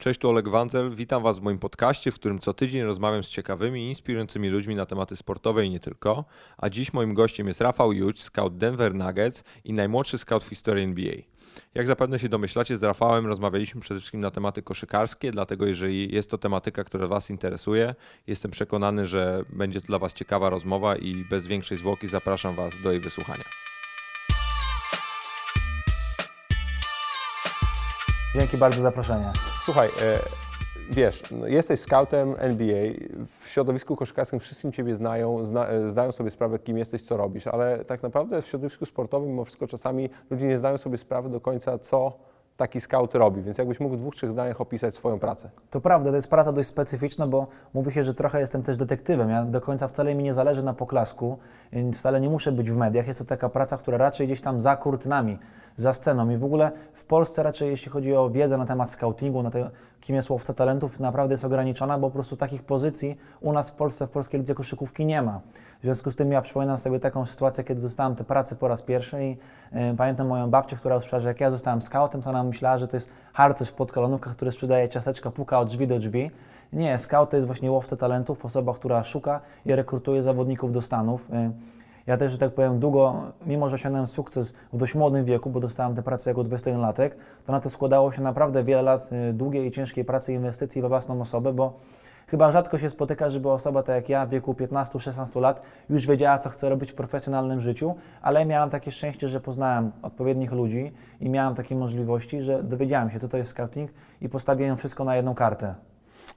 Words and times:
Cześć, 0.00 0.20
tu 0.20 0.28
Oleg 0.28 0.48
Wanzel. 0.48 0.90
Witam 0.90 1.22
Was 1.22 1.38
w 1.38 1.42
moim 1.42 1.58
podcaście, 1.58 2.12
w 2.12 2.14
którym 2.14 2.38
co 2.38 2.54
tydzień 2.54 2.82
rozmawiam 2.82 3.22
z 3.22 3.28
ciekawymi 3.28 3.86
i 3.86 3.88
inspirującymi 3.88 4.48
ludźmi 4.48 4.74
na 4.74 4.86
tematy 4.86 5.16
sportowe 5.16 5.66
i 5.66 5.70
nie 5.70 5.80
tylko. 5.80 6.24
A 6.58 6.70
dziś 6.70 6.92
moim 6.92 7.14
gościem 7.14 7.48
jest 7.48 7.60
Rafał 7.60 7.92
Juć, 7.92 8.22
scout 8.22 8.56
Denver 8.56 8.94
Nuggets 8.94 9.44
i 9.64 9.72
najmłodszy 9.72 10.18
scout 10.18 10.44
w 10.44 10.48
historii 10.48 10.84
NBA. 10.84 11.12
Jak 11.74 11.86
zapewne 11.86 12.18
się 12.18 12.28
domyślacie, 12.28 12.76
z 12.76 12.82
Rafałem 12.82 13.26
rozmawialiśmy 13.26 13.80
przede 13.80 14.00
wszystkim 14.00 14.20
na 14.20 14.30
tematy 14.30 14.62
koszykarskie, 14.62 15.30
dlatego 15.30 15.66
jeżeli 15.66 16.14
jest 16.14 16.30
to 16.30 16.38
tematyka, 16.38 16.84
która 16.84 17.06
Was 17.06 17.30
interesuje, 17.30 17.94
jestem 18.26 18.50
przekonany, 18.50 19.06
że 19.06 19.44
będzie 19.50 19.80
to 19.80 19.86
dla 19.86 19.98
Was 19.98 20.14
ciekawa 20.14 20.50
rozmowa 20.50 20.96
i 20.96 21.24
bez 21.30 21.46
większej 21.46 21.78
zwłoki 21.78 22.08
zapraszam 22.08 22.54
Was 22.54 22.82
do 22.82 22.92
jej 22.92 23.00
wysłuchania. 23.00 23.44
Dzięki 28.34 28.56
bardzo 28.56 28.76
za 28.76 28.82
zaproszenie. 28.82 29.57
Słuchaj, 29.68 29.88
e, 29.88 30.18
wiesz, 30.90 31.22
no, 31.30 31.46
jesteś 31.46 31.80
scoutem 31.80 32.34
NBA, 32.38 32.84
w 33.40 33.48
środowisku 33.48 33.96
koszykarskim 33.96 34.40
wszyscy 34.40 34.72
Ciebie 34.72 34.94
znają, 34.94 35.44
zna, 35.44 35.68
e, 35.68 35.90
zdają 35.90 36.12
sobie 36.12 36.30
sprawę, 36.30 36.58
kim 36.58 36.78
jesteś, 36.78 37.02
co 37.02 37.16
robisz, 37.16 37.46
ale 37.46 37.84
tak 37.84 38.02
naprawdę 38.02 38.42
w 38.42 38.46
środowisku 38.46 38.86
sportowym 38.86 39.28
mimo 39.28 39.44
wszystko 39.44 39.66
czasami 39.66 40.10
ludzie 40.30 40.46
nie 40.46 40.58
zdają 40.58 40.76
sobie 40.76 40.98
sprawy 40.98 41.28
do 41.28 41.40
końca, 41.40 41.78
co 41.78 42.12
taki 42.56 42.80
scout 42.80 43.14
robi, 43.14 43.42
więc 43.42 43.58
jakbyś 43.58 43.80
mógł 43.80 43.94
w 43.94 43.98
dwóch, 43.98 44.14
trzech 44.14 44.30
zdaniach 44.30 44.60
opisać 44.60 44.94
swoją 44.94 45.18
pracę. 45.18 45.50
To 45.70 45.80
prawda, 45.80 46.10
to 46.10 46.16
jest 46.16 46.30
praca 46.30 46.52
dość 46.52 46.68
specyficzna, 46.68 47.26
bo 47.26 47.46
mówi 47.74 47.92
się, 47.92 48.04
że 48.04 48.14
trochę 48.14 48.40
jestem 48.40 48.62
też 48.62 48.76
detektywem. 48.76 49.30
Ja 49.30 49.44
do 49.44 49.60
końca 49.60 49.88
wcale 49.88 50.14
mi 50.14 50.24
nie 50.24 50.34
zależy 50.34 50.62
na 50.62 50.74
poklasku, 50.74 51.38
wcale 51.94 52.20
nie 52.20 52.30
muszę 52.30 52.52
być 52.52 52.70
w 52.70 52.76
mediach. 52.76 53.06
Jest 53.06 53.18
to 53.18 53.24
taka 53.24 53.48
praca, 53.48 53.76
która 53.76 53.98
raczej 53.98 54.26
gdzieś 54.26 54.40
tam 54.40 54.60
za 54.60 54.76
kurtynami, 54.76 55.38
za 55.78 55.92
sceną. 55.92 56.30
I 56.30 56.36
w 56.36 56.44
ogóle 56.44 56.70
w 56.92 57.04
Polsce 57.04 57.42
raczej, 57.42 57.70
jeśli 57.70 57.90
chodzi 57.90 58.14
o 58.14 58.30
wiedzę 58.30 58.58
na 58.58 58.66
temat 58.66 58.90
scoutingu, 58.90 59.42
na 59.42 59.50
te, 59.50 59.70
kim 60.00 60.16
jest 60.16 60.30
łowca 60.30 60.54
talentów, 60.54 61.00
naprawdę 61.00 61.34
jest 61.34 61.44
ograniczona, 61.44 61.98
bo 61.98 62.06
po 62.08 62.14
prostu 62.14 62.36
takich 62.36 62.62
pozycji 62.62 63.18
u 63.40 63.52
nas 63.52 63.70
w 63.70 63.74
Polsce, 63.74 64.06
w 64.06 64.10
polskiej 64.10 64.40
lidze 64.40 64.54
koszykówki 64.54 65.06
nie 65.06 65.22
ma. 65.22 65.40
W 65.80 65.82
związku 65.82 66.10
z 66.10 66.16
tym 66.16 66.32
ja 66.32 66.42
przypominam 66.42 66.78
sobie 66.78 67.00
taką 67.00 67.26
sytuację, 67.26 67.64
kiedy 67.64 67.80
dostałem 67.80 68.16
tę 68.16 68.24
pracę 68.24 68.56
po 68.56 68.68
raz 68.68 68.82
pierwszy 68.82 69.24
i 69.24 69.36
y, 69.92 69.96
pamiętam 69.96 70.26
moją 70.26 70.50
babcię, 70.50 70.76
która 70.76 70.96
usłyszała, 70.96 71.20
że 71.20 71.28
jak 71.28 71.40
ja 71.40 71.50
zostałem 71.50 71.82
scoutem, 71.82 72.22
to 72.22 72.30
ona 72.30 72.44
myślała, 72.44 72.78
że 72.78 72.88
to 72.88 72.96
jest 72.96 73.12
harcerz 73.32 73.68
w 73.68 73.74
podkolonówkach, 73.74 74.36
który 74.36 74.52
sprzedaje 74.52 74.88
ciasteczka, 74.88 75.30
puka 75.30 75.58
od 75.58 75.68
drzwi 75.68 75.86
do 75.86 75.98
drzwi. 75.98 76.30
Nie, 76.72 76.98
scout 76.98 77.30
to 77.30 77.36
jest 77.36 77.46
właśnie 77.46 77.70
łowca 77.70 77.96
talentów, 77.96 78.44
osoba, 78.44 78.74
która 78.74 79.04
szuka 79.04 79.40
i 79.66 79.74
rekrutuje 79.74 80.22
zawodników 80.22 80.72
do 80.72 80.82
Stanów. 80.82 81.30
Y, 81.30 81.77
ja 82.08 82.16
też, 82.16 82.32
że 82.32 82.38
tak 82.38 82.52
powiem, 82.52 82.78
długo, 82.78 83.22
mimo 83.46 83.68
że 83.68 83.74
osiągnąłem 83.74 84.08
sukces 84.08 84.54
w 84.72 84.76
dość 84.76 84.94
młodym 84.94 85.24
wieku, 85.24 85.50
bo 85.50 85.60
dostałem 85.60 85.94
tę 85.94 86.02
pracę 86.02 86.30
jako 86.30 86.40
21-latek, 86.40 87.10
to 87.46 87.52
na 87.52 87.60
to 87.60 87.70
składało 87.70 88.12
się 88.12 88.22
naprawdę 88.22 88.64
wiele 88.64 88.82
lat 88.82 89.10
y, 89.12 89.32
długiej 89.32 89.66
i 89.66 89.70
ciężkiej 89.70 90.04
pracy 90.04 90.32
inwestycji 90.32 90.82
we 90.82 90.88
własną 90.88 91.20
osobę, 91.20 91.52
bo 91.52 91.80
chyba 92.26 92.52
rzadko 92.52 92.78
się 92.78 92.88
spotyka, 92.88 93.30
żeby 93.30 93.50
osoba 93.50 93.82
tak 93.82 93.96
jak 93.96 94.08
ja 94.08 94.26
w 94.26 94.30
wieku 94.30 94.52
15-16 94.52 95.40
lat 95.40 95.62
już 95.90 96.06
wiedziała, 96.06 96.38
co 96.38 96.50
chce 96.50 96.68
robić 96.68 96.92
w 96.92 96.94
profesjonalnym 96.94 97.60
życiu, 97.60 97.94
ale 98.22 98.46
miałem 98.46 98.70
takie 98.70 98.90
szczęście, 98.90 99.28
że 99.28 99.40
poznałem 99.40 99.92
odpowiednich 100.02 100.52
ludzi 100.52 100.92
i 101.20 101.30
miałem 101.30 101.54
takie 101.54 101.76
możliwości, 101.76 102.42
że 102.42 102.62
dowiedziałem 102.62 103.10
się, 103.10 103.18
co 103.18 103.28
to 103.28 103.36
jest 103.36 103.50
scouting 103.50 103.90
i 104.20 104.28
postawiłem 104.28 104.76
wszystko 104.76 105.04
na 105.04 105.16
jedną 105.16 105.34
kartę. 105.34 105.74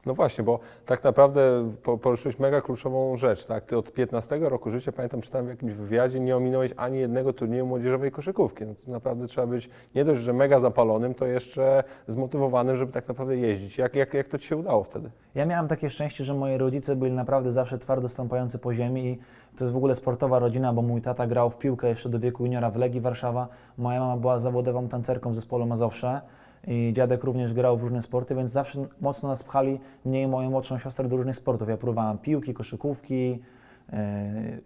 No 0.05 0.13
właśnie, 0.13 0.43
bo 0.43 0.59
tak 0.85 1.03
naprawdę 1.03 1.71
poruszyłeś 2.01 2.39
mega 2.39 2.61
kluczową 2.61 3.17
rzecz, 3.17 3.45
tak? 3.45 3.65
Ty 3.65 3.77
od 3.77 3.91
15 3.91 4.39
roku 4.39 4.71
życia, 4.71 4.91
pamiętam, 4.91 5.21
czytałem 5.21 5.45
w 5.47 5.49
jakimś 5.49 5.73
wywiadzie, 5.73 6.19
nie 6.19 6.37
ominąłeś 6.37 6.73
ani 6.77 6.99
jednego 6.99 7.33
turnieju 7.33 7.65
młodzieżowej 7.65 8.11
koszykówki. 8.11 8.65
No 8.65 8.73
to 8.85 8.91
naprawdę 8.91 9.27
trzeba 9.27 9.47
być 9.47 9.69
nie 9.95 10.05
dość, 10.05 10.21
że 10.21 10.33
mega 10.33 10.59
zapalonym, 10.59 11.13
to 11.13 11.25
jeszcze 11.25 11.83
zmotywowanym, 12.07 12.77
żeby 12.77 12.91
tak 12.91 13.07
naprawdę 13.07 13.37
jeździć. 13.37 13.77
Jak, 13.77 13.95
jak, 13.95 14.13
jak 14.13 14.27
to 14.27 14.37
Ci 14.37 14.47
się 14.47 14.57
udało 14.57 14.83
wtedy? 14.83 15.09
Ja 15.35 15.45
miałem 15.45 15.67
takie 15.67 15.89
szczęście, 15.89 16.23
że 16.23 16.33
moi 16.33 16.57
rodzice 16.57 16.95
byli 16.95 17.11
naprawdę 17.11 17.51
zawsze 17.51 17.77
twardo 17.77 18.09
stąpający 18.09 18.59
po 18.59 18.73
ziemi 18.73 19.05
i 19.05 19.19
to 19.57 19.63
jest 19.63 19.73
w 19.73 19.77
ogóle 19.77 19.95
sportowa 19.95 20.39
rodzina, 20.39 20.73
bo 20.73 20.81
mój 20.81 21.01
tata 21.01 21.27
grał 21.27 21.49
w 21.49 21.57
piłkę 21.57 21.87
jeszcze 21.87 22.09
do 22.09 22.19
wieku 22.19 22.45
juniora 22.45 22.71
w 22.71 22.75
Legii 22.75 23.01
Warszawa, 23.01 23.47
moja 23.77 23.99
mama 23.99 24.17
była 24.17 24.39
zawodową 24.39 24.87
tancerką 24.87 25.31
w 25.31 25.35
zespole 25.35 25.65
Mazowsze 25.65 26.21
i 26.67 26.93
dziadek 26.93 27.23
również 27.23 27.53
grał 27.53 27.77
w 27.77 27.83
różne 27.83 28.01
sporty, 28.01 28.35
więc 28.35 28.51
zawsze 28.51 28.85
mocno 29.01 29.29
nas 29.29 29.43
pchali, 29.43 29.79
mnie 30.05 30.21
i 30.21 30.27
moją 30.27 30.49
młodszą 30.49 30.77
siostrę 30.77 31.07
do 31.07 31.17
różnych 31.17 31.35
sportów. 31.35 31.69
Ja 31.69 31.77
próbowałem 31.77 32.17
piłki, 32.17 32.53
koszykówki, 32.53 33.29
yy, 33.29 33.97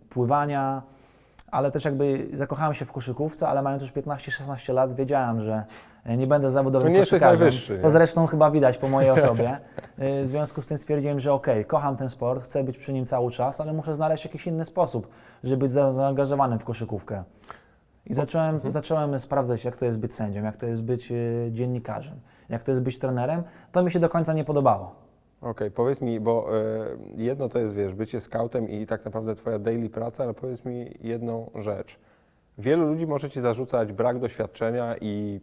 pływania, 0.09 0.81
ale 1.51 1.71
też 1.71 1.85
jakby 1.85 2.27
zakochałem 2.33 2.73
się 2.73 2.85
w 2.85 2.91
koszykówce, 2.91 3.47
ale 3.47 3.61
mając 3.61 3.83
już 3.83 3.91
15-16 3.91 4.73
lat 4.73 4.95
wiedziałem, 4.95 5.41
że 5.41 5.63
nie 6.05 6.27
będę 6.27 6.51
zawodowym 6.51 6.87
to 6.87 6.93
nie 6.93 6.99
koszykarzem. 6.99 7.39
Najwyższy, 7.39 7.79
to 7.79 7.89
zresztą 7.89 8.27
chyba 8.27 8.51
widać 8.51 8.77
po 8.77 8.89
mojej 8.89 9.11
osobie. 9.19 9.57
E, 9.97 10.23
w 10.23 10.27
związku 10.27 10.61
z 10.61 10.65
tym 10.65 10.77
stwierdziłem, 10.77 11.19
że 11.19 11.33
okej, 11.33 11.53
okay, 11.53 11.65
kocham 11.65 11.97
ten 11.97 12.09
sport, 12.09 12.43
chcę 12.43 12.63
być 12.63 12.77
przy 12.77 12.93
nim 12.93 13.05
cały 13.05 13.31
czas, 13.31 13.61
ale 13.61 13.73
muszę 13.73 13.95
znaleźć 13.95 14.25
jakiś 14.25 14.47
inny 14.47 14.65
sposób, 14.65 15.07
żeby 15.43 15.57
być 15.57 15.71
zaangażowanym 15.71 16.59
w 16.59 16.63
koszykówkę. 16.63 17.23
I 18.05 18.13
zacząłem, 18.13 18.55
mhm. 18.55 18.71
zacząłem 18.71 19.19
sprawdzać, 19.19 19.65
jak 19.65 19.77
to 19.77 19.85
jest 19.85 19.99
być 19.99 20.13
sędzią, 20.13 20.43
jak 20.43 20.57
to 20.57 20.65
jest 20.65 20.83
być 20.83 21.11
y, 21.11 21.49
dziennikarzem, 21.51 22.19
jak 22.49 22.63
to 22.63 22.71
jest 22.71 22.81
być 22.81 22.99
trenerem. 22.99 23.43
To 23.71 23.83
mi 23.83 23.91
się 23.91 23.99
do 23.99 24.09
końca 24.09 24.33
nie 24.33 24.43
podobało. 24.43 24.95
Okej, 25.41 25.51
okay, 25.51 25.71
powiedz 25.71 26.01
mi, 26.01 26.19
bo 26.19 26.57
y, 26.57 26.97
jedno 27.17 27.49
to 27.49 27.59
jest, 27.59 27.75
wiesz, 27.75 27.93
bycie 27.93 28.21
scoutem 28.21 28.69
i 28.69 28.85
tak 28.85 29.05
naprawdę 29.05 29.35
twoja 29.35 29.59
daily 29.59 29.89
praca, 29.89 30.23
ale 30.23 30.33
powiedz 30.33 30.65
mi 30.65 30.97
jedną 31.01 31.51
rzecz. 31.55 31.99
Wielu 32.57 32.87
ludzi 32.87 33.07
może 33.07 33.29
ci 33.29 33.41
zarzucać 33.41 33.91
brak 33.93 34.19
doświadczenia 34.19 34.95
i 35.01 35.41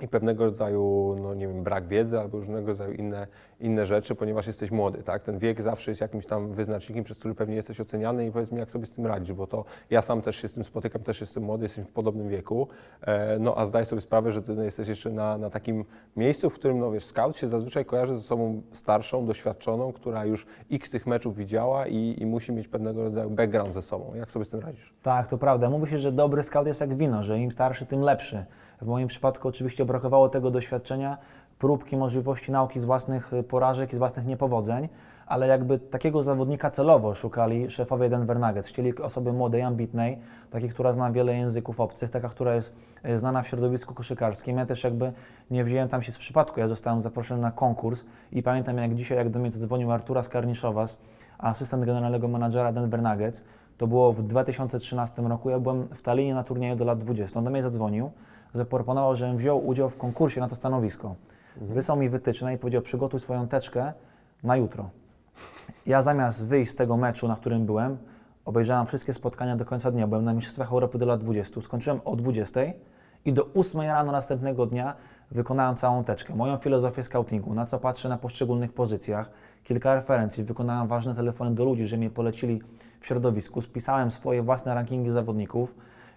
i 0.00 0.08
pewnego 0.08 0.44
rodzaju, 0.44 1.16
no 1.22 1.34
nie 1.34 1.48
wiem, 1.48 1.62
brak 1.62 1.88
wiedzy 1.88 2.20
albo 2.20 2.38
różnego 2.38 2.66
rodzaju 2.66 2.92
inne, 2.92 3.26
inne 3.60 3.86
rzeczy, 3.86 4.14
ponieważ 4.14 4.46
jesteś 4.46 4.70
młody, 4.70 5.02
tak? 5.02 5.22
Ten 5.22 5.38
wiek 5.38 5.62
zawsze 5.62 5.90
jest 5.90 6.00
jakimś 6.00 6.26
tam 6.26 6.52
wyznacznikiem, 6.52 7.04
przez 7.04 7.18
który 7.18 7.34
pewnie 7.34 7.56
jesteś 7.56 7.80
oceniany 7.80 8.26
i 8.26 8.32
powiedz 8.32 8.52
mi, 8.52 8.58
jak 8.58 8.70
sobie 8.70 8.86
z 8.86 8.92
tym 8.92 9.06
radzisz, 9.06 9.32
bo 9.32 9.46
to 9.46 9.64
ja 9.90 10.02
sam 10.02 10.22
też 10.22 10.36
się 10.36 10.48
z 10.48 10.52
tym 10.52 10.64
spotykam, 10.64 11.02
też 11.02 11.20
jestem 11.20 11.42
młody, 11.42 11.64
jestem 11.64 11.84
w 11.84 11.92
podobnym 11.92 12.28
wieku, 12.28 12.68
e, 13.00 13.38
no 13.38 13.54
a 13.56 13.66
zdaj 13.66 13.86
sobie 13.86 14.00
sprawę, 14.00 14.32
że 14.32 14.42
ty 14.42 14.52
jesteś 14.64 14.88
jeszcze 14.88 15.10
na, 15.10 15.38
na 15.38 15.50
takim 15.50 15.84
miejscu, 16.16 16.50
w 16.50 16.54
którym, 16.54 16.78
no 16.78 16.90
wiesz, 16.90 17.04
scout 17.04 17.36
się 17.36 17.48
zazwyczaj 17.48 17.84
kojarzy 17.84 18.16
ze 18.16 18.22
sobą 18.22 18.62
starszą, 18.72 19.26
doświadczoną, 19.26 19.92
która 19.92 20.24
już 20.24 20.46
x 20.70 20.90
tych 20.90 21.06
meczów 21.06 21.36
widziała 21.36 21.86
i, 21.86 22.16
i 22.18 22.26
musi 22.26 22.52
mieć 22.52 22.68
pewnego 22.68 23.02
rodzaju 23.02 23.30
background 23.30 23.74
ze 23.74 23.82
sobą. 23.82 24.12
Jak 24.14 24.30
sobie 24.30 24.44
z 24.44 24.50
tym 24.50 24.60
radzisz? 24.60 24.94
Tak, 25.02 25.28
to 25.28 25.38
prawda. 25.38 25.70
Mówi 25.70 25.90
się, 25.90 25.98
że 25.98 26.12
dobry 26.12 26.42
scout 26.42 26.66
jest 26.66 26.80
jak 26.80 26.94
wino, 26.94 27.22
że 27.22 27.38
im 27.38 27.52
starszy, 27.52 27.86
tym 27.86 28.00
lepszy. 28.00 28.44
W 28.82 28.86
moim 28.86 29.08
przypadku 29.08 29.48
oczywiście 29.48 29.84
brakowało 29.84 30.28
tego 30.28 30.50
doświadczenia, 30.50 31.18
próbki, 31.58 31.96
możliwości 31.96 32.52
nauki 32.52 32.80
z 32.80 32.84
własnych 32.84 33.32
y, 33.32 33.42
porażek 33.42 33.92
i 33.92 33.96
z 33.96 33.98
własnych 33.98 34.26
niepowodzeń, 34.26 34.88
ale 35.26 35.46
jakby 35.46 35.78
takiego 35.78 36.22
zawodnika 36.22 36.70
celowo 36.70 37.14
szukali 37.14 37.70
szefowie 37.70 38.08
Denver 38.08 38.40
Nuggets. 38.40 38.68
Chcieli 38.68 38.98
osoby 38.98 39.32
młodej, 39.32 39.62
ambitnej, 39.62 40.18
takiej, 40.50 40.68
która 40.68 40.92
zna 40.92 41.12
wiele 41.12 41.36
języków 41.36 41.80
obcych, 41.80 42.10
taka, 42.10 42.28
która 42.28 42.54
jest 42.54 42.76
y, 43.06 43.18
znana 43.18 43.42
w 43.42 43.48
środowisku 43.48 43.94
koszykarskim. 43.94 44.58
Ja 44.58 44.66
też 44.66 44.84
jakby 44.84 45.12
nie 45.50 45.64
wziąłem 45.64 45.88
tam 45.88 46.02
się 46.02 46.12
z 46.12 46.18
przypadku, 46.18 46.60
ja 46.60 46.68
zostałem 46.68 47.00
zaproszony 47.00 47.42
na 47.42 47.50
konkurs 47.50 48.04
i 48.32 48.42
pamiętam 48.42 48.78
jak 48.78 48.94
dzisiaj, 48.94 49.18
jak 49.18 49.30
do 49.30 49.38
mnie 49.38 49.50
zadzwonił 49.50 49.92
Artura 49.92 50.22
Skarniszowas, 50.22 50.98
asystent 51.38 51.84
generalnego 51.84 52.28
menadżera 52.28 52.72
Denver 52.72 53.02
Nuggets, 53.02 53.44
to 53.78 53.86
było 53.86 54.12
w 54.12 54.22
2013 54.22 55.22
roku, 55.22 55.50
ja 55.50 55.58
byłem 55.58 55.88
w 55.88 56.02
Talinie 56.02 56.34
na 56.34 56.44
turnieju 56.44 56.76
do 56.76 56.84
lat 56.84 56.98
20. 56.98 57.38
On 57.38 57.44
do 57.44 57.50
mnie 57.50 57.62
zadzwonił, 57.62 58.10
zaproponował, 58.54 59.16
żebym 59.16 59.36
wziął 59.36 59.66
udział 59.66 59.90
w 59.90 59.96
konkursie 59.96 60.40
na 60.40 60.48
to 60.48 60.54
stanowisko. 60.54 61.14
Mhm. 61.54 61.74
Wysłał 61.74 61.98
mi 61.98 62.08
wytyczne 62.08 62.54
i 62.54 62.58
powiedział, 62.58 62.82
przygotuj 62.82 63.20
swoją 63.20 63.48
teczkę 63.48 63.92
na 64.42 64.56
jutro. 64.56 64.90
Ja 65.86 66.02
zamiast 66.02 66.44
wyjść 66.44 66.72
z 66.72 66.74
tego 66.74 66.96
meczu, 66.96 67.28
na 67.28 67.36
którym 67.36 67.66
byłem, 67.66 67.98
obejrzałem 68.44 68.86
wszystkie 68.86 69.12
spotkania 69.12 69.56
do 69.56 69.64
końca 69.64 69.90
dnia. 69.90 70.06
Byłem 70.06 70.24
na 70.24 70.34
Mistrzostwach 70.34 70.72
Europy 70.72 70.98
do 70.98 71.06
lat 71.06 71.20
20. 71.20 71.60
Skończyłem 71.60 72.00
o 72.04 72.16
20 72.16 72.60
i 73.24 73.32
do 73.32 73.46
8 73.54 73.80
rano 73.80 74.12
następnego 74.12 74.66
dnia 74.66 74.94
wykonałem 75.30 75.76
całą 75.76 76.04
teczkę. 76.04 76.34
Moją 76.34 76.56
filozofię 76.56 77.02
scoutingu, 77.02 77.54
na 77.54 77.66
co 77.66 77.78
patrzę 77.78 78.08
na 78.08 78.18
poszczególnych 78.18 78.72
pozycjach, 78.72 79.30
kilka 79.64 79.94
referencji, 79.94 80.44
wykonałem 80.44 80.88
ważne 80.88 81.14
telefony 81.14 81.54
do 81.54 81.64
ludzi, 81.64 81.86
że 81.86 81.96
mnie 81.96 82.10
polecili 82.10 82.62
w 83.00 83.06
środowisku, 83.06 83.60
spisałem 83.60 84.10
swoje 84.10 84.42
własne 84.42 84.74
rankingi 84.74 85.10
zawodników, 85.10 85.74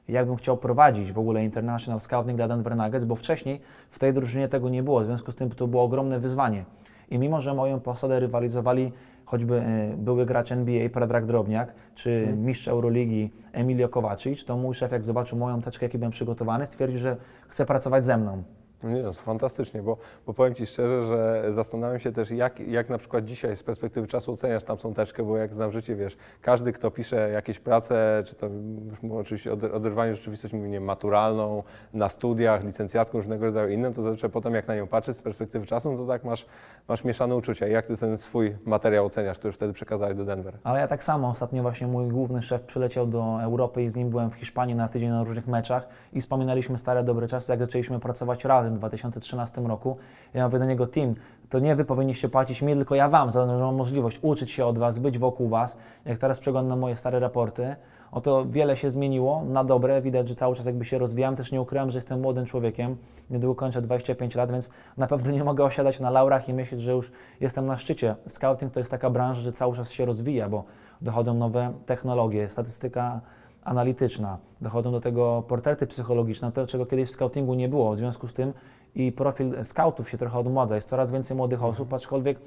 jakbym 0.07 0.35
chciał 0.35 0.57
prowadzić 0.57 1.11
w 1.11 1.19
ogóle 1.19 1.43
International 1.43 1.99
Scouting 1.99 2.37
dla 2.37 2.47
Denver 2.47 2.75
Nuggets, 2.75 3.05
bo 3.05 3.15
wcześniej 3.15 3.61
w 3.91 3.99
tej 3.99 4.13
drużynie 4.13 4.47
tego 4.47 4.69
nie 4.69 4.83
było, 4.83 4.99
w 4.99 5.05
związku 5.05 5.31
z 5.31 5.35
tym 5.35 5.49
to 5.49 5.67
było 5.67 5.83
ogromne 5.83 6.19
wyzwanie. 6.19 6.65
I 7.09 7.19
mimo, 7.19 7.41
że 7.41 7.53
moją 7.53 7.79
posadę 7.79 8.19
rywalizowali 8.19 8.91
choćby 9.25 9.61
e, 9.61 9.97
były 9.97 10.25
gracz 10.25 10.51
NBA 10.51 10.89
Predrag 10.89 11.25
Drobniak, 11.25 11.73
czy 11.95 12.21
hmm. 12.25 12.45
mistrz 12.45 12.67
Euroligi 12.67 13.31
Emilio 13.53 13.89
Kowacic, 13.89 14.45
to 14.45 14.57
mój 14.57 14.75
szef 14.75 14.91
jak 14.91 15.05
zobaczył 15.05 15.37
moją 15.37 15.61
teczkę, 15.61 15.85
jaki 15.85 15.97
byłem 15.97 16.11
przygotowany, 16.11 16.65
stwierdził, 16.65 16.99
że 16.99 17.17
chce 17.47 17.65
pracować 17.65 18.05
ze 18.05 18.17
mną. 18.17 18.43
Nie, 18.83 19.03
no, 19.03 19.13
fantastycznie, 19.13 19.81
bo, 19.81 19.97
bo 20.25 20.33
powiem 20.33 20.55
Ci 20.55 20.65
szczerze, 20.65 21.05
że 21.05 21.53
zastanawiam 21.53 21.99
się 21.99 22.11
też, 22.11 22.31
jak, 22.31 22.59
jak 22.59 22.89
na 22.89 22.97
przykład 22.97 23.25
dzisiaj 23.25 23.55
z 23.55 23.63
perspektywy 23.63 24.07
czasu 24.07 24.33
oceniasz 24.33 24.63
tamtą 24.63 24.93
teczkę, 24.93 25.23
bo 25.23 25.37
jak 25.37 25.53
znam 25.53 25.71
życie, 25.71 25.95
wiesz, 25.95 26.17
każdy, 26.41 26.73
kto 26.73 26.91
pisze 26.91 27.29
jakieś 27.29 27.59
prace, 27.59 28.23
czy 28.25 28.35
to 28.35 28.47
już 28.89 29.01
mówię 29.01 29.19
oczywiście 29.19 29.51
o 29.51 29.53
oder- 29.53 29.75
oderwaniu 29.75 30.15
rzeczywistości, 30.15 30.57
nie 30.57 30.69
wiem, 30.69 30.83
maturalną, 30.83 31.63
na 31.93 32.09
studiach, 32.09 32.63
licencjacką, 32.63 33.17
różnego 33.17 33.45
rodzaju 33.45 33.69
innym, 33.69 33.93
to 33.93 34.01
zazwyczaj 34.01 34.29
potem 34.29 34.55
jak 34.55 34.67
na 34.67 34.75
nią 34.75 34.87
patrzysz 34.87 35.15
z 35.15 35.21
perspektywy 35.21 35.65
czasu, 35.65 35.91
no 35.91 35.97
to 35.97 36.07
tak 36.07 36.23
masz, 36.23 36.45
masz 36.87 37.03
mieszane 37.03 37.35
uczucia. 37.35 37.67
Jak 37.67 37.85
Ty 37.85 37.97
ten 37.97 38.17
swój 38.17 38.55
materiał 38.65 39.05
oceniasz, 39.05 39.39
który 39.39 39.53
wtedy 39.53 39.73
przekazałeś 39.73 40.17
do 40.17 40.25
Denver? 40.25 40.57
Ale 40.63 40.79
ja 40.79 40.87
tak 40.87 41.03
samo. 41.03 41.29
Ostatnio 41.29 41.61
właśnie 41.61 41.87
mój 41.87 42.07
główny 42.07 42.41
szef 42.41 42.63
przyleciał 42.63 43.07
do 43.07 43.43
Europy 43.43 43.83
i 43.83 43.89
z 43.89 43.95
nim 43.95 44.09
byłem 44.09 44.31
w 44.31 44.35
Hiszpanii 44.35 44.75
na 44.75 44.87
tydzień 44.87 45.09
na 45.09 45.23
różnych 45.23 45.47
meczach 45.47 45.87
i 46.13 46.21
wspominaliśmy 46.21 46.77
stare 46.77 47.03
dobre 47.03 47.27
czasy, 47.27 47.51
jak 47.51 47.59
zaczęliśmy 47.59 47.99
pracować 47.99 48.45
razem 48.45 48.70
w 48.73 48.77
2013 48.77 49.61
roku. 49.61 49.97
Ja 50.33 50.45
mówię 50.45 50.59
do 50.59 50.65
niego, 50.65 50.87
team, 50.87 51.15
to 51.49 51.59
nie 51.59 51.75
wy 51.75 51.85
powinniście 51.85 52.29
płacić 52.29 52.61
mi, 52.61 52.73
tylko 52.73 52.95
ja 52.95 53.09
wam, 53.09 53.31
za 53.31 53.45
to, 53.45 53.57
że 53.57 53.63
mam 53.63 53.75
możliwość 53.75 54.19
uczyć 54.21 54.51
się 54.51 54.65
od 54.65 54.77
was, 54.77 54.99
być 54.99 55.17
wokół 55.17 55.49
was. 55.49 55.77
Jak 56.05 56.19
teraz 56.19 56.39
przeglądam 56.39 56.79
moje 56.79 56.95
stare 56.95 57.19
raporty, 57.19 57.75
oto 58.11 58.45
wiele 58.45 58.77
się 58.77 58.89
zmieniło 58.89 59.43
na 59.43 59.63
dobre. 59.63 60.01
Widać, 60.01 60.29
że 60.29 60.35
cały 60.35 60.55
czas 60.55 60.65
jakby 60.65 60.85
się 60.85 60.97
rozwijam. 60.97 61.35
Też 61.35 61.51
nie 61.51 61.61
ukrywam, 61.61 61.91
że 61.91 61.97
jestem 61.97 62.21
młodym 62.21 62.45
człowiekiem. 62.45 62.97
Niedługo 63.29 63.55
kończę 63.55 63.81
25 63.81 64.35
lat, 64.35 64.51
więc 64.51 64.69
na 64.97 65.07
pewno 65.07 65.31
nie 65.31 65.43
mogę 65.43 65.63
osiadać 65.63 65.99
na 65.99 66.09
laurach 66.09 66.49
i 66.49 66.53
myśleć, 66.53 66.81
że 66.81 66.91
już 66.91 67.11
jestem 67.39 67.65
na 67.65 67.77
szczycie. 67.77 68.15
Scouting 68.27 68.73
to 68.73 68.79
jest 68.79 68.91
taka 68.91 69.09
branża, 69.09 69.41
że 69.41 69.51
cały 69.51 69.75
czas 69.75 69.91
się 69.91 70.05
rozwija, 70.05 70.49
bo 70.49 70.63
dochodzą 71.01 71.33
nowe 71.33 71.73
technologie, 71.85 72.49
statystyka 72.49 73.21
analityczna, 73.63 74.37
dochodzą 74.61 74.91
do 74.91 75.01
tego 75.01 75.43
portrety 75.47 75.87
psychologiczne, 75.87 76.51
to 76.51 76.67
czego 76.67 76.85
kiedyś 76.85 77.09
w 77.09 77.11
scoutingu 77.11 77.53
nie 77.53 77.69
było. 77.69 77.91
W 77.93 77.97
związku 77.97 78.27
z 78.27 78.33
tym 78.33 78.53
i 78.95 79.11
profil 79.11 79.63
scoutów 79.63 80.09
się 80.09 80.17
trochę 80.17 80.39
odmładza. 80.39 80.75
Jest 80.75 80.89
coraz 80.89 81.11
więcej 81.11 81.37
młodych 81.37 81.63
osób, 81.63 81.93
aczkolwiek 81.93 82.39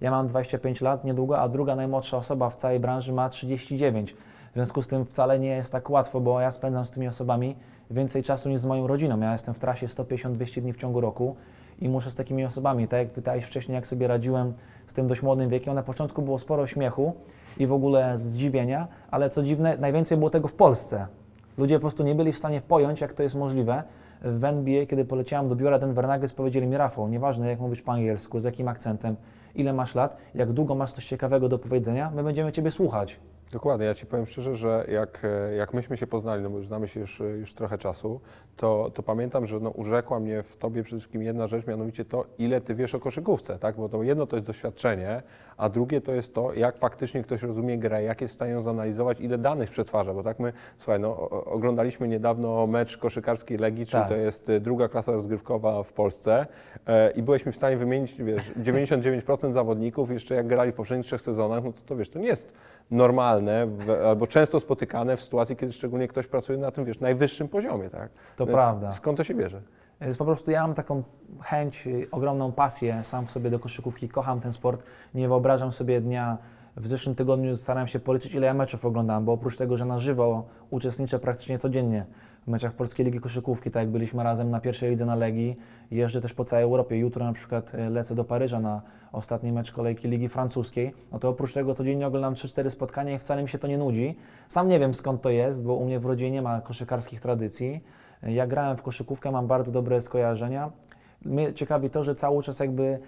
ja 0.00 0.10
mam 0.10 0.26
25 0.26 0.80
lat 0.80 1.04
niedługo, 1.04 1.38
a 1.38 1.48
druga 1.48 1.76
najmłodsza 1.76 2.16
osoba 2.16 2.50
w 2.50 2.56
całej 2.56 2.80
branży 2.80 3.12
ma 3.12 3.28
39. 3.28 4.14
W 4.50 4.54
związku 4.54 4.82
z 4.82 4.88
tym 4.88 5.04
wcale 5.04 5.38
nie 5.38 5.48
jest 5.48 5.72
tak 5.72 5.90
łatwo, 5.90 6.20
bo 6.20 6.40
ja 6.40 6.50
spędzam 6.50 6.86
z 6.86 6.90
tymi 6.90 7.08
osobami 7.08 7.56
więcej 7.90 8.22
czasu 8.22 8.48
niż 8.48 8.60
z 8.60 8.66
moją 8.66 8.86
rodziną. 8.86 9.20
Ja 9.20 9.32
jestem 9.32 9.54
w 9.54 9.58
trasie 9.58 9.86
150-200 9.86 10.60
dni 10.60 10.72
w 10.72 10.76
ciągu 10.76 11.00
roku 11.00 11.36
i 11.80 11.88
muszę 11.88 12.10
z 12.10 12.14
takimi 12.14 12.44
osobami, 12.44 12.88
tak 12.88 12.98
jak 12.98 13.10
pytałeś 13.10 13.44
wcześniej, 13.44 13.74
jak 13.74 13.86
sobie 13.86 14.06
radziłem 14.06 14.52
z 14.86 14.94
tym 14.94 15.08
dość 15.08 15.22
młodym 15.22 15.48
wiekiem, 15.48 15.74
na 15.74 15.82
początku 15.82 16.22
było 16.22 16.38
sporo 16.38 16.66
śmiechu 16.66 17.12
i 17.58 17.66
w 17.66 17.72
ogóle 17.72 18.18
zdziwienia, 18.18 18.88
ale 19.10 19.30
co 19.30 19.42
dziwne, 19.42 19.76
najwięcej 19.78 20.18
było 20.18 20.30
tego 20.30 20.48
w 20.48 20.54
Polsce. 20.54 21.06
Ludzie 21.58 21.74
po 21.74 21.80
prostu 21.80 22.02
nie 22.02 22.14
byli 22.14 22.32
w 22.32 22.38
stanie 22.38 22.60
pojąć, 22.60 23.00
jak 23.00 23.12
to 23.12 23.22
jest 23.22 23.34
możliwe. 23.34 23.82
W 24.22 24.44
NBA, 24.44 24.86
kiedy 24.86 25.04
poleciałem 25.04 25.48
do 25.48 25.56
biura 25.56 25.78
Denver 25.78 26.08
Nuggets, 26.08 26.32
powiedzieli 26.32 26.66
mi, 26.66 26.76
Rafał, 26.76 27.08
nieważne 27.08 27.48
jak 27.48 27.60
mówisz 27.60 27.82
po 27.82 27.92
angielsku, 27.92 28.40
z 28.40 28.44
jakim 28.44 28.68
akcentem, 28.68 29.16
ile 29.54 29.72
masz 29.72 29.94
lat, 29.94 30.16
jak 30.34 30.52
długo 30.52 30.74
masz 30.74 30.92
coś 30.92 31.06
ciekawego 31.06 31.48
do 31.48 31.58
powiedzenia, 31.58 32.12
my 32.14 32.22
będziemy 32.22 32.52
Ciebie 32.52 32.70
słuchać. 32.70 33.20
Dokładnie, 33.52 33.86
ja 33.86 33.94
Ci 33.94 34.06
powiem 34.06 34.26
szczerze, 34.26 34.56
że 34.56 34.86
jak, 34.92 35.20
e, 35.24 35.54
jak 35.54 35.74
myśmy 35.74 35.96
się 35.96 36.06
poznali, 36.06 36.42
no 36.42 36.50
bo 36.50 36.56
już 36.56 36.66
znamy 36.66 36.88
się 36.88 37.00
już, 37.00 37.22
już 37.40 37.54
trochę 37.54 37.78
czasu, 37.78 38.20
to, 38.56 38.90
to 38.94 39.02
pamiętam, 39.02 39.46
że 39.46 39.60
no, 39.60 39.70
urzekła 39.70 40.20
mnie 40.20 40.42
w 40.42 40.56
Tobie 40.56 40.82
przede 40.82 41.00
wszystkim 41.00 41.22
jedna 41.22 41.46
rzecz, 41.46 41.66
mianowicie 41.66 42.04
to, 42.04 42.24
ile 42.38 42.60
Ty 42.60 42.74
wiesz 42.74 42.94
o 42.94 43.00
koszykówce, 43.00 43.58
tak? 43.58 43.76
Bo 43.76 43.88
to 43.88 44.02
jedno 44.02 44.26
to 44.26 44.36
jest 44.36 44.46
doświadczenie, 44.46 45.22
a 45.56 45.68
drugie 45.68 46.00
to 46.00 46.12
jest 46.12 46.34
to, 46.34 46.54
jak 46.54 46.76
faktycznie 46.78 47.22
ktoś 47.22 47.42
rozumie 47.42 47.78
grę, 47.78 48.02
jak 48.02 48.20
jest 48.20 48.34
w 48.34 48.36
stanie 48.36 48.52
ją 48.52 48.62
zanalizować, 48.62 49.20
ile 49.20 49.38
danych 49.38 49.70
przetwarza, 49.70 50.14
bo 50.14 50.22
tak 50.22 50.38
my, 50.38 50.52
słuchaj, 50.78 51.00
no, 51.00 51.30
oglądaliśmy 51.30 52.08
niedawno 52.08 52.66
mecz 52.66 52.96
koszykarskiej 52.96 53.58
Legii, 53.58 53.86
czyli 53.86 54.02
Tak. 54.02 54.08
to 54.08 54.16
jest 54.16 54.48
e, 54.48 54.60
druga 54.60 54.88
klasa 54.88 55.12
rozgrywkowa 55.12 55.82
w 55.82 55.92
Polsce 55.92 56.46
e, 56.86 57.10
i 57.10 57.22
byliśmy 57.22 57.52
w 57.52 57.56
stanie 57.56 57.76
wymienić, 57.76 58.22
wiesz, 58.22 58.52
99% 58.52 59.52
zawodników, 59.52 60.10
jeszcze 60.10 60.34
jak 60.34 60.46
grali 60.46 60.72
w 60.72 60.74
poprzednich 60.74 61.06
trzech 61.06 61.20
sezonach, 61.20 61.64
no 61.64 61.72
to, 61.72 61.80
to 61.86 61.96
wiesz, 61.96 62.08
to 62.08 62.18
nie 62.18 62.26
jest 62.26 62.52
normalne 62.90 63.66
w, 63.66 63.90
albo 63.90 64.26
często 64.26 64.60
spotykane 64.60 65.16
w 65.16 65.22
sytuacji, 65.22 65.56
kiedy 65.56 65.72
szczególnie 65.72 66.08
ktoś 66.08 66.26
pracuje 66.26 66.58
na 66.58 66.70
tym, 66.70 66.84
wiesz, 66.84 67.00
najwyższym 67.00 67.48
poziomie, 67.48 67.90
tak? 67.90 68.10
To 68.36 68.46
Więc 68.46 68.54
prawda. 68.54 68.92
Skąd 68.92 69.18
to 69.18 69.24
się 69.24 69.34
bierze? 69.34 69.62
Po 70.18 70.24
prostu 70.24 70.50
ja 70.50 70.62
mam 70.62 70.74
taką 70.74 71.02
chęć, 71.40 71.86
y, 71.86 72.06
ogromną 72.10 72.52
pasję 72.52 73.04
sam 73.04 73.26
w 73.26 73.30
sobie 73.30 73.50
do 73.50 73.58
koszykówki, 73.58 74.08
kocham 74.08 74.40
ten 74.40 74.52
sport. 74.52 74.82
Nie 75.14 75.28
wyobrażam 75.28 75.72
sobie 75.72 76.00
dnia, 76.00 76.38
w 76.76 76.88
zeszłym 76.88 77.14
tygodniu 77.14 77.56
starałem 77.56 77.88
się 77.88 78.00
policzyć, 78.00 78.34
ile 78.34 78.46
ja 78.46 78.54
meczów 78.54 78.84
oglądam, 78.84 79.24
bo 79.24 79.32
oprócz 79.32 79.56
tego, 79.56 79.76
że 79.76 79.84
na 79.84 79.98
żywo 79.98 80.46
uczestniczę 80.70 81.18
praktycznie 81.18 81.58
codziennie 81.58 82.06
w 82.44 82.48
meczach 82.48 82.72
Polskiej 82.72 83.06
Ligi 83.06 83.20
Koszykówki, 83.20 83.70
tak 83.70 83.82
jak 83.82 83.90
byliśmy 83.90 84.22
razem 84.22 84.50
na 84.50 84.60
pierwszej 84.60 84.90
lidze 84.90 85.06
na 85.06 85.14
Legii, 85.14 85.56
jeżdżę 85.90 86.20
też 86.20 86.34
po 86.34 86.44
całej 86.44 86.64
Europie. 86.64 86.98
Jutro 86.98 87.24
na 87.24 87.32
przykład 87.32 87.74
y, 87.74 87.90
lecę 87.90 88.14
do 88.14 88.24
Paryża 88.24 88.60
na 88.60 88.82
ostatni 89.12 89.52
mecz 89.52 89.72
kolejki 89.72 90.08
Ligi 90.08 90.28
Francuskiej. 90.28 90.94
No 91.12 91.18
to 91.18 91.28
oprócz 91.28 91.52
tego 91.52 91.74
codziennie 91.74 92.06
oglądam 92.06 92.34
3-4 92.34 92.70
spotkania 92.70 93.14
i 93.14 93.18
wcale 93.18 93.42
mi 93.42 93.48
się 93.48 93.58
to 93.58 93.66
nie 93.66 93.78
nudzi. 93.78 94.16
Sam 94.48 94.68
nie 94.68 94.78
wiem 94.78 94.94
skąd 94.94 95.22
to 95.22 95.30
jest, 95.30 95.62
bo 95.62 95.74
u 95.74 95.84
mnie 95.84 96.00
w 96.00 96.04
rodzinie 96.04 96.30
nie 96.30 96.42
ma 96.42 96.60
koszykarskich 96.60 97.20
tradycji. 97.20 97.84
Ja 98.22 98.46
grałem 98.46 98.76
w 98.76 98.82
koszykówkę, 98.82 99.30
mam 99.30 99.46
bardzo 99.46 99.72
dobre 99.72 100.00
skojarzenia. 100.00 100.70
Mnie 101.24 101.54
ciekawi 101.54 101.90
to, 101.90 102.04
że 102.04 102.14
cały 102.14 102.42
czas 102.42 102.60
jakby 102.60 102.98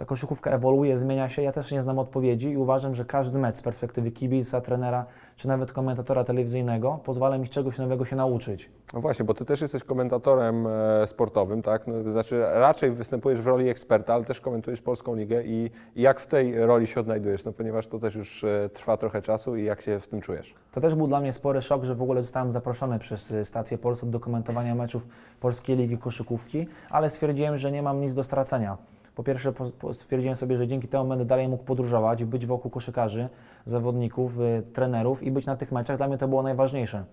ta 0.00 0.06
koszykówka 0.06 0.50
ewoluuje, 0.50 0.96
zmienia 0.96 1.28
się. 1.28 1.42
Ja 1.42 1.52
też 1.52 1.72
nie 1.72 1.82
znam 1.82 1.98
odpowiedzi 1.98 2.50
i 2.50 2.56
uważam, 2.56 2.94
że 2.94 3.04
każdy 3.04 3.38
mecz 3.38 3.56
z 3.56 3.62
perspektywy 3.62 4.10
kibica, 4.10 4.60
trenera, 4.60 5.06
czy 5.36 5.48
nawet 5.48 5.72
komentatora 5.72 6.24
telewizyjnego 6.24 7.00
pozwala 7.04 7.38
mi 7.38 7.48
czegoś 7.48 7.78
nowego 7.78 8.04
się 8.04 8.16
nauczyć. 8.16 8.70
No 8.94 9.00
właśnie, 9.00 9.24
bo 9.24 9.34
ty 9.34 9.44
też 9.44 9.60
jesteś 9.60 9.84
komentatorem 9.84 10.66
e, 10.66 11.06
sportowym, 11.06 11.62
tak? 11.62 11.86
No, 11.86 12.04
to 12.04 12.12
znaczy 12.12 12.40
raczej 12.40 12.90
występujesz 12.90 13.40
w 13.40 13.46
roli 13.46 13.68
eksperta, 13.68 14.14
ale 14.14 14.24
też 14.24 14.40
komentujesz 14.40 14.82
Polską 14.82 15.16
Ligę 15.16 15.42
i, 15.44 15.70
jak 15.96 16.20
w 16.20 16.26
tej 16.26 16.66
roli 16.66 16.86
się 16.86 17.00
odnajdujesz? 17.00 17.44
No 17.44 17.52
ponieważ 17.52 17.88
to 17.88 17.98
też 17.98 18.14
już 18.14 18.44
e, 18.44 18.68
trwa 18.74 18.96
trochę 18.96 19.22
czasu 19.22 19.56
i 19.56 19.64
jak 19.64 19.80
się 19.80 20.00
w 20.00 20.08
tym 20.08 20.20
czujesz? 20.20 20.54
To 20.72 20.80
też 20.80 20.94
był 20.94 21.06
dla 21.06 21.20
mnie 21.20 21.32
spory 21.32 21.62
szok, 21.62 21.84
że 21.84 21.94
w 21.94 22.02
ogóle 22.02 22.22
zostałem 22.22 22.52
zaproszony 22.52 22.98
przez 22.98 23.30
y, 23.30 23.44
stację 23.44 23.78
Polsat 23.78 24.10
do 24.10 24.20
komentowania 24.20 24.74
meczów 24.74 25.06
Polskiej 25.40 25.76
Ligi 25.76 25.98
Koszykówki, 25.98 26.66
ale 26.90 27.10
stwierdziłem, 27.10 27.58
że 27.58 27.72
nie 27.72 27.82
mam 27.82 28.00
nic 28.00 28.14
do 28.14 28.22
stracenia. 28.22 28.76
Po 29.14 29.22
pierwsze 29.22 29.52
stwierdziłem 29.92 30.36
sobie, 30.36 30.56
że 30.56 30.68
dzięki 30.68 30.88
temu 30.88 31.08
będę 31.08 31.24
dalej 31.24 31.48
mógł 31.48 31.64
podróżować, 31.64 32.24
być 32.24 32.46
wokół 32.46 32.70
koszykarzy, 32.70 33.28
zawodników, 33.64 34.40
y, 34.40 34.62
trenerów 34.72 35.22
i 35.22 35.30
być 35.30 35.46
na 35.46 35.56
tych 35.56 35.72
meczach. 35.72 35.96
Dla 35.96 36.08
mnie 36.08 36.18
to 36.18 36.28
było 36.28 36.42
najważniejsze. 36.42 37.04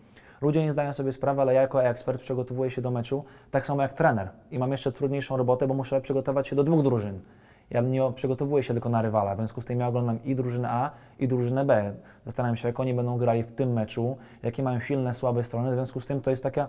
Ludzie 0.42 0.64
nie 0.64 0.72
zdają 0.72 0.94
sobie 0.94 1.12
sprawy, 1.12 1.42
ale 1.42 1.54
ja 1.54 1.62
jako 1.62 1.84
ekspert 1.84 2.22
przygotowuję 2.22 2.72
się 2.72 2.82
do 2.82 2.92
meczu 2.92 3.24
tak 3.52 3.66
samo 3.66 3.82
jak 3.82 3.94
trener 3.94 4.30
i 4.52 4.60
mam 4.60 4.72
jeszcze 4.72 4.92
trudniejszą 4.92 5.38
robotę, 5.38 5.68
bo 5.68 5.74
muszę 5.74 6.02
przygotować 6.02 6.48
się 6.48 6.56
do 6.56 6.64
dwóch 6.64 6.84
drużyn. 6.84 7.20
Ja 7.70 7.82
nie 7.82 8.12
przygotowuję 8.16 8.64
się 8.64 8.74
tylko 8.74 8.90
na 8.90 9.02
rywala, 9.02 9.36
w 9.36 9.38
związku 9.38 9.62
z 9.62 9.66
tym 9.66 9.80
ja 9.80 9.88
oglądam 9.88 10.24
i 10.24 10.36
drużynę 10.36 10.70
A, 10.70 10.92
i 11.20 11.28
drużynę 11.28 11.66
B. 11.66 11.94
Zastanawiam 12.26 12.56
się, 12.56 12.68
jak 12.68 12.80
oni 12.80 12.94
będą 12.94 13.18
grali 13.18 13.44
w 13.44 13.52
tym 13.52 13.74
meczu, 13.74 14.18
jakie 14.44 14.64
mają 14.64 14.80
silne, 14.80 15.14
słabe 15.14 15.44
strony. 15.44 15.72
W 15.72 15.74
związku 15.74 16.02
z 16.02 16.06
tym 16.06 16.22
to 16.22 16.30
jest 16.30 16.44
taka 16.44 16.68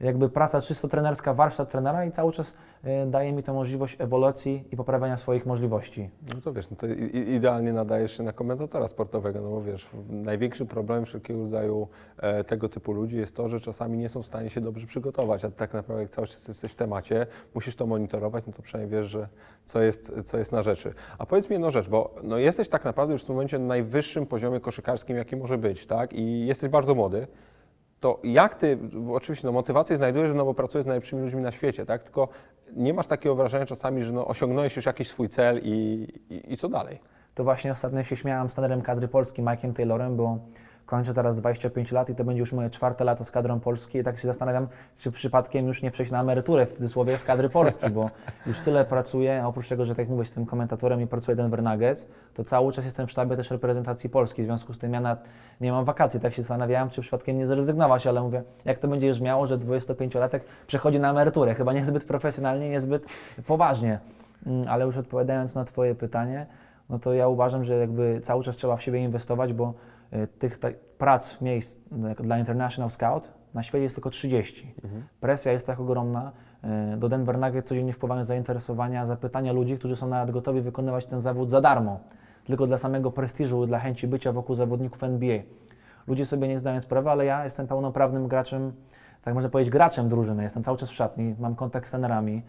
jakby 0.00 0.28
praca 0.28 0.60
czysto 0.60 0.88
trenerska, 0.88 1.34
warsztat 1.34 1.70
trenera 1.70 2.04
i 2.04 2.12
cały 2.12 2.32
czas 2.32 2.56
y, 2.84 3.06
daje 3.06 3.32
mi 3.32 3.42
to 3.42 3.54
możliwość 3.54 3.96
ewolucji 3.98 4.64
i 4.72 4.76
poprawiania 4.76 5.16
swoich 5.16 5.46
możliwości. 5.46 6.10
No 6.34 6.40
to 6.40 6.52
wiesz, 6.52 6.70
no 6.70 6.76
to 6.76 6.86
idealnie 7.12 7.72
nadajesz 7.72 8.16
się 8.16 8.22
na 8.22 8.32
komentatora 8.32 8.88
sportowego, 8.88 9.40
no 9.40 9.50
bo 9.50 9.62
wiesz, 9.62 9.88
największym 10.08 10.66
problemem 10.66 11.04
wszelkiego 11.04 11.40
rodzaju 11.40 11.88
e, 12.16 12.44
tego 12.44 12.68
typu 12.68 12.92
ludzi 12.92 13.16
jest 13.16 13.36
to, 13.36 13.48
że 13.48 13.60
czasami 13.60 13.98
nie 13.98 14.08
są 14.08 14.22
w 14.22 14.26
stanie 14.26 14.50
się 14.50 14.60
dobrze 14.60 14.86
przygotować, 14.86 15.44
a 15.44 15.50
tak 15.50 15.74
naprawdę 15.74 16.02
jak 16.02 16.10
cały 16.10 16.26
czas 16.26 16.48
jesteś 16.48 16.72
w 16.72 16.74
temacie, 16.74 17.26
musisz 17.54 17.76
to 17.76 17.86
monitorować, 17.86 18.44
no 18.46 18.52
to 18.52 18.62
przynajmniej 18.62 19.00
wiesz, 19.00 19.10
że 19.10 19.28
co 19.64 19.82
jest, 19.82 20.12
co 20.24 20.38
jest 20.38 20.52
na 20.52 20.62
rzeczy. 20.62 20.94
A 21.18 21.26
powiedz 21.26 21.50
mi 21.50 21.54
jedną 21.54 21.70
rzecz, 21.70 21.88
bo 21.88 22.14
no 22.22 22.38
jesteś 22.38 22.68
tak 22.68 22.84
naprawdę 22.84 23.12
już 23.12 23.22
w 23.22 23.24
tym 23.24 23.34
momencie 23.34 23.58
na 23.58 23.66
najwyższym 23.66 24.26
poziomie 24.26 24.60
koszykarskim, 24.60 25.16
jaki 25.16 25.36
może 25.36 25.58
być, 25.58 25.86
tak? 25.86 26.12
I 26.12 26.46
jesteś 26.46 26.70
bardzo 26.70 26.94
młody. 26.94 27.26
To 28.00 28.20
jak 28.22 28.54
ty, 28.54 28.78
oczywiście 29.12 29.46
no, 29.46 29.52
motywację 29.52 29.96
znajdujesz, 29.96 30.32
no 30.34 30.44
bo 30.44 30.54
pracujesz 30.54 30.84
z 30.84 30.86
najlepszymi 30.86 31.22
ludźmi 31.22 31.42
na 31.42 31.52
świecie, 31.52 31.86
tak? 31.86 32.02
Tylko 32.02 32.28
nie 32.76 32.94
masz 32.94 33.06
takiego 33.06 33.34
wrażenia 33.34 33.66
czasami, 33.66 34.02
że 34.02 34.12
no, 34.12 34.26
osiągnąłeś 34.26 34.76
już 34.76 34.86
jakiś 34.86 35.08
swój 35.08 35.28
cel 35.28 35.60
i, 35.62 36.06
i, 36.30 36.52
i 36.52 36.56
co 36.56 36.68
dalej? 36.68 36.98
To 37.34 37.44
właśnie 37.44 37.72
ostatnio 37.72 38.04
się 38.04 38.16
śmiałam 38.16 38.50
z 38.50 38.54
trenerem 38.54 38.82
kadry 38.82 39.08
Polski, 39.08 39.42
Mike'iem 39.42 39.72
Taylorem, 39.72 40.16
bo 40.16 40.38
kończę 40.88 41.14
teraz 41.14 41.40
25 41.40 41.92
lat 41.92 42.10
i 42.10 42.14
to 42.14 42.24
będzie 42.24 42.40
już 42.40 42.52
moje 42.52 42.70
czwarte 42.70 43.04
lato 43.04 43.24
z 43.24 43.30
kadrą 43.30 43.60
Polski. 43.60 43.98
I 43.98 44.04
tak 44.04 44.18
się 44.18 44.26
zastanawiam, 44.26 44.68
czy 44.98 45.10
przypadkiem 45.10 45.66
już 45.66 45.82
nie 45.82 45.90
przejść 45.90 46.12
na 46.12 46.20
emeryturę 46.20 46.66
w 46.66 46.72
cudzysłowie 46.72 47.18
z 47.18 47.24
kadry 47.24 47.48
Polski, 47.48 47.90
bo 47.90 48.10
już 48.46 48.60
tyle 48.60 48.84
pracuję, 48.84 49.42
oprócz 49.46 49.68
tego, 49.68 49.84
że 49.84 49.92
tak 49.92 49.98
jak 49.98 50.08
mówię, 50.08 50.22
jestem 50.22 50.46
komentatorem 50.46 51.00
i 51.00 51.06
pracuję 51.06 51.36
Denver 51.36 51.62
Nuggets, 51.62 52.08
to 52.34 52.44
cały 52.44 52.72
czas 52.72 52.84
jestem 52.84 53.06
w 53.06 53.10
sztabie 53.10 53.36
też 53.36 53.50
reprezentacji 53.50 54.10
Polski, 54.10 54.42
w 54.42 54.44
związku 54.44 54.74
z 54.74 54.78
tym 54.78 54.92
ja 54.92 55.00
na, 55.00 55.16
nie 55.60 55.72
mam 55.72 55.84
wakacji, 55.84 56.20
tak 56.20 56.34
się 56.34 56.42
zastanawiałem, 56.42 56.90
czy 56.90 57.00
przypadkiem 57.00 57.38
nie 57.38 57.46
zrezygnować, 57.46 58.06
ale 58.06 58.22
mówię, 58.22 58.42
jak 58.64 58.78
to 58.78 58.88
będzie 58.88 59.06
już 59.06 59.20
miało, 59.20 59.46
że 59.46 59.58
25-latek 59.58 60.40
przechodzi 60.66 61.00
na 61.00 61.10
emeryturę, 61.10 61.54
chyba 61.54 61.72
niezbyt 61.72 62.04
profesjonalnie, 62.04 62.70
niezbyt 62.70 63.06
poważnie, 63.46 63.98
Mm, 64.46 64.64
ale 64.68 64.84
już 64.84 64.96
odpowiadając 64.96 65.54
na 65.54 65.64
Twoje 65.64 65.94
pytanie, 65.94 66.46
no 66.90 66.98
to 66.98 67.14
ja 67.14 67.28
uważam, 67.28 67.64
że 67.64 67.74
jakby 67.74 68.20
cały 68.22 68.44
czas 68.44 68.56
trzeba 68.56 68.76
w 68.76 68.82
siebie 68.82 68.98
inwestować, 68.98 69.52
bo 69.52 69.74
tych 70.38 70.58
tak, 70.58 70.78
prac, 70.78 71.40
miejsc 71.40 71.78
y, 72.20 72.22
dla 72.22 72.38
International 72.38 72.90
Scout 72.90 73.38
na 73.54 73.62
świecie 73.62 73.82
jest 73.82 73.96
tylko 73.96 74.10
30. 74.10 74.74
Presja 75.20 75.52
jest 75.52 75.66
tak 75.66 75.80
ogromna, 75.80 76.32
e, 76.62 76.96
do 76.96 77.08
Denver 77.08 77.38
Nuggets 77.38 77.68
codziennie 77.68 77.92
wpływają 77.92 78.24
zainteresowania, 78.24 79.06
zapytania 79.06 79.52
ludzi, 79.52 79.78
którzy 79.78 79.96
są 79.96 80.08
nawet 80.08 80.30
gotowi 80.30 80.60
wykonywać 80.60 81.06
ten 81.06 81.20
zawód 81.20 81.50
za 81.50 81.60
darmo, 81.60 82.00
tylko 82.44 82.66
dla 82.66 82.78
samego 82.78 83.10
prestiżu, 83.10 83.66
dla 83.66 83.78
chęci 83.78 84.08
bycia 84.08 84.32
wokół 84.32 84.54
zawodników 84.54 85.02
NBA. 85.02 85.38
Ludzie 86.06 86.24
sobie 86.26 86.48
nie 86.48 86.58
zdają 86.58 86.80
sprawy, 86.80 87.10
ale 87.10 87.24
ja 87.24 87.44
jestem 87.44 87.66
pełnoprawnym 87.66 88.28
graczem, 88.28 88.72
tak 89.22 89.34
można 89.34 89.50
powiedzieć, 89.50 89.72
graczem 89.72 90.08
drużyny. 90.08 90.42
Jestem 90.42 90.62
cały 90.62 90.78
czas 90.78 90.90
w 90.90 90.94
szatni, 90.94 91.34
mam 91.38 91.54
kontakt 91.54 91.86
z 91.86 91.90
trenerami. 91.90 92.42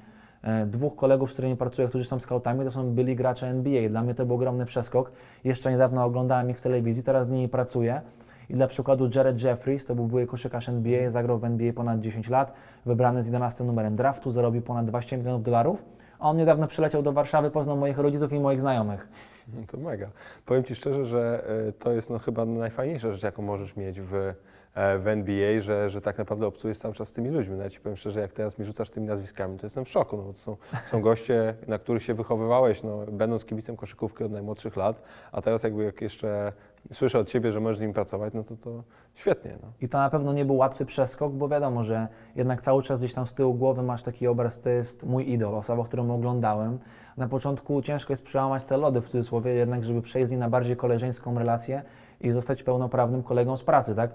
E, 0.43 0.65
Dwóch 0.65 0.95
kolegów, 0.95 1.29
z 1.29 1.33
którymi 1.33 1.55
pracuję, 1.55 1.87
którzy 1.87 2.05
są 2.05 2.19
scoutami, 2.19 2.65
to 2.65 2.71
są 2.71 2.91
byli 2.91 3.15
gracze 3.15 3.47
NBA. 3.47 3.89
Dla 3.89 4.03
mnie 4.03 4.15
to 4.15 4.25
był 4.25 4.35
ogromny 4.35 4.65
przeskok. 4.65 5.11
Jeszcze 5.43 5.71
niedawno 5.71 6.05
oglądałem 6.05 6.49
ich 6.49 6.57
w 6.57 6.61
telewizji, 6.61 7.03
teraz 7.03 7.27
z 7.27 7.29
nimi 7.29 7.49
pracuję. 7.49 8.01
I 8.49 8.53
dla 8.53 8.67
przykładu 8.67 9.09
Jared 9.15 9.43
Jeffries, 9.43 9.85
to 9.85 9.95
był 9.95 10.05
były 10.05 10.27
koszykarz 10.27 10.69
NBA, 10.69 11.09
zagrał 11.09 11.39
w 11.39 11.43
NBA 11.43 11.73
ponad 11.73 11.99
10 11.99 12.29
lat, 12.29 12.53
wybrany 12.85 13.23
z 13.23 13.25
11 13.25 13.63
numerem 13.63 13.95
draftu, 13.95 14.31
zarobił 14.31 14.61
ponad 14.61 14.85
20 14.85 15.17
milionów 15.17 15.43
dolarów. 15.43 15.83
A 16.19 16.29
on 16.29 16.37
niedawno 16.37 16.67
przyleciał 16.67 17.01
do 17.01 17.13
Warszawy, 17.13 17.51
poznał 17.51 17.77
moich 17.77 17.97
rodziców 17.97 18.33
i 18.33 18.39
moich 18.39 18.61
znajomych. 18.61 19.07
No 19.47 19.61
to 19.67 19.77
mega. 19.77 20.09
Powiem 20.45 20.63
Ci 20.63 20.75
szczerze, 20.75 21.05
że 21.05 21.43
e, 21.67 21.71
to 21.71 21.91
jest 21.91 22.09
no 22.09 22.19
chyba 22.19 22.45
najfajniejsza 22.45 23.11
rzecz, 23.11 23.23
jaką 23.23 23.41
możesz 23.41 23.75
mieć 23.75 24.01
w, 24.01 24.33
w 24.75 25.07
NBA, 25.07 25.61
że, 25.61 25.89
że 25.89 26.01
tak 26.01 26.17
naprawdę 26.17 26.47
obcujesz 26.47 26.77
cały 26.77 26.93
czas 26.93 27.07
z 27.07 27.11
tymi 27.11 27.29
ludźmi. 27.29 27.55
No 27.57 27.63
ja 27.63 27.69
Ci 27.69 27.79
powiem 27.79 27.97
szczerze, 27.97 28.19
jak 28.19 28.33
teraz 28.33 28.59
mi 28.59 28.65
rzucasz 28.65 28.89
tymi 28.89 29.07
nazwiskami, 29.07 29.57
to 29.57 29.65
jestem 29.65 29.85
w 29.85 29.89
szoku, 29.89 30.17
no 30.17 30.23
bo 30.23 30.33
to 30.33 30.39
są, 30.39 30.57
są 30.85 31.01
goście, 31.01 31.55
na 31.67 31.79
których 31.79 32.03
się 32.03 32.13
wychowywałeś, 32.13 32.83
no, 32.83 33.05
będąc 33.11 33.45
kibicem 33.45 33.77
koszykówki 33.77 34.23
od 34.23 34.31
najmłodszych 34.31 34.75
lat, 34.75 35.01
a 35.31 35.41
teraz 35.41 35.63
jakby 35.63 35.83
jak 35.83 36.01
jeszcze 36.01 36.53
słyszę 36.91 37.19
od 37.19 37.29
Ciebie, 37.29 37.51
że 37.51 37.59
możesz 37.59 37.77
z 37.77 37.81
nimi 37.81 37.93
pracować, 37.93 38.33
no 38.33 38.43
to 38.43 38.55
to 38.55 38.83
świetnie. 39.15 39.57
No. 39.61 39.67
I 39.81 39.89
to 39.89 39.97
na 39.97 40.09
pewno 40.09 40.33
nie 40.33 40.45
był 40.45 40.55
łatwy 40.55 40.85
przeskok, 40.85 41.33
bo 41.33 41.47
wiadomo, 41.47 41.83
że 41.83 42.07
jednak 42.35 42.61
cały 42.61 42.83
czas 42.83 42.99
gdzieś 42.99 43.13
tam 43.13 43.27
z 43.27 43.33
tyłu 43.33 43.53
głowy 43.53 43.83
masz 43.83 44.03
taki 44.03 44.27
obraz, 44.27 44.61
to 44.61 44.69
jest 44.69 45.05
mój 45.05 45.31
idol, 45.31 45.55
osoba, 45.55 45.83
którą 45.83 46.11
oglądałem. 46.11 46.79
Na 47.17 47.27
początku 47.27 47.81
ciężko 47.81 48.13
jest 48.13 48.23
przełamać 48.23 48.63
te 48.63 48.77
lody 48.77 49.01
w 49.01 49.09
cudzysłowie, 49.09 49.51
jednak 49.51 49.83
żeby 49.83 50.01
przejść 50.01 50.27
z 50.27 50.31
nim 50.31 50.39
na 50.39 50.49
bardziej 50.49 50.75
koleżeńską 50.75 51.39
relację 51.39 51.81
i 52.21 52.31
zostać 52.31 52.63
pełnoprawnym 52.63 53.23
kolegą 53.23 53.57
z 53.57 53.63
pracy, 53.63 53.95
tak? 53.95 54.11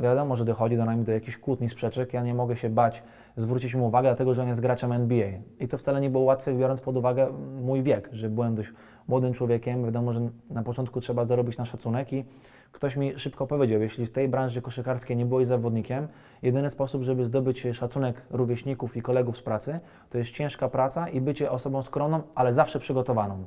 Wiadomo, 0.00 0.36
że 0.36 0.44
dochodzi 0.44 0.76
do 0.76 0.84
nami 0.84 1.04
do 1.04 1.12
jakichś 1.12 1.36
kłótni, 1.36 1.68
sprzeczek, 1.68 2.12
ja 2.12 2.22
nie 2.22 2.34
mogę 2.34 2.56
się 2.56 2.70
bać 2.70 3.02
zwrócić 3.36 3.74
mu 3.74 3.86
uwagę, 3.86 4.08
dlatego 4.08 4.34
że 4.34 4.42
on 4.42 4.48
jest 4.48 4.60
graczem 4.60 4.92
NBA. 4.92 5.28
I 5.60 5.68
to 5.68 5.78
wcale 5.78 6.00
nie 6.00 6.10
było 6.10 6.24
łatwe, 6.24 6.54
biorąc 6.54 6.80
pod 6.80 6.96
uwagę 6.96 7.28
mój 7.62 7.82
wiek, 7.82 8.08
że 8.12 8.28
byłem 8.28 8.54
dość 8.54 8.72
młodym 9.08 9.32
człowiekiem, 9.32 9.84
wiadomo, 9.84 10.12
że 10.12 10.20
na 10.50 10.62
początku 10.62 11.00
trzeba 11.00 11.24
zarobić 11.24 11.58
na 11.58 11.64
szacunek 11.64 12.12
i 12.12 12.24
ktoś 12.72 12.96
mi 12.96 13.18
szybko 13.18 13.46
powiedział, 13.46 13.80
jeśli 13.80 14.06
w 14.06 14.12
tej 14.12 14.28
branży 14.28 14.62
koszykarskiej 14.62 15.16
nie 15.16 15.26
byłeś 15.26 15.46
zawodnikiem, 15.46 16.08
jedyny 16.42 16.70
sposób, 16.70 17.02
żeby 17.02 17.24
zdobyć 17.24 17.66
szacunek 17.72 18.22
rówieśników 18.30 18.96
i 18.96 19.02
kolegów 19.02 19.36
z 19.36 19.42
pracy, 19.42 19.80
to 20.10 20.18
jest 20.18 20.30
ciężka 20.30 20.68
praca 20.68 21.08
i 21.08 21.20
bycie 21.20 21.50
osobą 21.50 21.82
skromną, 21.82 22.22
ale 22.34 22.52
zawsze 22.52 22.78
przygotowaną. 22.78 23.44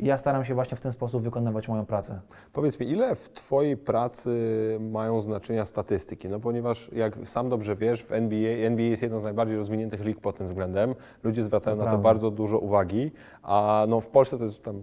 I 0.00 0.06
ja 0.06 0.18
staram 0.18 0.44
się 0.44 0.54
właśnie 0.54 0.76
w 0.76 0.80
ten 0.80 0.92
sposób 0.92 1.22
wykonywać 1.22 1.68
moją 1.68 1.86
pracę. 1.86 2.20
Powiedz 2.52 2.80
mi, 2.80 2.88
ile 2.90 3.14
w 3.14 3.28
Twojej 3.30 3.76
pracy 3.76 4.30
mają 4.90 5.20
znaczenia 5.20 5.64
statystyki? 5.66 6.28
No 6.28 6.40
ponieważ 6.40 6.90
jak 6.92 7.16
sam 7.24 7.48
dobrze 7.48 7.76
wiesz, 7.76 8.02
w 8.02 8.12
NBA, 8.12 8.50
NBA 8.66 8.86
jest 8.86 9.02
jedną 9.02 9.20
z 9.20 9.24
najbardziej 9.24 9.56
rozwiniętych 9.56 10.04
lig 10.04 10.20
pod 10.20 10.36
tym 10.36 10.46
względem. 10.46 10.94
Ludzie 11.24 11.44
zwracają 11.44 11.76
To 11.76 11.78
na 11.78 11.84
to 11.84 11.90
prawda. 11.90 12.08
bardzo 12.08 12.30
dużo 12.30 12.58
uwagi, 12.58 13.10
a 13.42 13.84
no 13.88 14.00
w 14.00 14.06
Polsce 14.08 14.38
to 14.38 14.44
jest 14.44 14.62
tam 14.62 14.80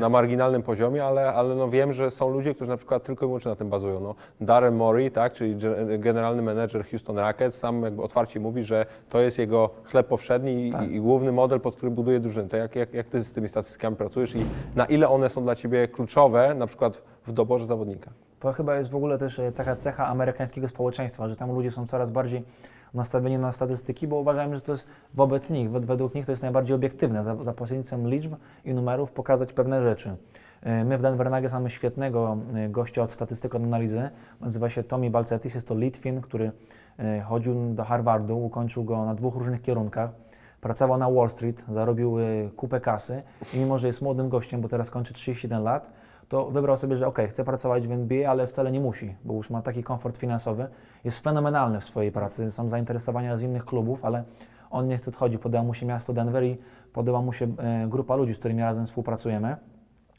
na 0.00 0.08
marginalnym 0.08 0.62
poziomie, 0.62 1.04
ale, 1.04 1.32
ale 1.32 1.54
no 1.54 1.68
wiem, 1.68 1.92
że 1.92 2.10
są 2.10 2.30
ludzie, 2.30 2.54
którzy 2.54 2.70
na 2.70 2.76
przykład 2.76 3.04
tylko 3.04 3.24
i 3.24 3.28
wyłącznie 3.28 3.48
na 3.48 3.56
tym 3.56 3.68
bazują. 3.70 4.00
No, 4.00 4.14
Darren 4.40 4.74
Morey, 4.74 5.10
tak, 5.10 5.32
czyli 5.32 5.56
ge- 5.56 5.98
generalny 5.98 6.42
menedżer 6.42 6.84
Houston 6.90 7.18
Rockets, 7.18 7.58
sam 7.58 7.82
jakby 7.82 8.02
otwarcie 8.02 8.40
mówi, 8.40 8.64
że 8.64 8.86
to 9.08 9.20
jest 9.20 9.38
jego 9.38 9.70
chleb 9.84 10.06
powszedni 10.06 10.68
i, 10.68 10.72
Tak. 10.72 10.90
i 10.90 11.00
główny 11.00 11.32
model, 11.32 11.60
pod 11.60 11.76
który 11.76 11.90
buduje 11.92 12.20
drużynę. 12.20 12.48
To 12.48 12.56
jak, 12.56 12.76
jak, 12.76 12.94
jak 12.94 13.06
Ty 13.08 13.24
z 13.24 13.32
tymi 13.32 13.48
statystykami 13.48 13.96
pracujesz 13.96 14.29
i 14.34 14.46
na 14.76 14.84
ile 14.86 15.08
one 15.08 15.28
są 15.28 15.42
dla 15.42 15.54
Ciebie 15.56 15.88
kluczowe, 15.88 16.54
na 16.54 16.66
przykład 16.66 17.02
w 17.26 17.32
doborze 17.32 17.66
zawodnika? 17.66 18.10
To 18.40 18.52
chyba 18.52 18.76
jest 18.76 18.90
w 18.90 18.96
ogóle 18.96 19.18
też 19.18 19.38
e, 19.38 19.52
taka 19.52 19.76
cecha 19.76 20.06
amerykańskiego 20.06 20.68
społeczeństwa, 20.68 21.28
że 21.28 21.36
tam 21.36 21.52
ludzie 21.52 21.70
są 21.70 21.86
coraz 21.86 22.10
bardziej 22.10 22.42
nastawieni 22.94 23.38
na 23.38 23.52
statystyki, 23.52 24.08
bo 24.08 24.16
uważają, 24.16 24.54
że 24.54 24.60
to 24.60 24.72
jest 24.72 24.88
wobec 25.14 25.50
nich, 25.50 25.70
wed- 25.70 25.84
według 25.84 26.14
nich 26.14 26.26
to 26.26 26.32
jest 26.32 26.42
najbardziej 26.42 26.76
obiektywne, 26.76 27.24
za, 27.24 27.44
za 27.44 27.52
pośrednictwem 27.52 28.08
liczb 28.08 28.34
i 28.64 28.74
numerów 28.74 29.10
pokazać 29.12 29.52
pewne 29.52 29.80
rzeczy. 29.80 30.16
E, 30.62 30.84
My 30.84 30.98
w 30.98 31.02
Denver 31.02 31.30
Nuggets 31.30 31.52
mamy 31.52 31.70
świetnego 31.70 32.36
e, 32.54 32.68
gościa 32.68 33.02
od 33.02 33.12
statystyk 33.12 33.54
od 33.54 33.62
analizy, 33.62 34.10
nazywa 34.40 34.68
się 34.70 34.82
Tommy 34.82 35.10
Balcetis, 35.10 35.54
jest 35.54 35.68
to 35.68 35.74
Litwin, 35.74 36.20
który 36.20 36.52
chodził 37.24 37.74
do 37.74 37.84
Harvardu, 37.84 38.44
ukończył 38.44 38.84
go 38.84 39.04
na 39.04 39.14
dwóch 39.14 39.34
różnych 39.34 39.62
kierunkach. 39.62 40.10
Pracował 40.60 40.98
na 40.98 41.10
Wall 41.10 41.30
Street, 41.30 41.64
zarobił 41.68 42.18
e, 42.18 42.22
kupę 42.56 42.80
kasy 42.80 43.22
i 43.54 43.58
mimo, 43.58 43.78
że 43.78 43.86
jest 43.86 44.02
młodym 44.02 44.28
gościem, 44.28 44.60
bo 44.60 44.68
teraz 44.68 44.90
kończy 44.90 45.14
31 45.14 45.62
lat, 45.62 45.90
to 46.28 46.50
wybrał 46.50 46.76
sobie, 46.76 46.96
że 46.96 47.06
ok, 47.06 47.18
chce 47.28 47.44
pracować 47.44 47.88
w 47.88 47.92
NBA, 47.92 48.30
ale 48.30 48.46
wcale 48.46 48.72
nie 48.72 48.80
musi, 48.80 49.14
bo 49.24 49.34
już 49.34 49.50
ma 49.50 49.62
taki 49.62 49.82
komfort 49.82 50.16
finansowy. 50.16 50.68
Jest 51.04 51.18
fenomenalny 51.18 51.80
w 51.80 51.84
swojej 51.84 52.12
pracy, 52.12 52.50
są 52.50 52.68
zainteresowania 52.68 53.36
z 53.36 53.42
innych 53.42 53.64
klubów, 53.64 54.04
ale 54.04 54.24
on 54.70 54.88
nie 54.88 54.98
chce 54.98 55.10
odchodzić. 55.10 55.40
Podoba 55.40 55.64
mu 55.64 55.74
się 55.74 55.86
miasto 55.86 56.12
Denver 56.12 56.44
i 56.44 56.58
podoba 56.92 57.22
mu 57.22 57.32
się 57.32 57.46
e, 57.58 57.86
grupa 57.88 58.16
ludzi, 58.16 58.34
z 58.34 58.38
którymi 58.38 58.62
razem 58.62 58.86
współpracujemy. 58.86 59.56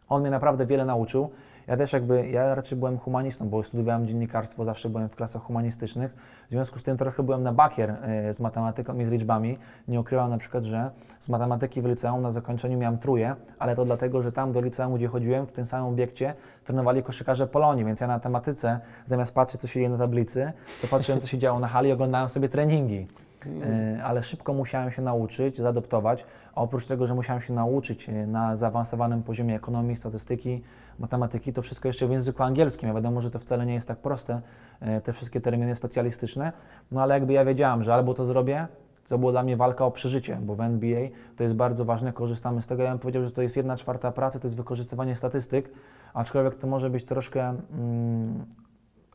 On 0.09 0.21
mnie 0.21 0.31
naprawdę 0.31 0.65
wiele 0.65 0.85
nauczył. 0.85 1.29
Ja 1.67 1.77
też 1.77 1.93
jakby, 1.93 2.29
ja 2.29 2.55
raczej 2.55 2.77
byłem 2.77 2.97
humanistą, 2.97 3.49
bo 3.49 3.63
studiowałem 3.63 4.07
dziennikarstwo, 4.07 4.65
zawsze 4.65 4.89
byłem 4.89 5.09
w 5.09 5.15
klasach 5.15 5.41
humanistycznych. 5.41 6.13
W 6.47 6.51
związku 6.51 6.79
z 6.79 6.83
tym 6.83 6.97
trochę 6.97 7.23
byłem 7.23 7.43
na 7.43 7.53
bakier 7.53 7.89
e, 7.89 8.33
z 8.33 8.39
matematyką 8.39 8.99
i 8.99 9.05
z 9.05 9.09
liczbami. 9.09 9.57
Nie 9.87 9.99
ukrywam 9.99 10.29
na 10.29 10.37
przykład, 10.37 10.63
że 10.63 10.91
z 11.19 11.29
matematyki 11.29 11.81
w 11.81 11.85
liceum 11.85 12.21
na 12.21 12.31
zakończeniu 12.31 12.77
miałem 12.77 12.97
truje, 12.97 13.35
ale 13.59 13.75
to 13.75 13.85
dlatego, 13.85 14.21
że 14.21 14.31
tam 14.31 14.51
do 14.51 14.61
liceum, 14.61 14.95
gdzie 14.95 15.07
chodziłem, 15.07 15.47
w 15.47 15.51
tym 15.51 15.65
samym 15.65 15.87
obiekcie 15.87 16.33
trenowali 16.65 17.03
koszykarze 17.03 17.47
Polonii, 17.47 17.85
więc 17.85 18.01
ja 18.01 18.07
na 18.07 18.19
tematyce, 18.19 18.79
zamiast 19.05 19.33
patrzeć, 19.33 19.61
co 19.61 19.67
się 19.67 19.73
dzieje 19.73 19.89
na 19.89 19.97
tablicy, 19.97 20.53
to 20.81 20.87
patrzyłem, 20.87 21.21
co 21.21 21.27
się 21.27 21.37
działo 21.37 21.59
na 21.59 21.67
hali 21.67 21.89
i 21.89 21.91
oglądałem 21.91 22.29
sobie 22.29 22.49
treningi. 22.49 23.07
E, 23.45 24.03
ale 24.03 24.23
szybko 24.23 24.53
musiałem 24.53 24.91
się 24.91 25.01
nauczyć, 25.01 25.57
zaadoptować. 25.57 26.25
A 26.55 26.61
oprócz 26.61 26.85
tego, 26.85 27.07
że 27.07 27.15
musiałem 27.15 27.41
się 27.41 27.53
nauczyć 27.53 28.09
e, 28.09 28.27
na 28.27 28.55
zaawansowanym 28.55 29.23
poziomie 29.23 29.55
ekonomii, 29.55 29.97
statystyki, 29.97 30.63
matematyki, 31.01 31.53
to 31.53 31.61
wszystko 31.61 31.87
jeszcze 31.87 32.07
w 32.07 32.11
języku 32.11 32.43
angielskim. 32.43 32.87
Ja 32.87 32.95
wiadomo, 32.95 33.21
że 33.21 33.31
to 33.31 33.39
wcale 33.39 33.65
nie 33.65 33.73
jest 33.73 33.87
tak 33.87 33.97
proste, 33.97 34.41
e, 34.79 35.01
te 35.01 35.13
wszystkie 35.13 35.41
terminy 35.41 35.75
specjalistyczne, 35.75 36.53
no 36.91 37.01
ale 37.01 37.13
jakby 37.13 37.33
ja 37.33 37.45
wiedziałem, 37.45 37.83
że 37.83 37.93
albo 37.93 38.13
to 38.13 38.25
zrobię, 38.25 38.67
to 39.09 39.17
była 39.17 39.31
dla 39.31 39.43
mnie 39.43 39.57
walka 39.57 39.85
o 39.85 39.91
przeżycie, 39.91 40.37
bo 40.41 40.55
w 40.55 40.61
NBA 40.61 41.07
to 41.35 41.43
jest 41.43 41.55
bardzo 41.55 41.85
ważne, 41.85 42.13
korzystamy 42.13 42.61
z 42.61 42.67
tego. 42.67 42.83
Ja 42.83 42.89
bym 42.89 42.99
powiedział, 42.99 43.23
że 43.23 43.31
to 43.31 43.41
jest 43.41 43.57
jedna 43.57 43.77
czwarta 43.77 44.11
pracy, 44.11 44.39
to 44.39 44.47
jest 44.47 44.57
wykorzystywanie 44.57 45.15
statystyk, 45.15 45.71
aczkolwiek 46.13 46.55
to 46.55 46.67
może 46.67 46.89
być 46.89 47.05
troszkę 47.05 47.49
mm, 47.49 48.45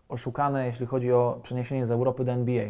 oszukane, 0.09 0.67
jeśli 0.67 0.87
chodzi 0.87 1.13
o 1.13 1.41
przeniesienie 1.43 1.87
z 1.87 1.91
Europy 1.91 2.25
do 2.25 2.33
NBA. 2.33 2.65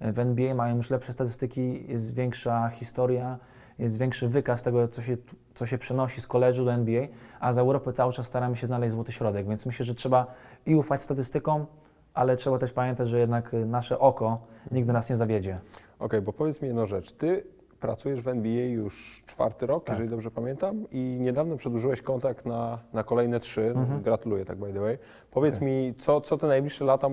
W 0.00 0.18
NBA 0.18 0.54
mają 0.54 0.76
już 0.76 0.90
lepsze 0.90 1.12
statystyki, 1.12 1.84
jest 1.88 2.14
większa 2.14 2.68
historia, 2.68 3.38
jest 3.78 3.98
większy 3.98 4.28
wykaz 4.28 4.62
tego, 4.62 4.88
co 4.88 5.02
się, 5.02 5.16
co 5.54 5.66
się 5.66 5.78
przenosi 5.78 6.20
z 6.20 6.26
koleżu 6.26 6.64
do 6.64 6.72
NBA, 6.72 7.06
a 7.40 7.52
z 7.52 7.58
Europy 7.58 7.92
cały 7.92 8.12
czas 8.12 8.26
staramy 8.26 8.56
się 8.56 8.66
znaleźć 8.66 8.92
złoty 8.92 9.12
środek, 9.12 9.48
więc 9.48 9.66
myślę, 9.66 9.86
że 9.86 9.94
trzeba 9.94 10.26
i 10.66 10.74
ufać 10.74 11.02
statystykom, 11.02 11.66
ale 12.14 12.36
trzeba 12.36 12.58
też 12.58 12.72
pamiętać, 12.72 13.08
że 13.08 13.18
jednak 13.18 13.54
y, 13.54 13.66
nasze 13.66 13.98
oko 13.98 14.40
nigdy 14.70 14.92
nas 14.92 15.10
nie 15.10 15.16
zawiedzie. 15.16 15.58
Okej, 15.98 16.22
bo 16.22 16.32
powiedz 16.32 16.62
mi 16.62 16.68
jedną 16.68 16.86
rzecz. 16.86 17.12
Ty 17.12 17.44
pracujesz 17.80 18.20
w 18.20 18.28
NBA 18.28 18.64
już 18.64 19.22
czwarty 19.26 19.66
rok, 19.66 19.84
Tak. 19.84 19.94
jeżeli 19.94 20.10
dobrze 20.10 20.30
pamiętam, 20.30 20.84
i 20.90 21.18
niedawno 21.20 21.56
przedłużyłeś 21.56 22.02
kontrakt 22.02 22.46
na, 22.46 22.78
na 22.92 23.04
kolejne 23.04 23.40
trzy. 23.40 23.72
Mhm. 23.76 24.02
Gratuluję, 24.02 24.44
tak 24.44 24.58
by 24.58 24.72
the 24.72 24.80
way. 24.80 24.98
Powiedz 25.36 25.60
mi, 25.60 25.94
co, 25.98 26.20
co 26.20 26.36
te 26.36 26.46
najbliższe 26.46 26.84
lata 26.84 27.08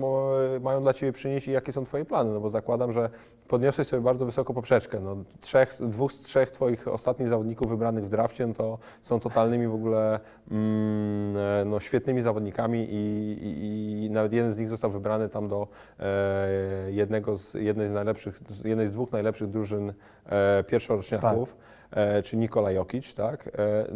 mają 0.60 0.82
dla 0.82 0.92
Ciebie 0.92 1.12
przynieść 1.12 1.48
i 1.48 1.52
jakie 1.52 1.72
są 1.72 1.84
Twoje 1.84 2.04
plany? 2.04 2.30
No 2.32 2.40
bo 2.40 2.50
zakładam, 2.50 2.92
że 2.92 3.10
podniosłeś 3.48 3.86
sobie 3.86 4.02
bardzo 4.02 4.26
wysoko 4.26 4.54
poprzeczkę. 4.54 5.00
No, 5.00 5.16
trzech, 5.40 5.70
dwóch 5.80 6.12
z 6.12 6.20
trzech 6.20 6.50
Twoich 6.50 6.88
ostatnich 6.88 7.28
zawodników 7.28 7.68
wybranych 7.68 8.04
w 8.04 8.08
drafcie 8.08 8.46
no 8.46 8.54
to 8.54 8.78
są 9.02 9.20
totalnymi 9.20 9.66
w 9.66 9.74
ogóle 9.74 10.20
mm, 10.50 11.36
e, 11.36 11.64
no, 11.64 11.80
świetnymi 11.80 12.22
zawodnikami 12.22 12.86
i, 12.90 12.96
i, 13.42 14.04
i 14.04 14.10
nawet 14.10 14.32
jeden 14.32 14.52
z 14.52 14.58
nich 14.58 14.68
został 14.68 14.90
wybrany 14.90 15.28
tam 15.28 15.48
do 15.48 15.68
e, 16.00 16.92
jednego 16.92 17.36
z, 17.36 17.54
jednej, 17.54 17.88
z 17.88 17.92
najlepszych, 17.92 18.40
jednej 18.64 18.86
z 18.86 18.90
dwóch 18.90 19.12
najlepszych 19.12 19.50
drużyn 19.50 19.92
e, 20.26 20.64
pierwszoroczniaków, 20.64 21.56
e, 21.90 22.22
czy 22.22 22.36
Nikola 22.36 22.70
Jokic, 22.70 23.14
tak? 23.14 23.48
E, 23.58 23.86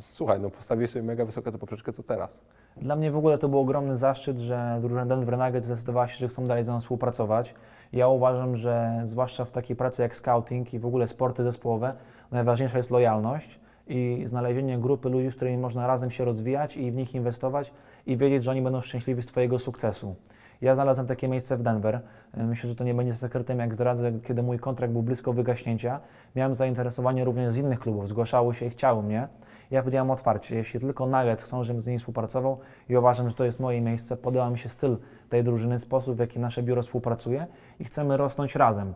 słuchaj, 0.00 0.40
no 0.40 0.50
postawiłeś 0.50 0.90
sobie 0.90 1.02
mega 1.02 1.24
wysoką 1.24 1.52
tę 1.52 1.58
poprzeczkę, 1.58 1.92
co 1.92 2.02
teraz? 2.02 2.44
Dla 2.82 2.96
mnie 2.96 3.10
w 3.10 3.16
ogóle 3.16 3.38
to 3.38 3.48
był 3.48 3.58
ogromny 3.58 3.96
zaszczyt, 3.96 4.38
że 4.38 4.78
drużyna 4.80 5.06
Denver 5.06 5.38
Nuggets 5.38 5.66
zdecydowała 5.66 6.08
się, 6.08 6.18
że 6.18 6.28
chcą 6.28 6.46
dalej 6.46 6.64
ze 6.64 6.72
mną 6.72 6.80
współpracować. 6.80 7.54
Ja 7.92 8.08
uważam, 8.08 8.56
że 8.56 9.02
zwłaszcza 9.04 9.44
w 9.44 9.50
takiej 9.50 9.76
pracy 9.76 10.02
jak 10.02 10.16
scouting 10.16 10.74
i 10.74 10.78
w 10.78 10.86
ogóle 10.86 11.08
sporty 11.08 11.44
zespołowe, 11.44 11.92
najważniejsza 12.32 12.76
jest 12.76 12.90
lojalność 12.90 13.60
i 13.86 14.22
znalezienie 14.24 14.78
grupy 14.78 15.08
ludzi, 15.08 15.30
z 15.30 15.36
którymi 15.36 15.58
można 15.58 15.86
razem 15.86 16.10
się 16.10 16.24
rozwijać 16.24 16.76
i 16.76 16.90
w 16.92 16.94
nich 16.94 17.14
inwestować 17.14 17.72
i 18.06 18.16
wiedzieć, 18.16 18.44
że 18.44 18.50
oni 18.50 18.62
będą 18.62 18.80
szczęśliwi 18.80 19.22
z 19.22 19.26
Twojego 19.26 19.58
sukcesu. 19.58 20.14
Ja 20.60 20.74
znalazłem 20.74 21.06
takie 21.06 21.28
miejsce 21.28 21.56
w 21.56 21.62
Denver. 21.62 22.00
Myślę, 22.36 22.70
że 22.70 22.76
to 22.76 22.84
nie 22.84 22.94
będzie 22.94 23.14
sekretem, 23.14 23.58
jak 23.58 23.74
zdradzę, 23.74 24.12
kiedy 24.22 24.42
mój 24.42 24.58
kontrakt 24.58 24.92
był 24.92 25.02
blisko 25.02 25.32
wygaśnięcia. 25.32 26.00
Miałem 26.36 26.54
zainteresowanie 26.54 27.24
również 27.24 27.52
z 27.52 27.56
innych 27.56 27.80
klubów, 27.80 28.08
zgłaszały 28.08 28.54
się 28.54 28.66
i 28.66 28.70
chciały 28.70 29.02
mnie. 29.02 29.28
Ja 29.70 29.82
powiedziałem 29.82 30.10
otwarcie, 30.10 30.56
jeśli 30.56 30.80
tylko 30.80 31.06
Nuggets 31.06 31.42
chcą, 31.42 31.64
żebym 31.64 31.82
z 31.82 31.86
nimi 31.86 31.98
współpracował 31.98 32.58
i 32.88 32.96
uważam, 32.96 33.28
że 33.28 33.34
to 33.34 33.44
jest 33.44 33.60
moje 33.60 33.80
miejsce, 33.80 34.16
podoba 34.16 34.50
mi 34.50 34.58
się 34.58 34.68
styl 34.68 34.96
tej 35.28 35.44
drużyny, 35.44 35.78
sposób, 35.78 36.16
w 36.16 36.18
jaki 36.18 36.38
nasze 36.38 36.62
biuro 36.62 36.82
współpracuje 36.82 37.46
i 37.80 37.84
chcemy 37.84 38.16
rosnąć 38.16 38.54
razem. 38.54 38.94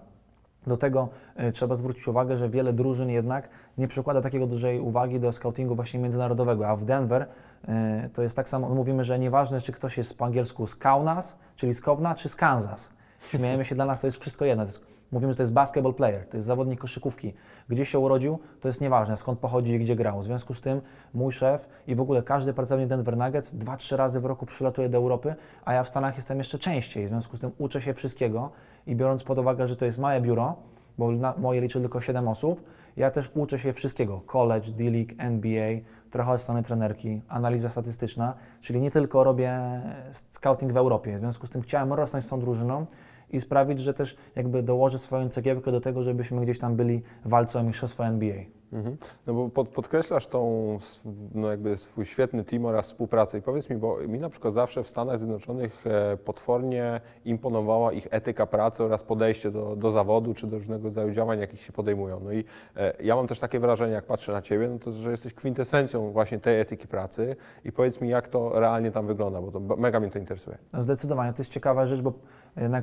Do 0.67 0.77
tego 0.77 1.09
y, 1.41 1.53
trzeba 1.53 1.75
zwrócić 1.75 2.09
uwagę, 2.09 2.37
że 2.37 2.49
wiele 2.49 2.73
drużyn 2.73 3.11
jednak 3.11 3.49
nie 3.79 3.89
przykłada 3.89 4.21
takiego 4.21 4.47
dużej 4.47 4.81
uwagi 4.81 5.21
do 5.21 5.33
scoutingu 5.33 5.75
właśnie 5.75 6.01
międzynarodowego, 6.01 6.69
a 6.69 6.77
w 6.77 6.85
Denver 6.85 7.23
y, 7.23 8.09
to 8.09 8.23
jest 8.23 8.37
tak 8.37 8.49
samo, 8.49 8.69
mówimy, 8.69 9.05
że 9.05 9.19
nieważne, 9.19 9.61
czy 9.61 9.73
ktoś 9.73 9.99
jest 9.99 10.19
po 10.19 10.25
angielsku 10.25 10.67
z 10.67 10.77
Kaunas, 10.77 11.39
czyli 11.57 11.75
z 11.75 11.81
Kowna, 11.81 12.15
czy 12.15 12.29
z 12.29 12.37
Kansas. 12.37 12.91
Śmiejemy 13.31 13.65
się, 13.65 13.75
dla 13.75 13.85
nas 13.85 14.01
to 14.01 14.07
jest 14.07 14.17
wszystko 14.17 14.45
jedno. 14.45 14.65
Mówimy, 15.13 15.33
że 15.33 15.37
to 15.37 15.43
jest 15.43 15.53
basketball 15.53 15.95
player, 15.95 16.29
to 16.29 16.37
jest 16.37 16.47
zawodnik 16.47 16.81
koszykówki. 16.81 17.35
Gdzie 17.69 17.85
się 17.85 17.99
urodził, 17.99 18.39
to 18.61 18.69
jest 18.69 18.81
nieważne, 18.81 19.17
skąd 19.17 19.39
pochodzi 19.39 19.73
i 19.73 19.79
gdzie 19.79 19.97
grał. 19.97 20.21
W 20.21 20.25
związku 20.25 20.55
z 20.55 20.61
tym 20.61 20.81
mój 21.15 21.33
szef 21.33 21.69
i 21.87 21.95
w 21.95 22.01
ogóle 22.01 22.23
każdy 22.23 22.55
pracownik 22.55 22.89
Denver 22.89 23.17
Nuggets 23.17 23.55
dwa, 23.55 23.77
trzy 23.77 23.97
razy 23.97 24.21
w 24.21 24.25
roku 24.25 24.47
przylatuje 24.47 24.89
do 24.89 24.99
Europy, 24.99 25.35
a 25.65 25.73
ja 25.73 25.85
w 25.85 25.89
Stanach 25.89 26.17
jestem 26.17 26.39
jeszcze 26.39 26.59
częściej. 26.59 27.07
W 27.07 27.09
związku 27.09 27.37
z 27.37 27.41
tym 27.41 27.51
uczę 27.59 27.81
się 27.83 27.95
wszystkiego 27.95 28.51
i 28.87 28.97
biorąc 28.97 29.25
pod 29.25 29.39
uwagę, 29.39 29.67
że 29.67 29.77
to 29.77 29.85
jest 29.85 29.99
małe 29.99 30.21
biuro, 30.21 30.57
bo 30.99 31.11
moje 31.39 31.61
liczy 31.61 31.81
tylko 31.81 32.01
7 32.01 32.29
osób, 32.29 32.65
ja 32.97 33.11
też 33.11 33.31
uczę 33.35 33.59
się 33.59 33.73
wszystkiego. 33.73 34.21
College, 34.27 34.73
D-League, 34.73 35.15
NBA, 35.19 35.79
trochę 36.11 36.39
strony 36.39 36.63
trenerki, 36.63 37.23
analiza 37.29 37.71
statystyczna, 37.71 38.35
czyli 38.61 38.81
nie 38.81 38.91
tylko 38.91 39.25
robię 39.25 39.61
scouting 40.31 40.73
w 40.73 40.77
Europie. 40.77 41.17
W 41.17 41.21
związku 41.21 41.47
z 41.47 41.51
tym 41.51 41.63
chciałem 41.63 41.93
rosnąć 41.93 42.25
z 42.25 42.29
tą 42.29 42.41
drużyną 42.41 42.87
i 43.33 43.41
sprawić, 43.41 43.81
że 43.81 43.95
też 43.95 44.17
jakby 44.37 44.63
dołożę 44.63 44.99
swoją 44.99 45.29
cegiełkę 45.29 45.73
do 45.73 45.81
tego, 45.81 46.03
żebyśmy 46.03 46.41
gdzieś 46.41 46.59
tam 46.59 46.77
byli 46.77 47.03
w 47.25 47.29
walce 47.29 47.61
o 47.61 47.63
mistrzostwo 47.63 48.07
NBA. 48.07 48.62
Mhm. 48.73 48.97
No 49.27 49.35
bo 49.35 49.49
pod, 49.49 49.69
podkreślasz 49.69 50.27
tą, 50.27 50.79
no 51.35 51.51
jakby 51.51 51.77
swój 51.77 52.05
świetny 52.05 52.45
team 52.45 52.65
oraz 52.65 52.87
współpracę 52.87 53.39
i 53.39 53.43
powiedz 53.43 53.71
mi, 53.71 53.77
bo 53.77 53.97
mi 53.97 54.19
na 54.19 54.29
przykład 54.29 54.55
zawsze 54.55 54.83
w 54.83 54.89
Stanach 54.89 55.19
Zjednoczonych 55.19 55.87
e, 55.87 56.17
potwornie 56.17 57.01
imponowała 57.25 57.93
ich 57.93 58.09
etyka 58.11 58.47
pracy 58.47 58.85
oraz 58.85 59.03
podejście 59.03 59.51
do, 59.51 59.77
do 59.77 59.91
zawodu 59.91 60.35
czy 60.35 60.47
do 60.47 60.59
różnego 60.59 60.85
rodzaju 60.85 61.13
działań, 61.13 61.41
jakich 61.41 61.63
się 61.63 61.73
podejmują. 61.73 62.21
No 62.25 62.33
i 62.33 62.45
e, 62.77 62.93
ja 63.03 63.17
mam 63.17 63.27
też 63.27 63.39
takie 63.39 63.61
wrażenie, 63.61 63.93
jak 63.93 64.05
patrzę 64.05 64.33
na 64.33 64.43
Ciebie, 64.43 64.69
no 64.69 64.79
to, 64.79 64.93
że 64.93 65.11
jesteś 65.11 65.35
kwintesencją 65.35 66.13
właśnie 66.13 66.39
tej 66.39 66.61
etyki 66.61 66.89
pracy 66.89 67.37
i 67.65 67.73
powiedz 67.73 68.01
mi, 68.01 68.09
jak 68.09 68.29
to 68.29 68.61
realnie 68.61 68.91
tam 68.91 69.07
wygląda, 69.07 69.41
bo 69.41 69.51
to 69.53 69.77
mega 69.77 70.01
mnie 70.01 70.11
to 70.11 70.19
interesuje. 70.19 70.59
No 70.73 70.83
Zdecydowanie, 70.83 71.33
to 71.33 71.39
jest 71.39 71.51
ciekawa 71.51 71.87
rzecz, 71.87 72.01
bo 72.01 72.13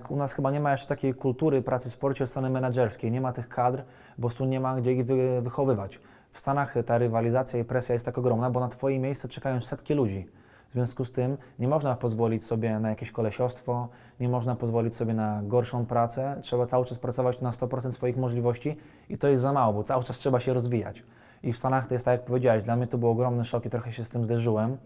u 0.10 0.16
nas 0.16 0.34
chyba 0.34 0.52
nie 0.52 0.60
ma 0.60 0.72
jeszcze 0.72 0.88
takiej 0.88 1.14
kultury 1.14 1.62
pracy 1.62 1.90
w 1.90 1.92
sporcie 1.92 2.24
od 2.24 2.30
strony 2.30 2.50
menedżerskiej. 2.50 3.12
Nie 3.12 3.22
ma 3.22 3.34
tych 3.34 3.50
kadr, 3.50 3.84
po 4.16 4.22
prostu 4.22 4.46
nie 4.46 4.60
ma 4.60 4.76
gdzie 4.76 4.94
ich 4.94 5.06
wy, 5.06 5.42
wychowywać. 5.80 6.00
W 6.32 6.40
Stanach 6.40 6.76
ta 6.86 6.98
rywalizacja 6.98 7.60
i 7.60 7.64
presja 7.64 7.94
jest 7.94 8.06
tak 8.06 8.18
ogromna, 8.18 8.50
bo 8.50 8.60
na 8.60 8.68
Twoje 8.68 9.00
miejsce 9.00 9.28
czekają 9.28 9.62
setki 9.62 9.94
ludzi. 9.94 10.28
W 10.70 10.74
związku 10.74 11.06
z 11.06 11.12
tym 11.12 11.38
nie 11.60 11.68
można 11.68 11.96
pozwolić 11.96 12.46
sobie 12.46 12.80
na 12.80 12.90
jakieś 12.90 13.12
kolesiostwo, 13.12 13.88
nie 14.20 14.30
można 14.30 14.56
pozwolić 14.56 14.96
sobie 14.96 15.14
na 15.14 15.42
gorszą 15.44 15.86
pracę. 15.86 16.40
Trzeba 16.42 16.66
cały 16.66 16.86
czas 16.86 17.00
pracować 17.00 17.42
na 17.42 17.52
100% 17.52 17.92
swoich 17.92 18.18
możliwości 18.18 18.78
i 19.10 19.18
to 19.18 19.28
jest 19.28 19.44
za 19.44 19.54
mało, 19.54 19.74
bo 19.74 19.84
cały 19.84 20.04
czas 20.04 20.18
trzeba 20.18 20.40
się 20.40 20.54
rozwijać. 20.54 21.04
I 21.44 21.54
w 21.54 21.58
Stanach 21.58 21.88
to 21.88 21.96
jest 21.96 22.06
tak, 22.06 22.12
jak 22.12 22.26
powiedziałeś, 22.26 22.64
dla 22.64 22.76
mnie 22.76 22.88
to 22.88 22.98
był 22.98 23.10
ogromny 23.10 23.46
szok 23.46 23.66
i 23.66 23.70
trochę 23.70 23.94
się 23.94 24.04
z 24.04 24.10
tym 24.10 24.24
zderzyłem. 24.24 24.78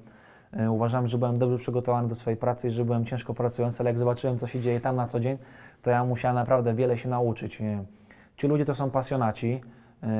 E, 0.53 0.71
Uważam, 0.71 1.07
że 1.07 1.17
byłem 1.17 1.39
dobrze 1.39 1.57
przygotowany 1.57 2.07
do 2.07 2.15
swojej 2.15 2.37
pracy 2.37 2.67
i 2.67 2.71
że 2.71 2.85
byłem 2.85 3.05
ciężko 3.05 3.33
pracujący, 3.33 3.79
ale 3.79 3.89
jak 3.89 3.97
zobaczyłem, 3.97 4.39
co 4.39 4.47
się 4.47 4.61
dzieje 4.61 4.79
tam 4.79 4.95
na 4.95 5.07
co 5.07 5.19
dzień, 5.19 5.37
to 5.81 5.89
ja 5.89 6.05
musiałem 6.05 6.35
naprawdę 6.35 6.73
wiele 6.73 6.97
się 6.97 7.09
nauczyć. 7.09 7.61
Ci 8.37 8.47
ludzie 8.47 8.65
to 8.65 8.75
są 8.75 8.89
pasjonaci, 8.91 9.61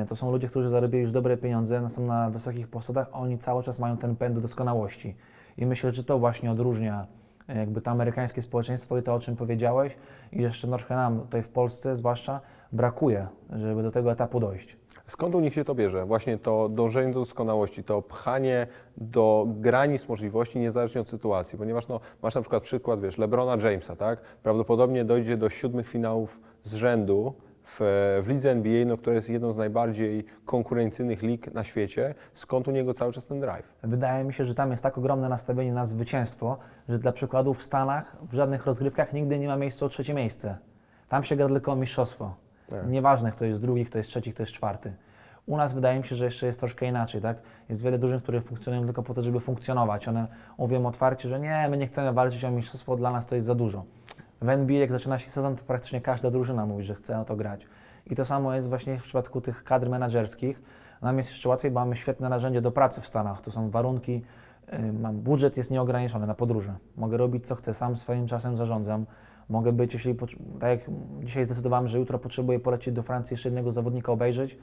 to 0.10 0.16
są 0.16 0.32
ludzie, 0.32 0.48
którzy 0.48 0.70
zarabiają 0.70 1.02
już 1.02 1.12
dobre 1.12 1.38
pieniądze, 1.38 1.90
są 1.90 2.06
na 2.06 2.30
wysokich 2.30 2.68
posadach, 2.68 3.08
a 3.12 3.20
oni 3.20 3.38
cały 3.38 3.64
czas 3.64 3.80
mają 3.80 3.98
ten 3.98 4.16
pęd 4.16 4.36
do 4.36 4.42
doskonałości. 4.42 5.16
I 5.58 5.66
myślę, 5.66 5.94
że 5.94 6.04
to 6.04 6.20
właśnie 6.20 6.52
odróżnia 6.52 7.08
e, 7.50 7.58
jakby 7.58 7.82
to 7.82 7.92
amerykańskie 7.92 8.42
społeczeństwo 8.42 8.98
i 8.98 9.04
to, 9.04 9.14
o 9.14 9.20
czym 9.20 9.36
powiedziałeś. 9.36 9.96
I 10.32 10.42
jeszcze 10.42 10.68
trochę 10.68 10.96
nam 10.96 11.20
tutaj 11.20 11.44
w 11.44 11.50
Polsce 11.50 11.96
zwłaszcza 11.96 12.42
brakuje, 12.72 13.28
żeby 13.50 13.84
do 13.84 13.92
tego 13.92 14.12
etapu 14.12 14.40
dojść. 14.40 14.78
Skąd 15.08 15.36
u 15.36 15.40
nich 15.40 15.54
się 15.54 15.66
to 15.66 15.76
bierze? 15.76 16.06
Właśnie 16.06 16.38
to 16.38 16.70
dążenie 16.70 17.14
do 17.14 17.20
doskonałości, 17.20 17.84
to 17.84 18.02
pchanie 18.02 18.68
do 18.98 19.48
granic 19.48 20.08
możliwości 20.08 20.60
niezależnie 20.60 21.02
od 21.02 21.10
sytuacji, 21.10 21.58
ponieważ 21.58 21.88
no, 21.88 22.00
masz 22.22 22.36
na 22.36 22.42
przykład 22.42 22.64
przykład, 22.64 23.02
wiesz, 23.02 23.18
LeBrona 23.18 23.70
Jamesa, 23.70 23.96
tak? 23.96 24.22
Prawdopodobnie 24.22 25.06
dojdzie 25.06 25.38
do 25.38 25.50
siódmych 25.50 25.90
finałów 25.90 26.40
z 26.64 26.74
rzędu 26.74 27.34
w, 27.66 27.78
w 28.24 28.28
lidze 28.28 28.52
NBA, 28.52 28.86
no, 28.86 28.98
która 28.98 29.16
jest 29.16 29.30
jedną 29.30 29.54
z 29.54 29.58
najbardziej 29.58 30.26
konkurencyjnych 30.46 31.22
lig 31.22 31.54
na 31.54 31.64
świecie. 31.64 32.16
Skąd 32.34 32.68
u 32.68 32.72
niego 32.72 32.94
cały 32.94 33.14
czas 33.14 33.26
ten 33.26 33.40
drive? 33.40 33.74
Wydaje 33.84 34.24
mi 34.24 34.34
się, 34.34 34.46
że 34.46 34.56
tam 34.56 34.72
jest 34.72 34.84
tak 34.84 34.98
ogromne 34.98 35.30
nastawienie 35.30 35.74
na 35.74 35.86
zwycięstwo, 35.86 36.58
że 36.90 37.00
dla 37.00 37.12
przykładu 37.12 37.54
w 37.54 37.64
Stanach 37.64 38.16
w 38.30 38.34
żadnych 38.34 38.66
rozgrywkach 38.66 39.14
nigdy 39.14 39.40
nie 39.40 39.48
ma 39.48 39.56
miejsca 39.56 39.86
o 39.86 39.90
trzecie 39.90 40.14
miejsce. 40.14 40.58
Tam 41.10 41.24
się 41.24 41.36
gra 41.36 41.48
tylko 41.48 41.72
o 41.72 41.76
mistrzostwo. 41.76 42.36
Tak. 42.70 42.88
Nieważne, 42.88 43.32
kto 43.32 43.46
jest 43.46 43.62
drugi, 43.62 43.86
kto 43.86 43.98
jest 43.98 44.10
trzeci, 44.10 44.34
kto 44.34 44.44
jest 44.44 44.54
czwarty. 44.54 44.94
U 45.46 45.58
nas 45.58 45.74
wydaje 45.74 46.00
mi 46.00 46.08
się, 46.08 46.16
że 46.16 46.26
jeszcze 46.26 46.46
jest 46.46 46.60
troszkę 46.60 46.86
inaczej, 46.86 47.22
tak? 47.22 47.38
Jest 47.70 47.84
wiele 47.84 47.98
drużyn, 47.98 48.22
które 48.22 48.42
funkcjonują 48.42 48.84
tylko 48.84 49.04
po 49.04 49.14
to, 49.14 49.22
żeby 49.22 49.40
funkcjonować. 49.40 50.08
One 50.08 50.28
mówią 50.58 50.86
otwarcie, 50.86 51.30
że 51.30 51.40
nie, 51.40 51.68
my 51.70 51.78
nie 51.78 51.88
chcemy 51.88 52.14
walczyć 52.14 52.44
o 52.44 52.52
mistrzostwo, 52.52 52.96
dla 52.96 53.12
nas 53.12 53.28
to 53.28 53.36
jest 53.36 53.48
za 53.48 53.56
dużo. 53.56 53.86
W 54.44 54.50
NBA, 54.50 54.80
jak 54.80 54.92
zaczyna 54.92 55.20
się 55.20 55.30
sezon, 55.30 55.56
to 55.56 55.64
praktycznie 55.64 56.02
każda 56.02 56.32
drużyna 56.32 56.66
mówi, 56.66 56.84
że 56.84 56.96
chce 56.96 57.20
o 57.20 57.26
to 57.26 57.36
grać. 57.36 57.68
I 58.06 58.16
to 58.16 58.26
samo 58.26 58.54
jest 58.54 58.70
właśnie 58.70 59.00
w 59.00 59.04
przypadku 59.04 59.42
tych 59.42 59.64
kadr 59.64 59.90
menedżerskich. 59.90 60.62
Nam 61.02 61.18
jest 61.18 61.30
jeszcze 61.30 61.50
łatwiej, 61.50 61.72
bo 61.72 61.80
mamy 61.80 61.96
świetne 61.96 62.30
narzędzie 62.30 62.62
do 62.62 62.72
pracy 62.72 63.02
w 63.02 63.08
Stanach. 63.08 63.42
To 63.42 63.52
są 63.52 63.70
warunki, 63.70 64.22
y, 64.74 64.94
mam, 64.94 65.20
budżet 65.20 65.58
jest 65.58 65.72
nieograniczony 65.72 66.28
na 66.28 66.36
podróże. 66.36 66.76
Mogę 66.98 67.18
robić 67.18 67.48
co 67.48 67.56
chcę, 67.56 67.74
sam 67.74 67.98
swoim 67.98 68.28
czasem 68.28 68.58
zarządzam. 68.58 69.06
Mogę 69.50 69.72
być, 69.72 69.94
jeśli, 69.94 70.16
tak 70.60 70.70
jak 70.70 70.80
dzisiaj 71.24 71.46
zdecydowałem, 71.46 71.88
że 71.88 72.00
jutro 72.00 72.20
potrzebuję 72.20 72.60
polecieć 72.60 72.94
do 72.94 73.04
Francji, 73.04 73.34
jeszcze 73.34 73.50
jednego 73.50 73.72
zawodnika 73.72 74.12
obejrzeć, 74.12 74.58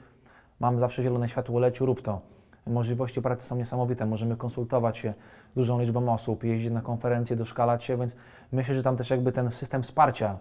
mam 0.59 0.79
zawsze 0.79 1.03
zielone 1.03 1.29
światło, 1.29 1.59
leciu, 1.59 1.85
rób 1.85 2.01
to. 2.01 2.21
Możliwości 2.67 3.21
pracy 3.21 3.45
są 3.45 3.55
niesamowite, 3.55 4.05
możemy 4.05 4.35
konsultować 4.35 4.97
się 4.97 5.13
dużą 5.55 5.79
liczbą 5.79 6.13
osób, 6.13 6.43
jeździć 6.43 6.71
na 6.71 6.81
konferencje, 6.81 7.35
doszkalać 7.35 7.83
się, 7.83 7.97
więc 7.97 8.15
myślę, 8.51 8.75
że 8.75 8.83
tam 8.83 8.97
też 8.97 9.09
jakby 9.09 9.31
ten 9.31 9.51
system 9.51 9.83
wsparcia 9.83 10.37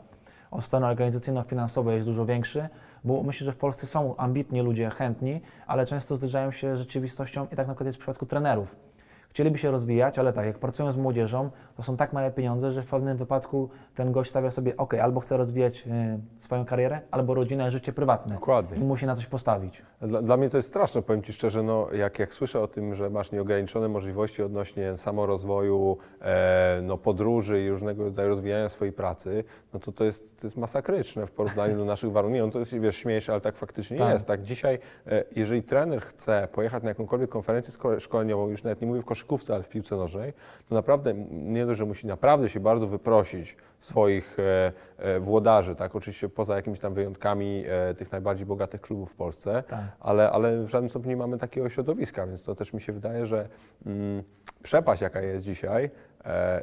od 0.51 0.65
strony 0.65 0.87
organizacyjno-finansowej 0.87 1.97
jest 1.97 2.09
dużo 2.09 2.27
większy, 2.27 2.69
bo 3.05 3.23
myślę, 3.23 3.45
że 3.45 3.53
w 3.53 3.57
Polsce 3.57 3.87
są 3.87 4.17
ambitni 4.17 4.61
ludzie, 4.61 4.91
chętni, 4.91 5.41
ale 5.67 5.87
często 5.87 6.17
zderzają 6.17 6.51
się 6.51 6.77
z 6.77 6.79
rzeczywistością 6.79 7.47
i 7.53 7.57
tak 7.57 7.67
na 7.67 7.75
przykład 7.75 7.87
jest 7.87 7.97
w 7.97 8.01
przypadku 8.01 8.27
trenerów. 8.27 8.90
Chcieliby 9.31 9.59
się 9.59 9.71
rozwijać, 9.71 10.19
ale 10.19 10.33
tak, 10.33 10.47
jak 10.47 10.59
pracują 10.59 10.93
z 10.93 10.97
młodzieżą, 10.97 11.51
to 11.77 11.83
są 11.83 11.97
tak 11.97 12.13
małe 12.13 12.31
pieniądze, 12.31 12.73
że 12.73 12.83
w 12.83 12.87
pewnym 12.87 13.17
wypadku 13.17 13.71
ten 13.95 14.13
gość 14.13 14.31
stawia 14.31 14.51
sobie, 14.51 14.77
ok, 14.77 14.95
albo 14.95 15.21
chce 15.21 15.37
rozwijać 15.37 15.87
y, 15.87 16.43
swoją 16.45 16.65
karierę, 16.65 17.01
albo 17.11 17.35
rodzinę, 17.35 17.71
życie 17.71 17.93
prywatne. 17.93 18.35
Dokładnie. 18.35 18.77
I 18.77 18.81
musi 18.81 19.07
na 19.07 19.17
coś 19.17 19.27
postawić. 19.27 19.83
Dla, 20.01 20.23
dla 20.23 20.37
mnie 20.37 20.51
to 20.51 20.57
jest 20.57 20.69
straszne, 20.69 21.03
powiem 21.03 21.23
Ci 21.23 21.33
szczerze, 21.33 21.63
no, 21.63 21.87
jak, 21.93 22.19
jak 22.19 22.35
słyszę 22.35 22.61
o 22.61 22.69
tym, 22.69 22.95
że 22.95 23.11
masz 23.11 23.33
nieograniczone 23.33 23.89
możliwości 23.89 24.43
odnośnie 24.43 24.97
samorozwoju, 24.97 25.97
e, 26.21 26.81
no, 26.83 26.99
podróży 26.99 27.65
i 27.65 27.71
różnego 27.71 28.05
rodzaju 28.05 28.29
rozwijania 28.29 28.69
swojej 28.69 28.93
pracy, 28.93 29.45
no 29.75 29.81
to 29.81 29.93
to 29.93 30.05
jest, 30.05 30.41
to 30.41 30.47
jest 30.47 30.57
masakryczne 30.57 31.27
w 31.27 31.31
porównaniu 31.33 31.77
do 31.77 31.85
naszych 31.85 32.13
warunków. 32.13 32.35
Nie, 32.35 32.43
no 32.43 32.51
to 32.51 32.59
jest, 32.59 32.79
wiesz, 32.79 32.97
śmiejesz, 32.97 33.31
ale 33.31 33.41
tak 33.41 33.57
faktycznie 33.57 33.99
Tak. 33.99 34.13
jest. 34.13 34.27
Tak, 34.27 34.43
dzisiaj, 34.43 34.79
e, 35.07 35.25
jeżeli 35.37 35.63
trener 35.63 36.03
chce 36.03 36.49
pojechać 36.53 36.83
na 36.83 36.89
jakąkolwiek 36.89 37.31
konferencję 37.31 37.73
szko- 37.75 38.01
szkoleniową, 38.01 38.49
już 38.49 38.63
nawet 38.65 38.81
nie 38.81 38.87
mówię 38.87 39.03
w 39.03 39.05
koszykówce, 39.21 39.55
ale 39.55 39.63
w 39.63 39.69
piłce 39.69 39.97
nożnej, 39.97 40.33
to 40.69 40.75
naprawdę 40.75 41.15
nie 41.31 41.67
dość, 41.67 41.79
że 41.79 41.85
musi 41.85 42.07
naprawdę 42.07 42.49
się 42.49 42.61
bardzo 42.61 42.87
wyprosić 42.87 43.57
swoich 43.81 44.37
e, 44.39 44.73
e, 44.99 45.21
włodarzy, 45.21 45.75
tak, 45.75 45.97
oczywiście 45.97 46.29
poza 46.29 46.57
jakimiś 46.57 46.81
tam 46.81 46.95
wyjątkami 46.95 47.65
e, 47.67 47.95
tych 47.95 48.13
najbardziej 48.13 48.47
bogatych 48.47 48.81
klubów 48.81 49.11
w 49.13 49.15
Polsce, 49.15 49.63
Tak. 49.69 49.81
ale, 50.01 50.31
ale 50.31 50.63
w 50.63 50.69
żadnym 50.69 50.91
stopniu 50.91 51.11
nie 51.11 51.17
mamy 51.17 51.39
takiego 51.39 51.69
środowiska, 51.69 52.27
więc 52.27 52.45
to 52.45 52.55
też 52.55 52.73
mi 52.73 52.81
się 52.81 52.93
wydaje, 52.93 53.27
że 53.27 53.49
mm, 53.87 54.23
przepaść, 54.63 55.03
jaka 55.03 55.21
jest 55.21 55.45
dzisiaj, 55.45 55.91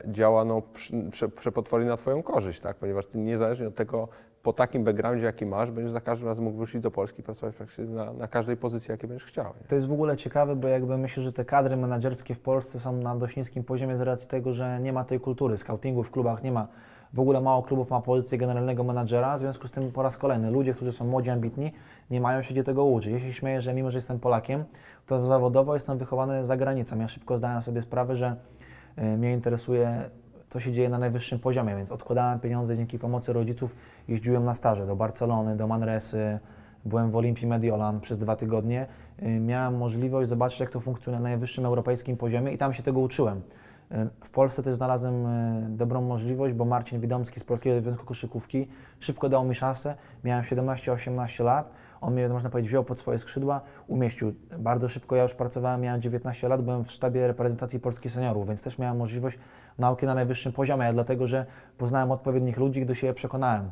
działa 0.07 0.45
no, 0.45 0.61
prze, 1.11 1.29
przepotwornie 1.29 1.87
na 1.87 1.97
Twoją 1.97 2.23
korzyść, 2.23 2.59
tak? 2.59 2.77
ponieważ 2.77 3.07
Ty 3.07 3.17
niezależnie 3.17 3.67
od 3.67 3.75
tego, 3.75 4.07
po 4.47 4.53
takim 4.53 4.83
backgroundzie, 4.83 5.25
jaki 5.25 5.45
masz, 5.45 5.71
będziesz 5.71 5.91
za 5.91 6.01
każdym 6.01 6.27
razem 6.27 6.45
mógł 6.45 6.57
wrócić 6.57 6.81
do 6.81 6.91
Polski 6.91 7.19
i 7.19 7.23
pracować 7.23 7.55
praktycznie 7.55 7.85
na, 7.85 8.13
na 8.13 8.27
każdej 8.27 8.57
pozycji, 8.57 8.91
jakiej 8.91 9.09
będziesz 9.09 9.27
chciał. 9.27 9.45
Nie? 9.45 9.67
To 9.67 9.75
jest 9.75 9.87
w 9.87 9.91
ogóle 9.91 10.17
ciekawe, 10.17 10.55
bo 10.55 10.67
jakby 10.67 10.97
myślę, 10.97 11.23
że 11.23 11.33
te 11.33 11.45
kadry 11.45 11.77
menedżerskie 11.77 12.35
w 12.35 12.39
Polsce 12.39 12.79
są 12.79 12.93
na 12.93 13.15
dość 13.15 13.35
niskim 13.35 13.63
poziomie 13.63 13.97
z 13.97 14.01
racji 14.01 14.29
tego, 14.29 14.53
że 14.53 14.79
nie 14.79 14.93
ma 14.93 15.03
tej 15.03 15.19
kultury 15.19 15.57
scoutingu 15.57 16.03
w 16.03 16.11
klubach, 16.11 16.43
nie 16.43 16.51
ma. 16.51 16.67
W 17.13 17.19
ogóle 17.19 17.41
mało 17.41 17.63
klubów 17.63 17.89
ma 17.89 18.01
pozycję 18.01 18.37
generalnego 18.37 18.83
menadżera, 18.83 19.37
w 19.37 19.39
związku 19.39 19.67
z 19.67 19.71
tym 19.71 19.91
po 19.91 20.03
raz 20.03 20.17
kolejny 20.17 20.51
ludzie, 20.51 20.73
którzy 20.73 20.91
są 20.91 21.05
młodzi, 21.05 21.29
ambitni, 21.29 21.71
nie 22.11 22.21
mają 22.21 22.41
się 22.41 22.53
gdzie 22.53 22.63
tego 22.63 22.85
uczyć. 22.85 23.13
Ja 23.13 23.19
się 23.19 23.33
śmieję, 23.33 23.61
że 23.61 23.73
mimo, 23.73 23.91
że 23.91 23.97
jestem 23.97 24.19
Polakiem, 24.19 24.63
to 25.07 25.25
zawodowo 25.25 25.73
jestem 25.73 25.97
wychowany 25.97 26.45
za 26.45 26.57
granicą. 26.57 26.99
Ja 26.99 27.07
szybko 27.07 27.37
zdałem 27.37 27.61
sobie 27.61 27.81
sprawę, 27.81 28.15
że 28.15 28.35
y, 28.97 29.17
mnie 29.17 29.33
interesuje 29.33 30.09
co 30.49 30.59
się 30.59 30.71
dzieje 30.71 30.89
na 30.89 30.97
najwyższym 30.97 31.39
poziomie, 31.39 31.75
więc 31.75 31.91
odkładałem 31.91 32.39
pieniądze 32.39 32.77
dzięki 32.77 32.99
pomocy 32.99 33.33
rodziców, 33.33 33.75
jeździłem 34.07 34.43
na 34.43 34.53
staże 34.53 34.87
do 34.87 34.95
Barcelony, 34.95 35.55
do 35.55 35.67
Manresy, 35.67 36.39
byłem 36.85 37.11
w 37.11 37.15
Olimpii 37.15 37.47
Mediolan 37.47 37.99
przez 37.99 38.17
dwa 38.17 38.35
tygodnie. 38.35 38.87
Y, 39.23 39.39
Miałem 39.39 39.77
możliwość 39.77 40.29
zobaczyć, 40.29 40.59
jak 40.59 40.69
to 40.69 40.79
funkcjonuje 40.79 41.23
na 41.23 41.29
najwyższym 41.29 41.65
europejskim 41.65 42.17
poziomie 42.17 42.51
i 42.51 42.57
tam 42.57 42.73
się 42.73 42.83
tego 42.83 42.99
uczyłem. 42.99 43.37
Y, 43.37 44.07
W 44.23 44.29
Polsce 44.29 44.63
też 44.63 44.75
znalazłem 44.75 45.25
y, 45.25 45.69
dobrą 45.69 46.01
możliwość, 46.01 46.53
bo 46.53 46.65
Marcin 46.65 47.01
Widomski 47.01 47.39
z 47.39 47.43
Polskiego 47.43 47.81
Związku 47.81 48.05
Koszykówki 48.05 48.67
szybko 48.99 49.29
dał 49.29 49.45
mi 49.45 49.55
szansę. 49.55 49.95
Miałem 50.23 50.43
17-18 50.43 51.43
lat. 51.43 51.71
On 52.01 52.13
mnie, 52.13 52.29
można 52.29 52.49
powiedzieć, 52.49 52.69
wziął 52.69 52.83
pod 52.83 52.99
swoje 52.99 53.19
skrzydła, 53.19 53.61
umieścił. 53.87 54.33
Bardzo 54.59 54.89
szybko 54.89 55.15
ja 55.15 55.23
już 55.23 55.33
pracowałem, 55.33 55.81
miałem 55.81 56.01
19 56.01 56.47
lat, 56.47 56.61
byłem 56.61 56.83
w 56.85 56.91
sztabie 56.91 57.27
reprezentacji 57.27 57.79
Polski 57.79 58.09
seniorów, 58.09 58.47
więc 58.47 58.63
też 58.63 58.77
miałem 58.77 58.97
możliwość 58.97 59.39
nauki 59.77 60.05
na 60.05 60.15
najwyższym 60.15 60.53
poziomie, 60.53 60.93
dlatego 60.93 61.27
że 61.27 61.45
poznałem 61.77 62.11
odpowiednich 62.11 62.57
ludzi 62.57 62.79
i 62.79 62.85
do 62.85 62.95
siebie 62.95 63.13
przekonałem. 63.13 63.71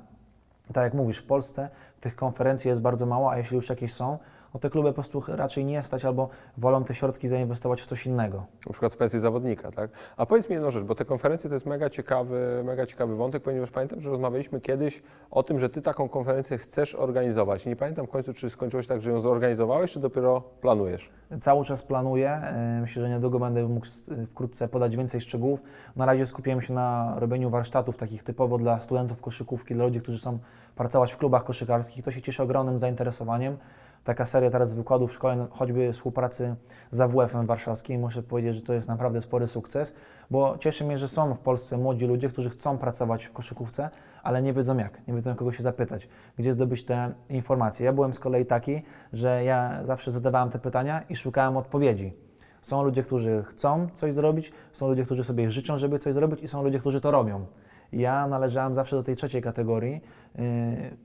Tak 0.74 0.84
jak 0.84 0.94
mówisz, 0.94 1.18
w 1.18 1.26
Polsce 1.26 1.70
tych 2.02 2.16
konferencji 2.16 2.70
jest 2.70 2.82
bardzo 2.82 3.06
mało, 3.06 3.32
a 3.32 3.38
jeśli 3.38 3.56
już 3.56 3.70
jakieś 3.70 3.94
są, 3.94 4.18
no 4.56 4.60
te 4.60 4.70
kluby 4.70 4.90
po 4.90 4.94
prostu 4.94 5.24
raczej 5.28 5.66
nie 5.66 5.84
stać 5.84 6.06
albo 6.06 6.30
wolą 6.58 6.84
te 6.84 6.96
środki 6.96 7.28
zainwestować 7.28 7.82
w 7.82 7.86
coś 7.86 8.06
innego. 8.06 8.46
Na 8.66 8.72
przykład 8.72 8.94
w 8.94 8.98
pensji 8.98 9.20
zawodnika, 9.20 9.72
tak? 9.72 9.92
A 10.18 10.26
powiedz 10.26 10.50
mi 10.50 10.54
jedną 10.54 10.72
rzecz, 10.72 10.84
bo 10.84 10.96
te 10.96 11.06
konferencje 11.06 11.50
to 11.50 11.54
jest 11.54 11.66
mega 11.66 11.90
ciekawy, 11.90 12.62
mega 12.66 12.86
ciekawy 12.86 13.16
wątek, 13.16 13.44
ponieważ 13.44 13.72
pamiętam, 13.72 14.02
że 14.02 14.10
rozmawialiśmy 14.10 14.62
kiedyś 14.62 15.04
o 15.32 15.44
tym, 15.44 15.60
że 15.60 15.70
ty 15.70 15.82
taką 15.82 16.10
konferencję 16.10 16.58
chcesz 16.58 16.96
organizować. 16.96 17.66
Nie 17.66 17.76
pamiętam 17.76 18.08
w 18.08 18.10
końcu, 18.10 18.34
czy 18.34 18.50
skończyłeś 18.50 18.88
tak, 18.88 19.02
że 19.02 19.10
ją 19.12 19.22
zorganizowałeś, 19.22 19.92
czy 19.92 20.00
dopiero 20.00 20.42
planujesz? 20.62 21.10
Cały 21.42 21.66
czas 21.66 21.84
planuję. 21.84 22.42
y, 22.78 22.82
Myślę, 22.82 23.02
że 23.04 23.10
niedługo 23.10 23.40
będę 23.40 23.64
mógł 23.68 23.86
s- 23.86 24.12
wkrótce 24.28 24.68
podać 24.68 24.98
więcej 24.98 25.22
szczegółów. 25.22 25.62
Na 25.96 26.06
razie 26.06 26.26
skupiłem 26.26 26.62
się 26.62 26.74
na 26.74 27.14
robieniu 27.18 27.50
warsztatów 27.50 27.98
takich 27.98 28.24
typowo 28.24 28.58
dla 28.58 28.82
studentów 28.82 29.22
koszykówki, 29.22 29.74
dla 29.76 29.86
ludzi, 29.86 30.02
którzy 30.02 30.18
chcą 30.18 30.40
pracować 30.76 31.12
w 31.14 31.18
klubach 31.18 31.44
koszykarskich. 31.44 32.04
To 32.06 32.12
się 32.12 32.22
cieszy 32.22 32.44
ogromnym 32.44 32.80
zainteresowaniem. 32.80 33.58
Taka 34.06 34.26
seria 34.26 34.50
teraz 34.50 34.74
wykładów 34.74 35.14
szkoleń, 35.14 35.48
choćby 35.52 35.94
współpracy 35.94 36.56
z 36.92 37.02
AWF-em 37.02 37.46
warszawskim, 37.46 38.02
muszę 38.02 38.24
powiedzieć, 38.24 38.56
że 38.56 38.62
to 38.62 38.74
jest 38.74 38.88
naprawdę 38.88 39.22
spory 39.22 39.48
sukces, 39.48 39.96
bo 40.32 40.58
cieszy 40.58 40.86
mnie, 40.86 40.98
że 40.98 41.08
są 41.08 41.34
w 41.34 41.40
Polsce 41.40 41.78
młodzi 41.78 42.06
ludzie, 42.08 42.30
którzy 42.30 42.50
chcą 42.50 42.78
pracować 42.78 43.26
w 43.26 43.34
koszykówce, 43.34 43.90
ale 44.24 44.42
nie 44.42 44.54
wiedzą 44.54 44.78
jak, 44.78 45.08
nie 45.08 45.14
wiedzą 45.14 45.36
kogo 45.36 45.52
się 45.52 45.64
zapytać, 45.64 46.08
gdzie 46.38 46.54
zdobyć 46.54 46.86
te 46.86 47.14
informacje. 47.30 47.86
Ja 47.86 47.94
byłem 47.94 48.14
z 48.14 48.20
kolei 48.20 48.46
taki, 48.46 48.82
że 49.14 49.44
ja 49.44 49.80
zawsze 49.84 50.12
zadawałem 50.12 50.50
te 50.50 50.60
pytania 50.60 51.04
i 51.10 51.16
szukałem 51.16 51.58
odpowiedzi. 51.58 52.14
Są 52.62 52.84
ludzie, 52.84 53.04
którzy 53.04 53.44
chcą 53.44 53.88
coś 53.94 54.14
zrobić, 54.14 54.52
są 54.72 54.88
ludzie, 54.88 55.06
którzy 55.06 55.24
sobie 55.24 55.52
życzą, 55.52 55.78
żeby 55.78 56.00
coś 56.00 56.14
zrobić 56.14 56.40
i 56.44 56.48
są 56.48 56.64
ludzie, 56.64 56.80
którzy 56.80 57.02
to 57.02 57.12
robią. 57.12 57.46
Ja 57.92 58.28
należałem 58.28 58.74
zawsze 58.74 58.96
do 58.96 59.04
tej 59.04 59.16
trzeciej 59.16 59.42
kategorii. 59.42 60.02
Yy, 60.38 60.44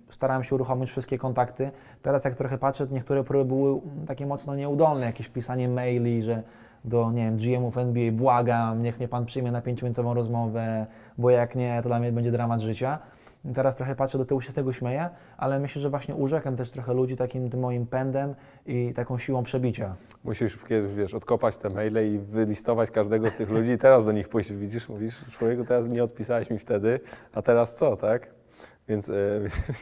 starałem 0.08 0.44
się 0.44 0.54
uruchomić 0.54 0.90
wszystkie 0.90 1.18
kontakty. 1.18 1.70
Teraz 2.02 2.24
jak 2.24 2.34
trochę 2.34 2.58
patrzę, 2.58 2.86
niektóre 2.90 3.24
próby 3.24 3.44
były 3.44 3.80
takie 4.06 4.26
mocno 4.26 4.54
nieudolne, 4.54 5.06
jakieś 5.06 5.28
pisanie 5.28 5.68
maili, 5.68 6.22
że 6.22 6.42
do, 6.84 7.12
nie 7.12 7.24
wiem, 7.24 7.36
GM-ów 7.36 7.78
NBA 7.78 8.12
błagam, 8.12 8.82
niech 8.82 8.98
mnie 8.98 9.08
Pan 9.08 9.26
przyjmie 9.26 9.52
na 9.52 9.62
pięciominutową 9.62 10.14
rozmowę, 10.14 10.86
bo 11.18 11.30
jak 11.30 11.54
nie, 11.54 11.80
to 11.82 11.88
dla 11.88 11.98
mnie 11.98 12.12
będzie 12.12 12.32
dramat 12.32 12.60
życia. 12.60 12.98
I 13.44 13.52
Teraz 13.52 13.76
trochę 13.76 13.94
patrzę 13.94 14.18
do 14.18 14.24
tyłu 14.24 14.40
się 14.40 14.50
z 14.50 14.54
tego 14.54 14.72
śmieję, 14.72 15.08
ale 15.36 15.58
myślę, 15.58 15.82
że 15.82 15.90
właśnie 15.90 16.14
urzekłem 16.14 16.56
też 16.56 16.70
trochę 16.70 16.94
ludzi 16.94 17.16
takim 17.16 17.50
tym 17.50 17.60
moim 17.60 17.86
pędem 17.86 18.34
i 18.66 18.92
taką 18.94 19.18
siłą 19.18 19.42
przebicia. 19.42 19.94
Musisz 20.24 20.58
wiesz, 20.96 21.14
odkopać 21.14 21.58
te 21.58 21.70
maile 21.70 22.14
i 22.14 22.18
wylistować 22.18 22.90
każdego 22.90 23.30
z 23.30 23.36
tych 23.36 23.50
ludzi 23.50 23.70
i 23.70 23.78
teraz 23.78 24.06
do 24.06 24.12
nich 24.12 24.28
pójść. 24.28 24.52
Widzisz, 24.52 24.88
mówisz, 24.88 25.24
człowieku, 25.30 25.64
teraz 25.64 25.88
nie 25.88 26.04
odpisałeś 26.04 26.50
mi 26.50 26.58
wtedy, 26.58 27.00
a 27.34 27.42
teraz 27.42 27.74
co, 27.74 27.96
tak? 27.96 28.39
Więc 28.88 29.10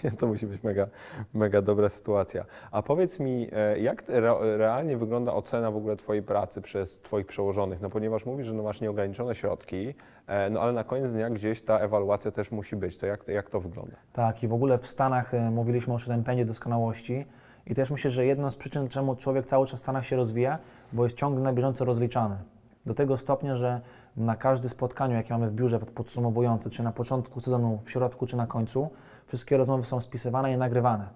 e, 0.05 0.11
to 0.19 0.27
musi 0.27 0.47
być 0.47 0.63
mega, 0.63 0.87
mega 1.35 1.63
dobra 1.63 1.89
sytuacja. 1.89 2.45
A 2.71 2.83
powiedz 2.83 3.21
mi, 3.21 3.49
e, 3.53 3.79
jak 3.79 4.05
re, 4.11 4.57
realnie 4.57 4.97
wygląda 4.97 5.33
ocena 5.33 5.71
w 5.71 5.77
ogóle 5.77 5.97
Twojej 5.97 6.23
pracy 6.23 6.63
przez 6.63 7.01
Twoich 7.01 7.27
przełożonych? 7.27 7.81
No 7.81 7.91
ponieważ 7.91 8.27
mówisz, 8.27 8.47
że 8.47 8.55
no 8.55 8.63
masz 8.63 8.81
nieograniczone 8.81 9.35
środki, 9.35 9.95
e, 10.27 10.51
no 10.51 10.61
ale 10.61 10.73
na 10.73 10.85
koniec 10.85 11.13
dnia 11.13 11.31
gdzieś 11.31 11.63
ta 11.63 11.79
ewaluacja 11.79 12.31
też 12.31 12.51
musi 12.51 12.77
być. 12.77 12.99
To 12.99 13.07
jak, 13.07 13.29
jak 13.29 13.51
to 13.51 13.61
wygląda? 13.61 13.97
Tak, 14.13 14.43
i 14.43 14.49
w 14.49 14.53
ogóle 14.53 14.79
w 14.79 14.87
Stanach 14.87 15.33
mówiliśmy 15.51 15.95
o 15.95 15.99
tym 15.99 16.47
doskonałości 16.47 17.27
i 17.67 17.75
też 17.75 17.91
myślę, 17.91 18.11
że 18.11 18.27
jedną 18.27 18.51
z 18.51 18.57
przyczyn, 18.57 18.89
czemu 18.89 19.17
człowiek 19.17 19.47
cały 19.47 19.67
czas 19.67 19.81
w 19.81 19.83
Stanach 19.83 20.07
się 20.07 20.17
rozwija, 20.17 20.59
bo 20.93 21.05
jest 21.05 21.17
ciągle 21.17 21.43
na 21.43 21.53
bieżąco 21.53 21.85
rozliczany. 21.85 22.37
Do 22.87 22.95
tego 22.95 23.19
stopnia, 23.19 23.57
że 23.57 23.81
na 24.19 24.37
każde 24.37 24.69
spotkaniu, 24.69 25.15
jakie 25.15 25.33
mamy 25.33 25.51
w 25.51 25.53
biurze 25.53 25.79
podsumowujące, 25.79 26.71
czy 26.71 26.83
na 26.83 26.93
początku 26.93 27.41
sezonu, 27.41 27.79
w 27.85 27.91
środku, 27.91 28.27
czy 28.27 28.37
na 28.37 28.47
końcu, 28.47 28.91
wszystkie 29.27 29.57
rozmowy 29.57 29.85
są 29.85 30.01
spisywane 30.01 30.53
i 30.53 30.57
nagrywane. 30.57 31.09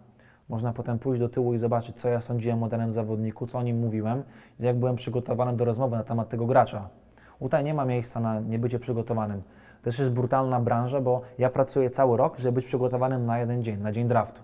Można 0.49 0.73
potem 0.73 0.99
pójść 0.99 1.21
do 1.21 1.29
tyłu 1.29 1.55
i 1.55 1.59
zobaczyć, 1.59 1.97
co 1.97 2.09
ja 2.09 2.21
sądziłem 2.21 2.63
o 2.63 2.69
danym 2.69 2.93
zawodniku, 2.93 3.47
co 3.47 3.59
o 3.59 3.63
nim 3.63 3.79
mówiłem, 3.79 4.23
jak 4.61 4.77
byłem 4.77 4.97
przygotowany 4.97 5.57
do 5.57 5.65
rozmowy 5.65 5.97
na 5.97 6.05
temat 6.05 6.29
tego 6.29 6.47
gracza. 6.47 6.89
Tutaj 7.39 7.65
nie 7.65 7.75
ma 7.75 7.85
miejsca 7.85 8.21
na 8.21 8.41
niebycie 8.41 8.79
przygotowanym. 8.79 9.43
Też 9.83 9.99
jest 9.99 10.11
brutalna 10.11 10.61
branża, 10.61 11.01
bo 11.01 11.21
ja 11.39 11.51
pracuję 11.51 11.91
cały 11.91 12.17
rok, 12.17 12.39
żeby 12.39 12.55
być 12.55 12.67
przygotowanym 12.67 13.27
na 13.27 13.39
jeden 13.39 13.65
dzień, 13.65 13.81
na 13.81 13.93
dzień 13.93 14.09
draftu. 14.09 14.41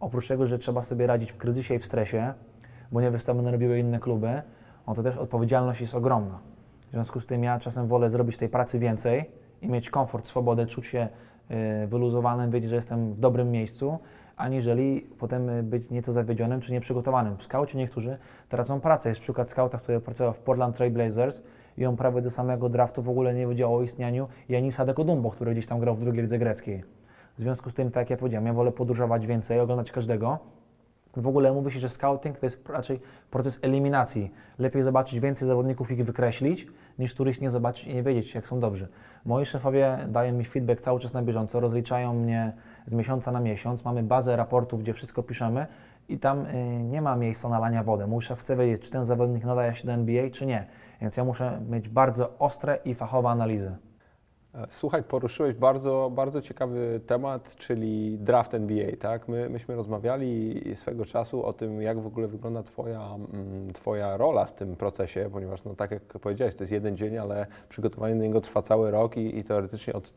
Oprócz 0.00 0.28
tego, 0.28 0.46
że 0.46 0.58
trzeba 0.58 0.82
sobie 0.82 1.06
radzić 1.06 1.32
w 1.32 1.36
kryzysie 1.36 1.74
i 1.74 1.78
w 1.78 1.84
stresie, 1.84 2.34
bo 2.92 3.00
nie 3.00 3.10
wystawione 3.10 3.50
robiły 3.50 3.78
inne 3.78 4.00
kluby, 4.00 4.42
no 4.86 4.94
to 4.94 5.02
też 5.02 5.16
odpowiedzialność 5.16 5.80
jest 5.80 5.94
ogromna. 5.94 6.51
W 6.92 6.94
związku 6.94 7.20
z 7.20 7.26
tym 7.26 7.44
ja 7.44 7.58
czasem 7.58 7.86
wolę 7.86 8.10
zrobić 8.10 8.36
tej 8.36 8.48
pracy 8.48 8.78
więcej 8.78 9.30
i 9.62 9.68
mieć 9.68 9.90
komfort, 9.90 10.26
swobodę, 10.26 10.66
czuć 10.66 10.86
się 10.86 11.08
y, 11.84 11.86
wyluzowanym, 11.86 12.50
wiedzieć, 12.50 12.70
że 12.70 12.76
jestem 12.76 13.12
w 13.12 13.18
dobrym 13.18 13.50
miejscu, 13.50 13.98
aniżeli 14.36 15.06
potem 15.18 15.48
y, 15.48 15.62
być 15.62 15.90
nieco 15.90 16.12
zawiedzionym 16.12 16.60
czy 16.60 16.72
nieprzygotowanym. 16.72 17.36
W 17.36 17.42
skaucie 17.42 17.78
niektórzy 17.78 18.18
tracą 18.48 18.80
pracę. 18.80 19.08
Jest 19.08 19.20
przykład 19.20 19.48
skauta, 19.48 19.78
który 19.78 20.00
pracował 20.00 20.32
w 20.32 20.38
Portland 20.38 20.76
Trail 20.76 20.92
Blazers 20.92 21.42
i 21.78 21.86
on 21.86 21.96
prawie 21.96 22.20
do 22.20 22.30
samego 22.30 22.68
draftu 22.68 23.02
w 23.02 23.08
ogóle 23.08 23.34
nie 23.34 23.46
wiedział 23.46 23.76
o 23.76 23.82
istnieniu 23.82 24.28
Janisa 24.48 24.84
Dekodumbo, 24.84 25.30
który 25.30 25.52
gdzieś 25.52 25.66
tam 25.66 25.80
grał 25.80 25.94
w 25.94 26.00
drugiej 26.00 26.22
lidze 26.22 26.38
greckiej. 26.38 26.84
W 27.38 27.40
związku 27.40 27.70
z 27.70 27.74
tym, 27.74 27.90
tak 27.90 28.00
jak 28.00 28.10
ja 28.10 28.16
powiedziałem, 28.16 28.46
ja 28.46 28.52
wolę 28.52 28.72
podróżować 28.72 29.26
więcej, 29.26 29.60
oglądać 29.60 29.92
każdego. 29.92 30.38
W 31.16 31.26
ogóle 31.26 31.52
mówi 31.52 31.72
się, 31.72 31.80
że 31.80 31.88
scouting 31.88 32.38
to 32.38 32.46
jest 32.46 32.68
raczej 32.68 33.00
proces 33.30 33.58
eliminacji. 33.62 34.32
Lepiej 34.58 34.82
zobaczyć 34.82 35.20
więcej 35.20 35.48
zawodników 35.48 35.90
i 35.90 35.94
ich 35.94 36.04
wykreślić, 36.04 36.66
niż 36.98 37.14
których 37.14 37.40
nie 37.40 37.50
zobaczyć 37.50 37.86
i 37.86 37.94
nie 37.94 38.02
wiedzieć, 38.02 38.34
jak 38.34 38.46
są 38.46 38.60
dobrzy. 38.60 38.88
Moi 39.24 39.46
szefowie 39.46 39.98
dają 40.08 40.32
mi 40.32 40.44
feedback 40.44 40.80
cały 40.80 41.00
czas 41.00 41.12
na 41.12 41.22
bieżąco, 41.22 41.60
rozliczają 41.60 42.14
mnie 42.14 42.52
z 42.86 42.94
miesiąca 42.94 43.32
na 43.32 43.40
miesiąc. 43.40 43.84
Mamy 43.84 44.02
bazę 44.02 44.36
raportów, 44.36 44.82
gdzie 44.82 44.94
wszystko 44.94 45.22
piszemy 45.22 45.66
i 46.08 46.18
tam 46.18 46.46
y, 46.46 46.84
nie 46.84 47.02
ma 47.02 47.16
miejsca 47.16 47.48
na 47.48 47.58
lania 47.58 47.82
wodę. 47.82 48.06
Mój 48.06 48.22
szef 48.22 48.40
chce 48.40 48.56
wiedzieć, 48.56 48.82
czy 48.82 48.90
ten 48.90 49.04
zawodnik 49.04 49.44
nadaje 49.44 49.74
się 49.74 49.86
do 49.86 49.92
NBA, 49.92 50.30
czy 50.30 50.46
nie. 50.46 50.66
Więc 51.00 51.16
ja 51.16 51.24
muszę 51.24 51.60
mieć 51.70 51.88
bardzo 51.88 52.38
ostre 52.38 52.78
i 52.84 52.94
fachowe 52.94 53.28
analizy. 53.28 53.76
Słuchaj, 54.68 55.02
poruszyłeś 55.02 55.54
bardzo, 55.54 56.10
bardzo 56.14 56.42
ciekawy 56.42 57.00
temat, 57.06 57.56
czyli 57.56 58.18
draft 58.18 58.54
NBA, 58.54 58.96
tak? 59.00 59.28
My, 59.28 59.50
myśmy 59.50 59.76
rozmawiali 59.76 60.62
swego 60.74 61.04
czasu 61.04 61.44
o 61.44 61.52
tym, 61.52 61.82
jak 61.82 62.00
w 62.00 62.06
ogóle 62.06 62.28
wygląda 62.28 62.62
twoja, 62.62 63.14
mm, 63.32 63.72
twoja 63.72 64.16
rola 64.16 64.44
w 64.44 64.54
tym 64.54 64.76
procesie, 64.76 65.30
ponieważ, 65.32 65.64
no 65.64 65.74
tak 65.74 65.90
jak 65.90 66.02
powiedziałeś, 66.02 66.54
to 66.54 66.62
jest 66.62 66.72
jeden 66.72 66.96
dzień, 66.96 67.18
ale 67.18 67.46
przygotowanie 67.68 68.14
do 68.14 68.22
niego 68.22 68.40
trwa 68.40 68.62
cały 68.62 68.90
rok 68.90 69.16
i, 69.16 69.38
i 69.38 69.44
teoretycznie 69.44 69.92
od 69.92 70.12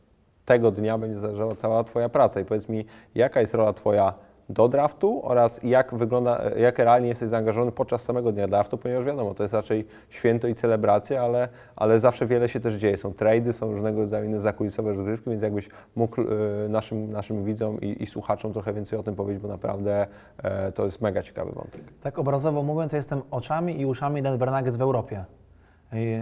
tego 0.45 0.71
dnia 0.71 0.98
będzie 0.98 1.19
zależała 1.19 1.56
cała 1.56 1.84
Twoja 1.84 2.10
praca. 2.10 2.39
I 2.39 2.45
powiedz 2.45 2.69
mi, 2.69 2.86
jaka 3.15 3.41
jest 3.41 3.54
rola 3.54 3.74
Twoja 3.74 4.13
do 4.49 4.67
draftu 4.67 5.21
oraz 5.23 5.63
jak 5.63 5.95
wygląda, 5.95 6.41
jak 6.58 6.79
realnie 6.79 7.08
jesteś 7.08 7.29
zaangażowany 7.29 7.71
podczas 7.71 8.01
samego 8.01 8.31
dnia 8.31 8.47
draftu, 8.47 8.77
ponieważ 8.77 9.05
wiadomo, 9.05 9.34
to 9.34 9.43
jest 9.43 9.53
raczej 9.53 9.88
święto 10.10 10.47
i 10.47 10.55
celebracja, 10.55 11.21
ale, 11.21 11.49
ale 11.75 11.99
zawsze 11.99 12.25
wiele 12.25 12.49
się 12.49 12.60
też 12.60 12.73
dzieje. 12.73 12.97
Są 12.97 13.13
trady, 13.13 13.53
są 13.53 13.71
różnego 13.71 14.01
rodzaju 14.01 14.25
inne 14.25 14.39
zakulisowe 14.39 14.93
rozgrywki, 14.93 15.29
więc 15.29 15.41
jakbyś 15.41 15.69
mógł 15.95 16.21
e, 16.21 16.25
naszym, 16.69 17.12
naszym 17.12 17.43
widzom 17.43 17.81
i, 17.81 18.03
i 18.03 18.05
słuchaczom 18.05 18.53
trochę 18.53 18.73
więcej 18.73 18.99
o 18.99 19.03
tym 19.03 19.15
powiedzieć, 19.15 19.41
bo 19.41 19.47
naprawdę 19.47 20.08
e, 20.43 20.71
to 20.71 20.86
jest 20.86 21.01
mega 21.01 21.23
ciekawy 21.23 21.51
wątek. 21.51 21.81
Tak 22.01 22.19
obrazowo 22.19 22.63
mówiąc, 22.63 22.93
jestem 22.93 23.21
oczami 23.31 23.81
i 23.81 23.86
uszami 23.86 24.21
Denver 24.21 24.51
Nuggets 24.51 24.77
w 24.77 24.81
Europie. 24.81 25.25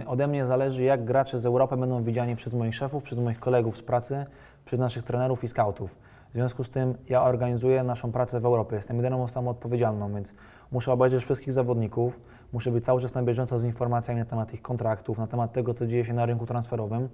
Ode 0.06 0.26
mnie 0.26 0.46
zależy, 0.46 0.84
jak 0.84 1.04
gracze 1.04 1.38
z 1.38 1.46
Europy 1.46 1.76
będą 1.76 2.02
widziani 2.02 2.36
przez 2.36 2.54
moich 2.54 2.74
szefów, 2.74 3.02
przez 3.02 3.18
moich 3.18 3.40
kolegów 3.40 3.76
z 3.76 3.82
pracy, 3.82 4.26
przez 4.64 4.80
naszych 4.80 5.02
trenerów 5.04 5.44
i 5.44 5.48
scoutów. 5.48 6.03
W 6.34 6.36
związku 6.36 6.64
z 6.64 6.70
tym 6.70 6.94
ja 7.08 7.22
organizuję 7.22 7.82
naszą 7.82 8.12
pracę 8.12 8.40
w 8.40 8.44
Europie. 8.44 8.76
Jestem 8.76 8.96
jedyną 8.96 9.22
osobą 9.22 9.50
odpowiedzialną, 9.50 10.14
więc 10.14 10.34
muszę 10.72 10.92
obejrzeć 10.92 11.24
wszystkich 11.24 11.52
zawodników, 11.52 12.20
muszę 12.52 12.70
być 12.70 12.84
cały 12.84 13.00
czas 13.00 13.14
na 13.14 13.22
bieżąco 13.22 13.58
z 13.58 13.64
informacjami 13.64 14.20
na 14.20 14.26
temat 14.26 14.54
ich 14.54 14.62
kontraktów, 14.62 15.18
na 15.18 15.26
temat 15.26 15.52
tego, 15.52 15.74
co 15.74 15.86
dzieje 15.86 16.04
się 16.04 16.12
na 16.12 16.26
rynku 16.26 16.46
transferowym. 16.46 17.08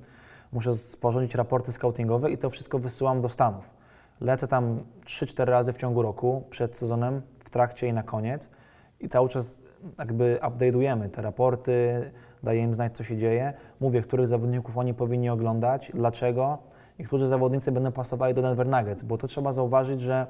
Muszę 0.52 0.72
sporządzić 0.72 1.34
raporty 1.34 1.72
scoutingowe 1.72 2.30
i 2.30 2.38
to 2.38 2.50
wszystko 2.50 2.78
wysyłam 2.78 3.20
do 3.20 3.28
Stanów. 3.28 3.70
Lecę 4.20 4.48
tam 4.48 4.80
3-4 5.04 5.44
razy 5.44 5.72
w 5.72 5.76
ciągu 5.76 6.02
roku, 6.02 6.42
przed 6.50 6.76
sezonem, 6.76 7.22
w 7.44 7.50
trakcie 7.50 7.88
i 7.88 7.92
na 7.92 8.02
koniec. 8.02 8.50
I 9.00 9.08
cały 9.08 9.28
czas 9.28 9.56
jakby 9.98 10.38
update'ujemy 10.42 11.10
te 11.10 11.22
raporty, 11.22 12.10
daję 12.42 12.62
im 12.62 12.74
znać, 12.74 12.96
co 12.96 13.04
się 13.04 13.16
dzieje. 13.16 13.52
Mówię, 13.80 14.02
których 14.02 14.26
zawodników 14.26 14.78
oni 14.78 14.94
powinni 14.94 15.30
oglądać, 15.30 15.90
dlaczego. 15.94 16.69
I 17.00 17.04
którzy 17.04 17.26
zawodnicy 17.26 17.72
będą 17.72 17.92
pasowali 17.92 18.34
do 18.34 18.42
Denver 18.42 18.66
Nuggets, 18.66 19.02
bo 19.02 19.18
to 19.18 19.26
trzeba 19.26 19.52
zauważyć, 19.52 20.00
że 20.00 20.26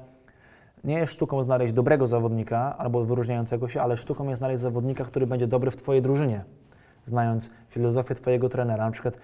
nie 0.83 0.95
jest 0.95 1.13
sztuką 1.13 1.43
znaleźć 1.43 1.73
dobrego 1.73 2.07
zawodnika 2.07 2.77
albo 2.77 3.05
wyróżniającego 3.05 3.67
się, 3.67 3.81
ale 3.81 3.97
sztuką 3.97 4.27
jest 4.27 4.39
znaleźć 4.39 4.61
zawodnika, 4.61 5.03
który 5.03 5.27
będzie 5.27 5.47
dobry 5.47 5.71
w 5.71 5.75
Twojej 5.75 6.01
drużynie, 6.01 6.43
znając 7.05 7.49
filozofię 7.69 8.15
Twojego 8.15 8.49
trenera. 8.49 8.85
Na 8.85 8.91
przykład, 8.91 9.17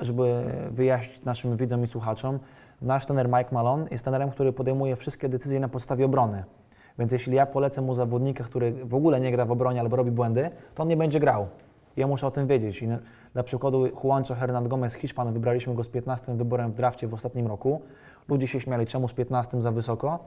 żeby 0.00 0.44
wyjaśnić 0.70 1.24
naszym 1.24 1.56
widzom 1.56 1.84
i 1.84 1.86
słuchaczom, 1.86 2.38
nasz 2.82 3.06
trener 3.06 3.28
Mike 3.28 3.48
Malone 3.52 3.86
jest 3.90 4.04
trenerem, 4.04 4.30
który 4.30 4.52
podejmuje 4.52 4.96
wszystkie 4.96 5.28
decyzje 5.28 5.60
na 5.60 5.68
podstawie 5.68 6.04
obrony. 6.04 6.44
Więc 6.98 7.12
jeśli 7.12 7.36
ja 7.36 7.46
polecę 7.46 7.82
mu 7.82 7.94
zawodnika, 7.94 8.44
który 8.44 8.72
w 8.72 8.94
ogóle 8.94 9.20
nie 9.20 9.32
gra 9.32 9.44
w 9.44 9.50
obronie 9.50 9.80
albo 9.80 9.96
robi 9.96 10.10
błędy, 10.10 10.50
to 10.74 10.82
on 10.82 10.88
nie 10.88 10.96
będzie 10.96 11.20
grał. 11.20 11.46
Ja 11.96 12.06
muszę 12.06 12.26
o 12.26 12.30
tym 12.30 12.46
wiedzieć. 12.46 12.84
Dla 13.32 13.42
przykładu 13.42 13.86
Juancho 13.86 14.34
Hernan 14.34 14.68
Gomez, 14.68 14.94
Hiszpan, 14.94 15.32
wybraliśmy 15.32 15.74
go 15.74 15.84
z 15.84 15.88
15 15.88 16.34
wyborem 16.34 16.72
w 16.72 16.74
drafcie 16.74 17.08
w 17.08 17.14
ostatnim 17.14 17.46
roku. 17.46 17.82
Ludzie 18.28 18.46
się 18.46 18.60
śmiali, 18.60 18.86
czemu 18.86 19.08
z 19.08 19.12
15 19.12 19.62
za 19.62 19.72
wysoko. 19.72 20.18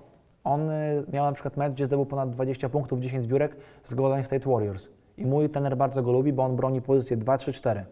On 0.44 0.70
y, 0.70 1.04
miał 1.14 1.26
na 1.26 1.32
przykład 1.32 1.58
mecz, 1.58 1.74
gdzie 1.74 1.86
zdobył 1.86 2.06
ponad 2.06 2.30
20 2.30 2.70
punktów, 2.70 3.00
10 3.00 3.24
zbiórek 3.24 3.58
z 3.84 3.94
Golden 3.94 4.24
State 4.24 4.50
Warriors. 4.50 4.90
I 5.18 5.26
mój 5.26 5.50
trener 5.50 5.78
bardzo 5.78 6.04
go 6.04 6.12
lubi, 6.12 6.34
bo 6.34 6.44
on 6.44 6.56
broni 6.56 6.82
pozycję 6.82 7.18
2, 7.18 7.38
3, 7.38 7.54
4. 7.54 7.86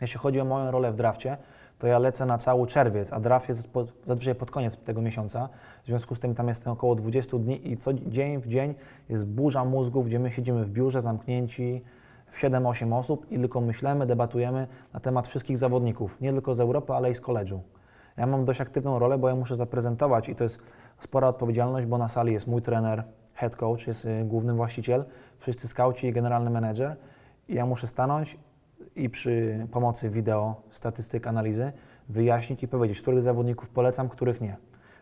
Jeśli 0.00 0.18
chodzi 0.20 0.40
o 0.40 0.44
moją 0.44 0.70
rolę 0.70 0.92
w 0.92 0.96
drafcie, 0.96 1.36
to 1.78 1.86
ja 1.86 1.98
lecę 1.98 2.26
na 2.26 2.38
cały 2.38 2.66
czerwiec, 2.66 3.12
a 3.12 3.20
draft 3.20 3.48
jest 3.48 3.70
zazwyczaj 4.04 4.34
pod 4.34 4.50
koniec 4.50 4.76
tego 4.76 5.02
miesiąca. 5.02 5.48
W 5.82 5.86
związku 5.86 6.14
z 6.14 6.20
tym 6.20 6.34
tam 6.34 6.48
jest 6.48 6.66
około 6.66 6.94
20 6.94 7.38
dni 7.38 7.72
i 7.72 7.76
co 7.76 7.92
dzień 7.92 8.40
w 8.40 8.48
dzień 8.48 8.74
jest 9.08 9.26
burza 9.26 9.64
mózgów, 9.64 10.06
gdzie 10.06 10.18
my 10.18 10.30
siedzimy 10.30 10.64
w 10.64 10.70
biurze 10.70 11.00
zamknięci 11.00 11.82
w 12.32 12.40
7-8 12.40 12.94
osób 12.94 13.26
i 13.30 13.38
tylko 13.38 13.60
myślimy, 13.60 14.06
debatujemy 14.06 14.66
na 14.92 15.00
temat 15.00 15.28
wszystkich 15.28 15.58
zawodników, 15.58 16.20
nie 16.20 16.32
tylko 16.32 16.54
z 16.54 16.60
Europy, 16.60 16.92
ale 16.92 17.10
i 17.10 17.14
z 17.14 17.20
koledżu. 17.20 17.62
Ja 18.16 18.26
mam 18.26 18.44
dość 18.44 18.60
aktywną 18.60 18.98
rolę, 18.98 19.18
bo 19.18 19.28
ja 19.28 19.34
muszę 19.34 19.56
zaprezentować 19.56 20.28
i 20.28 20.34
to 20.34 20.44
jest 20.44 20.62
spora 20.98 21.28
odpowiedzialność, 21.28 21.86
bo 21.86 21.98
na 21.98 22.08
sali 22.08 22.32
jest 22.32 22.46
mój 22.46 22.62
trener, 22.62 23.04
head 23.34 23.56
coach, 23.56 23.86
jest 23.86 24.04
y, 24.04 24.24
główny 24.24 24.52
właściciel, 24.52 25.04
wszyscy 25.38 25.68
skauci 25.68 26.06
i 26.06 26.12
generalny 26.12 26.50
menedżer 26.50 26.96
i 27.48 27.54
ja 27.54 27.66
muszę 27.66 27.86
stanąć 27.86 28.38
i 28.96 29.10
przy 29.10 29.66
pomocy 29.70 30.10
wideo, 30.10 30.62
statystyk, 30.70 31.26
analizy 31.26 31.72
wyjaśnić 32.08 32.62
i 32.62 32.68
powiedzieć, 32.68 33.00
których 33.00 33.22
zawodników 33.22 33.68
polecam, 33.68 34.08
których 34.08 34.40
nie. 34.40 34.56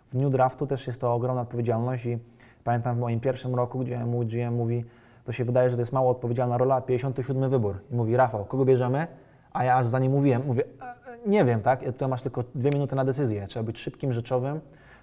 W 0.09 0.12
dniu 0.12 0.31
draftu 0.31 0.66
też 0.66 0.87
jest 0.87 1.01
to 1.01 1.14
ogromna 1.14 1.43
odpowiedzialność 1.43 2.07
i 2.07 2.19
pamiętam 2.64 2.97
w 2.97 2.99
moim 2.99 3.21
pierwszym 3.21 3.55
roku, 3.55 3.79
gdzie 3.79 4.07
mój 4.07 4.27
GM 4.27 4.55
mówi, 4.55 4.85
to 5.24 5.33
się 5.33 5.44
wydaje, 5.44 5.70
że 5.70 5.76
to 5.76 5.83
jest 5.83 5.92
mało 5.92 6.11
odpowiedzialna 6.11 6.59
rola, 6.59 6.80
57 6.80 7.50
wybór. 7.50 7.76
I 7.90 7.94
mówi, 7.94 8.16
Rafał, 8.16 8.44
kogo 8.44 8.64
bierzemy? 8.64 9.06
A 9.52 9.64
ja 9.64 9.76
aż 9.76 9.87
za 9.87 9.98
nim 9.98 10.12
mówiłem, 10.12 10.42
mówię, 10.46 10.64
"E, 10.83 10.85
e, 10.85 11.18
nie 11.26 11.44
wiem, 11.44 11.61
tak? 11.62 11.85
Tutaj 11.85 12.09
masz 12.09 12.22
tylko 12.22 12.44
dwie 12.54 12.70
minuty 12.70 12.96
na 12.96 13.04
decyzję. 13.04 13.46
Trzeba 13.46 13.62
być 13.62 13.78
szybkim, 13.78 14.12
rzeczowym. 14.12 14.61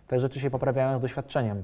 Te 0.08 0.20
rzeczy 0.20 0.40
się 0.40 0.50
poprawiają 0.50 0.98
z 0.98 1.02
doświadczeniem. 1.02 1.64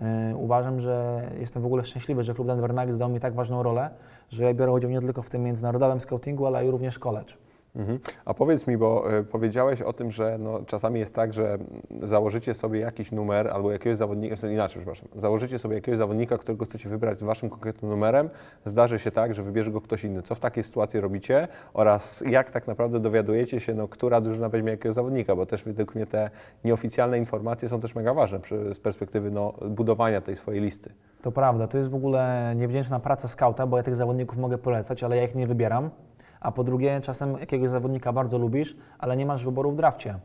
Yy, 0.00 0.36
uważam, 0.36 0.80
że 0.80 1.22
jestem 1.40 1.62
w 1.62 1.66
ogóle 1.66 1.84
szczęśliwy, 1.84 2.24
że 2.24 2.34
klub 2.34 2.46
Denver 2.46 2.74
Nuggets 2.74 2.98
dał 2.98 3.08
mi 3.08 3.20
tak 3.20 3.34
ważną 3.34 3.62
rolę, 3.62 3.90
że 4.30 4.44
ja 4.44 4.54
biorę 4.54 4.72
udział 4.72 4.90
nie 4.90 5.00
tylko 5.00 5.22
w 5.22 5.30
tym 5.30 5.42
międzynarodowym 5.42 6.00
scoutingu, 6.00 6.46
ale 6.46 6.66
i 6.66 6.70
również 6.70 6.98
college. 6.98 7.34
Mhm. 7.78 7.98
A 8.24 8.34
powiedz 8.34 8.66
mi, 8.66 8.78
bo 8.78 9.18
y, 9.18 9.24
powiedziałeś 9.24 9.82
o 9.82 9.92
tym, 9.92 10.10
że 10.10 10.38
no, 10.38 10.60
czasami 10.66 11.00
jest 11.00 11.14
tak, 11.14 11.32
że 11.32 11.58
założycie 12.02 12.54
sobie 12.54 12.80
jakiś 12.80 13.12
numer 13.12 13.48
albo 13.48 13.72
jakiegoś 13.72 13.96
zawodnika, 13.98 14.36
znaczy 14.36 14.54
inaczej, 14.54 14.82
przepraszam, 14.82 15.08
założycie 15.16 15.58
sobie 15.58 15.74
jakiegoś 15.74 15.98
zawodnika, 15.98 16.38
którego 16.38 16.64
chcecie 16.64 16.88
wybrać 16.88 17.18
z 17.18 17.22
waszym 17.22 17.50
konkretnym 17.50 17.90
numerem, 17.90 18.30
zdarzy 18.64 18.98
się 18.98 19.10
tak, 19.10 19.34
że 19.34 19.42
wybierze 19.42 19.70
go 19.70 19.80
ktoś 19.80 20.04
inny. 20.04 20.22
Co 20.22 20.34
w 20.34 20.40
takiej 20.40 20.62
sytuacji 20.62 21.00
robicie 21.00 21.48
oraz 21.74 22.24
jak 22.30 22.50
tak 22.50 22.66
naprawdę 22.66 23.00
dowiadujecie 23.00 23.60
się, 23.60 23.74
no, 23.74 23.88
która 23.88 24.20
drużyna 24.20 24.48
weźmie 24.48 24.70
jakiego 24.70 24.92
zawodnika, 24.92 25.36
bo 25.36 25.46
też 25.46 25.64
według 25.64 25.94
mnie 25.94 26.06
te 26.06 26.30
nieoficjalne 26.64 27.18
informacje 27.18 27.68
są 27.68 27.80
też 27.80 27.94
mega 27.94 28.14
ważne 28.14 28.40
przy, 28.40 28.74
z 28.74 28.80
perspektywy 28.80 29.30
no, 29.30 29.54
budowania 29.70 30.20
tej 30.20 30.36
swojej 30.36 30.60
listy. 30.60 30.90
To 31.22 31.32
prawda, 31.32 31.66
to 31.66 31.76
jest 31.76 31.90
w 31.90 31.94
ogóle 31.94 32.52
niewdzięczna 32.56 33.00
praca 33.00 33.28
skauta, 33.28 33.66
bo 33.66 33.76
ja 33.76 33.82
tych 33.82 33.94
zawodników 33.94 34.38
mogę 34.38 34.58
polecać, 34.58 35.02
ale 35.02 35.16
ja 35.16 35.24
ich 35.24 35.34
nie 35.34 35.46
wybieram. 35.46 35.90
A 36.40 36.52
po 36.52 36.64
drugie, 36.64 37.00
czasem 37.00 37.32
jakiegoś 37.40 37.70
zawodnika 37.70 38.12
bardzo 38.12 38.38
lubisz, 38.38 38.76
ale 38.98 39.16
nie 39.16 39.26
masz 39.26 39.44
wyboru 39.44 39.72
w 39.72 39.76
drafcie. 39.76 40.18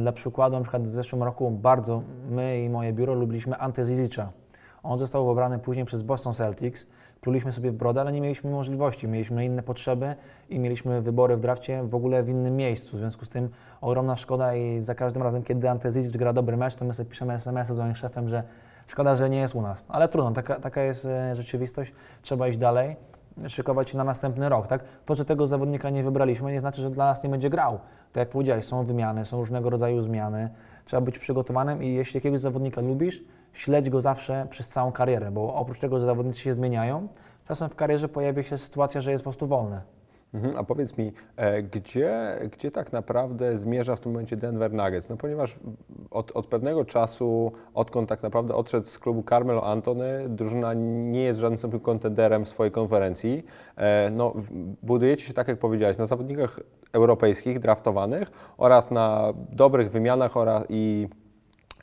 Dla 0.00 0.12
przykładu, 0.12 0.56
na 0.56 0.62
przykład 0.62 0.82
w 0.82 0.94
zeszłym 0.94 1.22
roku 1.22 1.50
bardzo 1.50 2.02
my 2.30 2.64
i 2.64 2.68
moje 2.68 2.92
biuro 2.92 3.14
lubiliśmy 3.14 3.56
Ante 3.56 3.84
Zizicza. 3.84 4.32
On 4.82 4.98
został 4.98 5.26
wybrany 5.26 5.58
później 5.58 5.86
przez 5.86 6.02
Boston 6.02 6.32
Celtics. 6.32 6.86
Pluliśmy 7.20 7.52
sobie 7.52 7.70
w 7.70 7.74
brodę, 7.74 8.00
ale 8.00 8.12
nie 8.12 8.20
mieliśmy 8.20 8.50
możliwości. 8.50 9.08
Mieliśmy 9.08 9.44
inne 9.44 9.62
potrzeby 9.62 10.14
i 10.48 10.58
mieliśmy 10.58 11.02
wybory 11.02 11.36
w 11.36 11.40
drafcie 11.40 11.82
w 11.82 11.94
ogóle 11.94 12.22
w 12.22 12.28
innym 12.28 12.56
miejscu. 12.56 12.96
W 12.96 12.98
związku 13.00 13.24
z 13.24 13.28
tym 13.28 13.48
ogromna 13.80 14.16
szkoda 14.16 14.54
i 14.54 14.82
za 14.82 14.94
każdym 14.94 15.22
razem, 15.22 15.42
kiedy 15.42 15.70
Ante 15.70 15.92
Zizic 15.92 16.16
gra 16.16 16.32
dobry 16.32 16.56
mecz, 16.56 16.74
to 16.74 16.84
my 16.84 16.94
sobie 16.94 17.10
piszemy 17.10 17.34
SMS-y 17.34 17.74
z 17.74 17.78
moim 17.78 17.94
szefem, 17.94 18.28
że 18.28 18.42
szkoda, 18.86 19.16
że 19.16 19.30
nie 19.30 19.38
jest 19.38 19.54
u 19.54 19.62
nas. 19.62 19.86
Ale 19.88 20.08
trudno, 20.08 20.30
taka, 20.30 20.60
taka 20.60 20.82
jest 20.82 21.04
e, 21.04 21.36
rzeczywistość. 21.36 21.92
Trzeba 22.22 22.48
iść 22.48 22.58
dalej 22.58 22.96
szykować 23.48 23.94
na 23.94 24.04
następny 24.04 24.48
rok. 24.48 24.66
Tak? 24.66 24.84
To, 25.06 25.14
że 25.14 25.24
tego 25.24 25.46
zawodnika 25.46 25.90
nie 25.90 26.02
wybraliśmy, 26.02 26.52
nie 26.52 26.60
znaczy, 26.60 26.82
że 26.82 26.90
dla 26.90 27.06
nas 27.06 27.24
nie 27.24 27.30
będzie 27.30 27.50
grał. 27.50 27.78
Tak 28.12 28.20
jak 28.20 28.28
powiedziałeś, 28.28 28.64
są 28.64 28.84
wymiany, 28.84 29.24
są 29.24 29.38
różnego 29.38 29.70
rodzaju 29.70 30.00
zmiany. 30.00 30.50
Trzeba 30.84 31.00
być 31.00 31.18
przygotowanym 31.18 31.82
i 31.82 31.94
jeśli 31.94 32.16
jakiegoś 32.18 32.40
zawodnika 32.40 32.80
lubisz, 32.80 33.22
śledź 33.52 33.90
go 33.90 34.00
zawsze 34.00 34.46
przez 34.50 34.68
całą 34.68 34.92
karierę, 34.92 35.30
bo 35.30 35.54
oprócz 35.54 35.78
tego, 35.78 36.00
że 36.00 36.06
zawodnicy 36.06 36.40
się 36.40 36.52
zmieniają, 36.52 37.08
czasem 37.48 37.68
w 37.68 37.76
karierze 37.76 38.08
pojawia 38.08 38.42
się 38.42 38.58
sytuacja, 38.58 39.00
że 39.00 39.10
jest 39.10 39.24
po 39.24 39.30
prostu 39.30 39.46
wolny. 39.46 39.80
Mhm, 40.34 40.56
a 40.56 40.64
powiedz 40.64 40.98
mi, 40.98 41.12
e, 41.36 41.62
gdzie, 41.62 42.38
gdzie 42.52 42.70
tak 42.70 42.92
naprawdę 42.92 43.58
zmierza 43.58 43.96
w 43.96 44.00
tym 44.00 44.12
momencie 44.12 44.36
Denver 44.36 44.72
Nuggets? 44.72 45.08
No 45.08 45.16
ponieważ 45.16 45.56
od, 46.10 46.32
od 46.32 46.46
pewnego 46.46 46.84
czasu, 46.84 47.52
odkąd 47.74 48.08
tak 48.08 48.22
naprawdę 48.22 48.54
odszedł 48.54 48.86
z 48.86 48.98
klubu 48.98 49.22
Carmelo 49.28 49.66
Antony, 49.66 50.28
drużyna 50.28 50.74
nie 50.74 51.22
jest 51.22 51.40
żadnym 51.40 51.58
stopniu 51.58 51.80
kontenderem 51.80 52.44
w 52.44 52.48
swojej 52.48 52.70
konferencji. 52.72 53.44
E, 53.76 54.10
no, 54.10 54.34
budujecie 54.82 55.24
się, 55.24 55.34
tak 55.34 55.48
jak 55.48 55.58
powiedziałeś, 55.58 55.98
na 55.98 56.06
zawodnikach 56.06 56.60
europejskich, 56.92 57.58
draftowanych 57.58 58.30
oraz 58.58 58.90
na 58.90 59.32
dobrych 59.52 59.90
wymianach 59.90 60.36
oraz 60.36 60.64
i 60.68 61.08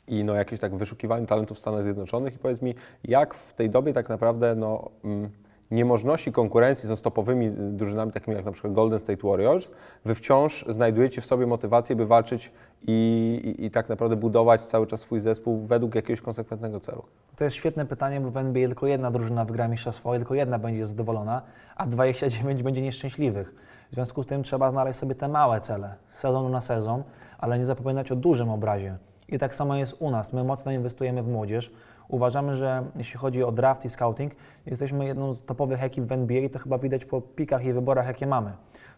i 0.08 0.24
no, 0.24 0.34
jakieś 0.34 0.60
tak 0.60 0.74
wyszukiwaniu 0.74 1.26
talentów 1.26 1.56
w 1.56 1.60
Stanach 1.60 1.84
Zjednoczonych 1.84 2.34
i 2.34 2.38
powiedz 2.38 2.62
mi, 2.62 2.74
jak 3.04 3.34
w 3.34 3.54
tej 3.54 3.70
dobie 3.70 3.92
tak 3.92 4.08
naprawdę 4.08 4.54
no, 4.54 4.90
mm, 5.04 5.30
niemożności 5.70 6.32
konkurencji 6.32 6.96
z 6.96 7.02
topowymi 7.02 7.50
drużynami 7.50 8.12
takimi 8.12 8.36
jak 8.36 8.44
na 8.44 8.52
przykład 8.52 8.72
Golden 8.72 8.98
State 8.98 9.28
Warriors, 9.28 9.70
wy 10.04 10.14
wciąż 10.14 10.64
znajdujecie 10.68 11.20
w 11.20 11.26
sobie 11.26 11.46
motywację, 11.46 11.96
by 11.96 12.06
walczyć 12.06 12.52
i, 12.86 13.56
i, 13.58 13.64
i 13.64 13.70
tak 13.70 13.88
naprawdę 13.88 14.16
budować 14.16 14.62
cały 14.62 14.86
czas 14.86 15.00
swój 15.00 15.20
zespół 15.20 15.66
według 15.66 15.94
jakiegoś 15.94 16.20
konsekwentnego 16.20 16.80
celu. 16.80 17.02
To 17.36 17.44
jest 17.44 17.56
świetne 17.56 17.86
pytanie, 17.86 18.20
bo 18.20 18.30
w 18.30 18.36
NBA 18.36 18.66
tylko 18.66 18.86
jedna 18.86 19.10
drużyna 19.10 19.44
wygra 19.44 19.68
mistrzostwo, 19.68 20.14
tylko 20.14 20.34
jedna 20.34 20.58
będzie 20.58 20.86
zadowolona, 20.86 21.42
a 21.76 21.86
29 21.86 22.62
będzie 22.62 22.82
nieszczęśliwych. 22.82 23.54
W 23.90 23.94
związku 23.94 24.22
z 24.22 24.26
tym 24.26 24.42
trzeba 24.42 24.70
znaleźć 24.70 24.98
sobie 24.98 25.14
te 25.14 25.28
małe 25.28 25.60
cele, 25.60 25.94
sezonu 26.08 26.48
na 26.48 26.60
sezon, 26.60 27.02
ale 27.38 27.58
nie 27.58 27.64
zapominać 27.64 28.12
o 28.12 28.16
dużym 28.16 28.50
obrazie. 28.50 28.96
I 29.28 29.38
tak 29.38 29.54
samo 29.54 29.76
jest 29.76 29.96
u 29.98 30.10
nas. 30.10 30.32
My 30.32 30.44
mocno 30.44 30.72
inwestujemy 30.72 31.22
w 31.22 31.28
młodzież. 31.28 31.72
Uważamy, 32.08 32.56
że 32.56 32.84
jeśli 32.96 33.18
chodzi 33.18 33.44
o 33.44 33.52
draft 33.52 33.84
i 33.84 33.88
scouting, 33.88 34.32
jesteśmy 34.66 35.06
jedną 35.06 35.34
z 35.34 35.44
topowych 35.44 35.82
ekip 35.82 36.04
w 36.04 36.12
NBA 36.12 36.38
i 36.38 36.50
to 36.50 36.58
chyba 36.58 36.78
widać 36.78 37.04
po 37.04 37.20
pikach 37.20 37.64
i 37.64 37.72
wyborach, 37.72 38.06
jakie 38.06 38.26
mamy. 38.26 38.52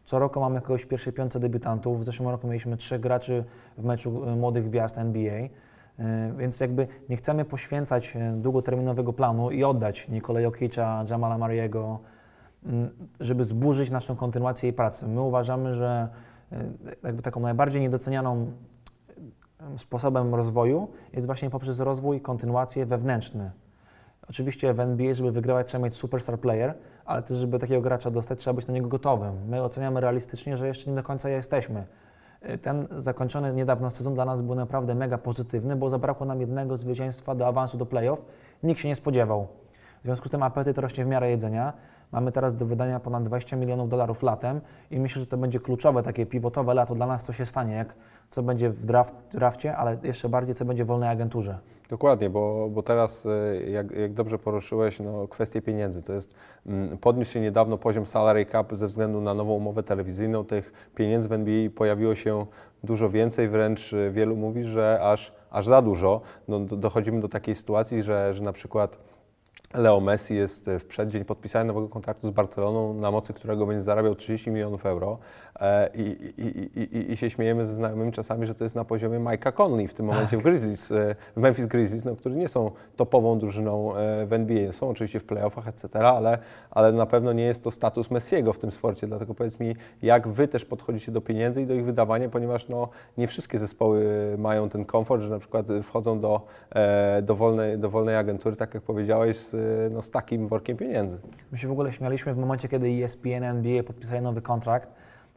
Co 0.04 0.18
roku 0.18 0.40
mamy 0.40 0.60
kogoś 0.60 0.86
pierwszej 0.86 1.12
piątce 1.12 1.40
debiutantów. 1.40 2.00
W 2.00 2.04
zeszłym 2.04 2.28
roku 2.28 2.46
mieliśmy 2.46 2.76
trzech 2.76 3.00
graczy 3.00 3.44
w 3.78 3.84
meczu 3.84 4.28
y, 4.28 4.36
młodych 4.36 4.68
gwiazd 4.68 4.98
NBA. 4.98 5.34
Y, 5.42 5.50
Więc 6.38 6.60
jakby 6.60 6.88
nie 7.08 7.16
chcemy 7.16 7.44
poświęcać 7.44 8.16
y, 8.16 8.32
długoterminowego 8.36 9.12
planu 9.12 9.50
i 9.50 9.64
oddać 9.64 10.08
Nikolaj 10.08 10.42
Jokicza, 10.42 11.04
Jamala 11.10 11.38
Mariego, 11.38 11.98
mm, 12.66 12.90
żeby 13.20 13.44
zburzyć 13.44 13.90
naszą 13.90 14.16
kontynuację 14.16 14.66
jej 14.66 14.72
pracy. 14.72 15.08
My 15.08 15.20
uważamy, 15.20 15.74
że 15.74 16.08
jakby 17.02 17.22
taką 17.22 17.40
najbardziej 17.40 17.80
niedocenianą 17.82 18.52
sposobem 19.76 20.34
rozwoju 20.34 20.88
jest 21.12 21.26
właśnie 21.26 21.50
poprzez 21.50 21.80
rozwój, 21.80 22.20
kontynuację 22.20 22.86
wewnętrzny. 22.86 23.50
Oczywiście 24.30 24.74
w 24.74 24.80
NBA, 24.80 25.14
żeby 25.14 25.32
wygrywać, 25.32 25.68
trzeba 25.68 25.84
mieć 25.84 25.94
superstar 25.94 26.38
player, 26.38 26.74
ale 27.04 27.22
też, 27.22 27.38
żeby 27.38 27.58
takiego 27.58 27.80
gracza 27.80 28.10
dostać, 28.10 28.38
trzeba 28.38 28.54
być 28.54 28.66
na 28.66 28.74
niego 28.74 28.88
gotowym. 28.88 29.48
My 29.48 29.62
oceniamy 29.62 30.00
realistycznie, 30.00 30.56
że 30.56 30.66
jeszcze 30.66 30.90
nie 30.90 30.96
do 30.96 31.02
końca 31.02 31.28
jesteśmy. 31.28 31.84
Y, 32.48 32.58
Ten 32.58 32.88
zakończony 32.96 33.52
niedawno 33.52 33.90
sezon 33.90 34.14
dla 34.14 34.24
nas 34.24 34.42
był 34.42 34.54
naprawdę 34.54 34.94
mega 34.94 35.18
pozytywny, 35.18 35.76
bo 35.76 35.90
zabrakło 35.90 36.26
nam 36.26 36.40
jednego 36.40 36.76
zwycięstwa 36.76 37.34
do 37.34 37.46
awansu 37.46 37.78
do 37.78 37.86
playoff. 37.86 38.22
Nikt 38.62 38.80
się 38.80 38.88
nie 38.88 38.96
spodziewał. 38.96 39.48
W 40.00 40.02
związku 40.04 40.28
z 40.28 40.30
tym 40.30 40.42
apetyt 40.42 40.78
rośnie 40.78 41.04
w 41.04 41.08
miarę 41.08 41.30
jedzenia. 41.30 41.72
Mamy 42.12 42.32
teraz 42.32 42.56
do 42.56 42.66
wydania 42.66 43.00
ponad 43.00 43.22
20 43.22 43.56
milionów 43.56 43.88
dolarów 43.88 44.22
latem 44.22 44.60
i 44.90 45.00
myślę, 45.00 45.20
że 45.20 45.26
to 45.26 45.36
będzie 45.36 45.60
kluczowe, 45.60 46.02
takie 46.02 46.26
pivotowe 46.26 46.74
lato 46.74 46.94
dla 46.94 47.06
nas, 47.06 47.24
co 47.24 47.32
się 47.32 47.46
stanie, 47.46 47.74
jak, 47.74 47.94
co 48.30 48.42
będzie 48.42 48.70
w 48.70 48.86
draft, 48.86 49.14
drafcie, 49.32 49.76
ale 49.76 49.98
jeszcze 50.02 50.28
bardziej, 50.28 50.54
co 50.54 50.64
będzie 50.64 50.84
w 50.84 50.86
wolnej 50.86 51.08
agenturze. 51.08 51.58
Dokładnie, 51.90 52.30
bo, 52.30 52.68
bo 52.70 52.82
teraz, 52.82 53.26
y, 53.26 53.66
jak, 53.70 53.90
jak 53.90 54.12
dobrze 54.12 54.38
poruszyłeś, 54.38 55.00
no, 55.00 55.28
kwestie 55.28 55.62
pieniędzy. 55.62 56.02
To 56.02 56.12
jest, 56.12 56.34
mm, 56.66 56.98
podniósł 56.98 57.32
się 57.32 57.40
niedawno 57.40 57.78
poziom 57.78 58.06
salary 58.06 58.46
cap 58.46 58.74
ze 58.76 58.86
względu 58.86 59.20
na 59.20 59.34
nową 59.34 59.52
umowę 59.52 59.82
telewizyjną. 59.82 60.44
Tych 60.44 60.72
pieniędzy 60.94 61.28
w 61.28 61.32
NBA 61.32 61.70
pojawiło 61.70 62.14
się 62.14 62.46
dużo 62.84 63.10
więcej, 63.10 63.48
wręcz 63.48 63.92
y, 63.92 64.10
wielu 64.10 64.36
mówi, 64.36 64.64
że 64.64 65.00
aż, 65.02 65.32
aż 65.50 65.66
za 65.66 65.82
dużo. 65.82 66.20
No, 66.48 66.60
do, 66.60 66.76
dochodzimy 66.76 67.20
do 67.20 67.28
takiej 67.28 67.54
sytuacji, 67.54 68.02
że, 68.02 68.34
że 68.34 68.42
na 68.42 68.52
przykład 68.52 68.98
Leo 69.74 70.00
Messi 70.00 70.34
jest 70.34 70.70
w 70.80 70.84
przeddzień 70.84 71.24
podpisania 71.24 71.64
nowego 71.64 71.88
kontraktu 71.88 72.28
z 72.28 72.30
Barceloną, 72.30 72.94
na 72.94 73.10
mocy 73.10 73.32
którego 73.32 73.66
będzie 73.66 73.82
zarabiał 73.82 74.14
30 74.14 74.50
milionów 74.50 74.86
euro 74.86 75.18
E, 75.60 75.90
i, 75.94 76.32
i, 76.38 76.80
i, 76.80 77.12
i, 77.12 77.16
się 77.16 77.30
śmiejemy 77.30 77.66
ze 77.66 77.74
znajomymi 77.74 78.12
czasami, 78.12 78.46
że 78.46 78.54
to 78.54 78.64
jest 78.64 78.76
na 78.76 78.84
poziomie 78.84 79.18
Mike'a 79.18 79.52
Conley 79.52 79.88
w 79.88 79.94
tym 79.94 80.06
momencie 80.06 80.36
w 80.36 80.42
Grizzlies, 80.42 80.92
e, 80.92 81.14
w 81.36 81.40
Memphis 81.40 81.66
Grizzlies, 81.66 82.04
no, 82.04 82.16
którzy 82.16 82.36
nie 82.36 82.48
są 82.48 82.70
topową 82.96 83.38
drużyną 83.38 83.96
e, 83.96 84.26
w 84.26 84.32
NBA. 84.32 84.72
Są 84.72 84.88
oczywiście 84.88 85.20
w 85.20 85.24
playoffach, 85.24 85.68
etc., 85.68 85.98
ale, 85.98 86.38
ale 86.70 86.92
na 86.92 87.06
pewno 87.06 87.32
nie 87.32 87.42
jest 87.42 87.64
to 87.64 87.70
status 87.70 88.10
Messiego 88.10 88.52
w 88.52 88.58
tym 88.58 88.70
sporcie, 88.70 89.06
dlatego 89.06 89.34
powiedz 89.34 89.60
mi, 89.60 89.76
jak 90.02 90.28
Wy 90.28 90.48
też 90.48 90.64
podchodzicie 90.64 91.12
do 91.12 91.20
pieniędzy 91.20 91.62
i 91.62 91.66
do 91.66 91.74
ich 91.74 91.84
wydawania, 91.84 92.28
ponieważ 92.28 92.68
no, 92.68 92.88
nie 93.18 93.26
wszystkie 93.26 93.58
zespoły 93.58 94.04
mają 94.38 94.68
ten 94.68 94.84
komfort, 94.84 95.22
że 95.22 95.28
na 95.28 95.38
przykład 95.38 95.66
wchodzą 95.82 96.20
do, 96.20 96.40
do, 97.22 97.34
wolnej, 97.34 97.78
do 97.78 97.90
wolnej 97.90 98.16
agentury, 98.16 98.56
tak 98.56 98.74
jak 98.74 98.82
powiedziałeś, 98.82 99.36
z, 99.36 99.50
no, 99.90 100.02
z 100.02 100.10
takim 100.10 100.48
workiem 100.48 100.76
pieniędzy. 100.76 101.18
My 101.52 101.58
się 101.58 101.68
w 101.68 101.72
ogóle 101.72 101.92
śmialiśmy 101.92 102.34
w 102.34 102.38
momencie, 102.38 102.68
kiedy 102.68 102.86
ESPN, 103.04 103.44
NBA 103.44 103.82
podpisali 103.82 104.22
nowy 104.22 104.42
kontrakt, 104.42 104.88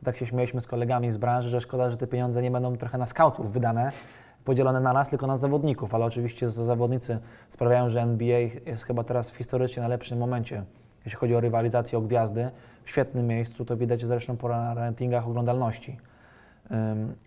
tak 0.03 0.17
się 0.17 0.25
śmieliśmy 0.25 0.61
z 0.61 0.67
kolegami 0.67 1.11
z 1.11 1.17
branży, 1.17 1.49
że 1.49 1.61
szkoda, 1.61 1.89
że 1.89 1.97
te 1.97 2.07
pieniądze 2.07 2.41
nie 2.41 2.51
będą 2.51 2.77
trochę 2.77 2.97
na 2.97 3.05
scoutów 3.05 3.51
wydane, 3.51 3.91
podzielone 4.45 4.79
na 4.79 4.93
nas, 4.93 5.09
tylko 5.09 5.27
na 5.27 5.37
zawodników, 5.37 5.95
ale 5.95 6.05
oczywiście 6.05 6.47
zawodnicy 6.47 7.19
sprawiają, 7.49 7.89
że 7.89 8.01
NBA 8.01 8.39
jest 8.65 8.83
chyba 8.83 9.03
teraz 9.03 9.31
w 9.31 9.37
historycznie 9.37 9.81
najlepszym 9.81 10.17
momencie, 10.17 10.63
jeśli 11.05 11.19
chodzi 11.19 11.35
o 11.35 11.39
rywalizację 11.39 11.97
o 11.97 12.01
gwiazdy. 12.01 12.49
W 12.83 12.89
świetnym 12.89 13.27
miejscu, 13.27 13.65
to 13.65 13.77
widać 13.77 14.05
zresztą 14.05 14.37
po 14.37 14.47
rankingach 14.47 15.27
oglądalności. 15.27 15.97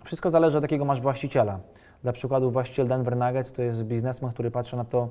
Wszystko 0.05 0.31
zależy 0.31 0.59
od 0.59 0.65
jakiego 0.65 0.85
masz 0.85 1.01
właściciela. 1.01 1.61
Dla 2.03 2.13
przykładu 2.13 2.51
właściciel 2.51 2.89
Denver 2.89 3.17
Nuggets 3.17 3.53
to 3.53 3.63
jest 3.63 3.85
biznesmen, 3.85 4.33
który 4.33 4.51
patrzy 4.51 4.77
na 4.77 4.85
to 4.85 5.09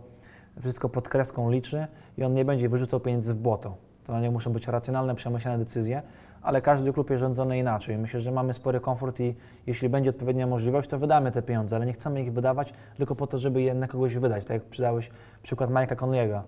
wszystko 0.60 0.90
pod 0.90 1.10
kreską 1.10 1.52
liczy 1.52 1.88
i 2.18 2.24
on 2.24 2.34
nie 2.34 2.46
będzie 2.46 2.70
wyrzucał 2.70 3.00
pieniędzy 3.00 3.34
w 3.34 3.38
błoto. 3.38 3.76
To 4.08 4.20
nie 4.20 4.32
muszą 4.32 4.54
być 4.54 4.68
racjonalne, 4.68 5.16
przemyślane 5.16 5.58
decyzje, 5.58 6.02
ale 6.42 6.62
każdy 6.62 6.94
klub 6.94 7.10
jest 7.10 7.20
rządzony 7.20 7.58
inaczej. 7.58 7.98
Myślę, 7.98 8.20
że 8.20 8.32
mamy 8.32 8.54
spory 8.54 8.80
komfort 8.80 9.20
i 9.20 9.36
jeśli 9.68 9.90
będzie 9.90 10.10
odpowiednia 10.10 10.48
możliwość, 10.48 10.90
to 10.90 11.00
wydamy 11.00 11.32
te 11.32 11.42
pieniądze, 11.42 11.76
ale 11.76 11.86
nie 11.86 11.94
chcemy 11.94 12.22
ich 12.22 12.34
wydawać 12.34 12.74
tylko 12.98 13.16
po 13.16 13.28
to, 13.28 13.38
żeby 13.38 13.62
je 13.62 13.74
na 13.74 13.88
kogoś 13.88 14.18
wydać. 14.18 14.46
Tak 14.46 14.54
jak 14.54 14.64
przydałeś 14.64 15.10
przykład 15.44 15.70
Mike'a 15.70 15.96
Conley'ego, 15.96 16.42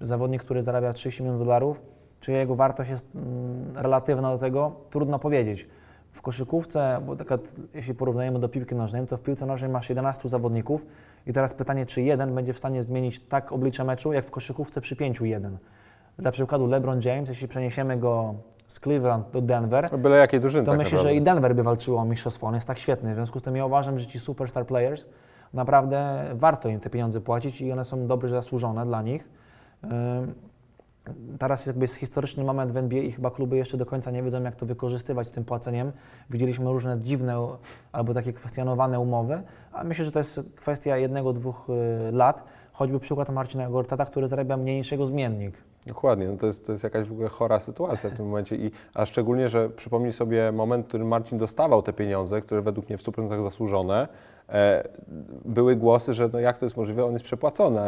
zawodnik, 0.00 0.44
który 0.44 0.62
zarabia 0.62 0.92
30 0.92 1.22
milionów 1.22 1.44
dolarów, 1.44 1.80
czy 2.20 2.32
jego 2.32 2.54
wartość 2.54 2.90
jest 2.90 3.16
mm, 3.16 3.76
relatywna 3.76 4.32
do 4.32 4.38
tego, 4.38 4.72
trudno 4.90 5.18
powiedzieć. 5.18 5.68
W 6.14 6.22
koszykówce, 6.22 7.00
bo 7.06 7.16
taka, 7.16 7.38
jeśli 7.74 7.94
porównujemy 7.94 8.38
do 8.38 8.48
piłki 8.48 8.74
nożnej, 8.74 9.06
to 9.06 9.16
w 9.16 9.20
piłce 9.20 9.46
nożnej 9.46 9.70
masz 9.70 9.88
11 9.88 10.28
zawodników 10.28 10.86
i 11.26 11.32
teraz 11.32 11.54
pytanie, 11.54 11.86
czy 11.86 12.02
jeden 12.02 12.34
będzie 12.34 12.52
w 12.52 12.58
stanie 12.58 12.82
zmienić 12.82 13.20
tak 13.20 13.52
oblicze 13.52 13.84
meczu, 13.84 14.12
jak 14.12 14.24
w 14.24 14.30
koszykówce 14.30 14.80
przy 14.80 14.96
5-1. 14.96 15.50
Dla 16.18 16.32
przykładu 16.32 16.66
LeBron 16.66 17.00
James, 17.04 17.28
jeśli 17.28 17.48
przeniesiemy 17.48 17.96
go 17.96 18.34
z 18.66 18.80
Cleveland 18.80 19.30
do 19.30 19.40
Denver, 19.40 19.98
Byle 19.98 20.16
jakiej 20.16 20.40
drużyny 20.40 20.64
to 20.64 20.70
tak 20.70 20.78
myślę, 20.78 20.92
naprawdę. 20.92 21.14
że 21.14 21.14
i 21.14 21.22
Denver 21.22 21.54
by 21.54 21.62
walczyło 21.62 22.00
o 22.00 22.04
mistrzostwo. 22.04 22.46
On 22.46 22.54
jest 22.54 22.66
tak 22.66 22.78
świetny. 22.78 23.12
W 23.12 23.14
związku 23.14 23.40
z 23.40 23.42
tym 23.42 23.56
ja 23.56 23.66
uważam, 23.66 23.98
że 23.98 24.06
ci 24.06 24.20
superstar 24.20 24.66
players 24.66 25.06
naprawdę 25.52 26.24
warto 26.34 26.68
im 26.68 26.80
te 26.80 26.90
pieniądze 26.90 27.20
płacić 27.20 27.60
i 27.60 27.72
one 27.72 27.84
są 27.84 28.06
dobrze 28.06 28.28
zasłużone 28.28 28.86
dla 28.86 29.02
nich. 29.02 29.28
Teraz 31.38 31.66
jakby 31.66 31.84
jest 31.84 31.94
historyczny 31.94 32.44
moment 32.44 32.72
w 32.72 32.76
NBA 32.76 33.02
i 33.02 33.12
chyba 33.12 33.30
kluby 33.30 33.56
jeszcze 33.56 33.76
do 33.76 33.86
końca 33.86 34.10
nie 34.10 34.22
wiedzą, 34.22 34.42
jak 34.42 34.56
to 34.56 34.66
wykorzystywać 34.66 35.28
z 35.28 35.30
tym 35.30 35.44
płaceniem. 35.44 35.92
Widzieliśmy 36.30 36.64
różne 36.64 37.00
dziwne 37.00 37.48
albo 37.92 38.14
takie 38.14 38.32
kwestionowane 38.32 39.00
umowy, 39.00 39.42
a 39.72 39.84
myślę, 39.84 40.04
że 40.04 40.10
to 40.10 40.18
jest 40.18 40.40
kwestia 40.56 40.96
jednego, 40.96 41.32
dwóch 41.32 41.66
y, 42.08 42.12
lat. 42.12 42.44
Choćby 42.72 43.00
przykład 43.00 43.30
Marcina 43.30 43.70
Gortata, 43.70 44.04
który 44.04 44.28
zarabia 44.28 44.56
mniej 44.56 44.76
niż 44.76 44.92
jego 44.92 45.06
zmiennik. 45.06 45.54
Dokładnie, 45.86 46.28
no 46.28 46.36
to, 46.36 46.46
jest, 46.46 46.66
to 46.66 46.72
jest 46.72 46.84
jakaś 46.84 47.08
w 47.08 47.12
ogóle 47.12 47.28
chora 47.28 47.60
sytuacja 47.60 48.10
w 48.10 48.16
tym 48.16 48.26
momencie, 48.26 48.56
I, 48.56 48.70
a 48.94 49.06
szczególnie, 49.06 49.48
że 49.48 49.70
przypomnij 49.70 50.12
sobie 50.12 50.52
moment, 50.52 50.84
w 50.84 50.88
którym 50.88 51.08
Marcin 51.08 51.38
dostawał 51.38 51.82
te 51.82 51.92
pieniądze, 51.92 52.40
które 52.40 52.62
według 52.62 52.88
mnie 52.88 52.98
w 52.98 53.02
100% 53.02 53.42
zasłużone. 53.42 54.08
E, 54.48 54.88
były 55.44 55.76
głosy, 55.76 56.14
że 56.14 56.28
no 56.32 56.40
jak 56.40 56.58
to 56.58 56.66
jest 56.66 56.76
możliwe, 56.76 57.04
on 57.04 57.12
jest 57.12 57.24
przepłacony 57.24 57.80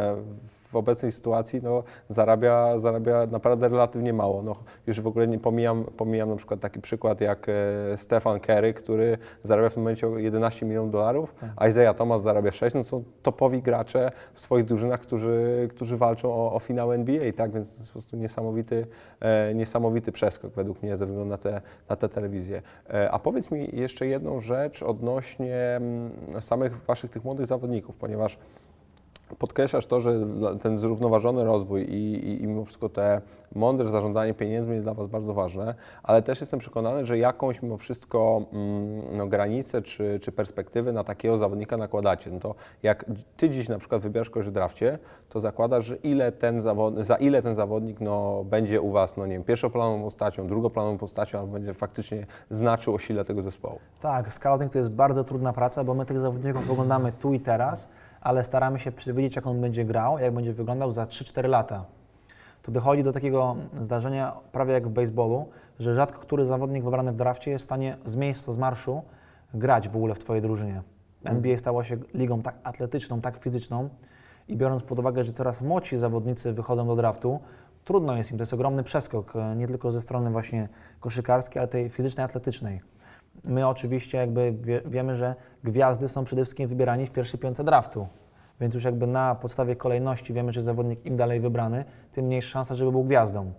w 0.71 0.75
obecnej 0.75 1.11
sytuacji 1.11 1.61
no, 1.63 1.83
zarabia, 2.09 2.79
zarabia 2.79 3.25
naprawdę 3.25 3.69
relatywnie 3.69 4.13
mało. 4.13 4.41
No, 4.41 4.55
już 4.87 5.01
w 5.01 5.07
ogóle 5.07 5.27
nie 5.27 5.39
pomijam, 5.39 5.83
pomijam 5.83 6.29
na 6.29 6.35
przykład 6.35 6.59
taki 6.59 6.81
przykład 6.81 7.21
jak 7.21 7.47
e, 7.49 7.53
Stefan 7.97 8.39
Kerry, 8.39 8.73
który 8.73 9.17
zarabia 9.43 9.69
w 9.69 9.73
tym 9.73 9.83
momencie 9.83 10.07
11 10.07 10.65
milionów 10.65 10.91
dolarów, 10.91 11.35
tak. 11.39 11.49
a 11.55 11.67
Isaiah 11.67 11.95
Thomas 11.95 12.21
zarabia 12.21 12.51
6. 12.51 12.75
No, 12.75 12.83
są 12.83 13.03
topowi 13.23 13.61
gracze 13.61 14.11
w 14.33 14.41
swoich 14.41 14.65
drużynach, 14.65 15.01
którzy, 15.01 15.67
którzy 15.71 15.97
walczą 15.97 16.33
o, 16.33 16.53
o 16.53 16.59
finał 16.59 16.93
NBA, 16.93 17.33
tak? 17.33 17.51
więc 17.51 17.75
to 17.75 17.81
jest 17.81 17.91
po 17.91 17.93
prostu 17.93 18.17
niesamowity, 18.17 18.87
e, 19.19 19.53
niesamowity 19.55 20.11
przeskok 20.11 20.53
według 20.53 20.83
mnie 20.83 20.97
ze 20.97 21.05
względu 21.05 21.29
na 21.29 21.37
te, 21.37 21.61
na 21.89 21.95
te 21.95 22.09
telewizje. 22.09 22.61
E, 22.89 23.11
a 23.11 23.19
powiedz 23.19 23.51
mi 23.51 23.69
jeszcze 23.73 24.07
jedną 24.07 24.39
rzecz 24.39 24.83
odnośnie 24.83 25.55
m, 25.55 26.11
mm, 26.29 26.41
samych 26.41 26.85
Waszych 26.85 27.11
tych 27.11 27.23
młodych 27.23 27.45
zawodników, 27.45 27.97
ponieważ 27.97 28.37
podkreślasz 29.35 29.85
to, 29.85 30.01
że 30.01 30.19
ten 30.61 30.79
zrównoważony 30.79 31.43
rozwój 31.43 31.81
i, 31.81 32.13
i, 32.13 32.43
i 32.43 32.47
mimo 32.47 32.65
wszystko 32.65 32.89
te 32.89 33.21
mądre 33.55 33.89
zarządzanie 33.89 34.33
pieniędzmi 34.33 34.73
jest 34.73 34.85
dla 34.85 34.93
Was 34.93 35.07
bardzo 35.07 35.33
ważne, 35.33 35.75
ale 36.03 36.21
też 36.21 36.41
jestem 36.41 36.59
przekonany, 36.59 37.05
że 37.05 37.17
jakąś 37.17 37.61
mimo 37.61 37.77
wszystko 37.77 38.41
mm, 38.53 39.17
no, 39.17 39.27
granicę 39.27 39.81
czy, 39.81 40.19
czy 40.21 40.31
perspektywy 40.31 40.93
na 40.93 41.03
takiego 41.03 41.37
zawodnika 41.37 41.77
nakładacie. 41.77 42.31
No 42.31 42.39
to 42.39 42.55
jak 42.83 43.05
Ty 43.37 43.49
dziś 43.49 43.69
na 43.69 43.79
przykład 43.79 44.01
wybierasz 44.01 44.29
kogoś 44.29 44.47
w 44.47 44.51
drafcie, 44.51 44.99
to 45.29 45.39
zakładasz, 45.39 45.85
że 45.85 45.95
ile 45.95 46.31
ten 46.31 46.61
zawod, 46.61 46.95
za 47.05 47.15
ile 47.15 47.41
ten 47.41 47.55
zawodnik 47.55 48.01
no, 48.01 48.43
będzie 48.43 48.81
u 48.81 48.91
Was, 48.91 49.17
no 49.17 49.25
nie 49.25 49.33
wiem, 49.33 49.43
pierwszoplanową 49.43 50.03
postacią, 50.03 50.47
drugoplanową 50.47 50.97
postacią, 50.97 51.39
albo 51.39 51.53
będzie 51.53 51.73
faktycznie 51.73 52.25
znaczył 52.49 52.95
o 52.95 52.99
sile 52.99 53.25
tego 53.25 53.41
zespołu. 53.41 53.79
Tak, 54.01 54.33
scouting 54.33 54.71
to 54.71 54.77
jest 54.77 54.91
bardzo 54.91 55.23
trudna 55.23 55.53
praca, 55.53 55.83
bo 55.83 55.93
my 55.93 56.05
tych 56.05 56.19
zawodników 56.19 56.71
oglądamy 56.71 57.11
tu 57.11 57.33
i 57.33 57.39
teraz, 57.39 57.89
ale 58.21 58.43
staramy 58.43 58.79
się 58.79 58.91
przewidzieć, 58.91 59.35
jak 59.35 59.47
on 59.47 59.61
będzie 59.61 59.85
grał, 59.85 60.19
jak 60.19 60.33
będzie 60.33 60.53
wyglądał 60.53 60.91
za 60.91 61.05
3-4 61.05 61.49
lata. 61.49 61.85
To 62.61 62.71
dochodzi 62.71 63.03
do 63.03 63.13
takiego 63.13 63.55
zdarzenia, 63.79 64.33
prawie 64.51 64.73
jak 64.73 64.87
w 64.87 64.91
baseballu, 64.91 65.49
że 65.79 65.95
rzadko 65.95 66.19
który 66.19 66.45
zawodnik 66.45 66.83
wybrany 66.83 67.11
w 67.11 67.15
drafcie 67.15 67.51
jest 67.51 67.63
w 67.63 67.65
stanie 67.65 67.97
z 68.05 68.15
miejsca, 68.15 68.51
z 68.51 68.57
marszu 68.57 69.01
grać 69.53 69.89
w 69.89 69.95
ogóle 69.95 70.15
w 70.15 70.19
Twojej 70.19 70.41
drużynie. 70.41 70.81
NBA 71.23 71.57
stało 71.57 71.83
się 71.83 71.97
ligą 72.13 72.41
tak 72.41 72.55
atletyczną, 72.63 73.21
tak 73.21 73.37
fizyczną 73.37 73.89
i 74.47 74.57
biorąc 74.57 74.83
pod 74.83 74.99
uwagę, 74.99 75.23
że 75.23 75.33
coraz 75.33 75.61
młodsi 75.61 75.97
zawodnicy 75.97 76.53
wychodzą 76.53 76.87
do 76.87 76.95
draftu, 76.95 77.39
trudno 77.85 78.17
jest 78.17 78.31
im, 78.31 78.37
to 78.37 78.41
jest 78.41 78.53
ogromny 78.53 78.83
przeskok, 78.83 79.35
e, 79.35 79.55
nie 79.55 79.67
tylko 79.67 79.91
ze 79.91 80.01
strony 80.01 80.31
właśnie 80.31 80.69
koszykarskiej, 80.99 81.59
ale 81.59 81.67
tej 81.67 81.89
fizycznej, 81.89 82.25
atletycznej. 82.25 82.81
My 83.43 83.67
oczywiście 83.67 84.17
jakby 84.17 84.53
wie, 84.61 84.81
wiemy, 84.85 85.15
że 85.15 85.35
gwiazdy 85.63 86.07
są 86.07 86.25
przede 86.25 86.43
wszystkim 86.43 86.69
wybierani 86.69 87.07
w 87.07 87.11
pierwszej 87.11 87.39
piątce 87.39 87.63
draftu. 87.63 88.07
Więc 88.61 88.73
już 88.73 88.83
jakby 88.83 89.07
na 89.07 89.35
podstawie 89.35 89.75
kolejności 89.75 90.33
wiemy, 90.33 90.53
że 90.53 90.61
zawodnik 90.61 91.05
im 91.05 91.17
dalej 91.17 91.39
wybrany, 91.39 91.85
tym 92.11 92.25
mniejsza 92.25 92.49
szansa, 92.49 92.75
żeby 92.75 92.91
był 92.91 93.03
gwiazdą. 93.03 93.51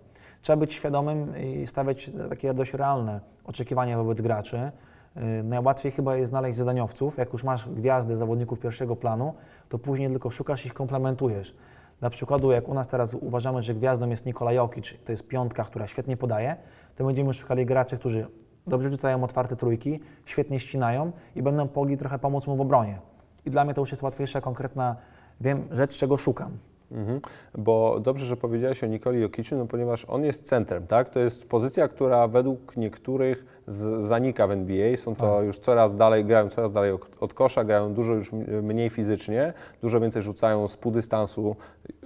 Trzeba 0.42 0.56
być 0.56 0.74
świadomym 0.74 1.38
i 1.38 1.66
stawiać 1.66 2.10
takie 2.28 2.54
dość 2.54 2.74
realne 2.74 3.20
oczekiwania 3.44 3.96
wobec 3.96 4.20
graczy. 4.20 4.72
Y, 5.16 5.42
najłatwiej 5.42 5.92
chyba 5.92 6.16
jest 6.16 6.30
znaleźć 6.30 6.58
zadaniowców. 6.58 7.18
Jak 7.18 7.32
już 7.32 7.44
masz 7.44 7.68
gwiazdy 7.68 8.16
zawodników 8.16 8.60
pierwszego 8.60 8.96
planu, 8.96 9.34
to 9.68 9.78
później 9.78 10.10
tylko 10.10 10.30
szukasz 10.30 10.66
ich, 10.66 10.74
komplementujesz. 10.74 11.54
Na 12.00 12.10
przykładu, 12.10 12.50
jak 12.50 12.68
u 12.68 12.74
nas 12.74 12.88
teraz 12.88 13.14
uważamy, 13.14 13.62
że 13.62 13.74
gwiazdą 13.74 14.08
jest 14.08 14.26
Nikola 14.26 14.52
Jokic, 14.52 14.94
to 15.04 15.12
jest 15.12 15.28
piątka, 15.28 15.64
która 15.64 15.86
świetnie 15.86 16.16
podaje, 16.16 16.56
to 16.96 17.04
będziemy 17.04 17.34
szukali 17.34 17.66
graczy, 17.66 17.98
którzy 17.98 18.26
dobrze 18.68 18.90
rzucają 18.90 19.24
otwarte 19.24 19.56
trójki, 19.56 20.00
świetnie 20.24 20.60
ścinają 20.60 21.12
i 21.36 21.42
będą 21.42 21.68
mogli 21.76 21.96
trochę 21.96 22.18
pomóc 22.18 22.46
mu 22.46 22.56
w 22.56 22.60
obronie. 22.60 22.98
I 23.46 23.50
dla 23.50 23.64
mnie 23.64 23.74
to 23.74 23.80
już 23.80 23.90
jest 23.90 24.02
łatwiejsza, 24.02 24.40
konkretna 24.40 24.96
wiem, 25.40 25.68
rzecz, 25.70 25.98
czego 25.98 26.16
szukam. 26.16 26.58
Mhm. 26.92 27.20
Bo 27.58 28.00
dobrze, 28.00 28.26
że 28.26 28.36
powiedziałeś 28.36 28.84
o 28.84 28.86
Nikoli 28.86 29.20
Jokiczu, 29.20 29.56
no 29.56 29.66
ponieważ 29.66 30.04
on 30.08 30.24
jest 30.24 30.46
centrem, 30.46 30.86
tak? 30.86 31.08
To 31.08 31.20
jest 31.20 31.48
pozycja, 31.48 31.88
która 31.88 32.28
według 32.28 32.76
niektórych 32.76 33.62
z, 33.66 34.04
zanika 34.04 34.46
w 34.46 34.50
NBA. 34.50 34.96
Są 34.96 35.14
to 35.14 35.36
Tak. 35.36 35.46
już 35.46 35.58
coraz 35.58 35.96
dalej, 35.96 36.24
grają 36.24 36.48
coraz 36.48 36.72
dalej 36.72 36.92
od, 37.20 37.34
kosza, 37.34 37.64
grają 37.64 37.94
dużo 37.94 38.14
już 38.14 38.32
mniej 38.62 38.90
fizycznie, 38.90 39.52
dużo 39.82 40.00
więcej 40.00 40.22
rzucają 40.22 40.68
z 40.68 40.76
pół 40.76 40.92
dystansu, 40.92 41.56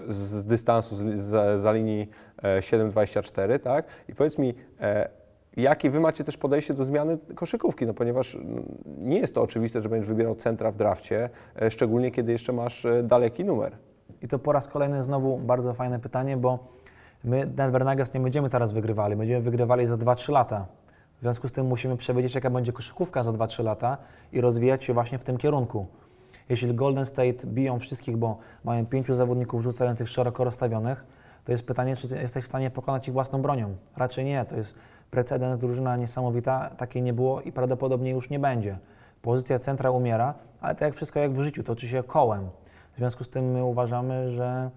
z, 0.09 0.47
dystansu 0.47 0.97
z, 0.97 1.19
z, 1.19 1.61
za 1.61 1.73
linii 1.73 2.09
e, 2.43 2.61
7,24, 2.61 3.59
tak? 3.59 3.87
I 4.09 4.15
powiedz 4.15 4.39
mi, 4.39 4.55
e, 4.81 5.22
Jakie 5.57 5.91
wy 5.91 6.01
macie 6.01 6.25
też 6.25 6.37
podejście 6.37 6.75
do 6.75 6.85
zmiany 6.85 7.19
koszykówki? 7.35 7.87
No 7.87 7.95
ponieważ 7.95 8.35
mm, 8.35 8.65
nie 8.99 9.19
jest 9.19 9.35
to 9.35 9.43
oczywiste, 9.43 9.83
że 9.83 9.89
będziesz 9.89 10.09
wybierał 10.09 10.35
centra 10.35 10.71
w 10.71 10.77
drafcie, 10.77 11.31
e, 11.63 11.71
szczególnie 11.71 12.11
kiedy 12.11 12.33
jeszcze 12.33 12.53
masz 12.53 12.85
e, 12.85 13.03
daleki 13.03 13.45
numer. 13.45 13.77
I 14.23 14.29
to 14.29 14.39
po 14.39 14.53
raz 14.53 14.69
kolejny 14.69 15.03
znowu 15.03 15.39
bardzo 15.39 15.75
fajne 15.75 15.99
pytanie, 15.99 16.37
bo 16.37 16.59
my 17.25 17.47
Denver 17.47 17.85
Nuggets 17.85 18.15
nie 18.15 18.21
będziemy 18.21 18.51
teraz 18.51 18.73
wygrywali, 18.73 19.17
będziemy 19.17 19.41
wygrywali 19.41 19.87
za 19.87 19.95
2-3 19.95 20.33
lata. 20.33 20.67
W 21.19 21.21
związku 21.21 21.49
z 21.49 21.53
tym 21.53 21.67
musimy 21.67 21.97
przewidzieć, 21.97 22.35
jaka 22.35 22.51
będzie 22.51 22.73
koszykówka 22.73 23.23
za 23.23 23.31
2-3 23.31 23.65
lata 23.65 23.97
i 24.33 24.41
rozwijać 24.41 24.85
się 24.85 24.93
właśnie 24.93 25.19
w 25.19 25.25
tym 25.25 25.39
kierunku. 25.39 25.87
Jeśli 26.49 26.75
Golden 26.75 27.07
State 27.07 27.47
biją 27.47 27.79
wszystkich, 27.79 28.17
bo 28.17 28.39
mają 28.65 28.87
pięciu 28.87 29.15
zawodników 29.15 29.63
rzucających 29.63 30.09
szeroko 30.09 30.45
rozstawionych, 30.45 31.05
to 31.45 31.53
jest 31.53 31.67
pytanie, 31.67 31.97
czy 31.97 32.17
jesteś 32.17 32.45
w 32.45 32.49
stanie 32.49 32.71
pokonać 32.71 33.09
ich 33.09 33.15
własną 33.15 33.43
bronią. 33.43 33.77
Raczej 33.97 34.25
nie, 34.25 34.45
to 34.45 34.57
jest 34.57 34.75
precedens, 35.13 35.59
drużyna 35.59 35.97
niesamowita, 35.97 36.71
takiej 36.77 37.03
nie 37.03 37.13
było 37.13 37.41
i 37.41 37.53
prawdopodobnie 37.53 38.11
już 38.11 38.31
nie 38.31 38.39
będzie. 38.39 38.79
Pozycja 39.23 39.59
centra 39.59 39.91
umiera, 39.91 40.35
ale 40.61 40.75
tak 40.75 40.81
jak 40.81 40.95
wszystko 40.95 41.21
jak 41.21 41.33
w 41.33 41.43
życiu, 41.43 41.63
toczy 41.63 41.89
się 41.89 42.03
kołem. 42.03 42.49
W 42.95 42.99
związku 42.99 43.25
z 43.25 43.29
tym 43.29 43.51
my 43.51 43.65
uważamy, 43.65 44.31
że 44.31 44.71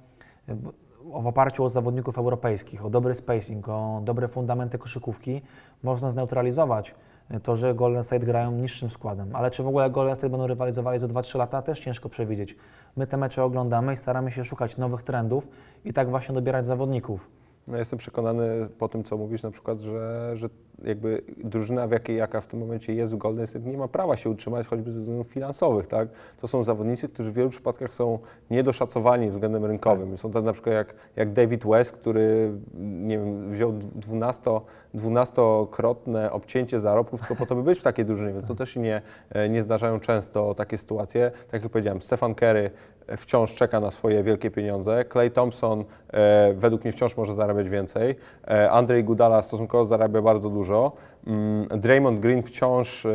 w, 0.48 1.28
oparciu 1.28 1.64
o 1.64 1.70
zawodników 1.70 2.18
europejskich, 2.18 2.86
o 2.86 2.90
dobry 2.90 3.16
spacing, 3.16 3.70
o 3.70 4.02
dobre 4.04 4.28
fundamenty 4.28 4.78
koszykówki, 4.78 5.42
można 5.84 6.12
zneutralizować 6.12 6.96
to, 7.44 7.56
że 7.56 7.76
Golden 7.76 8.04
State 8.04 8.26
grają 8.26 8.52
niższym 8.52 8.90
składem. 8.90 9.36
Ale 9.36 9.52
czy 9.52 9.64
w 9.64 9.68
ogóle 9.68 9.90
Golden 9.90 10.16
State 10.16 10.30
będą 10.30 10.48
rywalizowali 10.48 11.00
za 11.00 11.08
2-3 11.08 11.38
lata, 11.38 11.62
też 11.62 11.80
ciężko 11.80 12.10
przewidzieć. 12.10 12.56
My 12.96 13.08
te 13.08 13.18
mecze 13.18 13.44
oglądamy 13.44 13.94
i 13.94 13.98
staramy 13.98 14.32
się 14.32 14.44
szukać 14.44 14.78
nowych 14.78 15.04
trendów 15.04 15.48
i 15.86 15.94
tak 15.94 16.10
właśnie 16.10 16.36
dobierać 16.36 16.66
zawodników. 16.66 17.45
No 17.68 17.78
jestem 17.78 18.00
przekonany 18.00 18.70
po 18.78 18.90
tym, 18.90 19.04
co 19.04 19.18
mówisz 19.18 19.44
na 19.44 19.52
przykład, 19.52 19.80
że, 19.80 20.32
że 20.36 20.50
jakby 20.84 21.22
drużyna 21.38 21.88
w 21.88 21.92
jakiej 21.92 22.18
jaka 22.18 22.42
w 22.42 22.48
tym 22.48 22.60
momencie 22.60 22.94
jest 22.94 23.14
w 23.14 23.18
Golden 23.18 23.48
State 23.48 23.66
nie 23.66 23.78
ma 23.78 23.88
prawa 23.88 24.18
się 24.18 24.30
utrzymać 24.30 24.68
choćby 24.68 24.92
ze 24.92 25.00
względów 25.00 25.28
finansowych, 25.28 25.88
tak? 25.88 26.08
To 26.42 26.48
są 26.48 26.64
zawodnicy, 26.64 27.10
którzy 27.10 27.32
w 27.32 27.34
wielu 27.34 27.50
przypadkach 27.50 27.94
są 27.94 28.20
niedoszacowani 28.52 29.30
względem 29.30 29.66
rynkowym. 29.66 30.18
Są 30.18 30.32
tacy 30.32 30.46
na 30.46 30.54
przykład 30.54 30.76
jak, 30.76 30.94
jak 31.16 31.34
David 31.34 31.66
West, 31.66 31.92
który 31.92 32.52
nie 32.80 33.18
wiem, 33.18 33.52
wziął 33.52 33.74
12, 33.96 34.52
12-krotne 34.96 36.32
obcięcie 36.32 36.80
zarobków 36.80 37.20
tylko 37.20 37.36
po 37.36 37.46
to, 37.46 37.56
by 37.56 37.64
być 37.64 37.80
w 37.80 37.84
takiej 37.84 38.06
drużynie, 38.06 38.34
więc 38.34 38.48
to 38.48 38.56
też 38.56 38.76
nie, 38.76 39.02
e, 39.30 39.50
nie 39.50 39.64
zdarzają 39.64 40.00
często 40.00 40.54
takie 40.54 40.78
sytuacje. 40.78 41.32
Tak 41.52 41.64
jak 41.64 41.72
powiedziałem, 41.72 42.02
Stefan 42.02 42.36
Kerry 42.36 42.72
e, 43.08 43.18
wciąż 43.18 43.54
czeka 43.54 43.80
na 43.80 43.92
swoje 43.92 44.24
wielkie 44.24 44.52
pieniądze. 44.52 45.06
Clay 45.12 45.32
Thompson 45.32 45.86
e, 46.14 46.54
według 46.54 46.84
mnie 46.84 46.92
wciąż 46.92 47.18
może 47.18 47.34
zarabiać 47.34 47.70
więcej. 47.70 48.16
E, 48.48 48.72
Andrzej 48.72 49.04
Gudala 49.04 49.42
stosunkowo 49.42 49.86
zarabia 49.86 50.22
bardzo 50.22 50.50
dużo. 50.50 50.65
Mm, 51.28 51.68
Draymond 51.68 52.20
Green 52.20 52.44
wciąż 52.44 53.06
e, 53.06 53.12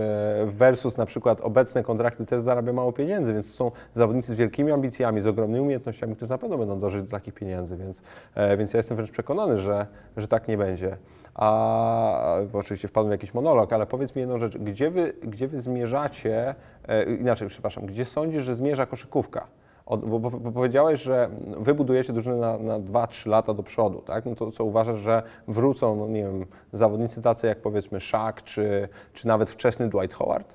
versus 0.46 0.96
na 0.96 1.06
przykład 1.06 1.40
obecne 1.40 1.82
kontrakty 1.82 2.26
też 2.26 2.42
zarabia 2.42 2.72
mało 2.72 2.92
pieniędzy, 2.92 3.32
więc 3.32 3.54
są 3.54 3.70
zawodnicy 3.92 4.34
z 4.34 4.36
wielkimi 4.36 4.72
ambicjami, 4.72 5.20
z 5.20 5.26
ogromnymi 5.26 5.60
umiejętnościami, 5.60 6.16
którzy 6.16 6.30
na 6.30 6.38
pewno 6.38 6.58
będą 6.58 6.80
dążyć 6.80 7.02
do 7.02 7.10
takich 7.10 7.34
pieniędzy, 7.34 7.76
więc, 7.76 8.02
e, 8.34 8.56
więc 8.56 8.72
ja 8.72 8.76
jestem 8.76 8.96
wręcz 8.96 9.10
przekonany, 9.10 9.58
że, 9.58 9.86
że 10.16 10.28
tak 10.28 10.48
nie 10.48 10.58
będzie. 10.58 10.96
A 11.34 12.36
oczywiście 12.52 12.88
wpadłem 12.88 13.10
w 13.10 13.12
jakiś 13.12 13.34
monolog, 13.34 13.72
ale 13.72 13.86
powiedz 13.86 14.14
mi 14.16 14.20
jedną 14.20 14.38
rzecz, 14.38 14.58
gdzie 14.58 14.90
wy, 14.90 15.12
gdzie 15.22 15.48
wy 15.48 15.60
zmierzacie, 15.60 16.54
e, 16.88 17.04
inaczej, 17.04 17.48
przepraszam, 17.48 17.86
gdzie 17.86 18.04
sądzisz, 18.04 18.42
że 18.42 18.54
zmierza 18.54 18.86
koszykówka? 18.86 19.46
Bo, 19.86 20.18
bo, 20.20 20.52
powiedziałeś, 20.52 21.02
że 21.02 21.30
wy 21.58 21.74
budujecie 21.74 22.12
drużynę 22.12 22.36
na, 22.36 22.58
na 22.58 22.80
2-3 22.80 23.28
lata 23.28 23.54
do 23.54 23.62
przodu, 23.62 24.02
tak? 24.02 24.26
No 24.26 24.34
to 24.34 24.50
co 24.50 24.64
uważasz, 24.64 24.98
że 24.98 25.22
wrócą, 25.48 25.96
no 25.96 26.08
nie 26.08 26.22
wiem, 26.22 26.46
zawodnicy 26.72 27.22
tacy 27.22 27.46
jak 27.46 27.62
powiedzmy 27.62 28.00
Shaq, 28.00 28.34
czy, 28.44 28.88
czy 29.12 29.26
nawet 29.26 29.50
wczesny 29.50 29.88
Dwight 29.88 30.14
Howard? 30.14 30.54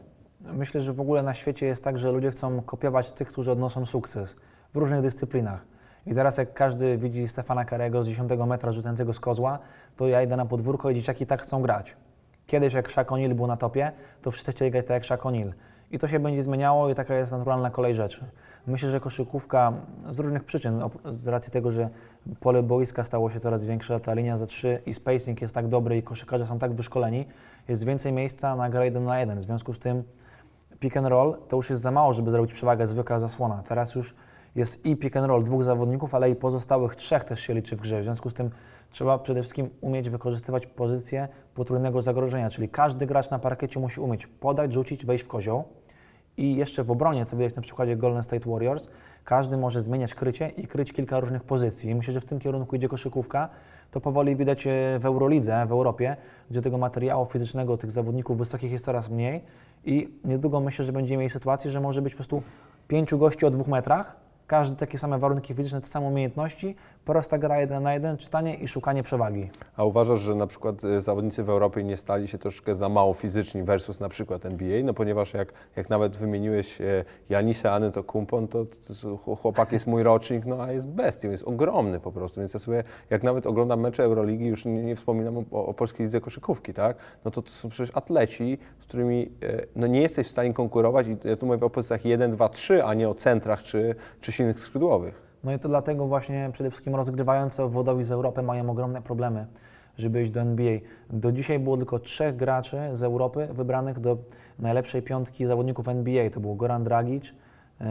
Myślę, 0.53 0.81
że 0.81 0.93
w 0.93 1.01
ogóle 1.01 1.23
na 1.23 1.33
świecie 1.33 1.65
jest 1.65 1.83
tak, 1.83 1.97
że 1.97 2.11
ludzie 2.11 2.31
chcą 2.31 2.61
kopiować 2.61 3.11
tych, 3.11 3.27
którzy 3.27 3.51
odnoszą 3.51 3.85
sukces 3.85 4.35
w 4.73 4.77
różnych 4.77 5.01
dyscyplinach. 5.01 5.65
I 6.05 6.15
teraz 6.15 6.37
jak 6.37 6.53
każdy 6.53 6.97
widzi 6.97 7.27
Stefana 7.27 7.65
Karego 7.65 8.03
z 8.03 8.07
10 8.07 8.31
metra 8.47 8.71
rzucającego 8.71 9.13
z 9.13 9.19
kozła, 9.19 9.59
to 9.97 10.07
ja 10.07 10.23
idę 10.23 10.37
na 10.37 10.45
podwórko 10.45 10.89
i 10.89 10.95
dzieciaki 10.95 11.25
tak 11.25 11.41
chcą 11.41 11.61
grać. 11.61 11.95
Kiedyś 12.47 12.73
jak 12.73 12.89
Shaq 12.89 13.05
O'Neal 13.05 13.33
był 13.33 13.47
na 13.47 13.57
topie, 13.57 13.91
to 14.21 14.31
wszyscy 14.31 14.51
chcieli 14.51 14.71
grać 14.71 14.85
tak 14.85 14.93
jak 14.93 15.05
Shaq 15.05 15.17
O'Neal. 15.23 15.51
I 15.91 15.99
to 15.99 16.07
się 16.07 16.19
będzie 16.19 16.41
zmieniało 16.41 16.89
i 16.89 16.95
taka 16.95 17.15
jest 17.15 17.31
naturalna 17.31 17.69
kolej 17.69 17.95
rzeczy. 17.95 18.25
Myślę, 18.67 18.89
że 18.89 18.99
koszykówka 18.99 19.73
z 20.09 20.19
różnych 20.19 20.43
przyczyn, 20.43 20.81
z 21.11 21.27
racji 21.27 21.51
tego, 21.51 21.71
że 21.71 21.89
pole 22.39 22.63
boiska 22.63 23.03
stało 23.03 23.29
się 23.29 23.39
coraz 23.39 23.65
większe, 23.65 23.99
ta 23.99 24.13
linia 24.13 24.37
za 24.37 24.47
trzy 24.47 24.81
i 24.85 24.93
spacing 24.93 25.41
jest 25.41 25.53
tak 25.53 25.67
dobry 25.67 25.97
i 25.97 26.03
koszykarze 26.03 26.47
są 26.47 26.59
tak 26.59 26.73
wyszkoleni, 26.73 27.25
jest 27.67 27.85
więcej 27.85 28.13
miejsca 28.13 28.55
na 28.55 28.69
grę 28.69 28.85
jeden 28.85 29.03
na 29.03 29.19
jeden. 29.19 29.39
W 29.39 29.43
związku 29.43 29.73
z 29.73 29.79
tym 29.79 30.03
pick 30.79 30.97
and 30.97 31.07
roll 31.07 31.37
to 31.47 31.55
już 31.55 31.69
jest 31.69 31.81
za 31.81 31.91
mało, 31.91 32.13
żeby 32.13 32.31
zrobić 32.31 32.53
przewagę 32.53 32.87
zwykła 32.87 33.19
zasłona. 33.19 33.63
Teraz 33.67 33.95
już 33.95 34.15
jest 34.55 34.85
i 34.85 34.95
pick 34.95 35.17
and 35.17 35.27
roll 35.27 35.43
dwóch 35.43 35.63
zawodników, 35.63 36.15
ale 36.15 36.29
i 36.29 36.35
pozostałych 36.35 36.95
trzech 36.95 37.23
też 37.23 37.39
się 37.39 37.53
liczy 37.53 37.75
w 37.75 37.81
grze. 37.81 38.01
W 38.01 38.03
związku 38.03 38.29
z 38.29 38.33
tym 38.33 38.49
trzeba 38.91 39.19
przede 39.19 39.41
wszystkim 39.41 39.69
umieć 39.81 40.09
wykorzystywać 40.09 40.67
pozycję 40.67 41.27
potrójnego 41.53 42.01
zagrożenia, 42.01 42.49
czyli 42.49 42.69
każdy 42.69 43.05
gracz 43.05 43.29
na 43.29 43.39
parkiecie 43.39 43.79
musi 43.79 43.99
umieć 43.99 44.27
podać, 44.27 44.73
rzucić, 44.73 45.05
wejść 45.05 45.23
w 45.23 45.27
kozioł. 45.27 45.63
I 46.37 46.55
jeszcze 46.55 46.83
w 46.83 46.91
obronie, 46.91 47.25
co 47.25 47.37
widać 47.37 47.55
na 47.55 47.61
przykładzie 47.61 47.95
Golden 47.95 48.23
State 48.23 48.49
Warriors, 48.49 48.87
każdy 49.23 49.57
może 49.57 49.81
zmieniać 49.81 50.15
krycie 50.15 50.49
i 50.49 50.67
kryć 50.67 50.93
kilka 50.93 51.19
różnych 51.19 51.43
pozycji. 51.43 51.95
Myślę, 51.95 52.13
że 52.13 52.21
w 52.21 52.25
tym 52.25 52.39
kierunku 52.39 52.75
idzie 52.75 52.89
koszykówka. 52.89 53.49
To 53.91 54.01
powoli 54.01 54.35
widać 54.35 54.67
e, 54.67 54.71
w 54.99 55.05
Eurolidze, 55.05 55.65
w 55.65 55.71
Europie, 55.71 56.17
gdzie 56.51 56.61
tego 56.61 56.77
materiału 56.77 57.25
fizycznego, 57.25 57.77
tych 57.77 57.91
zawodników 57.91 58.37
wysokich 58.37 58.71
jest 58.71 58.85
coraz 58.85 59.09
mniej. 59.09 59.41
I 59.85 60.09
niedługo 60.25 60.59
myślę, 60.59 60.85
że 60.85 60.91
będziemy 60.91 61.17
mieli 61.17 61.29
sytuację, 61.29 61.71
że 61.71 61.81
może 61.81 62.01
być 62.01 62.13
po 62.13 62.17
prostu 62.17 62.41
pięciu 62.87 63.17
gości 63.17 63.45
o 63.45 63.49
dwóch 63.49 63.67
metrach, 63.67 64.15
każdy 64.47 64.77
takie 64.77 64.97
same 64.97 65.19
warunki 65.19 65.53
fizyczne, 65.53 65.81
te 65.81 65.87
same 65.87 66.07
umiejętności, 66.07 66.75
prosta 67.05 67.37
gra 67.37 67.59
jeden 67.61 67.83
na 67.83 67.93
jeden, 67.93 68.17
czytanie 68.17 68.55
i 68.55 68.67
szukanie 68.67 69.03
przewagi. 69.03 69.49
A 69.77 69.83
uważasz, 69.83 70.19
że 70.19 70.35
na 70.35 70.47
przykład 70.47 70.83
y, 70.83 71.01
zawodnicy 71.01 71.43
w 71.43 71.49
Europie 71.49 71.83
nie 71.83 71.97
stali 71.97 72.27
się 72.27 72.37
troszkę 72.37 72.75
za 72.75 72.89
mało 72.89 73.13
fizyczni 73.13 73.63
versus 73.63 73.99
na 73.99 74.09
przykład 74.09 74.45
NBA? 74.45 74.83
No 74.83 74.93
ponieważ 74.93 75.33
jak, 75.33 75.53
jak 75.75 75.89
nawet 75.89 76.17
wymieniłeś 76.17 76.81
e, 76.81 77.05
Janisa 77.29 77.71
Antetokounmpon, 77.71 78.47
to, 78.47 78.65
to, 78.65 78.93
to 79.25 79.35
chłopak 79.35 79.71
jest 79.71 79.87
mój 79.87 80.03
rocznik, 80.03 80.45
no 80.45 80.63
a 80.63 80.71
jest 80.71 80.87
bestią, 80.87 81.31
jest 81.31 81.43
ogromny 81.43 81.99
po 81.99 82.11
prostu. 82.11 82.39
Więc 82.39 82.53
ja 82.53 82.59
sobie, 82.59 82.83
jak 83.09 83.23
nawet 83.23 83.47
oglądam 83.47 83.79
mecze 83.79 84.03
Euroligi, 84.03 84.45
już 84.45 84.65
nie, 84.65 84.83
nie 84.83 84.95
wspominam 84.95 85.37
o, 85.37 85.65
o 85.65 85.73
polskiej 85.73 86.05
lidze 86.05 86.21
koszykówki, 86.21 86.73
tak? 86.73 86.97
No 87.25 87.31
to 87.31 87.41
to 87.41 87.49
są 87.49 87.69
przecież 87.69 87.97
atleci, 87.97 88.57
z 88.79 88.85
którymi 88.85 89.31
e, 89.43 89.65
no 89.75 89.87
nie 89.87 90.01
jesteś 90.01 90.27
w 90.27 90.31
stanie 90.31 90.53
konkurować 90.53 91.07
i 91.07 91.17
ja 91.23 91.37
tu 91.37 91.45
mówię 91.45 91.65
o 91.65 91.69
pozycjach 91.69 92.05
1, 92.05 92.31
2, 92.31 92.49
3, 92.49 92.83
a 92.83 92.93
nie 92.93 93.09
o 93.09 93.15
centrach 93.15 93.63
czy, 93.63 93.95
czy 94.21 94.31
silnych 94.35 94.59
skrzydłowych. 94.59 95.21
No 95.43 95.53
i 95.53 95.59
to 95.59 95.67
dlatego 95.67 96.07
właśnie 96.07 96.49
przede 96.53 96.69
wszystkim 96.69 96.95
rozgrywający 96.95 97.63
obwodowi 97.63 98.03
z 98.03 98.11
Europy 98.11 98.41
mają 98.41 98.69
ogromne 98.69 99.01
problemy, 99.01 99.45
żeby 99.97 100.21
iść 100.21 100.31
do 100.31 100.41
NBA. 100.41 100.79
Do 101.09 101.31
dzisiaj 101.31 101.59
było 101.59 101.77
tylko 101.77 101.99
trzech 101.99 102.35
graczy 102.35 102.77
z 102.91 103.03
Europy 103.03 103.47
wybranych 103.53 103.99
do 103.99 104.17
najlepszej 104.59 105.01
piątki 105.01 105.45
zawodników 105.45 105.87
NBA. 105.87 106.29
To 106.29 106.39
był 106.39 106.55
Goran 106.55 106.83
Dragic, 106.83 107.25
yy, 107.79 107.85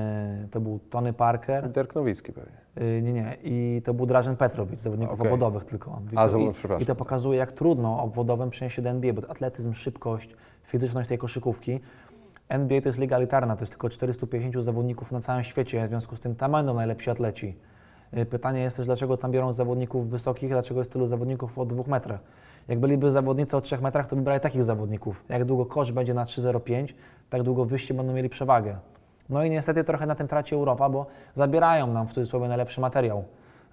to 0.51 0.61
był 0.61 0.79
Tony 0.91 1.13
Parker, 1.13 1.71
Dirk 1.71 1.95
Nowicki 1.95 2.33
pewnie. 2.33 2.53
yy, 2.77 3.03
nie, 3.03 3.13
nie, 3.13 3.37
i 3.43 3.83
to 3.85 3.95
był 3.95 4.07
Drażen 4.07 4.37
Petrowicz, 4.37 4.79
zawodników 4.79 5.21
Okej. 5.21 5.33
obwodowych 5.33 5.65
tylko. 5.65 6.01
I 6.13 6.17
A, 6.17 6.23
to, 6.25 6.29
zobacz, 6.29 6.51
i, 6.51 6.59
przepraszam. 6.59 6.83
I 6.83 6.87
to 6.87 6.95
pokazuje, 6.95 7.39
jak 7.39 7.53
trudno 7.53 8.03
obwodowym 8.03 8.51
przenieść 8.51 8.77
się 8.77 8.83
do 8.83 8.91
NBA, 8.91 9.13
bo 9.13 9.31
atletyzm, 9.31 9.73
szybkość, 9.73 10.37
fizyczność 10.65 11.09
tej 11.09 11.19
koszykówki. 11.19 11.81
NBA 12.49 12.81
to 12.81 12.89
jest 12.89 12.99
liga 12.99 13.17
elitarna, 13.17 13.57
to 13.57 13.63
jest 13.63 13.73
tylko 13.73 13.89
450 13.89 14.65
zawodników 14.65 15.13
na 15.13 15.21
całym 15.21 15.45
świecie, 15.45 15.87
w 15.87 15.89
związku 15.89 16.17
z 16.17 16.21
tym 16.21 16.35
tam 16.35 16.53
będą 16.53 16.75
najlepsi 16.75 17.11
atleci. 17.11 17.57
Y, 18.17 18.27
Pytanie 18.27 18.61
jest 18.61 18.77
też, 18.77 18.87
dlaczego 18.87 19.17
tam 19.17 19.31
biorą 19.31 19.53
zawodników 19.53 20.11
wysokich, 20.11 20.49
dlaczego 20.51 20.81
jest 20.81 20.93
tylu 20.93 21.07
zawodników 21.07 21.59
o 21.59 21.65
dwóch 21.65 21.87
metrach. 21.87 22.21
Jak 22.69 22.79
byliby 22.79 23.11
zawodnicy 23.11 23.57
o 23.57 23.61
trzech 23.61 23.83
metrach, 23.83 24.07
to 24.07 24.17
by 24.17 24.23
brali 24.23 24.41
takich 24.41 24.63
zawodników. 24.63 25.25
Jak 25.29 25.45
długo 25.45 25.67
kosz 25.67 25.93
będzie 25.93 26.15
na 26.15 26.25
3,05, 26.25 26.95
tak 27.31 27.43
długo 27.43 27.65
wyjście 27.65 27.95
będą 27.95 28.13
mieli 28.13 28.29
przewagę. 28.29 28.77
No 29.29 29.45
i 29.45 29.51
niestety 29.51 29.85
trochę 29.85 30.07
na 30.07 30.15
tym 30.15 30.29
traci 30.29 30.55
Europa, 30.55 30.89
bo 30.89 31.07
zabierają 31.35 31.87
nam 31.87 32.07
w 32.07 32.13
cudzysłowie 32.13 32.49
najlepszy 32.49 32.81
materiał 32.81 33.25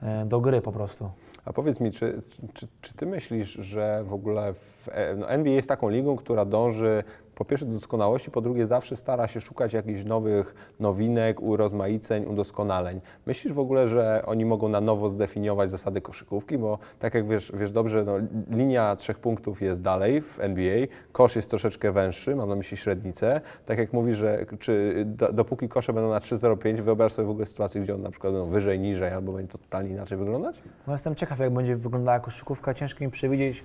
y, 0.03 0.25
do 0.25 0.41
gry 0.41 0.61
po 0.61 0.71
prostu. 0.71 1.09
A 1.45 1.53
powiedz 1.53 1.79
mi, 1.79 1.91
czy, 1.91 2.21
czy, 2.53 2.67
czy 2.81 2.93
ty 2.93 3.05
myślisz, 3.05 3.49
że 3.49 4.03
w 4.03 4.13
ogóle 4.13 4.53
w, 4.53 4.89
e, 4.91 5.15
no 5.15 5.29
NBA 5.29 5.53
jest 5.53 5.67
taką 5.67 5.89
ligą, 5.89 6.15
która 6.15 6.45
dąży 6.45 7.03
po 7.41 7.45
pierwsze 7.45 7.65
do 7.65 7.73
doskonałości, 7.73 8.31
po 8.31 8.41
drugie 8.41 8.67
zawsze 8.67 8.95
stara 8.95 9.27
się 9.27 9.41
szukać 9.41 9.73
jakichś 9.73 10.03
nowych 10.03 10.55
nowinek, 10.79 11.41
urozmaiceń, 11.41 12.25
udoskonaleń. 12.25 13.01
Myślisz 13.25 13.53
w 13.53 13.59
ogóle, 13.59 13.87
że 13.87 14.23
oni 14.25 14.45
mogą 14.45 14.69
na 14.69 14.81
nowo 14.81 15.09
zdefiniować 15.09 15.71
zasady 15.71 16.01
koszykówki, 16.01 16.57
bo 16.57 16.79
tak 16.99 17.13
jak 17.13 17.27
wiesz, 17.27 17.51
wiesz 17.55 17.71
dobrze, 17.71 18.03
no, 18.03 18.13
linia 18.49 18.95
trzech 18.95 19.19
punktów 19.19 19.61
jest 19.61 19.81
dalej 19.81 20.21
w 20.21 20.39
NBA, 20.39 20.87
kosz 21.11 21.35
jest 21.35 21.49
troszeczkę 21.49 21.91
węższy, 21.91 22.35
mam 22.35 22.49
na 22.49 22.55
myśli 22.55 22.77
średnicę. 22.77 23.41
Tak 23.65 23.77
jak 23.77 23.93
mówisz, 23.93 24.17
że 24.17 24.45
czy 24.59 25.03
do, 25.05 25.33
dopóki 25.33 25.69
kosze 25.69 25.93
będą 25.93 26.09
na 26.09 26.19
3,05, 26.19 26.81
wyobraź 26.81 27.13
sobie 27.13 27.25
w 27.27 27.31
ogóle 27.31 27.45
sytuację, 27.45 27.81
gdzie 27.81 27.95
on 27.95 28.01
na 28.01 28.11
przykład 28.11 28.33
będą 28.33 28.49
wyżej, 28.49 28.79
niżej, 28.79 29.13
albo 29.13 29.33
będzie 29.33 29.51
to 29.51 29.57
totalnie 29.57 29.89
inaczej 29.89 30.17
wyglądać? 30.17 30.61
No 30.87 30.93
jestem 30.93 31.15
ciekaw, 31.15 31.39
jak 31.39 31.53
będzie 31.53 31.75
wyglądała 31.75 32.19
koszykówka. 32.19 32.73
Ciężko 32.73 33.03
mi 33.03 33.11
przewidzieć 33.11 33.63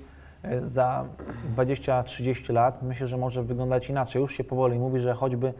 za 0.62 1.04
20-30 1.56 2.52
lat. 2.52 2.82
Myślę, 2.82 3.06
że 3.06 3.16
może 3.16 3.42
wyglądać 3.42 3.90
inaczej. 3.90 4.22
Już 4.22 4.34
się 4.36 4.44
powoli 4.44 4.78
mówi, 4.78 5.00
że 5.00 5.14
choćby 5.14 5.54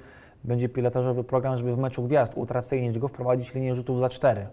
będzie 0.44 0.68
pilotażowy 0.68 1.24
program, 1.24 1.56
żeby 1.58 1.74
w 1.74 1.78
meczu 1.78 2.02
gwiazd 2.02 2.32
utracyjnić 2.36 2.98
go, 2.98 3.08
wprowadzić 3.08 3.54
linię 3.54 3.74
rzutów 3.74 3.98
za 3.98 4.08
cztery. 4.08 4.46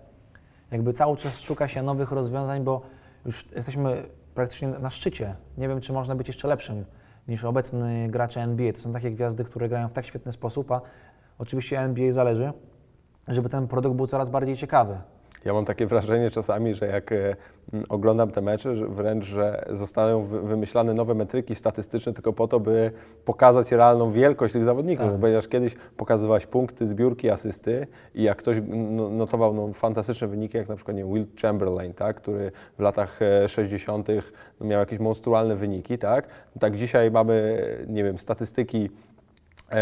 Jakby 0.72 0.94
cały 0.94 1.18
czas 1.18 1.42
szuka 1.42 1.68
się 1.68 1.84
nowych 1.84 2.12
rozwiązań, 2.12 2.64
bo 2.64 2.82
już 3.26 3.52
jesteśmy 3.56 4.04
praktycznie 4.36 4.68
na 4.68 4.90
szczycie. 4.90 5.36
Nie 5.58 5.68
wiem, 5.68 5.82
czy 5.82 5.94
można 5.94 6.16
być 6.16 6.28
jeszcze 6.28 6.48
lepszym 6.48 6.86
niż 7.28 7.44
obecny 7.44 8.08
gracze 8.10 8.42
NBA. 8.42 8.74
To 8.74 8.80
są 8.80 8.94
takie 8.94 9.12
gwiazdy, 9.12 9.44
które 9.44 9.70
grają 9.70 9.90
w 9.90 9.94
tak 9.94 10.06
świetny 10.06 10.32
sposób, 10.32 10.72
a 10.72 10.82
oczywiście 11.40 11.80
NBA 11.80 12.12
zależy, 12.12 12.54
żeby 13.28 13.50
ten 13.50 13.68
produkt 13.68 13.96
był 13.96 14.08
coraz 14.08 14.30
bardziej 14.30 14.58
ciekawy. 14.58 14.98
Ja 15.46 15.54
mam 15.54 15.66
takie 15.66 15.86
wrażenie 15.86 16.32
czasami, 16.32 16.74
że 16.74 16.88
jak 16.88 17.12
e, 17.12 17.36
oglądam 17.90 18.32
te 18.32 18.42
mecze, 18.42 18.76
że 18.76 18.88
wręcz, 18.88 19.26
że 19.26 19.66
zostają 19.72 20.24
wy- 20.24 20.42
wymyślane 20.42 20.94
nowe 20.94 21.14
metryki 21.14 21.56
statystyczne 21.56 22.14
tylko 22.14 22.34
po 22.34 22.48
to, 22.48 22.60
by 22.60 22.92
pokazać 23.26 23.72
realną 23.72 24.12
wielkość 24.12 24.54
tych 24.54 24.66
zawodników. 24.66 25.12
Tak. 25.12 25.22
Ponieważ 25.22 25.48
kiedyś 25.48 25.76
pokazywałeś 25.98 26.46
punkty, 26.46 26.88
zbiórki, 26.88 27.30
asysty 27.30 27.88
i 28.16 28.24
jak 28.24 28.38
ktoś 28.38 28.58
no, 28.68 29.10
notował 29.10 29.54
no, 29.54 29.74
fantastyczne 29.74 30.28
wyniki, 30.28 30.58
jak 30.58 30.70
na 30.70 30.76
przykład 30.76 30.98
nie, 30.98 31.06
Will 31.06 31.26
Chamberlain, 31.42 31.94
tak, 31.94 32.16
który 32.16 32.52
w 32.78 32.82
latach 32.82 33.22
e, 33.22 33.50
60. 33.50 34.08
No, 34.60 34.66
miał 34.66 34.80
jakieś 34.80 35.00
monstrualne 35.00 35.56
wyniki, 35.56 35.98
tak, 35.98 36.28
tak 36.60 36.76
dzisiaj 36.76 37.12
mamy, 37.12 37.68
e, 37.84 37.92
nie 37.92 38.04
wiem, 38.04 38.18
statystyki 38.18 38.86
e, 38.86 39.13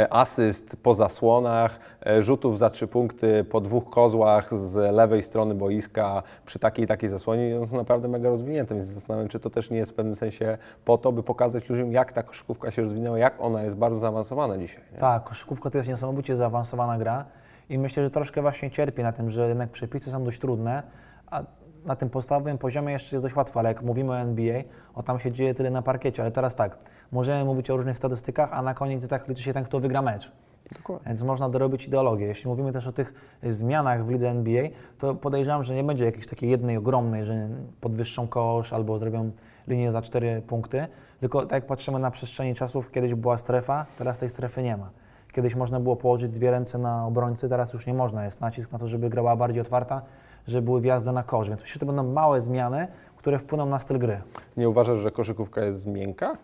asyst 0.09 0.77
po 0.83 0.95
zasłonach, 0.95 1.79
e, 2.05 2.23
rzutów 2.23 2.57
za 2.57 2.69
trzy 2.69 2.87
punkty 2.87 3.43
po 3.43 3.61
dwóch 3.61 3.89
kozłach 3.89 4.57
z 4.57 4.95
lewej 4.95 5.23
strony 5.23 5.55
boiska 5.55 6.23
przy 6.45 6.59
takiej 6.59 6.85
i 6.85 6.87
takiej 6.87 7.09
zasłonie, 7.09 7.57
one 7.57 7.67
są 7.67 7.77
naprawdę 7.77 8.07
mega 8.07 8.29
rozwinięte, 8.29 8.75
więc 8.75 8.87
zastanawiam 8.87 9.27
czy 9.27 9.39
to 9.39 9.49
też 9.49 9.69
nie 9.69 9.77
jest 9.77 9.91
w 9.91 9.95
pewnym 9.95 10.15
sensie 10.15 10.57
po 10.85 10.97
to, 10.97 11.11
by 11.11 11.23
pokazać 11.23 11.69
ludziom, 11.69 11.91
jak 11.91 12.13
ta 12.13 12.23
koszykówka 12.23 12.71
się 12.71 12.81
rozwinęła, 12.81 13.19
jak 13.19 13.41
ona 13.41 13.63
jest 13.63 13.75
bardzo 13.75 13.99
zaawansowana 13.99 14.57
dzisiaj. 14.57 14.83
Nie? 14.93 14.99
Tak, 14.99 15.23
koszykówka 15.23 15.69
to 15.69 15.77
jest 15.77 15.89
niesamowicie 15.89 16.35
zaawansowana 16.35 16.97
gra 16.97 17.25
i 17.69 17.77
myślę, 17.77 18.03
że 18.03 18.11
troszkę 18.11 18.41
właśnie 18.41 18.71
cierpi 18.71 19.03
na 19.03 19.11
tym, 19.11 19.29
że 19.29 19.47
jednak 19.47 19.69
przepisy 19.69 20.11
są 20.11 20.23
dość 20.23 20.39
trudne, 20.39 20.83
a 21.31 21.43
na 21.85 21.95
tym 21.95 22.09
podstawowym 22.09 22.57
poziomie 22.57 22.93
jeszcze 22.93 23.15
jest 23.15 23.25
dość 23.25 23.35
łatwo, 23.35 23.59
ale 23.59 23.69
jak 23.69 23.83
mówimy 23.83 24.11
o 24.11 24.17
NBA, 24.17 24.61
o 24.93 25.03
tam 25.03 25.19
się 25.19 25.31
dzieje 25.31 25.53
tyle 25.53 25.69
na 25.69 25.81
parkiecie, 25.81 26.21
ale 26.21 26.31
teraz 26.31 26.55
tak, 26.55 26.77
możemy 27.11 27.45
mówić 27.45 27.69
o 27.69 27.77
różnych 27.77 27.97
statystykach, 27.97 28.49
a 28.53 28.61
na 28.61 28.73
koniec 28.73 29.07
tak 29.07 29.27
liczy 29.27 29.43
się 29.43 29.53
ten, 29.53 29.63
kto 29.63 29.79
wygra 29.79 30.01
mecz. 30.01 30.31
Dokładnie. 30.75 31.07
Więc 31.07 31.21
można 31.21 31.49
dorobić 31.49 31.87
ideologię. 31.87 32.25
Jeśli 32.25 32.49
mówimy 32.49 32.73
też 32.73 32.87
o 32.87 32.91
tych 32.91 33.13
zmianach 33.43 34.05
w 34.05 34.09
lidze 34.09 34.29
NBA, 34.29 34.67
to 34.99 35.15
podejrzewam, 35.15 35.63
że 35.63 35.75
nie 35.75 35.83
będzie 35.83 36.05
jakiejś 36.05 36.27
takiej 36.27 36.49
jednej 36.49 36.77
ogromnej, 36.77 37.23
że 37.23 37.49
podwyższą 37.81 38.27
kosz 38.27 38.73
albo 38.73 38.97
zrobią 38.97 39.31
linię 39.67 39.91
za 39.91 40.01
cztery 40.01 40.41
punkty, 40.47 40.87
tylko 41.19 41.41
tak 41.41 41.51
jak 41.51 41.65
patrzymy 41.65 41.99
na 41.99 42.11
przestrzeni 42.11 42.55
czasów, 42.55 42.91
kiedyś 42.91 43.13
była 43.13 43.37
strefa, 43.37 43.85
teraz 43.97 44.19
tej 44.19 44.29
strefy 44.29 44.63
nie 44.63 44.77
ma. 44.77 44.89
Kiedyś 45.31 45.55
można 45.55 45.79
było 45.79 45.95
położyć 45.95 46.31
dwie 46.31 46.51
ręce 46.51 46.77
na 46.77 47.05
obrońcy, 47.05 47.49
teraz 47.49 47.73
już 47.73 47.87
nie 47.87 47.93
można. 47.93 48.25
Jest 48.25 48.41
nacisk 48.41 48.71
na 48.71 48.79
to, 48.79 48.87
żeby 48.87 49.09
grała 49.09 49.35
bardziej 49.35 49.61
otwarta, 49.61 50.01
żeby 50.47 50.65
były 50.65 50.81
wjazdy 50.81 51.11
na 51.11 51.23
kosz. 51.23 51.49
Więc 51.49 51.61
myślę, 51.61 51.73
że 51.73 51.79
to 51.79 51.85
będą 51.85 52.03
małe 52.03 52.41
zmiany, 52.41 52.87
które 53.17 53.39
wpłyną 53.39 53.65
na 53.65 53.79
styl 53.79 53.99
gry. 53.99 54.21
Nie 54.57 54.69
uważasz, 54.69 54.99
że 54.99 55.11
koszykówka 55.11 55.61
jest 55.61 55.87
miękka 55.87 56.37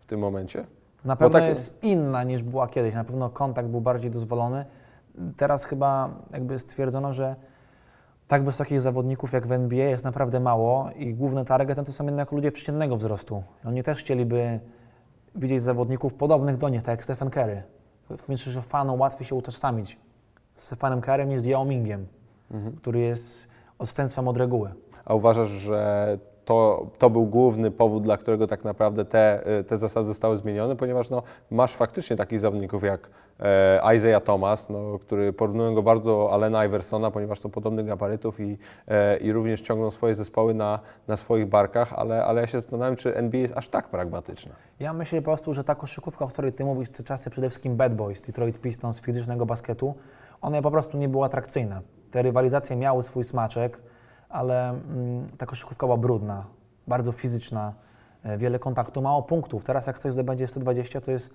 w 0.00 0.06
tym 0.06 0.20
momencie? 0.20 0.66
Na 1.04 1.16
pewno 1.16 1.38
tak- 1.38 1.48
jest 1.48 1.84
inna 1.84 2.22
niż 2.22 2.42
była 2.42 2.68
kiedyś. 2.68 2.94
Na 2.94 3.04
pewno 3.04 3.30
kontakt 3.30 3.68
był 3.68 3.80
bardziej 3.80 4.10
dozwolony. 4.10 4.64
Teraz 5.36 5.64
chyba 5.64 6.10
jakby 6.32 6.58
stwierdzono, 6.58 7.12
że 7.12 7.36
tak 8.28 8.44
wysokich 8.44 8.80
zawodników 8.80 9.32
jak 9.32 9.46
w 9.46 9.52
NBA 9.52 9.84
jest 9.84 10.04
naprawdę 10.04 10.40
mało 10.40 10.90
i 10.96 11.14
główny 11.14 11.44
target 11.44 11.86
to 11.86 11.92
są 11.92 12.04
jednak 12.04 12.32
ludzie 12.32 12.52
przeciętnego 12.52 12.96
wzrostu. 12.96 13.42
Oni 13.64 13.82
też 13.82 13.98
chcieliby 13.98 14.60
widzieć 15.34 15.62
zawodników 15.62 16.14
podobnych 16.14 16.56
do 16.56 16.68
nich, 16.68 16.82
tak 16.82 16.92
jak 16.92 17.04
Stephen 17.04 17.30
Curry. 17.30 17.62
Myślę, 18.28 18.52
że 18.52 18.62
fanom 18.62 19.00
łatwiej 19.00 19.26
się 19.26 19.34
utożsamić 19.34 19.98
z 20.54 20.62
Stephenem 20.62 21.02
Currym 21.02 21.28
niż 21.28 21.40
z 21.40 21.46
Yao 21.46 21.64
Mingiem, 21.64 22.06
który 22.76 23.00
jest 23.00 23.48
odstępstwem 23.78 24.28
od 24.28 24.36
reguły. 24.36 24.70
A 25.04 25.14
uważasz, 25.14 25.48
że 25.48 26.18
to, 26.46 26.86
to 26.98 27.10
był 27.10 27.26
główny 27.26 27.70
powód, 27.70 28.02
dla 28.02 28.16
którego 28.16 28.46
tak 28.46 28.64
naprawdę 28.64 29.04
te, 29.04 29.42
te 29.68 29.78
zasady 29.78 30.06
zostały 30.06 30.36
zmienione, 30.36 30.76
ponieważ 30.76 31.10
no, 31.10 31.22
masz 31.50 31.74
faktycznie 31.74 32.16
takich 32.16 32.40
zawodników 32.40 32.82
jak 32.82 33.10
e, 33.40 33.96
Isaiah 33.96 34.22
Thomas, 34.22 34.68
no, 34.68 34.98
który 34.98 35.32
porównują 35.32 35.74
go 35.74 35.82
bardzo 35.82 36.10
do 36.10 36.32
Allena 36.32 36.64
Iversona, 36.64 37.10
ponieważ 37.10 37.38
są 37.40 37.50
podobnych 37.50 37.86
gabarytów 37.86 38.40
i, 38.40 38.58
e, 38.88 39.16
i 39.16 39.32
również 39.32 39.60
ciągną 39.60 39.90
swoje 39.90 40.14
zespoły 40.14 40.54
na, 40.54 40.80
na 41.08 41.16
swoich 41.16 41.46
barkach, 41.46 41.92
ale, 41.92 42.24
ale 42.24 42.40
ja 42.40 42.46
się 42.46 42.60
zastanawiam, 42.60 42.96
czy 42.96 43.16
NBA 43.16 43.40
jest 43.40 43.56
aż 43.56 43.68
tak 43.68 43.88
pragmatyczna. 43.88 44.52
Ja 44.80 44.92
myślę 44.92 45.22
po 45.22 45.24
prostu, 45.24 45.54
że 45.54 45.64
ta 45.64 45.74
koszykówka, 45.74 46.24
o 46.24 46.28
której 46.28 46.52
Ty 46.52 46.64
mówisz, 46.64 46.88
te 46.88 47.02
czasy 47.02 47.30
przede 47.30 47.48
wszystkim 47.48 47.76
Bad 47.76 47.94
Boys, 47.94 48.20
Detroit 48.20 48.60
Pistons, 48.60 49.00
fizycznego 49.00 49.46
basketu, 49.46 49.94
ona 50.40 50.62
po 50.62 50.70
prostu 50.70 50.98
nie 50.98 51.08
była 51.08 51.26
atrakcyjna. 51.26 51.82
Te 52.16 52.22
rywalizacje 52.22 52.76
miały 52.76 53.02
swój 53.02 53.24
smaczek, 53.24 53.78
ale 54.28 54.68
mm, 54.68 55.26
ta 55.38 55.46
koszykówka 55.46 55.86
była 55.86 55.96
brudna, 55.96 56.44
bardzo 56.86 57.12
fizyczna, 57.12 57.74
e, 58.22 58.38
wiele 58.38 58.58
kontaktu, 58.58 59.02
mało 59.02 59.22
punktów. 59.22 59.64
Teraz 59.64 59.86
jak 59.86 59.96
ktoś 59.96 60.12
zdobędzie 60.12 60.46
120, 60.46 61.00
to 61.00 61.10
jest 61.10 61.30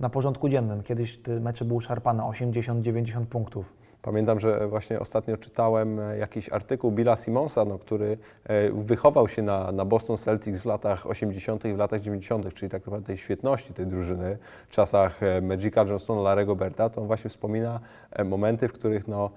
na 0.00 0.10
porządku 0.10 0.48
dziennym. 0.48 0.82
Kiedyś 0.82 1.18
te 1.18 1.40
mecze 1.40 1.64
były 1.64 1.80
szarpane 1.80 2.22
80-90 2.22 3.26
punktów. 3.26 3.72
Pamiętam, 4.02 4.40
że 4.40 4.68
właśnie 4.68 5.00
ostatnio 5.00 5.36
czytałem 5.36 6.00
e, 6.00 6.18
jakiś 6.18 6.52
artykuł 6.52 6.90
Billa 6.90 7.16
Simonsa, 7.16 7.64
no, 7.64 7.78
który 7.78 8.18
e, 8.44 8.72
wychował 8.72 9.28
się 9.28 9.42
na, 9.42 9.72
na 9.72 9.84
Boston 9.84 10.16
Celtics 10.16 10.60
w 10.60 10.66
latach 10.66 11.06
80. 11.06 11.64
i 11.64 11.74
w 11.74 11.78
latach 11.78 12.00
90., 12.00 12.54
czyli 12.54 12.70
tak 12.70 12.86
naprawdę 12.86 13.06
tej 13.06 13.16
świetności 13.16 13.74
tej 13.74 13.86
drużyny, 13.86 14.38
w 14.68 14.70
czasach 14.70 15.20
Magica 15.42 15.84
Johnsona, 15.84 16.20
Larego 16.20 16.56
Berta, 16.56 16.88
to 16.90 17.00
on 17.00 17.06
właśnie 17.06 17.30
wspomina 17.30 17.80
momenty, 18.24 18.68
w 18.68 18.72
których 18.72 19.08
no, 19.08 19.30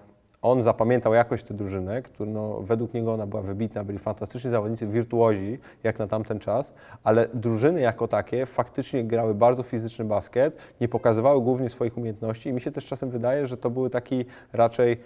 on 0.43 0.61
zapamiętał 0.61 1.13
jakość 1.13 1.43
tej 1.43 1.57
drużyny, 1.57 2.01
który 2.01 2.31
no, 2.31 2.59
według 2.61 2.93
niego 2.93 3.13
ona 3.13 3.27
była 3.27 3.41
wybitna, 3.41 3.83
byli 3.83 3.99
fantastyczni 3.99 4.51
zawodnicy, 4.51 4.87
wirtuozi 4.87 5.59
jak 5.83 5.99
na 5.99 6.07
tamten 6.07 6.39
czas, 6.39 6.73
ale 7.03 7.27
drużyny 7.33 7.81
jako 7.81 8.07
takie 8.07 8.45
faktycznie 8.45 9.03
grały 9.03 9.35
bardzo 9.35 9.63
fizyczny 9.63 10.05
basket, 10.05 10.57
nie 10.81 10.87
pokazywały 10.87 11.41
głównie 11.41 11.69
swoich 11.69 11.97
umiejętności 11.97 12.49
i 12.49 12.53
mi 12.53 12.61
się 12.61 12.71
też 12.71 12.85
czasem 12.85 13.09
wydaje, 13.09 13.47
że 13.47 13.57
to 13.57 13.69
były 13.69 13.89
taki 13.89 14.25
raczej 14.53 14.97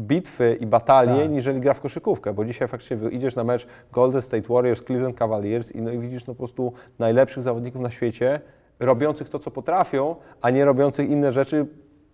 bitwy 0.00 0.58
i 0.60 0.66
batalie, 0.66 1.22
Tak. 1.22 1.30
niżeli 1.30 1.60
gra 1.60 1.74
w 1.74 1.80
koszykówkę, 1.80 2.34
bo 2.34 2.44
dzisiaj 2.44 2.68
faktycznie 2.68 2.96
idziesz 3.10 3.36
na 3.36 3.44
mecz 3.44 3.66
Golden 3.92 4.22
State 4.22 4.48
Warriors, 4.48 4.84
Cleveland 4.84 5.16
Cavaliers 5.16 5.72
i, 5.72 5.82
no, 5.82 5.90
i 5.90 5.98
widzisz 5.98 6.26
no, 6.26 6.34
po 6.34 6.38
prostu 6.38 6.72
najlepszych 6.98 7.42
zawodników 7.42 7.82
na 7.82 7.90
świecie, 7.90 8.40
robiących 8.78 9.28
to, 9.28 9.38
co 9.38 9.50
potrafią, 9.50 10.16
a 10.40 10.50
nie 10.50 10.64
robiących 10.64 11.10
inne 11.10 11.32
rzeczy 11.32 11.66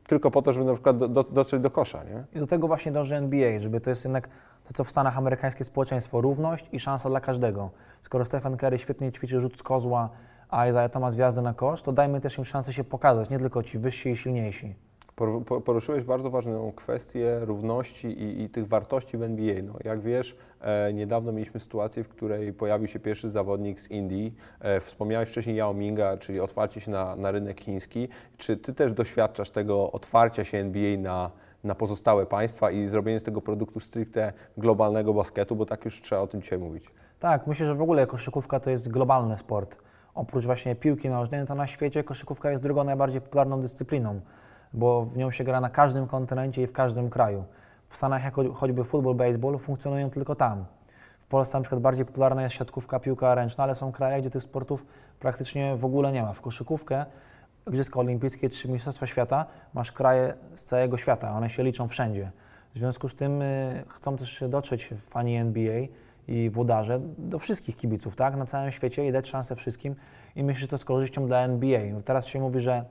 tylko 0.06 0.30
po 0.30 0.42
to, 0.42 0.52
żeby 0.52 0.66
na 0.66 0.72
przykład 0.72 0.96
do, 0.96 1.08
do, 1.08 1.22
dotrzeć 1.22 1.60
do 1.60 1.70
kosza, 1.70 2.04
nie? 2.04 2.24
I 2.34 2.38
do 2.38 2.46
tego 2.46 2.66
właśnie 2.66 2.92
dąży 2.92 3.16
NBA, 3.16 3.60
żeby 3.60 3.80
to 3.80 3.90
jest 3.90 4.04
jednak 4.04 4.28
to, 4.64 4.72
co 4.74 4.84
w 4.84 4.90
Stanach 4.90 5.18
amerykańskie 5.18 5.64
społeczeństwo, 5.64 6.20
równość 6.20 6.68
i 6.72 6.80
szansa 6.80 7.08
dla 7.08 7.20
każdego. 7.20 7.70
Skoro 8.02 8.24
Stephen 8.24 8.56
Curry 8.56 8.78
świetnie 8.78 9.12
ćwiczy 9.12 9.40
rzut 9.40 9.58
z 9.58 9.62
kozła, 9.62 10.10
a 10.48 10.66
Isaiah 10.66 10.92
Thomas 10.92 11.16
wjazdy 11.16 11.42
na 11.42 11.54
kosz, 11.54 11.82
to 11.82 11.92
dajmy 11.92 12.20
też 12.20 12.38
im 12.38 12.44
szansę 12.44 12.72
się 12.72 12.84
pokazać, 12.84 13.30
nie 13.30 13.38
tylko 13.38 13.62
ci 13.62 13.78
wyżsi 13.78 14.08
i 14.08 14.16
silniejsi. 14.16 14.74
Por- 15.16 15.44
po- 15.44 15.60
Poruszyłeś 15.60 16.04
bardzo 16.04 16.30
ważną 16.30 16.72
kwestię 16.72 17.38
równości 17.40 18.06
i, 18.06 18.42
i 18.42 18.48
tych 18.48 18.68
wartości 18.68 19.16
w 19.16 19.22
NBA. 19.22 19.62
No, 19.62 19.72
jak 19.84 20.00
wiesz, 20.00 20.36
e, 20.60 20.92
niedawno 20.92 21.32
mieliśmy 21.32 21.60
sytuację, 21.60 22.04
w 22.04 22.08
której 22.08 22.52
pojawił 22.52 22.88
się 22.88 22.98
pierwszy 22.98 23.30
zawodnik 23.30 23.80
z 23.80 23.90
Indii. 23.90 24.34
E, 24.60 24.80
wspomniałeś 24.80 25.28
wcześniej 25.28 25.56
Yao 25.56 25.74
Minga, 25.74 26.16
czyli 26.16 26.40
otwarcie 26.40 26.80
się 26.80 26.90
na, 26.90 27.16
na 27.16 27.30
rynek 27.30 27.60
chiński. 27.60 28.08
Czy 28.36 28.56
ty 28.56 28.74
też 28.74 28.92
doświadczasz 28.92 29.50
tego 29.50 29.92
otwarcia 29.92 30.44
się 30.44 30.58
NBA 30.58 30.98
na, 30.98 31.30
na 31.64 31.74
pozostałe 31.74 32.26
państwa 32.26 32.70
i 32.70 32.88
zrobienie 32.88 33.20
z 33.20 33.24
tego 33.24 33.40
produktu 33.40 33.80
stricte 33.80 34.32
globalnego 34.58 35.14
basketu, 35.14 35.56
bo 35.56 35.66
tak 35.66 35.84
już 35.84 36.02
trzeba 36.02 36.20
o 36.20 36.26
tym 36.26 36.42
dzisiaj 36.42 36.58
mówić. 36.58 36.84
Tak, 37.20 37.46
myślę, 37.46 37.66
że 37.66 37.74
w 37.74 37.82
ogóle 37.82 38.06
koszykówka 38.06 38.60
to 38.60 38.70
jest 38.70 38.88
globalny 38.90 39.38
sport. 39.38 39.76
Oprócz 40.14 40.44
właśnie 40.44 40.74
piłki 40.74 41.08
nożnej, 41.08 41.46
to 41.46 41.54
na 41.54 41.66
świecie 41.66 42.04
koszykówka 42.04 42.50
jest 42.50 42.62
drugą 42.62 42.84
najbardziej 42.84 43.20
popularną 43.20 43.60
dyscypliną, 43.60 44.20
bo 44.72 45.04
w 45.04 45.16
nią 45.16 45.30
się 45.30 45.44
gra 45.44 45.60
na 45.60 45.70
każdym 45.70 46.06
kontynencie 46.06 46.62
i 46.62 46.66
w 46.66 46.72
każdym 46.72 47.10
kraju. 47.10 47.44
W 47.88 47.96
Stanach 47.96 48.24
jako 48.24 48.52
choćby 48.52 48.84
futbol, 48.84 49.14
baseball 49.14 49.58
funkcjonują 49.58 50.10
tylko 50.10 50.34
tam. 50.34 50.64
W 51.20 51.28
Polsce 51.28 51.58
na 51.58 51.62
przykład 51.62 51.80
bardziej 51.80 52.06
popularna 52.06 52.42
jest 52.42 52.54
siatkówka, 52.54 53.00
piłka 53.00 53.34
ręczna, 53.34 53.64
ale 53.64 53.74
są 53.74 53.92
kraje, 53.92 54.20
gdzie 54.20 54.30
tych 54.30 54.42
sportów 54.42 54.86
praktycznie 55.20 55.76
w 55.76 55.84
ogóle 55.84 56.12
nie 56.12 56.22
ma. 56.22 56.32
W 56.32 56.40
koszykówkę 56.40 57.06
Igrzyska 57.66 58.00
Olimpijskie 58.00 58.50
czy 58.50 58.68
Mistrzostwa 58.68 59.06
Świata, 59.06 59.46
masz 59.74 59.92
kraje 59.92 60.34
z 60.54 60.64
całego 60.64 60.96
świata, 60.96 61.32
one 61.32 61.50
się 61.50 61.62
liczą 61.62 61.88
wszędzie. 61.88 62.30
W 62.74 62.78
związku 62.78 63.08
z 63.08 63.14
tym 63.14 63.42
y, 63.42 63.84
chcą 63.88 64.16
też 64.16 64.44
dotrzeć 64.48 64.94
fani 65.08 65.36
NBA 65.36 65.80
i 66.28 66.50
włodarze 66.50 67.00
do 67.18 67.38
wszystkich 67.38 67.76
kibiców, 67.76 68.16
tak, 68.16 68.36
na 68.36 68.46
całym 68.46 68.72
świecie 68.72 69.06
i 69.06 69.12
dać 69.12 69.28
szansę 69.28 69.56
wszystkim 69.56 69.96
i 70.36 70.42
myślę, 70.42 70.60
że 70.60 70.68
to 70.68 70.78
z 70.78 70.84
korzyścią 70.84 71.26
dla 71.26 71.38
NBA. 71.38 71.80
Teraz 72.04 72.26
się 72.26 72.40
mówi, 72.40 72.60
że 72.60 72.84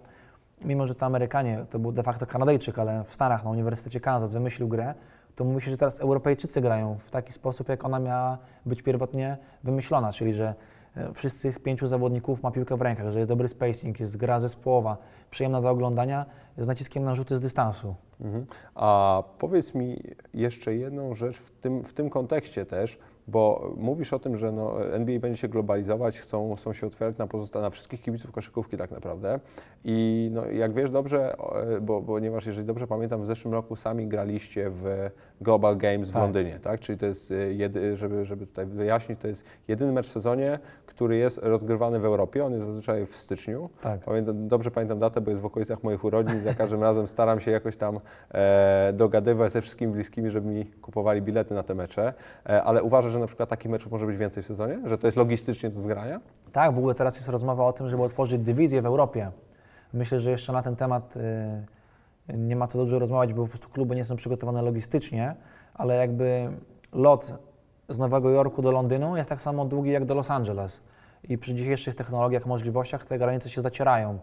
mimo, 0.64 0.88
że 0.88 0.95
to 0.95 1.06
Amerykanie, 1.06 1.66
to 1.70 1.80
był 1.80 1.91
de 1.91 2.03
facto 2.03 2.26
Kanadyjczyk, 2.26 2.80
ale 2.80 3.03
w 3.03 3.14
Stanach 3.14 3.43
na 3.43 3.49
Uniwersytecie 3.49 3.99
Kansas 3.99 4.34
wymyślił 4.34 4.68
grę, 4.68 4.93
to 5.36 5.43
mówi 5.43 5.62
się, 5.62 5.72
że 5.72 5.78
teraz 5.78 5.99
Europejczycy 5.99 6.62
grają 6.62 6.97
w 6.97 7.12
taki 7.12 7.34
sposób, 7.34 7.70
jak 7.70 7.86
ona 7.86 7.99
miała 7.99 8.38
być 8.66 8.82
pierwotnie 8.82 9.38
wymyślona, 9.64 10.14
czyli 10.14 10.34
że 10.34 10.56
e, 10.97 11.14
wszystkich 11.14 11.60
pięciu 11.60 11.88
zawodników 11.88 12.43
ma 12.43 12.51
piłkę 12.51 12.78
w 12.78 12.82
rękach, 12.82 13.12
że 13.12 13.20
jest 13.20 13.30
dobry 13.30 13.47
spacing, 13.47 13.99
jest 13.99 14.18
gra 14.18 14.39
zespołowa, 14.39 14.97
przyjemna 15.32 15.62
do 15.62 15.70
oglądania, 15.70 16.26
z 16.58 16.68
naciskiem 16.68 17.03
na 17.03 17.16
rzuty 17.16 17.38
z 17.38 17.41
dystansu. 17.41 17.95
Mhm. 18.22 18.45
A 18.76 19.24
powiedz 19.39 19.76
mi 19.76 20.01
jeszcze 20.34 20.76
jedną 20.76 21.14
rzecz 21.14 21.38
w 21.38 21.51
tym, 21.51 21.84
w 21.84 21.93
tym 21.93 22.10
kontekście 22.10 22.66
też, 22.66 22.99
bo 23.28 23.73
mówisz 23.78 24.13
o 24.13 24.19
tym, 24.19 24.38
że 24.38 24.51
no, 24.51 24.93
NBA 24.93 25.19
będzie 25.19 25.38
się 25.38 25.47
globalizować, 25.47 26.19
chcą, 26.19 26.55
chcą 26.55 26.73
się 26.73 26.88
otwierać 26.88 27.17
na, 27.17 27.28
pozosta- 27.28 27.61
na 27.61 27.69
wszystkich 27.69 28.01
kibiców 28.01 28.32
koszykówki 28.32 28.78
tak 28.78 28.91
naprawdę. 28.91 29.39
I 29.84 30.30
no, 30.34 30.45
jak 30.45 30.73
wiesz 30.73 30.91
dobrze, 30.91 31.36
e, 31.78 31.82
bo, 31.82 32.01
ponieważ 32.01 32.45
jeżeli 32.45 32.67
dobrze 32.67 32.88
pamiętam, 32.88 33.21
w 33.21 33.26
zeszłym 33.26 33.53
roku 33.53 33.76
sami 33.76 34.07
graliście 34.07 34.69
w 34.69 35.09
Global 35.41 35.78
Games 35.78 36.09
w 36.09 36.13
Tak. 36.13 36.21
Londynie, 36.21 36.59
tak? 36.63 36.80
Czyli 36.80 36.97
to 36.97 37.05
jest, 37.05 37.32
e, 37.32 37.36
jedy, 37.36 37.97
żeby, 37.97 38.26
żeby 38.26 38.47
tutaj 38.47 38.65
wyjaśnić, 38.65 39.19
to 39.19 39.28
jest 39.28 39.43
jedyny 39.67 39.91
mecz 39.91 40.07
w 40.07 40.11
sezonie, 40.11 40.59
który 40.86 41.17
jest 41.17 41.38
rozgrywany 41.43 41.99
w 41.99 42.05
Europie. 42.05 42.45
On 42.45 42.53
jest 42.53 42.65
zazwyczaj 42.65 43.05
w 43.05 43.15
styczniu. 43.15 43.69
Tak. 43.82 43.99
Pamiętam, 43.99 44.47
dobrze 44.47 44.71
pamiętam 44.71 44.99
datę, 44.99 45.21
bo 45.21 45.30
jest 45.32 45.41
w 45.41 45.45
okolicach 45.45 45.84
moich 45.84 46.03
urodzin. 46.03 46.41
Za 46.41 46.53
każdym 46.53 46.84
razem 46.89 47.07
staram 47.07 47.39
się 47.39 47.51
jakoś 47.51 47.78
tam 47.78 47.99
e, 48.32 48.93
dogadywać 48.93 49.51
ze 49.51 49.61
wszystkimi 49.61 49.93
bliskimi, 49.93 50.30
żeby 50.30 50.49
mi 50.49 50.65
kupowali 50.65 51.21
bilety 51.21 51.53
na 51.53 51.63
te 51.63 51.76
mecze. 51.76 52.13
E, 52.45 52.63
ale 52.63 52.84
uważasz, 52.84 53.14
że 53.16 53.20
na 53.20 53.28
przykład 53.28 53.49
takich 53.49 53.72
meczów 53.72 53.91
może 53.91 54.05
być 54.05 54.18
więcej 54.18 54.43
w 54.43 54.45
sezonie? 54.45 54.80
Że 54.86 54.97
to 54.97 55.07
jest 55.07 55.18
logistycznie 55.18 55.70
do 55.70 55.82
zgrania? 55.82 56.20
Tak, 56.51 56.74
w 56.74 56.78
ogóle 56.78 56.95
teraz 56.95 57.16
jest 57.16 57.30
rozmowa 57.30 57.66
o 57.66 57.74
tym, 57.74 57.89
żeby 57.89 58.03
otworzyć 58.03 58.41
dywizję 58.41 58.82
w 58.82 58.86
Europie. 58.86 59.32
Myślę, 59.93 60.20
że 60.20 60.32
jeszcze 60.32 60.53
na 60.53 60.61
ten 60.61 60.76
temat 60.76 61.16
y, 62.30 62.38
nie 62.38 62.55
ma 62.55 62.68
co 62.68 62.78
dobrze 62.78 62.99
rozmawiać, 62.99 63.34
bo 63.34 63.41
po 63.41 63.47
prostu 63.47 63.70
kluby 63.70 63.95
nie 63.95 64.05
są 64.05 64.16
przygotowane 64.16 64.61
logistycznie, 64.61 65.36
ale 65.74 65.95
jakby 65.95 66.49
lot 66.93 67.34
z 67.89 67.99
Nowego 67.99 68.30
Jorku 68.30 68.61
do 68.61 68.72
Londynu 68.72 69.18
jest 69.18 69.30
tak 69.30 69.41
samo 69.41 69.66
długi 69.66 69.91
jak 69.91 70.05
do 70.05 70.16
Los 70.16 70.32
Angeles. 70.32 70.82
I 71.24 71.38
przy 71.38 71.55
dzisiejszych 71.55 71.95
technologiach, 71.95 72.45
możliwościach 72.45 73.05
te 73.05 73.18
granice 73.18 73.49
się 73.49 73.61
zacierają. 73.61 74.20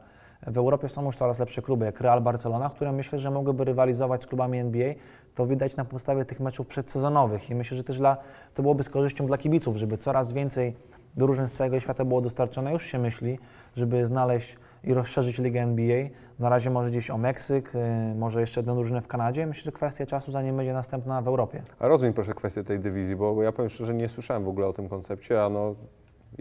W 0.47 0.57
Europie 0.57 0.89
są 0.89 1.05
już 1.05 1.17
coraz 1.17 1.39
lepsze 1.39 1.63
kluby, 1.63 1.85
jak 1.85 2.01
Real 2.01 2.21
Barcelona, 2.21 2.71
które 2.71 2.93
myślę, 2.93 3.19
że 3.19 3.31
mogłyby 3.31 3.65
rywalizować 3.65 4.23
z 4.23 4.27
klubami 4.27 4.59
NBA. 4.59 4.95
To 5.35 5.47
widać 5.47 5.77
na 5.77 5.85
podstawie 5.85 6.25
tych 6.25 6.41
meczów 6.41 6.67
przedsezonowych 6.67 7.51
i 7.51 7.55
myślę, 7.55 7.77
że 7.77 7.85
też 7.85 7.99
dla, 7.99 8.17
to 8.55 8.63
byłoby 8.63 8.83
z 8.83 8.89
korzyścią 8.89 9.27
dla 9.27 9.39
kibiców, 9.39 9.77
żeby 9.77 9.99
coraz 9.99 10.33
więcej 10.33 10.77
drużyn 11.17 11.49
z 11.49 11.53
całego 11.53 11.81
świata 11.81 12.05
było 12.05 12.21
dostarczone. 12.21 12.73
Już 12.73 12.87
się 12.87 12.99
myśli, 12.99 13.39
żeby 13.77 14.07
znaleźć 14.07 14.57
i 14.85 14.95
rozszerzyć 14.95 15.39
ligę 15.39 15.61
NBA. 15.61 16.09
Na 16.39 16.49
razie 16.49 16.71
może 16.71 16.91
gdzieś 16.91 17.11
o 17.11 17.19
Meksyk, 17.19 17.75
y, 17.75 18.15
może 18.15 18.41
jeszcze 18.41 18.61
jedną 18.61 18.75
drużynę 18.75 19.01
w 19.01 19.09
Kanadzie. 19.09 19.47
Myślę, 19.47 19.65
że 19.65 19.73
kwestia 19.73 20.07
czasu, 20.07 20.33
zanim 20.33 20.57
będzie 20.57 20.73
następna 20.73 21.23
w 21.23 21.29
Europie. 21.29 21.63
A 21.79 21.89
rozwiń 21.89 22.13
proszę 22.13 22.35
kwestię 22.35 22.65
tej 22.65 22.81
dywizji, 22.81 23.17
bo 23.17 23.43
ja 23.43 23.53
powiem 23.53 23.69
szczerze, 23.69 23.95
nie 23.95 24.09
słyszałem 24.09 24.45
w 24.45 24.49
ogóle 24.49 24.67
o 24.67 24.73
tym 24.73 24.89
koncepcie, 24.89 25.45
a 25.45 25.49
no 25.49 25.75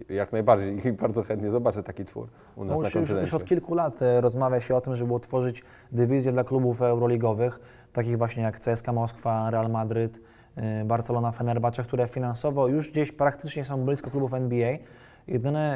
jak 0.10 0.32
najbardziej 0.32 0.88
i 0.88 0.92
bardzo 0.94 1.24
chętnie 1.24 1.52
zobaczę 1.52 1.84
taki 1.84 2.06
twór 2.06 2.28
u 2.56 2.66
nas 2.66 2.76
No 2.76 2.82
na 2.82 2.88
już, 2.88 2.88
już, 2.88 2.94
kontynencie. 2.94 3.22
już 3.22 3.34
od 3.34 3.46
kilku 3.46 3.76
lat 3.76 4.02
e, 4.02 4.22
rozmawia 4.22 4.62
się 4.62 4.76
o 4.76 4.82
tym, 4.82 4.96
żeby 4.96 5.14
utworzyć 5.14 5.64
dywizję 5.92 6.32
dla 6.32 6.44
klubów 6.44 6.82
euroligowych, 6.82 7.60
takich 7.94 8.18
właśnie 8.18 8.44
jak 8.44 8.60
CSKA 8.60 8.94
Moskwa, 8.94 9.50
Real 9.50 9.70
Madryt, 9.72 10.18
y, 10.82 10.86
Barcelona, 10.86 11.32
Fenerbahce, 11.32 11.84
które 11.84 12.08
finansowo 12.08 12.68
już 12.68 12.92
gdzieś 12.92 13.12
praktycznie 13.12 13.66
są 13.66 13.86
blisko 13.86 14.12
klubów 14.12 14.34
NBA. 14.34 14.78
Jedyna 15.28 15.76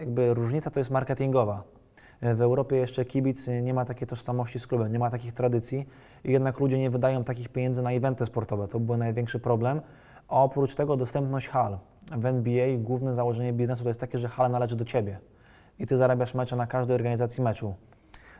jakby 0.00 0.34
różnica 0.34 0.70
to 0.70 0.80
jest 0.80 0.90
marketingowa. 0.90 1.62
E, 2.20 2.34
W 2.34 2.42
Europie 2.42 2.76
jeszcze 2.76 3.04
kibic 3.04 3.48
nie 3.62 3.74
ma 3.74 3.84
takiej 3.84 4.08
tożsamości 4.08 4.58
z 4.58 4.66
klubem, 4.66 4.92
nie 4.92 4.98
ma 4.98 5.10
takich 5.10 5.32
tradycji 5.32 5.86
i 6.24 6.32
jednak 6.32 6.60
ludzie 6.60 6.78
nie 6.78 6.90
wydają 6.90 7.24
takich 7.24 7.48
pieniędzy 7.48 7.82
na 7.82 7.92
eventy 7.92 8.26
sportowe. 8.26 8.68
To 8.68 8.80
był 8.80 8.96
największy 8.96 9.38
problem. 9.38 9.80
A 10.28 10.42
oprócz 10.42 10.74
tego 10.74 10.96
dostępność 10.96 11.48
hal. 11.48 11.78
W 12.10 12.26
NBA 12.26 12.78
główne 12.78 13.14
założenie 13.14 13.52
biznesu 13.52 13.82
to 13.82 13.90
jest 13.90 14.00
takie, 14.00 14.18
że 14.18 14.28
hala 14.28 14.48
należy 14.48 14.76
do 14.76 14.84
Ciebie 14.84 15.18
i 15.78 15.86
Ty 15.86 15.96
zarabiasz 15.96 16.34
mecze 16.34 16.56
na 16.56 16.66
każdej 16.66 16.94
organizacji 16.94 17.42
meczu. 17.42 17.74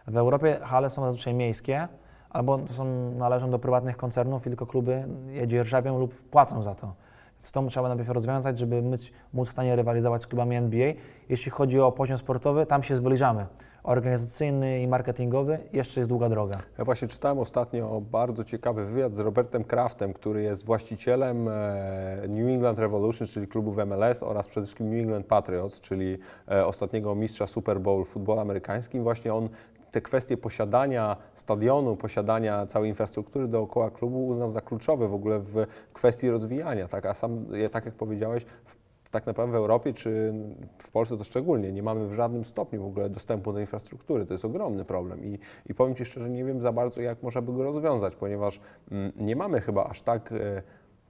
W 0.06 0.16
Europie 0.16 0.58
hale 0.62 0.90
są 0.90 1.02
zazwyczaj 1.02 1.34
miejskie, 1.34 1.88
albo 2.30 2.58
to 2.58 2.72
są, 2.72 3.10
należą 3.10 3.50
do 3.50 3.58
prywatnych 3.58 3.96
koncernów 3.96 4.46
i 4.46 4.50
tylko 4.50 4.66
kluby 4.66 5.04
je 5.28 5.48
dzierżawią 5.48 5.98
lub 5.98 6.14
płacą 6.14 6.62
za 6.62 6.74
to. 6.74 6.94
Więc 7.34 7.52
to 7.52 7.62
trzeba 7.62 7.88
najpierw 7.88 8.08
rozwiązać, 8.08 8.58
żeby 8.58 8.82
móc, 9.32 9.48
w 9.48 9.52
stanie 9.52 9.76
rywalizować 9.76 10.22
z 10.22 10.26
klubami 10.26 10.56
NBA. 10.56 10.92
Jeśli 11.28 11.50
chodzi 11.50 11.80
o 11.80 11.92
poziom 11.92 12.18
sportowy, 12.18 12.66
tam 12.66 12.82
się 12.82 12.94
zbliżamy. 12.94 13.46
Organizacyjny 13.82 14.82
i 14.82 14.88
marketingowy 14.88 15.58
jeszcze 15.72 16.00
jest 16.00 16.08
długa 16.08 16.28
droga. 16.28 16.58
Ja 16.78 16.84
właśnie 16.84 17.08
czytałem 17.08 17.38
ostatnio 17.38 18.00
bardzo 18.10 18.44
ciekawy 18.44 18.86
wywiad 18.86 19.14
z 19.14 19.18
Robertem 19.18 19.64
Kraftem, 19.64 20.12
który 20.12 20.42
jest 20.42 20.64
właścicielem 20.64 21.48
e, 21.48 21.52
New 22.28 22.48
England 22.48 22.78
Revolution, 22.78 23.26
czyli 23.28 23.48
klubu 23.48 23.72
w 23.72 23.86
MLS 23.86 24.22
oraz 24.22 24.48
przede 24.48 24.66
wszystkim 24.66 24.90
New 24.90 25.00
England 25.00 25.26
Patriots, 25.26 25.80
czyli 25.80 26.18
e, 26.50 26.66
ostatniego 26.66 27.14
mistrza 27.14 27.46
Super 27.46 27.80
Bowl 27.80 28.04
w 28.04 28.08
futbolu 28.08 28.40
amerykańskim. 28.40 29.02
Właśnie 29.02 29.34
on 29.34 29.48
te 29.90 30.00
kwestie 30.00 30.36
posiadania 30.36 31.16
stadionu, 31.34 31.96
posiadania 31.96 32.66
całej 32.66 32.88
infrastruktury 32.88 33.48
dookoła 33.48 33.90
klubu 33.90 34.26
uznał 34.26 34.50
za 34.50 34.60
kluczowe 34.60 35.08
w 35.08 35.14
ogóle 35.14 35.38
w 35.38 35.66
kwestii 35.92 36.30
rozwijania. 36.30 36.88
Tak? 36.88 37.06
A 37.06 37.14
sam, 37.14 37.46
tak 37.72 37.84
jak 37.84 37.94
powiedziałeś, 37.94 38.44
w 38.64 38.79
tak 39.10 39.26
naprawdę 39.26 39.52
w 39.52 39.56
Europie 39.56 39.92
czy 39.92 40.32
w 40.78 40.90
Polsce 40.90 41.16
to 41.16 41.24
szczególnie 41.24 41.72
nie 41.72 41.82
mamy 41.82 42.08
w 42.08 42.14
żadnym 42.14 42.44
stopniu 42.44 42.82
w 42.82 42.86
ogóle 42.86 43.10
dostępu 43.10 43.52
do 43.52 43.60
infrastruktury. 43.60 44.26
To 44.26 44.34
jest 44.34 44.44
ogromny 44.44 44.84
problem 44.84 45.24
i, 45.24 45.38
i 45.66 45.74
powiem 45.74 45.94
Ci 45.94 46.04
szczerze, 46.04 46.30
nie 46.30 46.44
wiem 46.44 46.60
za 46.60 46.72
bardzo 46.72 47.00
jak 47.00 47.22
można 47.22 47.42
by 47.42 47.52
go 47.52 47.62
rozwiązać, 47.62 48.16
ponieważ 48.16 48.60
mm, 48.90 49.12
nie 49.16 49.36
mamy 49.36 49.60
chyba 49.60 49.84
aż 49.84 50.02
tak 50.02 50.32
e, 50.32 50.62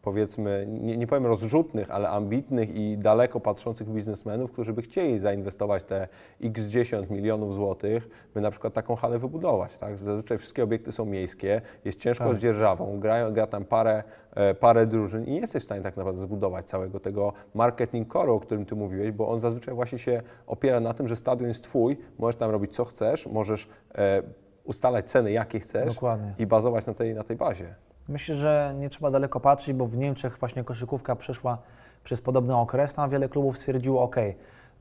powiedzmy, 0.02 0.66
nie, 0.68 0.96
nie 0.96 1.06
powiem 1.06 1.26
rozrzutnych, 1.26 1.90
ale 1.90 2.08
ambitnych 2.08 2.74
i 2.74 2.98
daleko 2.98 3.40
patrzących 3.40 3.88
biznesmenów, 3.88 4.52
którzy 4.52 4.72
by 4.72 4.82
chcieli 4.82 5.18
zainwestować 5.18 5.84
te 5.84 6.08
x 6.42 6.64
10 6.66 7.10
milionów 7.10 7.54
złotych, 7.54 8.08
by 8.34 8.40
na 8.40 8.50
przykład 8.50 8.74
taką 8.74 8.96
halę 8.96 9.18
wybudować. 9.18 9.78
Tak? 9.78 9.96
Zazwyczaj 9.96 10.38
wszystkie 10.38 10.64
obiekty 10.64 10.92
są 10.92 11.04
miejskie, 11.04 11.60
jest 11.84 12.00
ciężko 12.00 12.24
Tak. 12.24 12.36
z 12.36 12.38
dzierżawą, 12.38 13.00
gra, 13.00 13.30
gra 13.30 13.46
tam 13.46 13.64
parę, 13.64 14.02
e, 14.34 14.54
parę 14.54 14.86
drużyn 14.86 15.24
i 15.24 15.30
nie 15.30 15.40
jesteś 15.40 15.62
w 15.62 15.66
stanie 15.66 15.82
tak 15.82 15.96
naprawdę 15.96 16.20
zbudować 16.20 16.68
całego 16.68 17.00
tego 17.00 17.32
marketing 17.54 18.08
core'u, 18.08 18.36
o 18.36 18.40
którym 18.40 18.66
Ty 18.66 18.74
mówiłeś, 18.74 19.10
bo 19.12 19.28
on 19.28 19.40
zazwyczaj 19.40 19.74
właśnie 19.74 19.98
się 19.98 20.22
opiera 20.46 20.80
na 20.80 20.94
tym, 20.94 21.08
że 21.08 21.16
stadion 21.16 21.48
jest 21.48 21.64
Twój, 21.64 21.96
możesz 22.18 22.36
tam 22.36 22.50
robić 22.50 22.74
co 22.74 22.84
chcesz, 22.84 23.26
możesz 23.26 23.68
e, 23.94 24.22
ustalać 24.64 25.10
ceny 25.10 25.32
jakie 25.32 25.60
chcesz 25.60 25.94
Dokładnie. 25.94 26.34
i 26.38 26.46
bazować 26.46 26.86
na 26.86 26.94
tej, 26.94 27.14
na 27.14 27.24
tej 27.24 27.36
bazie. 27.36 27.74
Myślę, 28.08 28.36
że 28.36 28.74
nie 28.78 28.90
trzeba 28.90 29.10
daleko 29.10 29.40
patrzeć, 29.40 29.76
bo 29.76 29.86
w 29.86 29.96
Niemczech 29.96 30.38
właśnie 30.38 30.64
koszykówka 30.64 31.16
przeszła 31.16 31.58
przez 32.04 32.22
podobny 32.22 32.56
okres. 32.56 32.94
Tam 32.94 33.10
wiele 33.10 33.28
klubów 33.28 33.58
stwierdziło, 33.58 34.02
ok, 34.02 34.16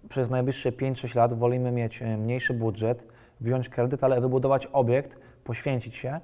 przez 0.09 0.30
najbliższe 0.30 0.72
5-6 0.72 1.15
lat 1.15 1.34
wolimy 1.34 1.72
mieć 1.72 2.01
e, 2.01 2.17
mniejszy 2.17 2.53
budżet, 2.53 3.03
wziąć 3.41 3.70
kredyt, 3.70 4.03
ale 4.03 4.22
wybudować 4.22 4.65
obiekt, 4.65 5.17
poświęcić 5.43 5.95
się, 5.95 6.20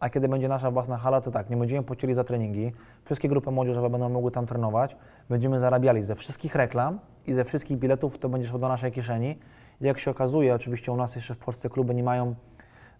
a 0.00 0.10
kiedy 0.10 0.28
będzie 0.28 0.48
nasza 0.48 0.70
własna 0.70 0.96
hala, 0.96 1.20
to 1.20 1.30
tak, 1.30 1.50
nie 1.50 1.56
będziemy 1.56 1.82
płacili 1.82 2.14
za 2.14 2.24
treningi, 2.24 2.72
wszystkie 3.04 3.28
grupy 3.28 3.50
młodzieżowe 3.50 3.90
będą 3.90 4.08
mogły 4.08 4.30
tam 4.30 4.46
trenować, 4.46 4.96
będziemy 5.28 5.58
zarabiali 5.58 6.02
ze 6.02 6.14
wszystkich 6.14 6.54
reklam 6.54 6.98
i 7.26 7.32
ze 7.32 7.44
wszystkich 7.44 7.78
biletów, 7.78 8.18
to 8.18 8.28
będzie 8.28 8.48
szło 8.48 8.58
do 8.58 8.68
naszej 8.68 8.92
kieszeni. 8.92 9.38
Jak 9.80 9.98
się 9.98 10.10
okazuje, 10.10 10.54
oczywiście 10.54 10.92
u 10.92 10.96
nas 10.96 11.14
jeszcze 11.14 11.34
w 11.34 11.38
Polsce 11.38 11.68
kluby 11.68 11.94
nie 11.94 12.02
mają 12.02 12.34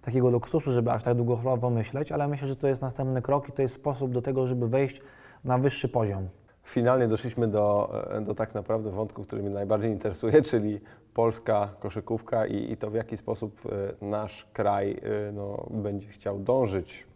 takiego 0.02 0.30
luksusu, 0.30 0.72
żeby 0.72 0.90
aż 0.90 1.02
tak 1.02 1.14
długofalowo 1.14 1.70
myśleć, 1.70 2.12
ale 2.12 2.28
myślę, 2.28 2.48
że 2.48 2.56
to 2.56 2.68
jest 2.68 2.82
następny 2.82 3.22
krok 3.22 3.48
i 3.48 3.52
to 3.52 3.62
jest 3.62 3.74
sposób 3.74 4.12
do 4.12 4.22
tego, 4.22 4.46
żeby 4.46 4.68
wejść 4.68 5.00
na 5.44 5.58
wyższy 5.58 5.88
poziom. 5.88 6.28
Finalnie 6.62 7.08
doszliśmy 7.08 7.48
do, 7.48 7.90
e, 8.10 8.20
do 8.20 8.34
tak 8.34 8.54
naprawdę 8.54 8.90
wątku, 8.90 9.22
który 9.22 9.42
mnie 9.42 9.50
najbardziej 9.50 9.90
interesuje, 9.90 10.42
czyli 10.50 10.80
polska 11.14 11.68
koszykówka 11.80 12.46
i, 12.46 12.72
i 12.72 12.76
to 12.76 12.90
w 12.90 12.94
jaki 12.94 13.16
sposób 13.16 13.60
e, 14.00 14.04
nasz 14.06 14.48
kraj 14.52 15.00
e, 15.28 15.32
no, 15.32 15.66
będzie 15.70 16.08
chciał 16.08 16.38
dążyć, 16.38 17.06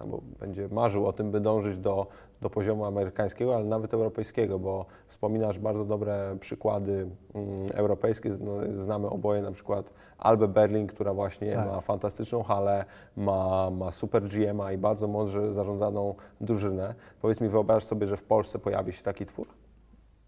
albo 0.00 0.20
będzie 0.40 0.68
marzył 0.68 1.06
o 1.06 1.12
tym, 1.12 1.30
by 1.30 1.40
dążyć 1.40 1.78
do, 1.78 2.06
do 2.40 2.50
poziomu 2.50 2.84
amerykańskiego, 2.84 3.56
ale 3.56 3.64
nawet 3.64 3.94
europejskiego, 3.94 4.58
bo 4.58 4.86
wspominasz 5.06 5.58
bardzo 5.58 5.84
dobre 5.84 6.36
przykłady 6.40 7.06
mm, 7.34 7.56
europejskie. 7.74 8.30
No, 8.40 8.52
znamy 8.82 9.10
oboje 9.10 9.42
na 9.42 9.52
przykład 9.52 9.92
Albę 10.18 10.48
Berlin, 10.48 10.86
która 10.86 11.14
właśnie 11.14 11.52
Tak. 11.52 11.66
ma 11.66 11.80
fantastyczną 11.80 12.42
halę, 12.42 12.84
ma, 13.16 13.70
ma 13.70 13.92
super 13.92 14.22
GM-a 14.22 14.72
i 14.72 14.78
bardzo 14.78 15.08
mądrze 15.08 15.54
zarządzaną 15.54 16.14
drużynę. 16.40 16.94
Powiedz 17.22 17.40
mi, 17.40 17.48
wyobrażasz 17.48 17.84
sobie, 17.84 18.06
że 18.06 18.16
w 18.16 18.22
Polsce 18.22 18.58
pojawi 18.58 18.92
się 18.92 19.02
taki 19.02 19.26
twór? 19.26 19.46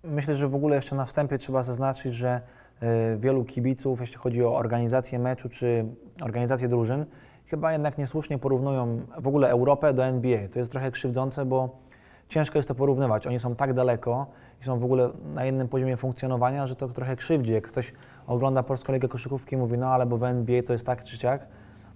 Myślę, 0.04 0.36
że 0.36 0.48
w 0.48 0.54
ogóle 0.54 0.76
jeszcze 0.76 0.96
na 0.96 1.04
wstępie 1.04 1.38
trzeba 1.38 1.62
zaznaczyć, 1.62 2.14
że 2.14 2.40
y, 2.82 2.86
wielu 3.18 3.44
kibiców, 3.44 4.00
jeśli 4.00 4.16
chodzi 4.16 4.44
o 4.44 4.56
organizację 4.56 5.18
meczu 5.18 5.48
czy 5.48 5.84
organizację 6.22 6.68
drużyn, 6.68 7.06
chyba 7.46 7.72
jednak 7.72 7.98
niesłusznie 7.98 8.38
porównują 8.38 9.00
w 9.18 9.28
ogóle 9.28 9.50
Europę 9.50 9.94
do 9.94 10.04
NBA. 10.04 10.48
To 10.48 10.58
jest 10.58 10.72
trochę 10.72 10.90
krzywdzące, 10.90 11.44
bo 11.44 11.68
ciężko 12.28 12.58
jest 12.58 12.68
to 12.68 12.74
porównywać. 12.74 13.26
Oni 13.26 13.40
są 13.40 13.54
tak 13.54 13.74
daleko 13.74 14.26
i 14.60 14.64
są 14.64 14.78
w 14.78 14.84
ogóle 14.84 15.10
na 15.34 15.46
innym 15.46 15.68
poziomie 15.68 15.96
funkcjonowania, 15.96 16.66
że 16.66 16.76
to 16.76 16.88
trochę 16.88 17.16
krzywdzi. 17.16 17.52
Jak 17.52 17.68
ktoś 17.68 17.92
ogląda 18.26 18.62
Polską 18.62 18.92
Ligę 18.92 19.08
Koszykówki 19.08 19.54
i 19.54 19.58
mówi, 19.58 19.78
no 19.78 19.88
ale 19.88 20.06
bo 20.06 20.18
w 20.18 20.24
NBA 20.24 20.62
to 20.62 20.72
jest 20.72 20.86
tak 20.86 21.04
czy 21.04 21.16
siak, 21.16 21.46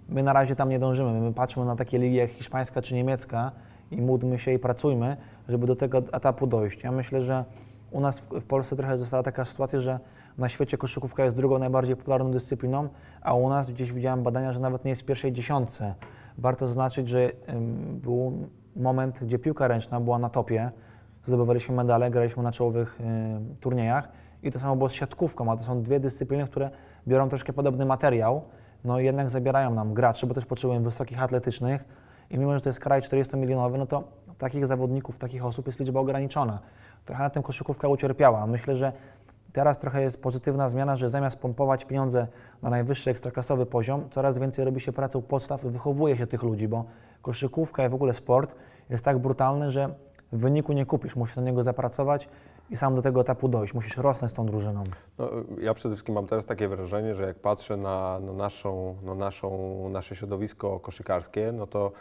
my 0.09 0.23
na 0.23 0.33
razie 0.33 0.57
tam 0.57 0.69
nie 0.69 0.79
dążymy. 0.79 1.21
My 1.21 1.33
patrzymy 1.33 1.67
na 1.67 1.77
takie 1.77 1.99
ligi 1.99 2.17
jak 2.17 2.31
hiszpańska 2.31 2.83
czy 2.83 2.95
niemiecka 2.95 3.53
i 3.91 4.03
módlmy 4.03 4.39
się 4.39 4.53
i 4.53 4.59
pracujmy, 4.59 5.17
żeby 5.49 5.67
do 5.67 5.77
tego 5.77 5.99
etapu 5.99 6.47
dojść. 6.47 6.85
Ja 6.85 6.93
myślę, 6.93 7.21
że 7.21 7.45
u 7.91 8.01
nas 8.01 8.21
w, 8.21 8.45
Polsce 8.45 8.77
trochę 8.77 8.99
została 8.99 9.23
taka 9.23 9.45
sytuacja, 9.45 9.81
że 9.81 10.01
na 10.41 10.49
świecie 10.49 10.79
koszykówka 10.79 11.25
jest 11.25 11.37
drugą 11.37 11.59
najbardziej 11.59 11.97
popularną 11.97 12.31
dyscypliną, 12.31 12.89
a 13.23 13.35
u 13.35 13.49
nas 13.49 13.71
gdzieś 13.71 13.93
widziałem 13.93 14.23
badania, 14.23 14.53
że 14.53 14.61
nawet 14.61 14.85
nie 14.85 14.91
jest 14.91 15.03
w 15.03 15.05
pierwszej 15.05 15.33
dziesiątce. 15.33 15.95
Warto 16.39 16.67
zaznaczyć, 16.67 17.09
że 17.09 17.31
był 17.93 18.49
moment, 18.77 19.25
gdzie 19.25 19.39
piłka 19.39 19.69
ręczna 19.69 20.01
była 20.01 20.19
na 20.19 20.29
topie, 20.29 20.71
zdobywaliśmy 21.25 21.75
medale, 21.75 22.11
graliśmy 22.11 22.43
na 22.43 22.53
czołowych 22.53 22.99
turniejach 23.61 24.09
i 24.43 24.51
to 24.51 24.59
samo 24.59 24.77
było 24.77 24.89
z 24.89 24.93
siatkówką, 24.93 25.53
a 25.53 25.57
to 25.57 25.63
są 25.63 25.83
dwie 25.83 26.01
dyscypliny, 26.01 26.45
które 26.45 26.71
biorą 27.09 27.29
troszkę 27.29 27.53
podobny 27.53 27.87
materiał, 27.87 28.43
no 28.85 29.01
i 29.01 29.05
jednak 29.05 29.31
zabierają 29.31 29.75
nam 29.75 29.95
graczy, 29.95 30.27
bo 30.27 30.35
też 30.35 30.47
potrzebujemy 30.47 30.85
wysokich 30.85 31.23
atletycznych 31.23 31.85
i 32.31 32.39
mimo, 32.39 32.55
że 32.55 32.61
to 32.61 32.69
jest 32.69 32.81
kraj 32.81 33.01
40-milionowy, 33.01 33.79
no 33.79 33.87
to 33.87 34.05
takich 34.39 34.67
zawodników, 34.67 35.19
takich 35.19 35.45
osób 35.45 35.67
jest 35.67 35.81
liczba 35.81 36.01
ograniczona. 36.01 36.59
Trochę 37.05 37.23
na 37.23 37.31
tym 37.31 37.43
koszykówka 37.43 37.89
ucierpiała. 37.89 38.47
Myślę, 38.47 38.77
że 38.77 38.93
teraz 39.53 39.79
trochę 39.79 40.03
jest 40.03 40.23
pozytywna 40.23 40.69
zmiana, 40.69 40.97
że 40.97 41.09
zamiast 41.09 41.41
pompować 41.41 41.85
pieniądze 41.85 42.27
na 42.63 42.71
najwyższy 42.71 43.11
ekstraklasowy 43.11 43.67
poziom, 43.67 44.11
coraz 44.11 44.39
więcej 44.39 44.65
robi 44.65 44.81
się 44.81 44.93
pracą 44.93 45.23
podstaw 45.23 45.65
i 45.65 45.69
wychowuje 45.69 46.17
się 46.17 46.27
tych 46.27 46.43
ludzi, 46.43 46.69
bo 46.69 46.85
koszykówka 47.23 47.87
i 47.87 47.89
w 47.89 47.95
ogóle 47.95 48.15
sport 48.15 48.55
jest 48.91 49.05
tak 49.05 49.19
brutalny, 49.19 49.71
że 49.71 49.95
w 50.33 50.39
wyniku 50.39 50.73
nie 50.73 50.87
kupisz, 50.87 51.17
musisz 51.17 51.37
na 51.37 51.43
niego 51.43 51.63
zapracować 51.63 52.29
i 52.71 52.77
sam 52.77 52.95
do 52.95 53.03
tego 53.03 53.21
etapu 53.21 53.49
dojść. 53.49 53.75
Musisz 53.75 53.97
rosnąć 53.97 54.33
z 54.33 54.35
tą 54.35 54.47
drużyną. 54.47 54.85
No, 55.19 55.31
ja 55.61 55.75
przede 55.75 55.95
wszystkim 55.95 56.15
mam 56.15 56.27
teraz 56.27 56.47
takie 56.47 56.69
wrażenie, 56.69 57.15
że 57.15 57.27
jak 57.27 57.39
patrzę 57.39 57.77
na, 57.77 58.21
na, 58.21 58.33
naszą, 58.33 58.97
na 59.03 59.15
naszą, 59.15 59.89
nasze 59.89 60.17
środowisko 60.17 60.81
koszykarskie, 60.81 61.53
no 61.53 61.67
to 61.67 61.93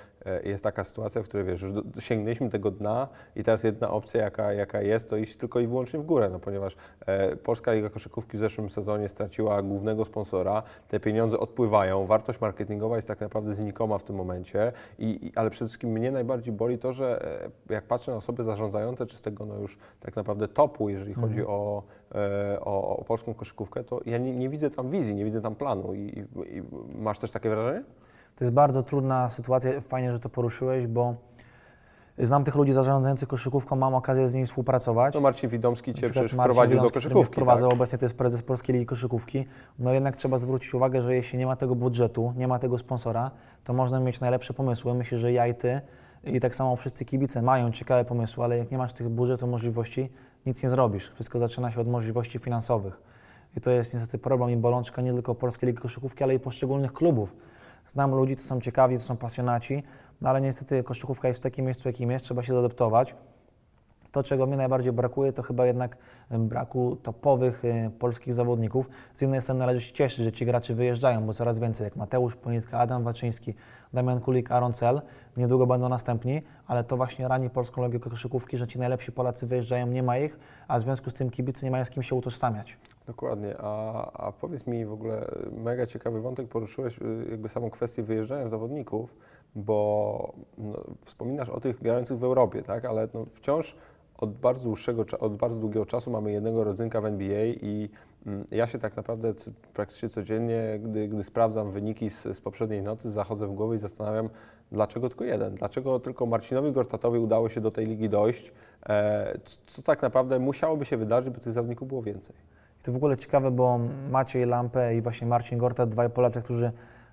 jest 0.43 0.63
taka 0.63 0.83
sytuacja, 0.83 1.23
w 1.23 1.25
której 1.25 1.45
wiesz, 1.45 1.61
już 1.61 1.73
sięgnęliśmy 1.99 2.49
tego 2.49 2.71
dna 2.71 3.07
i 3.35 3.43
teraz 3.43 3.63
jedna 3.63 3.89
opcja, 3.89 4.21
jaka, 4.21 4.53
jaka 4.53 4.81
jest, 4.81 5.09
to 5.09 5.17
iść 5.17 5.37
tylko 5.37 5.59
i 5.59 5.67
wyłącznie 5.67 5.99
w 5.99 6.03
górę, 6.03 6.29
no 6.29 6.39
ponieważ 6.39 6.75
e, 7.05 7.35
Polska 7.35 7.73
Liga 7.73 7.89
Koszykówki 7.89 8.37
w 8.37 8.39
zeszłym 8.39 8.69
sezonie 8.69 9.09
straciła 9.09 9.61
głównego 9.61 10.05
sponsora, 10.05 10.63
te 10.87 10.99
pieniądze 10.99 11.39
odpływają, 11.39 12.05
wartość 12.05 12.41
marketingowa 12.41 12.95
jest 12.95 13.07
tak 13.07 13.21
naprawdę 13.21 13.53
znikoma 13.53 13.97
w 13.97 14.03
tym 14.03 14.15
momencie, 14.15 14.71
i, 14.99 15.27
i, 15.27 15.31
ale 15.35 15.49
przede 15.49 15.67
wszystkim 15.67 15.89
mnie 15.89 16.11
najbardziej 16.11 16.53
boli 16.53 16.77
to, 16.77 16.93
że 16.93 17.25
e, 17.69 17.73
jak 17.73 17.83
patrzę 17.83 18.11
na 18.11 18.17
osoby 18.17 18.43
zarządzające, 18.43 19.05
czy 19.05 19.17
z 19.17 19.21
tego 19.21 19.45
no 19.45 19.55
już 19.55 19.77
tak 19.99 20.15
naprawdę 20.15 20.47
topu, 20.47 20.89
jeżeli 20.89 21.13
chodzi 21.13 21.45
o, 21.45 21.83
e, 22.15 22.59
o, 22.61 22.97
o 22.97 23.03
polską 23.03 23.33
koszykówkę, 23.33 23.83
to 23.83 23.99
ja 24.05 24.17
nie, 24.17 24.35
nie 24.35 24.49
widzę 24.49 24.69
tam 24.71 24.91
wizji, 24.91 25.15
nie 25.15 25.25
widzę 25.25 25.41
tam 25.41 25.55
planu. 25.55 25.93
I, 25.93 26.25
i 26.47 26.63
masz 26.95 27.19
też 27.19 27.31
takie 27.31 27.49
wrażenie? 27.49 27.83
To 28.39 28.43
jest 28.45 28.53
bardzo 28.53 28.83
trudna 28.83 29.29
sytuacja, 29.29 29.81
fajnie, 29.81 30.11
że 30.11 30.19
to 30.19 30.29
poruszyłeś, 30.29 30.87
bo 30.87 31.15
znam 32.17 32.43
tych 32.43 32.55
ludzi 32.55 32.73
zarządzających 32.73 33.27
koszykówką, 33.27 33.75
mam 33.75 33.95
okazję 33.95 34.27
z 34.27 34.33
nimi 34.33 34.45
współpracować. 34.45 35.13
No 35.13 35.21
Marcin 35.21 35.49
Widomski 35.49 35.93
Cię 35.93 36.09
przecież 36.09 36.33
Marcin 36.33 36.39
wprowadził 36.39 36.77
do 36.77 36.83
Widomski, 36.83 36.99
który 36.99 37.05
mnie 37.05 37.13
koszykówki. 37.13 37.33
wprowadzał, 37.33 37.69
Tak? 37.69 37.77
obecnie 37.77 37.97
to 37.97 38.05
jest 38.05 38.17
prezes 38.17 38.41
Polskiej 38.41 38.73
Ligi 38.73 38.85
Koszykówki. 38.85 39.45
No 39.79 39.93
jednak 39.93 40.15
trzeba 40.15 40.37
zwrócić 40.37 40.73
uwagę, 40.73 41.01
że 41.01 41.15
jeśli 41.15 41.39
nie 41.39 41.45
ma 41.45 41.55
tego 41.55 41.75
budżetu, 41.75 42.33
nie 42.37 42.47
ma 42.47 42.59
tego 42.59 42.77
sponsora, 42.77 43.31
to 43.63 43.73
można 43.73 43.99
mieć 43.99 44.19
najlepsze 44.19 44.53
pomysły. 44.53 44.93
Myślę, 44.93 45.17
że 45.17 45.31
ja 45.31 45.47
i 45.47 45.55
ty 45.55 45.81
i 46.23 46.39
tak 46.39 46.55
samo 46.55 46.75
wszyscy 46.75 47.05
kibice 47.05 47.41
mają 47.41 47.71
ciekawe 47.71 48.05
pomysły, 48.05 48.43
ale 48.43 48.57
jak 48.57 48.71
nie 48.71 48.77
masz 48.77 48.93
tych 48.93 49.09
budżetu, 49.09 49.47
możliwości, 49.47 50.09
nic 50.45 50.63
nie 50.63 50.69
zrobisz. 50.69 51.11
Wszystko 51.13 51.39
zaczyna 51.39 51.71
się 51.71 51.81
od 51.81 51.87
możliwości 51.87 52.39
finansowych. 52.39 53.01
I 53.57 53.61
to 53.61 53.71
jest 53.71 53.93
niestety 53.93 54.17
problem 54.17 54.49
i 54.49 54.57
bolączka 54.57 55.01
nie 55.01 55.13
tylko 55.13 55.35
Polskiej 55.35 55.67
Ligi 55.67 55.81
Koszykówki, 55.81 56.23
ale 56.23 56.35
i 56.35 56.39
poszczególnych 56.39 56.93
klubów. 56.93 57.35
Znam 57.89 58.15
ludzi, 58.15 58.35
to 58.35 58.41
są 58.41 58.61
ciekawi, 58.61 58.95
to 58.95 59.01
są 59.01 59.17
pasjonaci, 59.17 59.83
no 60.21 60.29
ale 60.29 60.41
niestety 60.41 60.83
koszykówka 60.83 61.27
jest 61.27 61.39
w 61.39 61.43
takim 61.43 61.65
miejscu, 61.65 61.89
jakim 61.89 62.11
jest, 62.11 62.25
trzeba 62.25 62.43
się 62.43 62.53
zaadaptować. 62.53 63.15
To, 64.11 64.23
czego 64.23 64.47
mi 64.47 64.57
najbardziej 64.57 64.93
brakuje, 64.93 65.33
to 65.33 65.43
chyba 65.43 65.65
jednak 65.65 65.97
braku 66.31 66.95
topowych 66.95 67.65
e, 67.65 67.89
polskich 67.99 68.33
zawodników. 68.33 68.89
Z 69.13 69.21
jednej 69.21 69.41
strony 69.41 69.59
należy 69.59 69.81
się 69.81 69.93
cieszyć, 69.93 70.25
że 70.25 70.31
ci 70.31 70.45
gracze 70.45 70.73
wyjeżdżają, 70.73 71.25
bo 71.25 71.33
coraz 71.33 71.59
więcej, 71.59 71.85
jak 71.85 71.95
Mateusz 71.95 72.35
Ponitka, 72.35 72.79
Adam 72.79 73.03
Waczyński, 73.03 73.53
Damian 73.93 74.19
Kulik, 74.19 74.51
Aaron 74.51 74.73
Cel, 74.73 75.01
niedługo 75.37 75.67
będą 75.67 75.89
następni, 75.89 76.41
ale 76.67 76.83
to 76.83 76.97
właśnie 76.97 77.27
rani 77.27 77.49
polską 77.49 77.81
logikę 77.81 78.09
koszykówki, 78.09 78.57
że 78.57 78.67
ci 78.67 78.79
najlepsi 78.79 79.11
Polacy 79.11 79.47
wyjeżdżają, 79.47 79.87
nie 79.87 80.03
ma 80.03 80.17
ich, 80.17 80.39
a 80.67 80.79
w 80.79 80.81
związku 80.81 81.09
z 81.09 81.13
tym 81.13 81.29
kibicy 81.29 81.65
nie 81.65 81.71
mają 81.71 81.85
z 81.85 81.89
kim 81.89 82.03
się 82.03 82.15
utożsamiać. 82.15 82.77
Dokładnie. 83.07 83.55
A, 83.59 84.11
a 84.11 84.31
powiedz 84.31 84.67
mi 84.67 84.85
w 84.85 84.91
ogóle, 84.91 85.25
mega 85.51 85.85
ciekawy 85.85 86.21
wątek 86.21 86.47
poruszyłeś, 86.47 86.97
y, 86.97 87.27
jakby 87.31 87.49
samą 87.49 87.69
kwestię 87.69 88.03
wyjeżdżania 88.03 88.47
zawodników, 88.47 89.15
bo 89.55 90.33
no, 90.57 90.83
wspominasz 91.05 91.49
o 91.49 91.59
tych 91.59 91.81
grających 91.81 92.19
w 92.19 92.23
Europie, 92.23 92.63
tak? 92.63 92.85
Ale 92.85 93.07
no, 93.13 93.25
wciąż 93.33 93.75
od 94.17 94.33
bardzo, 94.33 94.63
dłuższego, 94.63 95.05
od 95.19 95.35
bardzo 95.35 95.59
długiego 95.59 95.85
czasu 95.85 96.11
mamy 96.11 96.31
jednego 96.31 96.63
rodzynka 96.63 97.01
w 97.01 97.05
NBA 97.05 97.45
i 97.45 97.89
ja 98.51 98.67
się 98.67 98.79
tak 98.79 98.95
naprawdę 98.95 99.33
praktycznie 99.73 100.09
codziennie, 100.09 100.79
gdy, 100.83 101.07
gdy 101.07 101.23
sprawdzam 101.23 101.71
wyniki 101.71 102.09
z, 102.09 102.23
z 102.23 102.41
poprzedniej 102.41 102.81
nocy, 102.81 103.11
zachodzę 103.11 103.47
w 103.47 103.53
głowę 103.53 103.75
i 103.75 103.77
zastanawiam, 103.77 104.29
dlaczego 104.71 105.09
tylko 105.09 105.23
jeden? 105.23 105.55
Dlaczego 105.55 105.99
tylko 105.99 106.25
Marcinowi 106.25 106.71
Gortatowi 106.71 107.19
udało 107.19 107.49
się 107.49 107.61
do 107.61 107.71
tej 107.71 107.85
ligi 107.85 108.09
dojść? 108.09 108.51
E, 108.89 109.39
co 109.65 109.81
tak 109.81 110.01
naprawdę 110.01 110.39
musiałoby 110.39 110.85
się 110.85 110.97
wydarzyć, 110.97 111.33
by 111.33 111.39
tych 111.39 111.53
zawodników 111.53 111.87
było 111.87 112.01
więcej? 112.01 112.35
I 112.79 112.83
to 112.83 112.91
w 112.91 112.95
ogóle 112.95 113.17
ciekawe, 113.17 113.51
bo 113.51 113.79
Maciej 114.09 114.45
Lampę 114.45 114.95
i 114.95 115.01
właśnie 115.01 115.27
Marcin 115.27 115.57
Gorta, 115.57 115.85
dwaj 115.85 116.09
Polacy, 116.09 116.41
którzy, 116.41 116.65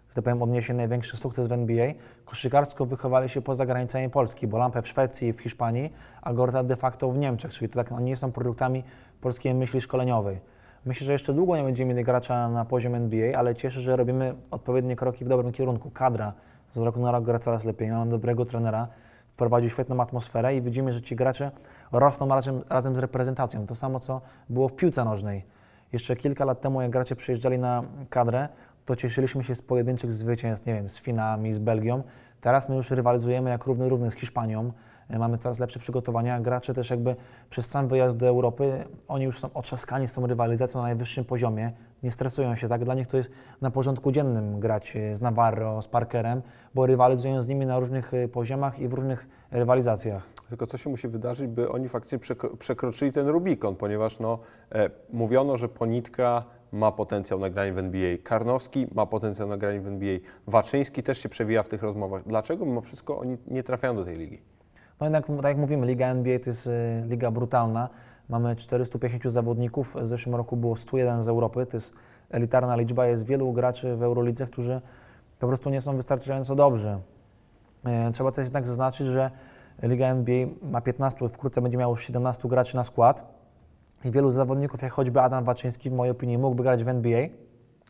że 0.09 0.15
tak 0.15 0.25
powiem, 0.25 0.43
odnieśli 0.43 0.75
największy 0.75 1.17
sukces 1.17 1.47
w 1.47 1.53
NBA, 1.53 1.93
koszykarsko 2.25 2.87
wychowali 2.87 3.29
się 3.29 3.43
poza 3.43 3.67
granicami 3.67 4.11
Polski, 4.11 4.47
bo 4.47 4.59
Lampę 4.59 4.83
w 4.83 4.89
Szwecji 4.89 5.33
w 5.33 5.41
Hiszpanii, 5.41 5.93
a 6.23 6.33
Gorta 6.33 6.63
de 6.63 6.77
facto 6.77 7.11
w 7.11 7.19
Niemczech, 7.19 7.53
czyli 7.53 7.69
to 7.69 7.75
tak, 7.75 7.93
oni 7.93 8.05
nie 8.05 8.17
są 8.17 8.33
produktami 8.33 8.85
polskiej 9.21 9.55
myśli 9.55 9.81
szkoleniowej. 9.81 10.56
Myślę, 10.87 11.07
że 11.07 11.13
jeszcze 11.13 11.35
długo 11.35 11.57
nie 11.57 11.63
będziemy 11.63 11.95
mieli 11.95 12.05
gracza 12.05 12.49
na 12.49 12.65
poziom 12.65 12.95
NBA, 12.95 13.39
ale 13.39 13.55
cieszę, 13.55 13.81
że 13.81 13.97
robimy 13.97 14.35
odpowiednie 14.51 14.97
kroki 14.97 15.25
w 15.25 15.29
dobrym 15.29 15.53
kierunku. 15.53 15.91
Kadra 15.91 16.33
z 16.73 16.79
roku 16.79 17.01
na 17.01 17.13
rok 17.13 17.25
gra 17.25 17.39
coraz 17.39 17.65
lepiej, 17.65 17.91
mamy 17.91 18.11
dobrego 18.11 18.45
trenera, 18.45 18.89
wprowadził 19.29 19.71
świetną 19.71 20.01
atmosferę 20.01 20.57
i 20.57 20.61
widzimy, 20.61 20.93
że 20.93 21.03
ci 21.03 21.17
gracze 21.17 21.51
rosną 21.93 22.29
razem, 22.29 22.63
razem 22.69 22.97
z 22.97 22.99
reprezentacją. 22.99 23.67
To 23.67 23.75
samo, 23.75 24.01
co 24.01 24.21
było 24.49 24.69
w 24.69 24.77
piłce 24.77 25.05
nożnej. 25.05 25.45
Jeszcze 25.93 26.17
kilka 26.17 26.45
lat 26.45 26.61
temu, 26.61 26.83
jak 26.83 26.91
gracze 26.91 27.17
przyjeżdżali 27.17 27.59
na 27.59 27.83
kadrę, 28.11 28.49
to 28.85 28.97
cieszyliśmy 28.97 29.45
się 29.45 29.55
z 29.55 29.63
pojedynczych 29.63 30.13
zwycięstw, 30.13 30.67
nie 30.67 30.75
wiem, 30.75 30.89
z 30.89 30.99
Finami, 30.99 31.53
z 31.53 31.59
Belgią. 31.59 32.03
Teraz 32.41 32.69
my 32.69 32.77
już 32.77 32.91
rywalizujemy 32.91 33.51
jak 33.51 33.65
równy 33.65 33.89
równy 33.89 34.11
z 34.11 34.15
Hiszpanią. 34.15 34.73
E, 35.11 35.19
Mamy 35.19 35.39
coraz 35.39 35.59
lepsze 35.59 35.79
przygotowania. 35.79 36.41
Gracze 36.41 36.75
też 36.75 36.91
jakby 36.91 37.17
przez 37.51 37.67
sam 37.67 37.89
wyjazd 37.89 38.17
do 38.17 38.27
Europy, 38.27 38.85
oni 39.09 39.25
już 39.25 39.39
są 39.39 39.53
otrzaskani 39.55 40.09
z 40.09 40.15
tą 40.15 40.27
rywalizacją 40.27 40.81
na 40.81 40.87
najwyższym 40.87 41.25
poziomie. 41.25 41.73
Nie 42.03 42.11
stresują 42.11 42.57
się 42.57 42.69
tak. 42.69 42.85
Dla 42.85 42.95
nich 42.95 43.07
to 43.07 43.17
jest 43.17 43.31
na 43.61 43.71
porządku 43.71 44.13
dziennym 44.13 44.61
grać 44.61 44.97
e, 44.97 45.15
z 45.15 45.21
Navarro, 45.21 45.83
z 45.83 45.89
Parkerem, 45.89 46.43
bo 46.75 46.87
rywalizują 46.87 47.43
z 47.43 47.49
nimi 47.49 47.67
na 47.67 47.79
różnych 47.79 48.15
e, 48.15 48.29
poziomach 48.29 48.79
i 48.79 48.89
w 48.89 48.93
różnych 48.93 49.29
rywalizacjach. 49.51 50.27
Tylko 50.49 50.67
co 50.67 50.77
się 50.77 50.91
musi 50.91 51.09
wydarzyć, 51.09 51.47
by 51.47 51.71
oni 51.71 51.89
faktycznie 51.89 52.19
przekro, 52.19 52.57
przekroczyli 52.57 53.13
ten 53.13 53.29
Rubikon, 53.29 53.77
ponieważ 53.77 54.19
no, 54.21 54.39
e, 54.73 54.91
mówiono, 55.13 55.57
że 55.57 55.69
Ponitka 55.69 56.45
ma 56.73 56.93
potencjał 56.93 57.39
na 57.39 57.51
w 57.51 57.79
NBA, 57.79 58.17
Karnowski 58.23 58.87
ma 58.95 59.07
potencjał 59.07 59.49
na 59.49 59.57
w 59.57 59.87
NBA, 59.87 60.19
Waczyński 60.47 61.03
też 61.03 61.19
się 61.19 61.29
przewija 61.29 61.63
w 61.63 61.69
tych 61.69 61.83
rozmowach. 61.83 62.23
Dlaczego 62.27 62.67
mimo 62.67 62.81
wszystko 62.81 63.19
oni 63.19 63.37
nie 63.47 63.63
trafiają 63.63 63.97
do 63.97 64.05
tej 64.05 64.17
ligi? 64.17 64.56
No 65.01 65.07
jednak, 65.07 65.27
tak 65.27 65.45
jak 65.45 65.57
mówimy, 65.57 65.87
Liga 65.87 66.07
NBA 66.07 66.39
to 66.39 66.51
jest 66.51 66.67
y, 66.67 66.71
liga 67.09 67.31
brutalna. 67.31 67.89
Mamy 68.29 68.57
450 68.57 69.33
zawodników, 69.33 69.97
w 70.03 70.09
zeszłym 70.09 70.35
roku 70.35 70.57
było 70.57 70.77
101 70.77 71.23
z 71.23 71.29
Europy, 71.29 71.67
to 71.67 71.77
jest 71.77 71.95
elitarna 72.31 72.77
liczba. 72.77 73.07
Jest 73.07 73.27
wielu 73.27 73.53
graczy 73.53 73.97
w 73.97 74.03
Eurolidze, 74.03 74.47
którzy 74.47 74.81
po 75.39 75.47
prostu 75.47 75.71
nie 75.71 75.81
są 75.81 75.97
wystarczająco 75.97 76.55
dobrzy. 76.55 76.99
E, 77.85 78.13
Trzeba 78.13 78.33
też 78.33 78.45
jednak 78.45 78.67
zaznaczyć, 78.67 79.07
że 79.07 79.31
Liga 79.83 80.07
NBA 80.07 80.47
ma 80.63 80.81
15, 80.81 81.29
wkrótce 81.29 81.63
będzie 81.63 81.79
miało 81.79 81.97
17 81.97 82.49
graczy 82.49 82.77
na 82.77 82.85
skład 82.85 83.35
i 84.05 84.11
wielu 84.11 84.31
zawodników, 84.31 84.83
jak 84.83 84.93
choćby 84.93 85.21
Adam 85.21 85.45
Waczyński, 85.45 85.91
w 85.91 85.93
mojej 85.93 86.13
opinii, 86.13 86.39
mógłby 86.39 86.63
grać 86.63 86.85
w 86.85 86.89
NBA, 86.89 87.29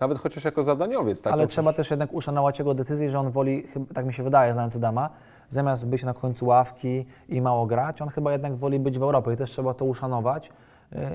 Nawet 0.01 0.19
chociaż 0.19 0.45
jako 0.45 0.63
zadaniowiec, 0.63 1.23
tak? 1.23 1.33
ale 1.33 1.47
trzeba 1.47 1.73
też 1.73 1.91
jednak 1.91 2.13
uszanować 2.13 2.59
jego 2.59 2.75
decyzję, 2.75 3.11
że 3.11 3.19
on 3.21 3.31
woli, 3.31 3.63
tak 3.95 4.07
mi 4.07 4.13
się 4.13 4.23
wydaje, 4.23 4.53
znając 4.53 4.77
Adama, 4.77 5.11
zamiast 5.49 5.87
być 5.87 6.05
na 6.05 6.15
końcu 6.15 6.47
ławki 6.47 7.07
i 7.29 7.41
mało 7.41 7.67
grać, 7.67 8.03
on 8.03 8.09
chyba 8.09 8.33
jednak 8.33 8.57
woli 8.57 8.79
być 8.79 8.99
w 8.99 9.03
Europie 9.03 9.33
i 9.33 9.37
też 9.37 9.51
trzeba 9.51 9.75
to 9.75 9.85
uszanować, 9.85 10.51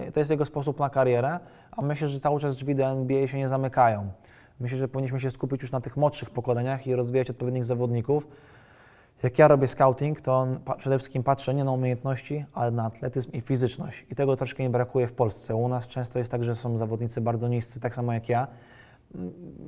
y, 0.07 0.11
to 0.11 0.19
jest 0.19 0.31
jego 0.31 0.45
sposób 0.45 0.79
na 0.79 0.89
karierę, 0.89 1.39
a 1.71 1.81
myślę, 1.81 2.07
że 2.07 2.19
cały 2.19 2.39
czas 2.39 2.55
drzwi 2.55 2.75
do 2.75 2.85
NBA 2.85 3.27
się 3.27 3.37
nie 3.37 3.47
zamykają. 3.47 4.11
Myślę, 4.59 4.77
że 4.77 4.87
powinniśmy 4.87 5.19
się 5.19 5.31
skupić 5.31 5.61
już 5.61 5.71
na 5.71 5.81
tych 5.81 5.97
młodszych 5.97 6.29
pokoleniach 6.29 6.87
i 6.87 6.95
rozwijać 6.95 7.29
odpowiednich 7.29 7.65
zawodników. 7.65 8.27
Jak 9.23 9.39
ja 9.39 9.47
robię 9.47 9.67
scouting, 9.67 10.21
to 10.21 10.47
przede 10.77 10.97
wszystkim 10.97 11.23
patrzę 11.23 11.53
nie 11.53 11.63
na 11.63 11.71
umiejętności, 11.71 12.45
ale 12.53 12.71
na 12.71 12.85
atletyzm 12.85 13.31
i 13.31 13.41
fizyczność. 13.41 14.05
I 14.09 14.15
tego 14.15 14.37
troszkę 14.37 14.63
mi 14.63 14.69
brakuje 14.69 15.07
w 15.07 15.13
Polsce. 15.13 15.55
U 15.55 15.67
nas 15.67 15.87
często 15.87 16.19
jest 16.19 16.31
tak, 16.31 16.43
że 16.43 16.55
są 16.55 16.77
zawodnicy 16.77 17.21
bardzo 17.21 17.47
niscy, 17.47 17.79
tak 17.79 17.95
samo 17.95 18.13
jak 18.13 18.29
ja. 18.29 18.47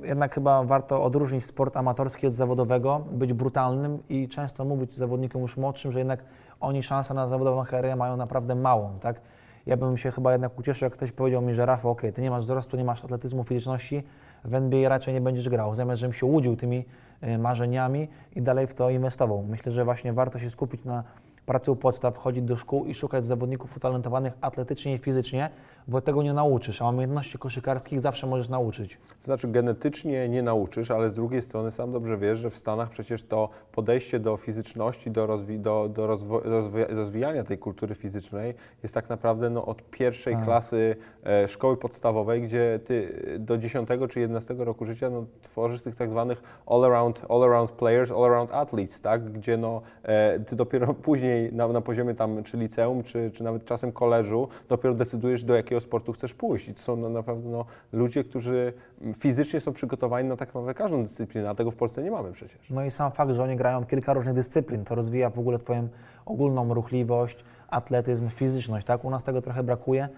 Jednak 0.02 0.34
chyba 0.34 0.64
warto 0.64 1.02
odróżnić 1.02 1.44
sport 1.44 1.76
amatorski 1.76 2.26
od 2.26 2.34
zawodowego, 2.34 3.04
być 3.10 3.32
brutalnym 3.32 4.02
i 4.08 4.28
często 4.28 4.64
mówić 4.64 4.94
zawodnikom 4.94 5.42
już 5.42 5.56
młodszym, 5.56 5.92
że 5.92 5.98
jednak 5.98 6.24
oni 6.60 6.82
szansę 6.82 7.14
na 7.14 7.26
zawodową 7.26 7.64
karierę 7.64 7.96
mają 7.96 8.16
naprawdę 8.16 8.54
małą, 8.54 8.98
tak? 9.00 9.20
Ja 9.66 9.76
bym 9.76 9.96
się 9.96 10.10
chyba 10.10 10.32
jednak 10.32 10.58
ucieszył, 10.58 10.86
jak 10.86 10.92
ktoś 10.92 11.12
powiedział 11.12 11.42
mi, 11.42 11.54
że 11.54 11.66
Rafał, 11.66 11.90
okej, 11.90 12.12
ty 12.12 12.22
nie 12.22 12.30
masz 12.30 12.44
wzrostu, 12.44 12.76
nie 12.76 12.84
masz 12.84 13.04
atletyzmu, 13.04 13.44
fizyczności, 13.44 14.02
w 14.44 14.54
NBA 14.54 14.88
raczej 14.88 15.14
nie 15.14 15.20
będziesz 15.20 15.48
grał, 15.48 15.74
zamiast 15.74 16.00
żebym 16.00 16.14
się 16.14 16.26
łudził 16.26 16.56
tymi 16.56 16.84
y, 17.22 17.38
marzeniami 17.38 18.08
i 18.36 18.42
dalej 18.42 18.66
w 18.66 18.74
to 18.74 18.90
inwestował. 18.90 19.42
Myślę, 19.42 19.72
że 19.72 19.84
właśnie 19.84 20.12
warto 20.12 20.38
się 20.38 20.50
skupić 20.50 20.84
na 20.84 21.04
pracy 21.46 21.70
u 21.70 21.76
podstaw, 21.76 22.16
chodzić 22.16 22.44
do 22.44 22.56
szkół 22.56 22.84
i 22.84 22.94
szukać 22.94 23.26
zawodników 23.26 23.76
utalentowanych 23.76 24.32
atletycznie 24.40 24.94
i 24.94 24.98
fizycznie, 24.98 25.50
bo 25.88 26.00
tego 26.00 26.22
nie 26.22 26.32
nauczysz, 26.32 26.82
a 26.82 26.88
umiejętności 26.88 27.38
koszykarskich 27.38 28.00
zawsze 28.00 28.26
możesz 28.26 28.48
nauczyć. 28.48 28.98
To 29.18 29.24
znaczy 29.24 29.48
genetycznie 29.48 30.28
nie 30.28 30.42
nauczysz, 30.42 30.90
ale 30.90 31.10
z 31.10 31.14
drugiej 31.14 31.42
strony 31.42 31.70
sam 31.70 31.92
dobrze 31.92 32.18
wiesz, 32.18 32.38
że 32.38 32.50
w 32.50 32.56
Stanach 32.56 32.90
przecież 32.90 33.24
to 33.24 33.48
podejście 33.72 34.20
do 34.20 34.36
fizyczności, 34.36 35.10
do, 35.10 35.26
rozwi- 35.26 35.58
do, 35.58 35.88
do 35.88 36.06
rozwo- 36.06 36.42
rozwi- 36.42 36.94
rozwijania 36.94 37.44
tej 37.44 37.58
kultury 37.58 37.94
fizycznej 37.94 38.54
jest 38.82 38.94
tak 38.94 39.08
naprawdę 39.08 39.50
no, 39.50 39.66
od 39.66 39.82
pierwszej 39.90 40.34
Tak. 40.34 40.44
klasy 40.44 40.96
e, 41.26 41.48
szkoły 41.48 41.76
podstawowej, 41.76 42.42
gdzie 42.42 42.80
ty 42.84 43.22
do 43.38 43.58
10 43.58 43.88
czy 44.08 44.20
11 44.20 44.54
roku 44.58 44.86
życia 44.86 45.10
no, 45.10 45.24
tworzysz 45.42 45.82
tych 45.82 45.96
tak 45.96 46.10
zwanych 46.10 46.42
all-around 46.66 47.22
all 47.28 47.42
around 47.42 47.70
players, 47.70 48.10
all-around 48.10 48.52
athletes, 48.52 49.00
tak? 49.00 49.32
gdzie 49.32 49.56
no, 49.56 49.82
e, 50.02 50.40
ty 50.40 50.56
dopiero 50.56 50.94
później 51.08 51.52
na, 51.52 51.68
na 51.68 51.80
poziomie 51.80 52.14
tam 52.14 52.42
czy 52.42 52.56
liceum, 52.56 53.02
czy, 53.02 53.30
czy 53.30 53.44
nawet 53.44 53.64
czasem 53.64 53.92
koleżu 53.92 54.48
dopiero 54.68 54.94
decydujesz 54.94 55.44
do 55.44 55.54
jakiego 55.54 55.73
sportu 55.80 56.12
chcesz 56.12 56.34
pójść 56.34 56.68
i 56.68 56.74
to 56.74 56.80
są 56.82 56.96
no, 56.96 57.08
naprawdę 57.08 57.48
no, 57.48 57.64
ludzie, 57.92 58.24
którzy 58.24 58.72
fizycznie 59.18 59.60
są 59.60 59.72
przygotowani 59.72 60.28
na 60.28 60.36
tak 60.36 60.48
naprawdę 60.48 60.74
każdą 60.74 61.02
dyscyplinę, 61.02 61.50
a 61.50 61.54
tego 61.54 61.70
w 61.70 61.76
Polsce 61.76 62.02
nie 62.02 62.10
mamy 62.10 62.32
przecież. 62.32 62.70
No 62.70 62.84
i 62.84 62.90
sam 62.90 63.12
fakt, 63.12 63.32
że 63.32 63.42
oni 63.42 63.56
grają 63.56 63.84
kilka 63.84 64.12
różnych 64.12 64.34
dyscyplin, 64.34 64.84
to 64.84 64.94
rozwija 64.94 65.30
w 65.30 65.38
ogóle 65.38 65.58
Twoją 65.58 65.88
ogólną 66.26 66.74
ruchliwość, 66.74 67.44
atletyzm, 67.68 68.28
fizyczność, 68.28 68.86
tak? 68.86 69.04
U 69.04 69.10
nas 69.10 69.24
tego 69.24 69.42
trochę 69.42 69.62
brakuje. 69.62 70.08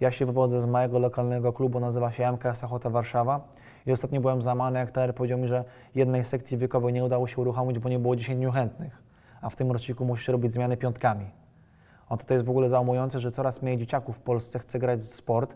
Ja 0.00 0.10
się 0.10 0.26
wywodzę 0.26 0.60
z 0.60 0.66
małego 0.66 0.98
lokalnego 0.98 1.52
klubu, 1.52 1.80
nazywa 1.80 2.12
się 2.12 2.32
MKS 2.32 2.64
Ochota 2.64 2.90
Warszawa 2.90 3.48
i 3.86 3.92
ostatnio 3.92 4.20
byłem 4.20 4.42
załamany, 4.42 4.78
jak 4.78 4.90
trener 4.90 5.14
powiedział 5.14 5.38
mi, 5.38 5.48
że 5.48 5.64
jednej 5.94 6.24
sekcji 6.24 6.58
wiekowej 6.58 6.92
nie 6.92 7.04
udało 7.04 7.26
się 7.26 7.40
uruchomić, 7.40 7.78
bo 7.78 7.88
nie 7.88 7.98
było 7.98 8.16
10 8.16 8.54
chętnych, 8.54 9.02
a 9.40 9.50
w 9.50 9.56
tym 9.56 9.72
roczniku 9.72 10.04
musisz 10.04 10.28
robić 10.28 10.52
zmiany 10.52 10.76
piątkami. 10.76 11.43
O, 12.08 12.16
to 12.16 12.34
jest 12.34 12.46
w 12.46 12.50
ogóle 12.50 12.68
załamujące, 12.68 13.20
że 13.20 13.32
coraz 13.32 13.62
mniej 13.62 13.78
dzieciaków 13.78 14.16
w 14.16 14.20
Polsce 14.20 14.58
chce 14.58 14.78
grać 14.78 15.00
w 15.00 15.14
sport. 15.14 15.54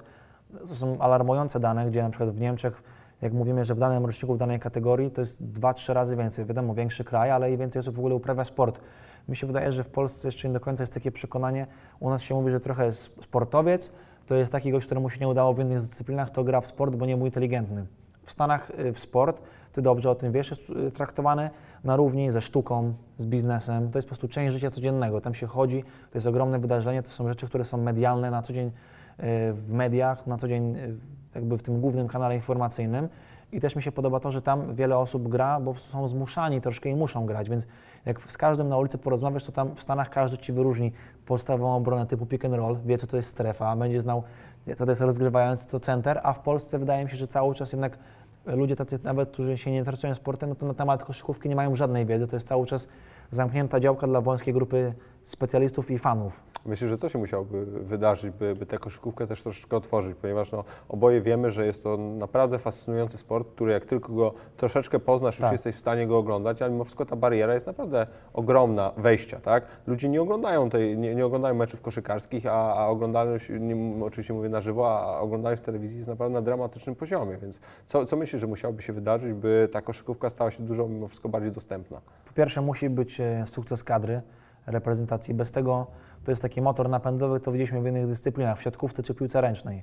To 0.60 0.66
są 0.66 0.98
alarmujące 0.98 1.60
dane, 1.60 1.86
gdzie 1.90 2.02
na 2.02 2.10
przykład 2.10 2.30
w 2.30 2.40
Niemczech, 2.40 2.82
jak 3.22 3.32
mówimy, 3.32 3.64
że 3.64 3.74
w 3.74 3.78
danym 3.78 4.06
roczniku, 4.06 4.34
w 4.34 4.38
danej 4.38 4.60
kategorii, 4.60 5.10
to 5.10 5.20
jest 5.20 5.42
2-3 5.42 5.92
razy 5.92 6.16
więcej. 6.16 6.46
Wiadomo, 6.46 6.74
większy 6.74 7.04
kraj, 7.04 7.30
ale 7.30 7.52
i 7.52 7.56
więcej 7.56 7.80
osób 7.80 7.96
w 7.96 7.98
ogóle 7.98 8.14
uprawia 8.14 8.44
sport. 8.44 8.80
Mi 9.28 9.36
się 9.36 9.46
wydaje, 9.46 9.72
że 9.72 9.84
w 9.84 9.88
Polsce 9.88 10.28
jeszcze 10.28 10.48
nie 10.48 10.54
do 10.54 10.60
końca 10.60 10.82
jest 10.82 10.94
takie 10.94 11.12
przekonanie. 11.12 11.66
U 12.00 12.10
nas 12.10 12.22
się 12.22 12.34
mówi, 12.34 12.50
że 12.50 12.60
trochę 12.60 12.84
jest 12.84 13.10
sportowiec, 13.22 13.92
to 14.26 14.34
jest 14.34 14.52
taki 14.52 14.70
gość, 14.70 14.86
któremu 14.86 15.10
się 15.10 15.20
nie 15.20 15.28
udało 15.28 15.54
w 15.54 15.60
innych 15.60 15.80
dyscyplinach, 15.80 16.30
to 16.30 16.44
gra 16.44 16.60
w 16.60 16.66
sport, 16.66 16.96
bo 16.96 17.06
nie 17.06 17.16
był 17.16 17.26
inteligentny. 17.26 17.86
W 18.28 18.32
Stanach 18.32 18.70
y, 18.70 18.92
w 18.92 19.00
sport, 19.00 19.42
ty 19.72 19.82
dobrze 19.82 20.10
o 20.10 20.14
tym 20.14 20.32
wiesz, 20.32 20.50
jest 20.50 20.70
y, 20.70 20.90
traktowany 20.90 21.50
na 21.84 21.96
równi 21.96 22.30
ze 22.30 22.40
sztuką, 22.40 22.94
z 23.16 23.26
biznesem. 23.26 23.90
To 23.90 23.98
jest 23.98 24.08
po 24.08 24.10
prostu 24.10 24.28
część 24.28 24.52
życia 24.52 24.70
codziennego. 24.70 25.20
Tam 25.20 25.34
się 25.34 25.46
chodzi, 25.46 25.82
to 25.82 26.18
jest 26.18 26.26
ogromne 26.26 26.58
wydarzenie, 26.58 27.02
to 27.02 27.08
są 27.08 27.28
rzeczy, 27.28 27.46
które 27.46 27.64
są 27.64 27.78
medialne 27.78 28.30
na 28.30 28.42
co 28.42 28.52
dzień 28.52 28.66
y, 28.66 28.72
w 29.52 29.70
mediach, 29.70 30.26
na 30.26 30.36
co 30.36 30.48
dzień 30.48 30.76
jakby 31.34 31.58
w 31.58 31.62
tym 31.62 31.80
głównym 31.80 32.08
kanale 32.08 32.34
informacyjnym. 32.34 33.08
I 33.52 33.60
też 33.60 33.76
mi 33.76 33.82
się 33.82 33.92
podoba 33.92 34.20
to, 34.20 34.32
że 34.32 34.42
tam 34.42 34.74
wiele 34.74 34.98
osób 34.98 35.28
gra, 35.28 35.60
bo 35.60 35.74
są 35.74 36.08
zmuszani 36.08 36.60
troszkę 36.60 36.88
i 36.88 36.94
muszą 36.94 37.26
grać, 37.26 37.50
więc 37.50 37.66
jak 38.06 38.20
z 38.32 38.36
każdym 38.36 38.68
na 38.68 38.76
ulicy 38.76 38.98
porozmawiasz, 38.98 39.44
to 39.44 39.52
tam 39.52 39.74
w 39.74 39.82
Stanach 39.82 40.10
każdy 40.10 40.38
ci 40.38 40.52
wyróżni 40.52 40.92
podstawową 41.26 41.76
obronę 41.76 42.06
typu 42.06 42.26
pick 42.26 42.44
and 42.44 42.54
roll, 42.54 42.78
wie 42.86 42.98
co 42.98 43.06
to 43.06 43.16
jest 43.16 43.28
strefa, 43.28 43.76
będzie 43.76 44.00
znał, 44.00 44.22
co 44.76 44.84
to 44.84 44.92
jest 44.92 45.00
rozgrywający, 45.00 45.66
to 45.66 45.80
center, 45.80 46.20
a 46.22 46.32
w 46.32 46.40
Polsce 46.40 46.78
wydaje 46.78 47.04
mi 47.04 47.10
się, 47.10 47.16
że 47.16 47.26
cały 47.26 47.54
czas 47.54 47.72
jednak 47.72 47.98
ludzie 48.56 48.76
tacy 48.76 48.98
nawet, 49.02 49.30
którzy 49.30 49.58
się 49.58 49.70
nie 49.70 49.78
interesują 49.78 50.14
sportem, 50.14 50.48
no 50.48 50.54
to 50.54 50.66
na 50.66 50.74
temat 50.74 51.04
koszykówki 51.04 51.48
nie 51.48 51.56
mają 51.56 51.76
żadnej 51.76 52.06
wiedzy, 52.06 52.28
to 52.28 52.36
jest 52.36 52.48
cały 52.48 52.66
czas 52.66 52.88
zamknięta 53.30 53.80
działka 53.80 54.06
dla 54.06 54.20
wąskiej 54.20 54.54
grupy 54.54 54.92
specjalistów 55.22 55.90
i 55.90 55.98
fanów. 55.98 56.40
Myślę, 56.66 56.88
że 56.88 56.98
co 56.98 57.08
się 57.08 57.18
musiałoby 57.18 57.66
wydarzyć, 57.66 58.30
by, 58.30 58.54
by 58.54 58.66
tę 58.66 58.78
koszykówkę 58.78 59.26
też 59.26 59.42
troszeczkę 59.42 59.76
otworzyć, 59.76 60.16
ponieważ 60.22 60.52
no, 60.52 60.64
oboje 60.88 61.20
wiemy, 61.20 61.50
że 61.50 61.66
jest 61.66 61.82
to 61.82 61.96
naprawdę 61.96 62.58
fascynujący 62.58 63.18
sport, 63.18 63.48
który 63.48 63.72
jak 63.72 63.84
tylko 63.84 64.12
go 64.12 64.32
troszeczkę 64.56 64.98
poznasz, 64.98 65.34
już 65.34 65.42
Tak. 65.42 65.52
jesteś 65.52 65.76
w 65.76 65.78
stanie 65.78 66.06
go 66.06 66.18
oglądać, 66.18 66.62
ale 66.62 66.72
mimo 66.72 66.84
wszystko 66.84 67.06
ta 67.06 67.16
bariera 67.16 67.54
jest 67.54 67.66
naprawdę 67.66 68.06
ogromna 68.32 68.92
wejścia, 68.96 69.40
tak? 69.40 69.64
Ludzie 69.86 70.08
nie 70.08 70.22
oglądają 70.22 70.70
tej, 70.70 70.98
nie, 70.98 71.14
nie 71.14 71.26
oglądają 71.26 71.54
meczów 71.54 71.82
koszykarskich, 71.82 72.46
a, 72.46 72.74
a 72.74 72.86
oglądalność, 72.86 73.50
nie, 73.60 74.04
oczywiście 74.04 74.34
mówię 74.34 74.48
na 74.48 74.60
żywo, 74.60 75.00
a 75.00 75.20
oglądalność 75.20 75.62
w 75.62 75.64
telewizji 75.64 75.98
jest 75.98 76.08
naprawdę 76.08 76.34
na 76.34 76.42
dramatycznym 76.42 76.94
poziomie, 76.96 77.36
więc 77.36 77.60
co, 77.86 78.06
co 78.06 78.16
myślisz, 78.16 78.40
że 78.40 78.46
musiałoby 78.46 78.82
się 78.82 78.92
wydarzyć, 78.92 79.32
by 79.32 79.68
ta 79.72 79.80
koszykówka 79.82 80.30
stała 80.30 80.50
się 80.50 80.62
dużo 80.62 80.88
mimo 80.88 81.08
wszystko 81.08 81.28
bardziej 81.28 81.52
dostępna? 81.52 82.00
Pierwsze 82.38 82.60
musi 82.60 82.90
być 82.90 83.20
e, 83.20 83.46
sukces 83.46 83.84
kadry, 83.84 84.22
reprezentacji. 84.66 85.34
Bez 85.34 85.52
tego 85.52 85.86
to 86.24 86.30
jest 86.30 86.42
taki 86.42 86.62
motor 86.62 86.88
napędowy, 86.88 87.40
to 87.40 87.52
widzieliśmy 87.52 87.80
w 87.80 87.86
innych 87.86 88.06
dyscyplinach, 88.06 88.58
w 88.58 88.62
siatkówce 88.62 89.02
czy 89.02 89.14
piłce 89.14 89.40
ręcznej. 89.40 89.82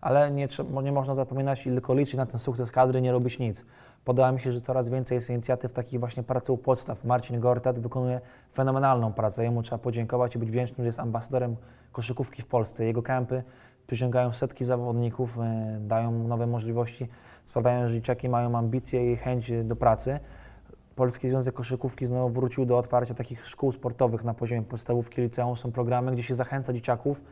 Ale 0.00 0.30
nie, 0.30 0.48
nie 0.82 0.92
można 0.92 1.14
zapominać 1.14 1.66
i 1.66 1.70
tylko 1.70 1.94
liczyć 1.94 2.14
na 2.14 2.26
ten 2.26 2.40
sukces 2.40 2.70
kadry, 2.70 3.00
nie 3.00 3.12
robić 3.12 3.38
nic. 3.38 3.64
Podoba 4.04 4.32
mi 4.32 4.40
się, 4.40 4.52
że 4.52 4.60
coraz 4.60 4.88
więcej 4.88 5.14
jest 5.14 5.30
inicjatyw 5.30 5.72
takich 5.72 6.00
właśnie 6.00 6.22
pracy 6.22 6.52
u 6.52 6.58
podstaw. 6.58 7.04
Marcin 7.04 7.40
Gortat 7.40 7.80
wykonuje 7.80 8.20
fenomenalną 8.54 9.12
pracę. 9.12 9.44
Jemu 9.44 9.62
trzeba 9.62 9.78
podziękować 9.78 10.34
i 10.34 10.38
być 10.38 10.50
wdzięcznym, 10.50 10.84
że 10.84 10.86
jest 10.86 11.00
ambasadorem 11.00 11.56
koszykówki 11.92 12.42
w 12.42 12.46
Polsce. 12.46 12.84
Jego 12.84 13.02
kempy 13.02 13.42
przyciągają 13.86 14.32
setki 14.32 14.64
zawodników, 14.64 15.38
e, 15.38 15.78
dają 15.80 16.12
nowe 16.12 16.46
możliwości, 16.46 17.08
sprawiają, 17.44 17.88
że 17.88 17.94
dzieciaki 17.94 18.28
mają 18.28 18.58
ambicje 18.58 19.12
i 19.12 19.16
chęć 19.16 19.52
do 19.64 19.76
pracy. 19.76 20.20
Polski 20.98 21.28
Związek 21.28 21.54
Koszykówki 21.54 22.06
znowu 22.06 22.28
wrócił 22.28 22.66
do 22.66 22.78
otwarcia 22.78 23.14
takich 23.14 23.46
szkół 23.46 23.72
sportowych 23.72 24.24
na 24.24 24.34
poziomie 24.34 24.62
podstawówki, 24.62 25.22
liceum. 25.22 25.56
Są 25.56 25.72
programy, 25.72 26.12
gdzie 26.12 26.22
się 26.22 26.34
zachęca 26.34 26.72
dzieciaków, 26.72 27.22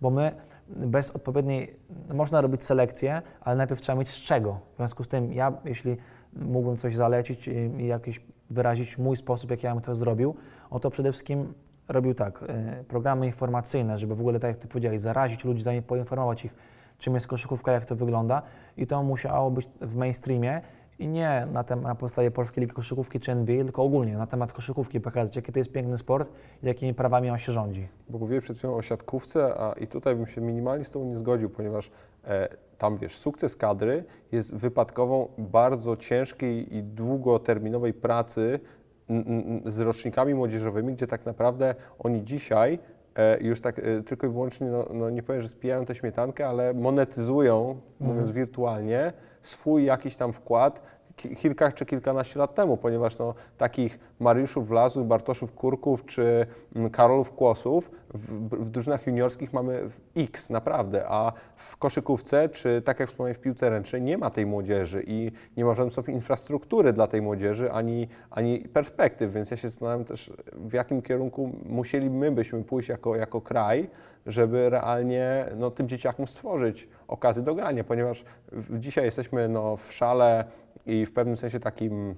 bo 0.00 0.10
my 0.10 0.32
bez 0.68 1.10
odpowiedniej, 1.10 1.76
można 2.14 2.40
robić 2.40 2.64
selekcję, 2.64 3.22
ale 3.40 3.56
najpierw 3.56 3.80
trzeba 3.80 3.98
mieć 3.98 4.08
z 4.08 4.20
czego. 4.20 4.60
W 4.72 4.76
związku 4.76 5.04
z 5.04 5.08
tym 5.08 5.32
ja, 5.32 5.52
jeśli 5.64 5.96
mógłbym 6.32 6.76
coś 6.76 6.96
zalecić 6.96 7.48
i 7.78 7.86
jakieś 7.86 8.20
wyrazić 8.50 8.98
mój 8.98 9.16
sposób, 9.16 9.50
jak 9.50 9.62
ja 9.62 9.74
bym 9.74 9.82
to 9.82 9.96
zrobił, 9.96 10.34
o 10.70 10.80
to 10.80 10.90
przede 10.90 11.12
wszystkim 11.12 11.54
robił 11.88 12.14
tak, 12.14 12.44
e, 12.48 12.84
programy 12.88 13.26
informacyjne, 13.26 13.98
żeby 13.98 14.14
w 14.14 14.20
ogóle, 14.20 14.40
tak 14.40 14.48
jak 14.48 14.58
Ty 14.58 14.68
powiedziałeś, 14.68 15.00
zarazić 15.00 15.44
ludzi, 15.44 15.62
zanim 15.62 15.82
poinformować 15.82 16.44
ich, 16.44 16.54
czym 16.98 17.14
jest 17.14 17.26
koszykówka, 17.26 17.72
jak 17.72 17.86
to 17.86 17.96
wygląda 17.96 18.42
i 18.76 18.86
to 18.86 19.02
musiało 19.02 19.50
być 19.50 19.68
w 19.80 19.96
mainstreamie 19.96 20.60
i 20.98 21.08
nie 21.08 21.46
na, 21.52 21.64
tem- 21.64 21.82
na 21.82 21.94
podstawie 21.94 22.30
Polskiej 22.30 22.60
Ligi 22.60 22.74
Koszykówki 22.74 23.20
czy 23.20 23.32
NBA, 23.32 23.64
tylko 23.64 23.82
ogólnie 23.82 24.16
na 24.16 24.26
temat 24.26 24.52
koszykówki 24.52 25.00
pokazać, 25.00 25.36
jaki 25.36 25.52
to 25.52 25.58
jest 25.58 25.72
piękny 25.72 25.98
sport 25.98 26.32
i 26.62 26.66
jakimi 26.66 26.94
prawami 26.94 27.30
on 27.30 27.38
się 27.38 27.52
rządzi. 27.52 27.88
Bo 28.08 28.18
mówiłeś 28.18 28.44
przed 28.44 28.58
chwilą 28.58 28.74
o 28.74 28.82
siatkówce, 28.82 29.54
a 29.58 29.72
i 29.72 29.86
tutaj 29.86 30.16
bym 30.16 30.26
się 30.26 30.40
minimalnie 30.40 30.84
z 30.84 30.90
Tobą 30.90 31.04
nie 31.04 31.16
zgodził, 31.16 31.50
ponieważ 31.50 31.90
e, 32.24 32.48
tam, 32.78 32.96
wiesz, 32.96 33.16
sukces 33.16 33.56
kadry 33.56 34.04
jest 34.32 34.56
wypadkową 34.56 35.28
bardzo 35.38 35.96
ciężkiej 35.96 36.76
i 36.76 36.82
długoterminowej 36.82 37.92
pracy 37.92 38.60
n, 39.08 39.24
n, 39.26 39.70
z 39.70 39.80
rocznikami 39.80 40.34
młodzieżowymi, 40.34 40.94
gdzie 40.94 41.06
tak 41.06 41.26
naprawdę 41.26 41.74
oni 41.98 42.24
dzisiaj 42.24 42.78
e, 43.16 43.40
już 43.40 43.60
tak 43.60 43.78
e, 43.78 44.02
tylko 44.02 44.26
i 44.26 44.30
wyłącznie, 44.30 44.66
no, 44.66 44.86
no 44.92 45.10
nie 45.10 45.22
powiem, 45.22 45.42
że 45.42 45.48
spijają 45.48 45.84
tę 45.84 45.94
śmietankę, 45.94 46.48
ale 46.48 46.74
monetyzują, 46.74 47.80
mówiąc 48.00 48.30
wirtualnie, 48.30 49.12
swój 49.44 49.84
jakiś 49.84 50.16
tam 50.16 50.32
wkład 50.32 50.82
ki- 51.16 51.36
kilka 51.36 51.72
czy 51.72 51.86
kilkanaście 51.86 52.38
lat 52.38 52.54
temu, 52.54 52.76
ponieważ 52.76 53.18
no, 53.18 53.34
takich 53.58 53.98
Mariuszów 54.20 54.68
Wlazów, 54.68 55.08
Bartoszów 55.08 55.52
Kurków 55.52 56.06
czy 56.06 56.46
mm, 56.76 56.90
Karolów 56.90 57.32
Kłosów 57.32 57.90
w, 58.14 58.56
w 58.64 58.70
drużynach 58.70 59.06
juniorskich 59.06 59.52
mamy 59.52 59.90
X 60.16 60.50
naprawdę, 60.50 61.04
a 61.08 61.32
w 61.56 61.76
koszykówce 61.76 62.48
czy 62.48 62.82
tak 62.82 63.00
jak 63.00 63.08
wspomniałem 63.08 63.34
w 63.34 63.40
piłce 63.40 63.70
ręcznej 63.70 64.02
nie 64.02 64.18
ma 64.18 64.30
tej 64.30 64.46
młodzieży 64.46 65.04
i 65.06 65.32
nie 65.56 65.64
ma 65.64 65.72
w 65.72 65.76
żadnym 65.76 65.92
stopniu 65.92 66.14
infrastruktury 66.14 66.92
dla 66.92 67.06
tej 67.06 67.22
młodzieży 67.22 67.72
ani, 67.72 68.08
ani 68.30 68.58
perspektyw, 68.60 69.32
więc 69.32 69.50
ja 69.50 69.56
się 69.56 69.68
zastanawiam 69.68 70.04
też 70.04 70.32
w 70.52 70.72
jakim 70.72 71.02
kierunku 71.02 71.52
musieli 71.64 72.10
my 72.10 72.32
byśmy 72.32 72.64
pójść 72.64 72.88
jako, 72.88 73.16
jako 73.16 73.40
kraj, 73.40 73.90
żeby 74.26 74.70
realnie 74.70 75.46
no, 75.56 75.70
tym 75.70 75.88
dzieciakom 75.88 76.26
stworzyć 76.26 76.88
okazję 77.08 77.42
do 77.42 77.54
grania, 77.54 77.84
ponieważ 77.84 78.24
dzisiaj 78.70 79.04
jesteśmy 79.04 79.48
no, 79.48 79.76
w 79.76 79.92
szale 79.92 80.44
i 80.86 81.06
w 81.06 81.12
pewnym 81.12 81.36
sensie 81.36 81.60
takim 81.60 82.14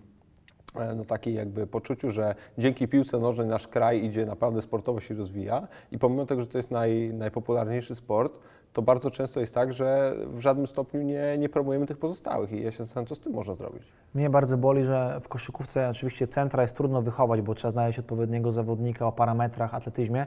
e, 0.77 0.95
no 0.95 1.05
takiej 1.05 1.35
jakby 1.35 1.67
poczuciu, 1.67 2.11
że 2.11 2.35
dzięki 2.59 2.89
piłce 2.89 3.19
nożnej 3.19 3.47
nasz 3.47 3.69
kraj 3.69 4.05
idzie 4.05 4.27
naprawdę 4.27 4.63
sportowo 4.63 5.01
się 5.01 5.15
rozwija 5.15 5.69
i 5.93 5.99
pomimo 5.99 6.27
tego, 6.27 6.41
że 6.41 6.47
to 6.47 6.59
jest 6.59 6.71
naj, 6.71 7.15
najpopularniejszy 7.15 7.95
sport, 7.95 8.33
to 8.73 8.83
bardzo 8.83 9.11
często 9.11 9.41
jest 9.41 9.55
tak, 9.55 9.73
że 9.73 10.15
w 10.27 10.41
żadnym 10.41 10.67
stopniu 10.67 11.03
nie, 11.03 11.39
nie 11.39 11.49
promujemy 11.49 11.87
tych 11.87 11.99
pozostałych 11.99 12.53
i 12.53 12.63
ja 12.63 12.73
się 12.73 12.79
zastanawiam, 12.79 13.09
co 13.09 13.15
z 13.15 13.21
tym 13.21 13.33
można 13.33 13.55
zrobić. 13.55 13.93
Mnie 14.15 14.31
bardzo 14.31 14.59
boli, 14.59 14.85
że 14.85 15.21
w 15.23 15.29
koszykówce 15.29 15.89
oczywiście 15.91 16.29
centra 16.29 16.63
jest 16.63 16.77
trudno 16.77 17.03
wychować, 17.03 17.41
bo 17.41 17.55
trzeba 17.55 17.71
znaleźć 17.71 17.99
odpowiedniego 17.99 18.53
zawodnika 18.53 19.07
o 19.07 19.13
parametrach, 19.13 19.75
atletyzmie, 19.75 20.27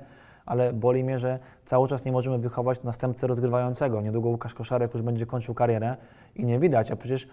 ale 0.50 0.74
boli 0.74 1.04
mnie, 1.04 1.20
że 1.20 1.40
cały 1.66 1.88
czas 1.88 2.06
nie 2.06 2.12
możemy 2.12 2.38
wychować 2.38 2.84
następcę 2.84 3.28
rozgrywającego. 3.28 4.02
Niedługo 4.02 4.30
Łukasz 4.30 4.54
Koszarek 4.54 4.94
już 4.94 5.04
będzie 5.04 5.26
kończył 5.26 5.56
karierę 5.56 5.98
i 6.36 6.46
nie 6.46 6.60
widać, 6.60 6.92
a 6.92 6.96
przecież 6.96 7.28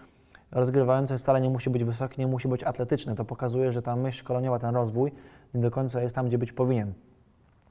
rozgrywający 0.52 1.18
wcale 1.18 1.40
nie 1.40 1.50
musi 1.50 1.70
być 1.70 1.84
wysoki, 1.84 2.20
nie 2.20 2.26
musi 2.26 2.48
być 2.48 2.64
atletyczny. 2.64 3.14
To 3.14 3.24
pokazuje, 3.24 3.72
że 3.72 3.82
ta 3.82 3.96
myśl 3.96 4.18
szkoleniowa, 4.18 4.58
ten 4.58 4.74
rozwój 4.74 5.12
nie 5.54 5.60
do 5.60 5.70
końca 5.70 6.02
jest 6.02 6.14
tam, 6.14 6.26
gdzie 6.26 6.38
być 6.38 6.52
powinien. 6.52 6.92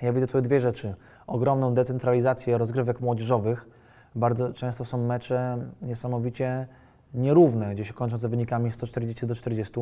Ja 0.01 0.13
widzę 0.13 0.27
tutaj 0.27 0.41
dwie 0.41 0.61
rzeczy. 0.61 0.95
Ogromną 1.27 1.73
decentralizację 1.73 2.57
rozgrywek 2.57 3.01
młodzieżowych. 3.01 3.69
Bardzo 4.15 4.53
często 4.53 4.85
są 4.85 4.97
mecze 4.97 5.57
niesamowicie 5.81 6.67
nierówne, 7.13 7.75
gdzie 7.75 7.85
się 7.85 7.93
kończą 7.93 8.17
ze 8.17 8.29
wynikami 8.29 8.71
140 8.71 9.27
do 9.27 9.35
40. 9.35 9.73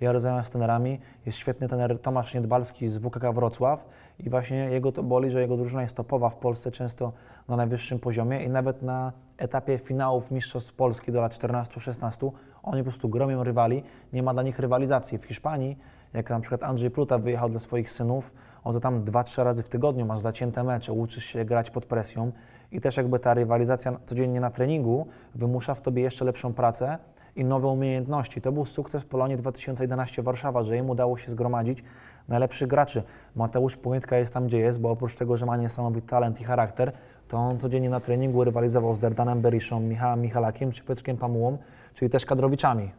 Ja 0.00 0.12
rozmawiam 0.12 0.44
z 0.44 0.50
trenerami. 0.50 1.00
Jest 1.26 1.38
świetny 1.38 1.68
trener 1.68 1.98
Tomasz 1.98 2.34
Niedbalski 2.34 2.88
z 2.88 2.96
WKK 2.96 3.32
Wrocław 3.32 3.84
i 4.18 4.30
właśnie 4.30 4.56
jego 4.56 4.92
to 4.92 5.02
boli, 5.02 5.30
że 5.30 5.40
jego 5.40 5.56
drużyna 5.56 5.82
jest 5.82 5.96
topowa 5.96 6.30
w 6.30 6.36
Polsce, 6.36 6.70
często 6.70 7.12
na 7.48 7.56
najwyższym 7.56 7.98
poziomie 7.98 8.44
i 8.44 8.48
nawet 8.48 8.82
na 8.82 9.12
etapie 9.38 9.78
finałów 9.78 10.30
Mistrzostw 10.30 10.72
Polski 10.72 11.12
do 11.12 11.20
lat 11.20 11.32
14-16 11.32 12.30
oni 12.62 12.82
po 12.82 12.90
prostu 12.90 13.08
gromią 13.08 13.44
rywali. 13.44 13.82
Nie 14.12 14.22
ma 14.22 14.32
dla 14.32 14.42
nich 14.42 14.58
rywalizacji. 14.58 15.18
W 15.18 15.24
Hiszpanii, 15.24 15.78
jak 16.12 16.30
na 16.30 16.40
przykład 16.40 16.64
Andrzej 16.64 16.90
Pluta 16.90 17.18
wyjechał 17.18 17.48
dla 17.48 17.60
swoich 17.60 17.90
synów, 17.90 18.32
on 18.64 18.72
to 18.72 18.80
tam 18.80 19.04
dwa, 19.04 19.24
trzy 19.24 19.44
razy 19.44 19.62
w 19.62 19.68
tygodniu 19.68 20.06
masz 20.06 20.20
zacięte 20.20 20.64
mecze, 20.64 20.92
uczysz 20.92 21.24
się 21.24 21.44
grać 21.44 21.70
pod 21.70 21.86
presją 21.86 22.32
i 22.72 22.80
też 22.80 22.96
jakby 22.96 23.18
ta 23.18 23.34
rywalizacja 23.34 23.98
codziennie 24.06 24.40
na 24.40 24.50
treningu 24.50 25.06
wymusza 25.34 25.74
w 25.74 25.80
tobie 25.82 26.02
jeszcze 26.02 26.24
lepszą 26.24 26.52
pracę 26.52 26.98
i 27.36 27.44
nowe 27.44 27.68
umiejętności. 27.68 28.40
To 28.40 28.52
był 28.52 28.64
sukces 28.64 29.04
Polonii 29.04 29.36
2011 29.36 30.22
Warszawa, 30.22 30.62
że 30.62 30.76
im 30.76 30.90
udało 30.90 31.16
się 31.16 31.30
zgromadzić 31.30 31.84
najlepszych 32.28 32.68
graczy. 32.68 33.02
Mateusz 33.36 33.76
Płytka 33.76 34.16
jest 34.16 34.34
tam, 34.34 34.46
gdzie 34.46 34.58
jest, 34.58 34.80
bo 34.80 34.90
oprócz 34.90 35.14
tego, 35.14 35.36
że 35.36 35.46
ma 35.46 35.56
niesamowity 35.56 36.08
talent 36.08 36.40
i 36.40 36.44
charakter, 36.44 36.92
to 37.28 37.36
on 37.36 37.58
codziennie 37.58 37.90
na 37.90 38.00
treningu 38.00 38.44
rywalizował 38.44 38.94
z 38.94 39.00
Derdanem 39.00 39.40
Beryszą, 39.40 39.80
Michałem 39.80 40.20
Michalakiem 40.20 40.72
czy 40.72 40.82
Piotrkiem 40.82 41.16
Pamułą, 41.16 41.58
czyli 41.94 42.10
też 42.10 42.26
kadrowiczami. 42.26 42.90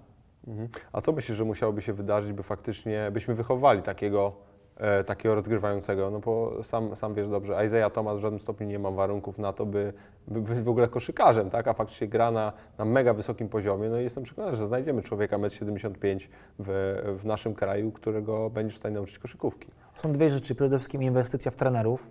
Mhm. 0.48 0.70
A 0.94 1.02
co 1.02 1.12
myślisz, 1.12 1.38
że 1.38 1.46
musiałoby 1.46 1.82
się 1.82 1.94
wydarzyć, 1.94 2.34
by 2.34 2.44
faktycznie 2.44 3.12
byśmy 3.12 3.36
wychowali 3.36 3.82
takiego, 3.82 4.34
e, 4.82 5.04
takiego 5.04 5.36
rozgrywającego? 5.36 6.12
No 6.12 6.20
bo 6.20 6.64
sam, 6.64 6.96
sam 6.96 7.14
wiesz 7.14 7.30
dobrze, 7.30 7.66
Isaiah 7.66 7.94
Thomas 7.94 8.18
w 8.18 8.22
żadnym 8.22 8.40
stopniu 8.40 8.68
nie 8.68 8.80
ma 8.80 8.92
warunków 8.92 9.38
na 9.38 9.54
to, 9.54 9.66
by, 9.66 9.94
by 10.28 10.42
być 10.42 10.60
w 10.60 10.70
ogóle 10.70 10.88
koszykarzem, 10.88 11.50
tak? 11.50 11.68
A 11.68 11.74
faktycznie 11.74 12.08
gra 12.08 12.32
na, 12.32 12.54
na 12.78 12.86
mega 12.86 13.14
wysokim 13.14 13.50
poziomie. 13.50 13.90
No 13.90 14.00
i 14.00 14.04
jestem 14.04 14.24
przekonany, 14.24 14.58
że 14.58 14.68
znajdziemy 14.68 15.02
człowieka 15.02 15.38
1,75 15.38 16.12
m 16.12 16.20
w, 16.60 17.18
w 17.22 17.26
naszym 17.26 17.54
kraju, 17.54 17.92
którego 17.92 18.50
będziesz 18.50 18.76
w 18.76 18.80
stanie 18.80 18.96
nauczyć 18.96 19.20
koszykówki. 19.20 19.68
Są 19.96 20.12
dwie 20.12 20.30
rzeczy. 20.30 20.56
Przede 20.56 20.78
wszystkim 20.78 21.04
inwestycja 21.04 21.52
w 21.52 21.56
trenerów. 21.56 22.08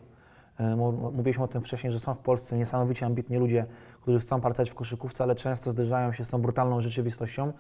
E, 0.60 0.76
Mówiliśmy 0.76 1.44
o 1.44 1.48
tym 1.48 1.62
wcześniej, 1.62 1.92
że 1.92 1.98
są 1.98 2.14
w 2.14 2.18
Polsce 2.18 2.58
niesamowicie 2.58 3.06
ambitni 3.06 3.36
ludzie, 3.36 3.66
którzy 4.02 4.18
chcą 4.18 4.40
pracować 4.40 4.70
w 4.70 4.74
koszykówce, 4.74 5.24
ale 5.24 5.34
często 5.34 5.70
zderzają 5.70 6.12
się 6.12 6.24
z 6.24 6.28
tą 6.28 6.42
brutalną 6.42 6.80
rzeczywistością 6.80 7.52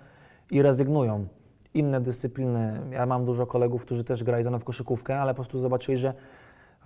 i 0.50 0.62
rezygnują. 0.62 1.26
Inne 1.74 2.00
dyscypliny, 2.00 2.80
ja 2.90 3.06
mam 3.06 3.24
dużo 3.24 3.46
kolegów, 3.46 3.82
którzy 3.82 4.04
też 4.04 4.24
grają 4.24 4.44
ze 4.44 4.50
mną 4.50 4.58
w 4.58 4.64
koszykówkę, 4.64 5.20
ale 5.20 5.32
po 5.32 5.36
prostu 5.36 5.58
zobaczyli, 5.58 5.98
że 5.98 6.14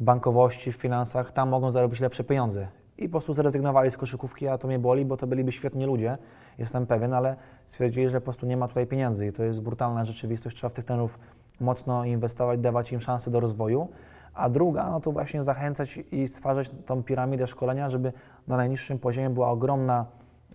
w 0.01 0.03
bankowości, 0.03 0.73
w 0.73 0.77
finansach, 0.77 1.33
tam 1.33 1.49
mogą 1.49 1.71
zarobić 1.71 2.01
lepsze 2.01 2.25
pieniądze. 2.25 2.69
I 2.99 3.09
po 3.09 3.11
prostu 3.11 3.33
zrezygnowali 3.33 3.91
z 3.91 3.97
koszykówki, 3.97 4.49
a 4.49 4.59
to 4.59 4.69
mnie 4.69 4.79
boli, 4.79 5.05
bo 5.05 5.17
to 5.17 5.27
byliby 5.27 5.53
świetni 5.53 5.87
ludzie, 5.87 6.19
jestem 6.59 6.87
pewien, 6.87 7.15
ale 7.15 7.37
stwierdzili, 7.65 8.09
że 8.09 8.21
po 8.21 8.25
prostu 8.25 8.47
nie 8.47 8.57
ma 8.57 8.69
tutaj 8.69 8.87
pieniędzy 8.87 9.27
i 9.27 9.33
to 9.33 9.45
jest 9.45 9.61
brutalna 9.61 10.05
rzeczywistość, 10.05 10.57
trzeba 10.57 10.69
w 10.69 10.75
tych 10.75 10.85
trenerów 10.85 11.19
mocno 11.61 12.05
inwestować, 12.05 12.61
dawać 12.61 12.93
im 12.93 13.01
szansę 13.01 13.31
do 13.31 13.41
rozwoju. 13.41 13.89
A 14.35 14.49
druga, 14.49 14.91
no 14.91 15.01
to 15.01 15.13
właśnie 15.13 15.43
zachęcać 15.43 15.99
i 16.13 16.27
stwarzać 16.27 16.71
tą 16.87 17.03
piramidę 17.03 17.47
szkolenia, 17.47 17.89
żeby 17.89 18.13
na 18.49 18.57
najniższym 18.57 18.99
poziomie 18.99 19.31
była 19.31 19.51
ogromna 19.51 20.07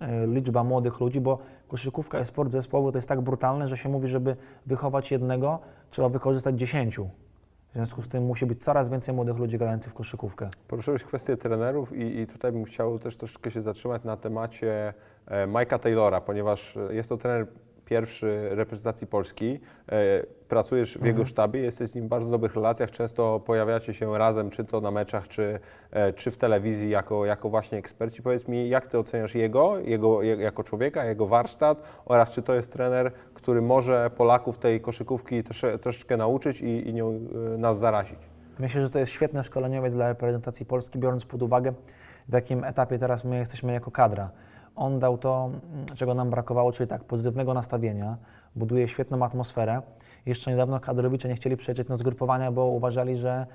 e, 0.01 0.27
liczba 0.27 0.63
młodych 0.63 0.99
ludzi, 0.99 1.21
bo 1.21 1.39
koszykówka 1.69 2.19
i 2.19 2.25
sport 2.25 2.51
zespołowy 2.51 2.91
to 2.91 2.97
jest 2.97 3.09
tak 3.09 3.21
brutalne, 3.21 3.67
że 3.67 3.77
się 3.77 3.89
mówi, 3.89 4.07
żeby 4.07 4.35
wychować 4.65 5.11
jednego, 5.11 5.59
trzeba 5.89 6.09
wykorzystać 6.09 6.59
dziesięciu. 6.59 7.09
W 7.69 7.73
związku 7.73 8.01
z 8.01 8.07
tym 8.07 8.23
musi 8.23 8.45
być 8.45 8.63
coraz 8.63 8.89
więcej 8.89 9.15
młodych 9.15 9.37
ludzi 9.37 9.57
grających 9.57 9.91
w 9.91 9.95
koszykówkę. 9.95 10.49
Poruszyłeś 10.67 11.03
kwestię 11.03 11.37
trenerów 11.37 11.93
i, 11.93 12.19
i 12.19 12.27
tutaj 12.27 12.51
bym 12.51 12.63
chciał 12.63 12.99
też 12.99 13.17
troszeczkę 13.17 13.51
się 13.51 13.61
zatrzymać 13.61 14.03
na 14.03 14.17
temacie 14.17 14.93
e, 15.27 15.47
Mike'a 15.47 15.79
Taylora, 15.79 16.21
ponieważ 16.21 16.77
e, 16.77 16.95
jest 16.95 17.09
to 17.09 17.17
trener 17.17 17.47
pierwszy 17.89 18.49
reprezentacji 18.51 19.07
Polski. 19.07 19.59
E, 19.91 20.23
pracujesz 20.49 20.97
w 20.97 21.05
jego 21.05 21.25
sztabie, 21.25 21.59
jesteś 21.61 21.89
z 21.89 21.95
nim 21.95 22.05
w 22.05 22.07
bardzo 22.07 22.31
dobrych 22.31 22.55
relacjach, 22.55 22.91
często 22.91 23.39
pojawiacie 23.39 23.93
się 23.93 24.17
razem, 24.17 24.49
czy 24.49 24.65
to 24.65 24.81
na 24.81 24.91
meczach, 24.91 25.27
czy, 25.27 25.59
e, 25.91 26.13
czy 26.13 26.31
w 26.31 26.37
telewizji 26.37 26.89
jako, 26.89 27.25
jako 27.25 27.49
właśnie 27.49 27.77
eksperci. 27.77 28.21
Powiedz 28.21 28.47
mi, 28.47 28.69
jak 28.69 28.87
ty 28.87 28.99
oceniasz 28.99 29.35
jego, 29.35 29.79
jego 29.79 30.21
je- 30.21 30.35
jako 30.35 30.63
człowieka, 30.63 31.05
jego 31.05 31.27
warsztat 31.27 31.83
oraz 32.05 32.31
czy 32.31 32.41
to 32.41 32.53
jest 32.55 32.71
trener, 32.71 33.11
który 33.33 33.61
może 33.61 34.09
Polaków 34.17 34.57
tej 34.57 34.81
koszykówki 34.81 35.43
trosze, 35.43 35.79
troszeczkę 35.79 36.17
nauczyć 36.17 36.61
i, 36.61 36.89
i 36.89 36.93
nią 36.93 37.19
e, 37.53 37.57
nas 37.57 37.79
zarazić? 37.79 38.19
Myślę, 38.59 38.81
że 38.81 38.89
to 38.89 38.99
jest 38.99 39.11
świetny 39.11 39.43
szkoleniowiec 39.43 39.93
dla 39.93 40.09
reprezentacji 40.09 40.65
Polski, 40.65 40.99
biorąc 40.99 41.25
pod 41.25 41.41
uwagę, 41.43 41.73
w 42.29 42.33
jakim 42.33 42.63
etapie 42.63 42.99
teraz 42.99 43.23
my 43.23 43.37
jesteśmy 43.37 43.73
jako 43.73 43.91
kadra. 43.91 44.29
On 44.79 44.99
dał 44.99 45.17
to, 45.17 45.45
mm, 45.45 45.85
czego 45.95 46.13
nam 46.13 46.29
brakowało, 46.29 46.71
czyli 46.71 46.87
tak, 46.87 47.03
pozytywnego 47.03 47.53
nastawienia, 47.53 48.17
buduje 48.55 48.87
świetną 48.87 49.25
atmosferę. 49.25 49.81
Jeszcze 50.25 50.51
niedawno 50.51 50.79
kadrowicze 50.79 51.27
nie 51.27 51.35
chcieli 51.35 51.57
przyjeżdżać 51.57 51.87
na 51.87 51.97
zgrupowania, 51.97 52.51
bo 52.51 52.65
uważali, 52.65 53.17
że 53.17 53.45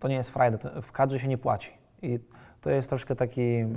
to 0.00 0.08
nie 0.08 0.14
jest 0.14 0.30
frajda, 0.30 0.80
w 0.82 0.92
kadrze 0.92 1.18
się 1.18 1.28
nie 1.28 1.38
płaci. 1.38 1.70
I 2.02 2.18
to 2.60 2.70
jest 2.70 2.88
troszkę 2.88 3.16
taki 3.16 3.54
mm, 3.56 3.76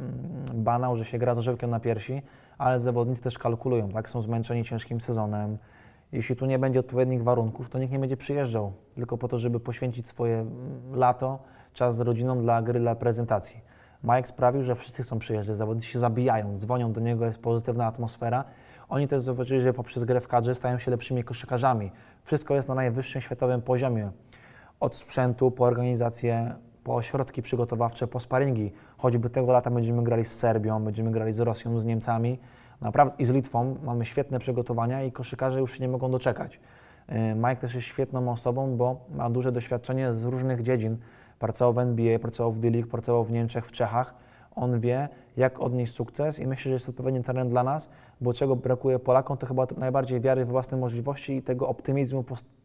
banał, 0.54 0.98
że 0.98 1.06
się 1.06 1.18
gra 1.18 1.36
z 1.36 1.38
orzełkiem 1.38 1.70
na 1.70 1.80
piersi, 1.80 2.22
ale 2.58 2.80
zawodnicy 2.80 3.22
też 3.22 3.38
kalkulują, 3.38 3.90
tak? 3.90 4.10
Są 4.10 4.22
zmęczeni 4.22 4.64
ciężkim 4.64 5.02
sezonem. 5.02 5.58
Jeśli 6.12 6.36
tu 6.36 6.46
nie 6.46 6.60
będzie 6.60 6.80
odpowiednich 6.80 7.24
warunków, 7.24 7.70
to 7.70 7.80
nikt 7.80 7.94
nie 7.94 8.00
będzie 8.00 8.18
przyjeżdżał, 8.18 8.74
tylko 8.96 9.18
po 9.18 9.28
to, 9.28 9.40
żeby 9.40 9.60
poświęcić 9.60 10.08
swoje 10.08 10.40
mm, 10.40 10.52
lato, 10.96 11.40
czas 11.74 11.96
z 11.96 12.00
rodziną 12.00 12.42
dla 12.42 12.62
gry, 12.62 12.80
dla 12.80 12.96
prezentacji. 12.96 13.62
Mike 14.04 14.26
sprawił, 14.26 14.64
że 14.64 14.76
wszyscy 14.76 15.04
chcą 15.04 15.20
przyjeżdżać, 15.20 15.56
zawodnicy 15.56 15.88
się 15.88 16.00
zabijają, 16.00 16.58
dzwonią 16.58 16.94
do 16.94 17.02
niego, 17.02 17.26
jest 17.26 17.40
pozytywna 17.40 17.86
atmosfera. 17.86 18.44
Oni 18.90 19.08
też 19.08 19.22
zauważyli, 19.22 19.62
że 19.62 19.74
poprzez 19.74 20.04
grę 20.04 20.22
w 20.22 20.28
kadrze 20.28 20.56
stają 20.56 20.80
się 20.80 20.92
lepszymi 20.92 21.24
koszykarzami. 21.24 21.92
Wszystko 22.24 22.56
jest 22.56 22.70
na 22.70 22.76
najwyższym 22.76 23.22
światowym 23.22 23.62
poziomie. 23.62 24.12
Od 24.80 24.96
sprzętu 24.96 25.52
po 25.52 25.64
organizację, 25.64 26.56
po 26.84 26.96
ośrodki 26.96 27.42
przygotowawcze, 27.42 28.08
po 28.08 28.20
sparingi. 28.20 28.72
Choćby 28.98 29.30
tego 29.30 29.52
lata 29.52 29.72
będziemy 29.72 30.04
grali 30.04 30.26
z 30.26 30.36
Serbią, 30.36 30.84
będziemy 30.84 31.12
grali 31.12 31.34
z 31.34 31.40
Rosją, 31.40 31.80
z 31.80 31.86
Niemcami 31.86 32.40
naprawdę 32.82 33.16
i 33.20 33.26
z 33.26 33.30
Litwą. 33.30 33.76
Mamy 33.84 34.06
świetne 34.06 34.40
przygotowania 34.40 35.04
i 35.04 35.12
koszykarze 35.12 35.60
już 35.60 35.74
się 35.74 35.80
nie 35.80 35.88
mogą 35.88 36.12
doczekać. 36.12 36.60
Yy, 37.10 37.36
Mike 37.36 37.56
też 37.56 37.76
jest 37.76 37.88
świetną 37.88 38.32
osobą, 38.32 38.78
bo 38.78 39.06
ma 39.16 39.30
duże 39.30 39.52
doświadczenie 39.52 40.14
z 40.14 40.24
różnych 40.24 40.64
dziedzin. 40.64 40.98
Pracował 41.40 41.74
w 41.74 41.78
NBA, 41.80 42.20
pracował 42.20 42.52
w 42.52 42.60
D-League, 42.60 42.88
pracował 42.90 43.24
w 43.24 43.32
Niemczech, 43.32 43.66
w 43.66 43.72
Czechach. 43.72 44.16
On 44.56 44.80
wie, 44.80 45.10
jak 45.38 45.60
odnieść 45.60 45.94
sukces 45.94 46.40
i 46.40 46.48
myślę, 46.48 46.70
że 46.70 46.74
jest 46.74 46.86
to 46.86 46.90
odpowiedni 46.90 47.24
teren 47.24 47.50
dla 47.50 47.64
nas, 47.64 47.90
bo 48.22 48.34
czego 48.34 48.56
brakuje 48.56 49.00
Polakom, 49.00 49.38
to 49.38 49.48
chyba 49.48 49.68
najbardziej 49.78 50.22
wiary 50.22 50.46
w 50.46 50.48
własne 50.48 50.78
możliwości 50.78 51.36
i 51.36 51.42
tego 51.42 51.68
optymizmu, 51.68 52.24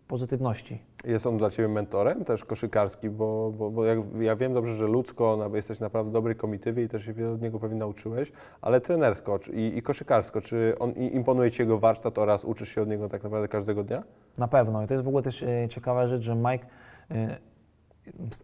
pozytywności. 0.08 0.82
Jest 1.04 1.26
on 1.26 1.36
dla 1.36 1.50
Ciebie 1.50 1.68
mentorem 1.68 2.24
też 2.24 2.44
koszykarskim, 2.44 3.16
bo, 3.16 3.52
bo, 3.58 3.70
bo 3.70 3.84
jak, 3.84 3.98
ja 4.20 4.36
wiem 4.36 4.54
dobrze, 4.54 4.74
że 4.74 4.86
ludzko 4.86 5.50
jesteś 5.54 5.80
naprawdę 5.80 6.10
w 6.10 6.12
dobrej 6.12 6.36
komitywie 6.36 6.84
i 6.84 6.88
też 6.88 7.04
się 7.04 7.12
wiele 7.12 7.30
od 7.30 7.42
niego 7.42 7.58
pewnie 7.58 7.78
nauczyłeś, 7.78 8.32
ale 8.60 8.80
trenersko 8.80 9.38
i, 9.52 9.72
i 9.78 9.82
koszykarsko, 9.82 10.40
czy 10.40 10.74
on 10.78 10.92
imponuje 10.92 11.50
Ci 11.50 11.62
jego 11.62 11.78
warsztat 11.78 12.18
oraz 12.18 12.44
uczysz 12.44 12.68
się 12.68 12.82
od 12.82 12.88
niego 12.88 13.08
tak 13.08 13.22
naprawdę 13.22 13.48
każdego 13.48 13.84
dnia? 13.84 14.02
Na 14.38 14.48
pewno. 14.48 14.82
I 14.82 14.86
to 14.86 14.94
jest 14.94 15.04
w 15.04 15.08
ogóle 15.08 15.22
też 15.22 15.42
e, 15.42 15.68
ciekawa 15.68 16.06
rzecz, 16.06 16.22
że 16.22 16.34
Mike 16.34 16.66
e, 17.10 17.38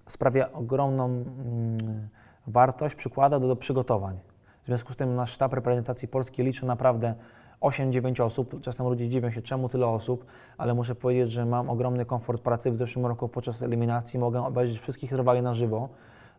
sprawia 0.06 0.52
ogromną 0.52 1.04
mm, 1.04 2.09
wartość, 2.46 2.94
przykłada 2.94 3.40
do, 3.40 3.48
do 3.48 3.56
przygotowań. 3.56 4.18
W 4.62 4.66
związku 4.66 4.92
z 4.92 4.96
tym 4.96 5.14
nasz 5.14 5.32
sztab 5.32 5.52
reprezentacji 5.52 6.09
Polski 6.09 6.42
liczy 6.42 6.66
naprawdę 6.66 7.14
8-9 7.61 8.24
osób. 8.24 8.61
Czasem 8.61 8.86
ludzie 8.86 9.09
dziwią 9.09 9.30
się, 9.30 9.42
czemu 9.42 9.68
tyle 9.68 9.86
osób, 9.86 10.24
ale 10.59 10.74
muszę 10.74 10.94
powiedzieć, 10.94 11.30
że 11.30 11.46
mam 11.46 11.70
ogromny 11.70 12.04
komfort 12.04 12.42
pracy. 12.42 12.70
W 12.70 12.76
zeszłym 12.76 13.06
roku 13.06 13.28
podczas 13.28 13.62
eliminacji 13.62 14.18
mogę 14.18 14.46
obejrzeć 14.46 14.80
wszystkich 14.80 15.12
rywali 15.12 15.42
na 15.42 15.54
żywo. 15.54 15.88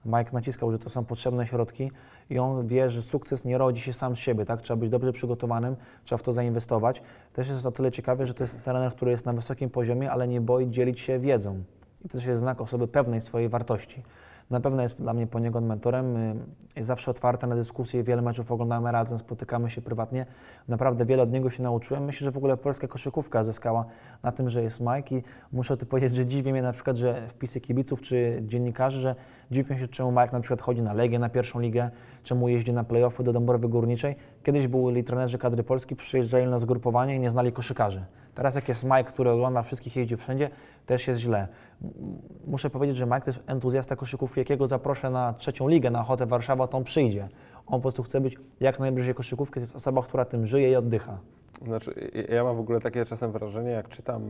Mike 0.06 0.32
naciskał, 0.34 0.72
że 0.72 0.80
to 0.80 0.90
są 0.90 1.06
potrzebne 1.06 1.48
środki 1.48 1.92
i 2.30 2.40
on 2.40 2.68
wie, 2.68 2.90
że 2.90 3.02
sukces 3.02 3.46
nie 3.46 3.58
rodzi 3.58 3.82
się 3.82 3.94
sam 3.94 4.16
z 4.16 4.20
siebie, 4.20 4.46
tak? 4.46 4.62
Trzeba 4.62 4.78
być 4.78 4.90
dobrze 4.90 5.14
przygotowanym, 5.14 5.76
trzeba 6.04 6.18
w 6.18 6.24
to 6.24 6.34
zainwestować. 6.34 7.02
Też 7.34 7.50
jest 7.50 7.66
o 7.66 7.72
tyle 7.72 7.92
ciekawe, 7.92 8.28
że 8.28 8.34
to 8.34 8.44
jest 8.44 8.64
trener, 8.64 8.92
który 8.92 9.12
jest 9.12 9.26
na 9.26 9.34
wysokim 9.34 9.70
poziomie, 9.70 10.12
ale 10.12 10.28
nie 10.28 10.42
boi 10.42 10.70
dzielić 10.70 11.00
się 11.00 11.20
wiedzą. 11.20 11.64
I 12.06 12.10
to 12.10 12.14
też 12.18 12.26
jest 12.26 12.42
znak 12.42 12.62
osoby 12.62 12.88
pewnej 12.88 13.22
swojej 13.22 13.50
wartości. 13.50 14.04
Na 14.50 14.60
pewno 14.60 14.82
jest 14.82 15.02
dla 15.02 15.14
mnie 15.14 15.28
poniekąd 15.28 15.68
mentorem. 15.68 16.18
y, 16.18 16.36
Jest 16.76 16.88
zawsze 16.88 17.12
otwarty 17.12 17.48
na 17.48 17.56
dyskusje, 17.56 18.04
wiele 18.04 18.22
meczów 18.22 18.52
oglądamy 18.52 18.92
razem, 18.92 19.18
spotykamy 19.18 19.70
się 19.70 19.82
prywatnie. 19.82 20.26
Naprawdę 20.68 21.06
wiele 21.06 21.24
od 21.24 21.32
niego 21.32 21.50
się 21.50 21.64
nauczyłem. 21.64 22.04
Myślę, 22.06 22.26
że 22.26 22.32
w 22.32 22.38
ogóle 22.38 22.58
polska 22.58 22.88
koszykówka 22.88 23.44
zyskała 23.44 23.86
na 24.24 24.32
tym, 24.32 24.50
że 24.50 24.64
jest 24.64 24.80
Mike 24.80 25.16
i 25.16 25.24
muszę 25.52 25.78
tu 25.78 25.86
powiedzieć, 25.86 26.16
że 26.16 26.26
dziwi 26.26 26.52
mnie 26.52 26.62
na 26.62 26.74
przykład, 26.74 26.98
że 26.98 27.28
wpisy 27.28 27.62
kibiców 27.62 28.02
czy 28.02 28.44
dziennikarzy, 28.48 29.00
że 29.00 29.16
dziwią 29.52 29.78
się, 29.78 29.88
czemu 29.88 30.12
Mike 30.12 30.30
na 30.32 30.40
przykład 30.40 30.62
chodzi 30.62 30.82
na 30.82 30.94
Legię, 30.94 31.20
na 31.20 31.30
pierwszą 31.30 31.60
ligę, 31.60 31.90
czemu 32.24 32.50
jeździ 32.50 32.74
na 32.74 32.84
playoffy 32.84 33.24
do 33.24 33.34
Dąbrowy 33.34 33.68
Górniczej. 33.68 34.16
Kiedyś 34.44 34.68
byli 34.68 35.04
trenerzy 35.04 35.38
kadry 35.38 35.64
polskiej, 35.64 35.98
przyjeżdżali 35.98 36.46
na 36.48 36.60
zgrupowanie 36.60 37.16
i 37.16 37.20
nie 37.20 37.32
znali 37.32 37.52
koszykarzy. 37.52 38.06
Teraz 38.40 38.56
jak 38.56 38.70
jest 38.70 38.84
Mike, 38.84 39.04
który 39.04 39.30
ogląda 39.30 39.62
wszystkich, 39.62 39.96
jeździ 39.96 40.18
wszędzie, 40.18 40.50
też 40.86 41.08
jest 41.08 41.20
źle. 41.20 41.48
Muszę 42.48 42.70
powiedzieć, 42.70 42.98
że 42.98 43.06
Mike 43.06 43.22
to 43.22 43.30
jest 43.30 43.40
entuzjasta 43.48 43.96
koszykówki, 43.96 44.40
jakiego 44.40 44.68
zaproszę 44.68 45.10
na 45.10 45.34
trzecią 45.34 45.68
ligę, 45.68 45.92
na 45.92 46.02
Ochotę 46.02 46.26
Warszawa, 46.26 46.68
to 46.68 46.78
on 46.78 46.84
przyjdzie. 46.84 47.30
On 47.68 47.74
po 47.74 47.82
prostu 47.82 48.04
chce 48.04 48.22
być 48.22 48.38
jak 48.60 48.80
najbliżej 48.80 49.16
koszykówki, 49.16 49.54
to 49.54 49.60
jest 49.60 49.76
osoba, 49.76 50.04
która 50.04 50.26
tym 50.26 50.48
żyje 50.48 50.72
i 50.72 50.76
oddycha. 50.76 51.18
Znaczy, 51.66 52.12
ja 52.30 52.44
mam 52.44 52.58
w 52.58 52.60
ogóle 52.60 52.80
takie 52.80 53.06
czasem 53.06 53.32
wrażenie, 53.32 53.72
jak 53.72 53.90
czytam 53.90 54.24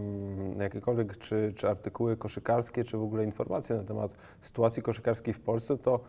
jakiekolwiek 0.60 1.18
czy, 1.18 1.54
czy 1.56 1.70
artykuły 1.70 2.18
koszykarskie, 2.18 2.84
czy 2.84 2.98
w 2.98 3.04
ogóle 3.04 3.26
informacje 3.26 3.76
na 3.76 3.84
temat 3.84 4.12
sytuacji 4.42 4.84
koszykarskiej 4.84 5.34
w 5.34 5.40
Polsce, 5.40 5.78
to 5.78 6.00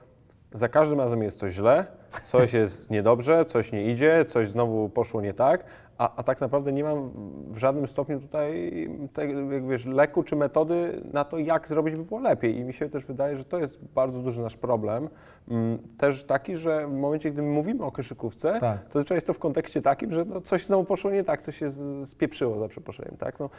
za 0.52 0.68
każdym 0.68 1.00
razem 1.00 1.22
jest 1.22 1.38
coś 1.38 1.52
źle, 1.52 1.86
coś 2.24 2.52
jest 2.52 2.90
niedobrze, 2.90 3.44
coś 3.44 3.72
nie 3.72 3.84
idzie, 3.84 4.24
coś 4.24 4.48
znowu 4.48 4.88
poszło 4.88 5.20
nie 5.20 5.34
tak, 5.34 5.64
a, 6.00 6.16
a 6.16 6.22
tak 6.22 6.40
naprawdę 6.40 6.72
nie 6.72 6.84
mam 6.84 7.10
w 7.52 7.56
żadnym 7.58 7.86
stopniu 7.86 8.20
tutaj 8.20 8.70
tej, 9.12 9.34
jak 9.52 9.66
wiesz, 9.66 9.86
leku 9.86 10.22
czy 10.22 10.36
metody 10.36 11.02
na 11.12 11.24
to, 11.24 11.38
jak 11.38 11.68
zrobić 11.68 11.96
by 11.96 12.04
było 12.04 12.20
lepiej. 12.20 12.56
I 12.56 12.64
mi 12.64 12.72
się 12.72 12.88
też 12.88 13.04
wydaje, 13.06 13.36
że 13.36 13.44
to 13.44 13.58
jest 13.58 13.84
bardzo 13.84 14.20
duży 14.22 14.42
nasz 14.42 14.56
problem. 14.56 15.08
Mm, 15.48 15.78
Też 15.98 16.24
taki, 16.24 16.56
że 16.56 16.86
w 16.86 16.92
momencie, 16.92 17.30
gdy 17.30 17.42
my 17.42 17.48
mówimy 17.48 17.84
o 17.84 17.92
koszykówce, 17.92 18.60
Tak. 18.60 18.84
to 18.84 18.92
zazwyczaj 18.92 19.16
jest 19.16 19.26
to 19.26 19.32
w 19.32 19.38
kontekście 19.38 19.82
takim, 19.82 20.12
że 20.12 20.24
no 20.24 20.40
coś 20.40 20.66
znowu 20.66 20.84
poszło 20.84 21.10
nie 21.10 21.24
tak, 21.24 21.42
coś 21.42 21.56
się 21.56 21.70
spieprzyło 22.04 22.58
za 22.58 22.68
przeproszeniem, 22.68 23.16
tak? 23.16 23.40
No, 23.40 23.50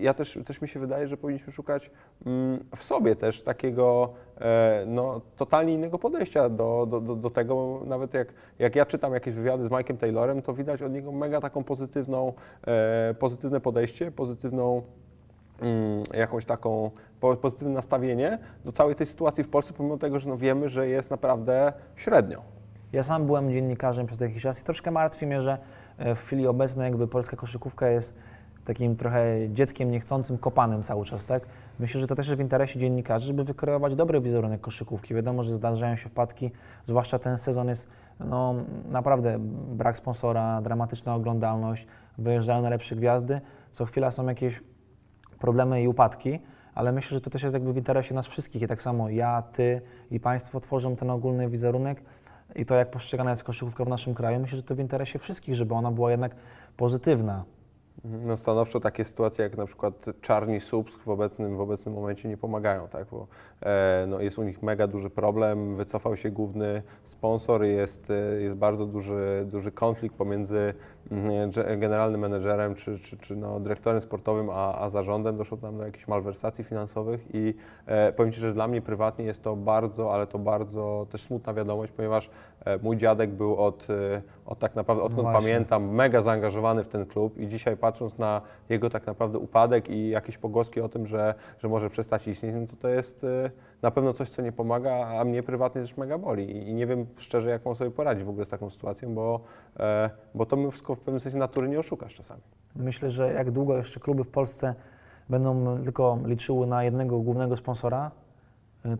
ja 0.00 0.14
też, 0.14 0.38
też 0.46 0.62
mi 0.62 0.68
się 0.68 0.80
wydaje, 0.80 1.08
że 1.08 1.16
powinniśmy 1.16 1.52
szukać 1.52 1.90
mm, 2.26 2.58
w 2.76 2.84
sobie 2.84 3.16
też 3.16 3.42
takiego 3.42 4.12
e, 4.40 4.84
no, 4.86 5.20
totalnie 5.36 5.74
innego 5.74 5.98
podejścia 5.98 6.48
do, 6.48 6.86
do, 6.90 7.00
do, 7.00 7.16
do 7.16 7.30
tego. 7.30 7.80
Nawet 7.86 8.14
jak, 8.14 8.28
jak 8.58 8.76
ja 8.76 8.86
czytam 8.86 9.14
jakieś 9.14 9.34
wywiady 9.34 9.66
z 9.66 9.68
Mike'em 9.68 9.96
Taylorem, 9.96 10.42
to 10.42 10.52
widać 10.52 10.82
od 10.82 10.92
niego 10.92 11.12
mega 11.12 11.40
taką 11.40 11.64
pozytywną, 11.82 12.32
e, 12.66 13.14
pozytywne 13.14 13.60
podejście, 13.60 14.10
pozytywną 14.10 14.82
mm, 15.60 16.02
jakąś 16.14 16.44
taką 16.44 16.90
po- 17.20 17.36
pozytywne 17.36 17.74
nastawienie 17.74 18.38
do 18.64 18.72
całej 18.72 18.94
tej 18.94 19.06
sytuacji 19.06 19.44
w 19.44 19.48
Polsce, 19.48 19.72
pomimo 19.72 19.98
tego, 19.98 20.18
że 20.18 20.28
no 20.28 20.36
wiemy, 20.36 20.68
że 20.68 20.88
jest 20.88 21.10
naprawdę 21.10 21.72
średnio. 21.96 22.42
Ja 22.92 23.02
sam 23.02 23.26
byłem 23.26 23.52
dziennikarzem 23.52 24.06
przez 24.06 24.20
jakiś 24.20 24.42
czas 24.42 24.60
i 24.60 24.64
troszkę 24.64 24.90
martwi 24.90 25.26
mnie, 25.26 25.40
że 25.40 25.58
e, 25.98 26.14
w 26.14 26.20
chwili 26.20 26.46
obecnej 26.46 26.84
jakby 26.84 27.08
polska 27.08 27.36
koszykówka 27.36 27.88
jest 27.88 28.16
takim 28.64 28.96
trochę 28.96 29.50
dzieckiem 29.50 29.90
niechcącym 29.90 30.38
kopanym 30.38 30.82
cały 30.82 31.04
czas, 31.04 31.24
tak? 31.24 31.42
Myślę, 31.78 32.00
że 32.00 32.06
to 32.06 32.14
też 32.14 32.26
jest 32.28 32.38
w 32.38 32.40
interesie 32.40 32.78
dziennikarzy, 32.78 33.26
żeby 33.26 33.44
wykreować 33.44 33.94
dobry 33.94 34.20
wizerunek 34.20 34.60
koszykówki. 34.60 35.14
Wiadomo, 35.14 35.44
że 35.44 35.52
zdarzają 35.52 35.96
się 35.96 36.08
wpadki, 36.08 36.50
zwłaszcza 36.86 37.18
ten 37.18 37.38
sezon 37.38 37.68
jest 37.68 37.88
no, 38.20 38.54
naprawdę 38.90 39.38
brak 39.74 39.96
sponsora, 39.96 40.62
dramatyczna 40.62 41.14
oglądalność, 41.14 41.86
wyjeżdżają 42.18 42.62
najlepsze 42.62 42.96
gwiazdy, 42.96 43.40
co 43.70 43.84
chwila 43.84 44.10
są 44.10 44.26
jakieś 44.26 44.60
problemy 45.38 45.82
i 45.82 45.88
upadki, 45.88 46.40
ale 46.74 46.92
myślę, 46.92 47.14
że 47.14 47.20
to 47.20 47.30
też 47.30 47.42
jest 47.42 47.54
jakby 47.54 47.72
w 47.72 47.76
interesie 47.76 48.14
nas 48.14 48.26
wszystkich 48.26 48.62
i 48.62 48.66
tak 48.66 48.82
samo 48.82 49.08
ja, 49.08 49.42
ty 49.42 49.80
i 50.10 50.20
państwo 50.20 50.60
tworzą 50.60 50.96
ten 50.96 51.10
ogólny 51.10 51.48
wizerunek 51.48 52.02
i 52.54 52.66
to, 52.66 52.74
jak 52.74 52.90
postrzegana 52.90 53.30
jest 53.30 53.44
koszykówka 53.44 53.84
w 53.84 53.88
naszym 53.88 54.14
kraju. 54.14 54.40
Myślę, 54.40 54.56
że 54.56 54.62
to 54.62 54.74
w 54.74 54.78
interesie 54.78 55.18
wszystkich, 55.18 55.54
żeby 55.54 55.74
ona 55.74 55.90
była 55.90 56.10
jednak 56.10 56.34
pozytywna. 56.76 57.44
No 58.04 58.36
stanowczo 58.36 58.80
takie 58.80 59.04
sytuacje 59.04 59.42
jak 59.44 59.56
na 59.56 59.66
przykład 59.66 60.06
Czarni 60.20 60.60
Słupsk 60.60 61.00
w 61.00 61.08
obecnym, 61.08 61.56
w 61.56 61.60
obecnym 61.60 61.94
momencie 61.94 62.28
nie 62.28 62.36
pomagają, 62.36 62.88
tak? 62.88 63.06
bo 63.10 63.26
e, 63.60 64.04
no 64.08 64.20
jest 64.20 64.38
u 64.38 64.42
nich 64.42 64.62
mega 64.62 64.86
duży 64.86 65.10
problem, 65.10 65.76
wycofał 65.76 66.16
się 66.16 66.30
główny 66.30 66.82
sponsor, 67.04 67.64
jest, 67.64 68.10
e, 68.10 68.42
jest 68.42 68.56
bardzo 68.56 68.86
duży, 68.86 69.46
duży 69.46 69.72
konflikt 69.72 70.16
pomiędzy 70.16 70.74
mm, 71.10 71.50
generalnym 71.80 72.20
menedżerem 72.20 72.74
czy, 72.74 72.98
czy, 72.98 73.16
czy 73.16 73.36
no, 73.36 73.60
dyrektorem 73.60 74.00
sportowym 74.00 74.50
a, 74.50 74.78
a 74.78 74.88
zarządem, 74.88 75.36
doszło 75.36 75.56
tam 75.58 75.78
do 75.78 75.84
jakichś 75.84 76.08
malwersacji 76.08 76.64
finansowych 76.64 77.26
i 77.34 77.54
e, 77.86 78.12
powiem 78.12 78.32
Ci, 78.32 78.40
że 78.40 78.52
dla 78.52 78.68
mnie 78.68 78.82
prywatnie 78.82 79.24
jest 79.24 79.42
to 79.42 79.56
bardzo, 79.56 80.14
ale 80.14 80.26
to 80.26 80.38
bardzo 80.38 81.06
też 81.10 81.22
smutna 81.22 81.54
wiadomość, 81.54 81.92
ponieważ 81.92 82.30
mój 82.82 82.96
dziadek 82.96 83.30
był 83.30 83.56
od, 83.56 83.90
e, 83.90 84.22
od 84.46 84.58
tak 84.58 84.74
naprawdę, 84.74 85.04
odkąd 85.04 85.22
właśnie. 85.22 85.40
pamiętam, 85.40 85.82
tam 85.82 85.94
mega 85.94 86.22
zaangażowany 86.22 86.84
w 86.84 86.88
ten 86.88 87.06
klub 87.06 87.38
i 87.38 87.48
dzisiaj 87.48 87.76
patrząc 87.76 88.18
na 88.18 88.40
jego 88.68 88.90
tak 88.90 89.06
naprawdę 89.06 89.38
upadek 89.38 89.90
i 89.90 90.08
jakieś 90.08 90.38
pogłoski 90.38 90.80
o 90.80 90.88
tym, 90.88 91.06
że, 91.06 91.34
że 91.58 91.68
może 91.68 91.90
przestać 91.90 92.28
istnieć, 92.28 92.54
no 92.60 92.66
to 92.66 92.76
to 92.76 92.88
jest 92.88 93.24
y, 93.24 93.50
na 93.82 93.90
pewno 93.90 94.12
coś, 94.12 94.30
co 94.30 94.42
nie 94.42 94.52
pomaga, 94.52 95.06
a 95.20 95.24
mnie 95.24 95.42
prywatnie 95.42 95.80
też 95.80 95.96
mega 95.96 96.18
boli 96.18 96.68
I, 96.68 96.74
nie 96.74 96.86
wiem 96.86 97.06
szczerze, 97.16 97.50
jak 97.50 97.64
mam 97.64 97.74
sobie 97.74 97.90
poradzić 97.90 98.24
w 98.24 98.28
ogóle 98.28 98.44
z 98.44 98.48
taką 98.48 98.70
sytuacją, 98.70 99.14
bo, 99.14 99.40
e, 99.80 100.10
bo 100.34 100.46
to 100.46 100.70
wszystko 100.70 100.94
w 100.94 101.00
pewnym 101.00 101.20
sensie 101.20 101.38
natury 101.38 101.68
nie 101.68 101.78
oszukasz 101.78 102.14
czasami. 102.14 102.42
Myślę, 102.76 103.10
że 103.10 103.32
jak 103.32 103.50
długo 103.50 103.76
jeszcze 103.76 104.00
kluby 104.00 104.24
w 104.24 104.28
Polsce 104.28 104.74
będą 105.28 105.82
tylko 105.82 106.18
liczyły 106.24 106.66
na 106.66 106.84
jednego 106.84 107.18
głównego 107.18 107.56
sponsora, 107.56 108.10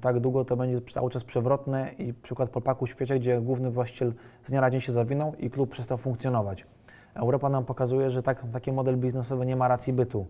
tak 0.01 0.21
długo 0.21 0.45
to 0.45 0.57
będzie 0.57 0.81
cały 0.81 1.11
czas 1.11 1.25
przewrotne 1.25 1.93
i 1.93 2.15
przykład 2.15 2.51
Polpaku 2.51 2.87
w 2.87 2.91
świecie, 2.91 3.19
gdzie 3.19 3.41
główny 3.41 3.71
właściciel 3.71 4.13
z 4.43 4.51
dnia 4.51 4.61
na 4.61 4.71
dzień 4.71 4.81
się 4.81 4.93
zawinął 4.93 5.35
i 5.35 5.51
klub 5.51 5.71
przestał 5.71 5.99
funkcjonować. 5.99 6.67
Europa 7.15 7.49
nam 7.49 7.65
pokazuje, 7.65 8.11
że 8.11 8.23
tak, 8.23 8.45
taki 8.53 8.73
model 8.73 8.97
biznesowy 8.97 9.47
nie 9.47 9.57
ma 9.57 9.69
racji 9.69 9.93
bytu. 9.93 10.27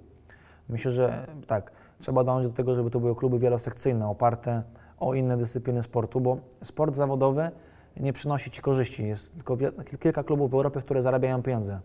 Myślę, 0.68 0.90
że 0.90 1.26
tak, 1.46 1.72
trzeba 1.98 2.24
dążyć 2.24 2.50
do 2.50 2.56
tego, 2.56 2.74
żeby 2.74 2.90
to 2.90 3.00
były 3.00 3.16
kluby 3.16 3.38
wielosekcyjne, 3.38 4.08
oparte 4.08 4.62
o 4.98 5.14
inne 5.14 5.36
dyscypliny 5.36 5.82
sportu, 5.82 6.20
bo 6.20 6.36
sport 6.62 6.94
zawodowy 6.96 7.50
nie 7.96 8.12
przynosi 8.12 8.50
Ci 8.50 8.62
korzyści. 8.62 9.06
Jest 9.06 9.34
tylko 9.34 9.56
kilka 10.00 10.24
klubów 10.24 10.50
w 10.50 10.54
Europie, 10.54 10.80
które 10.80 11.02
zarabiają 11.02 11.42
pieniądze. 11.42 11.80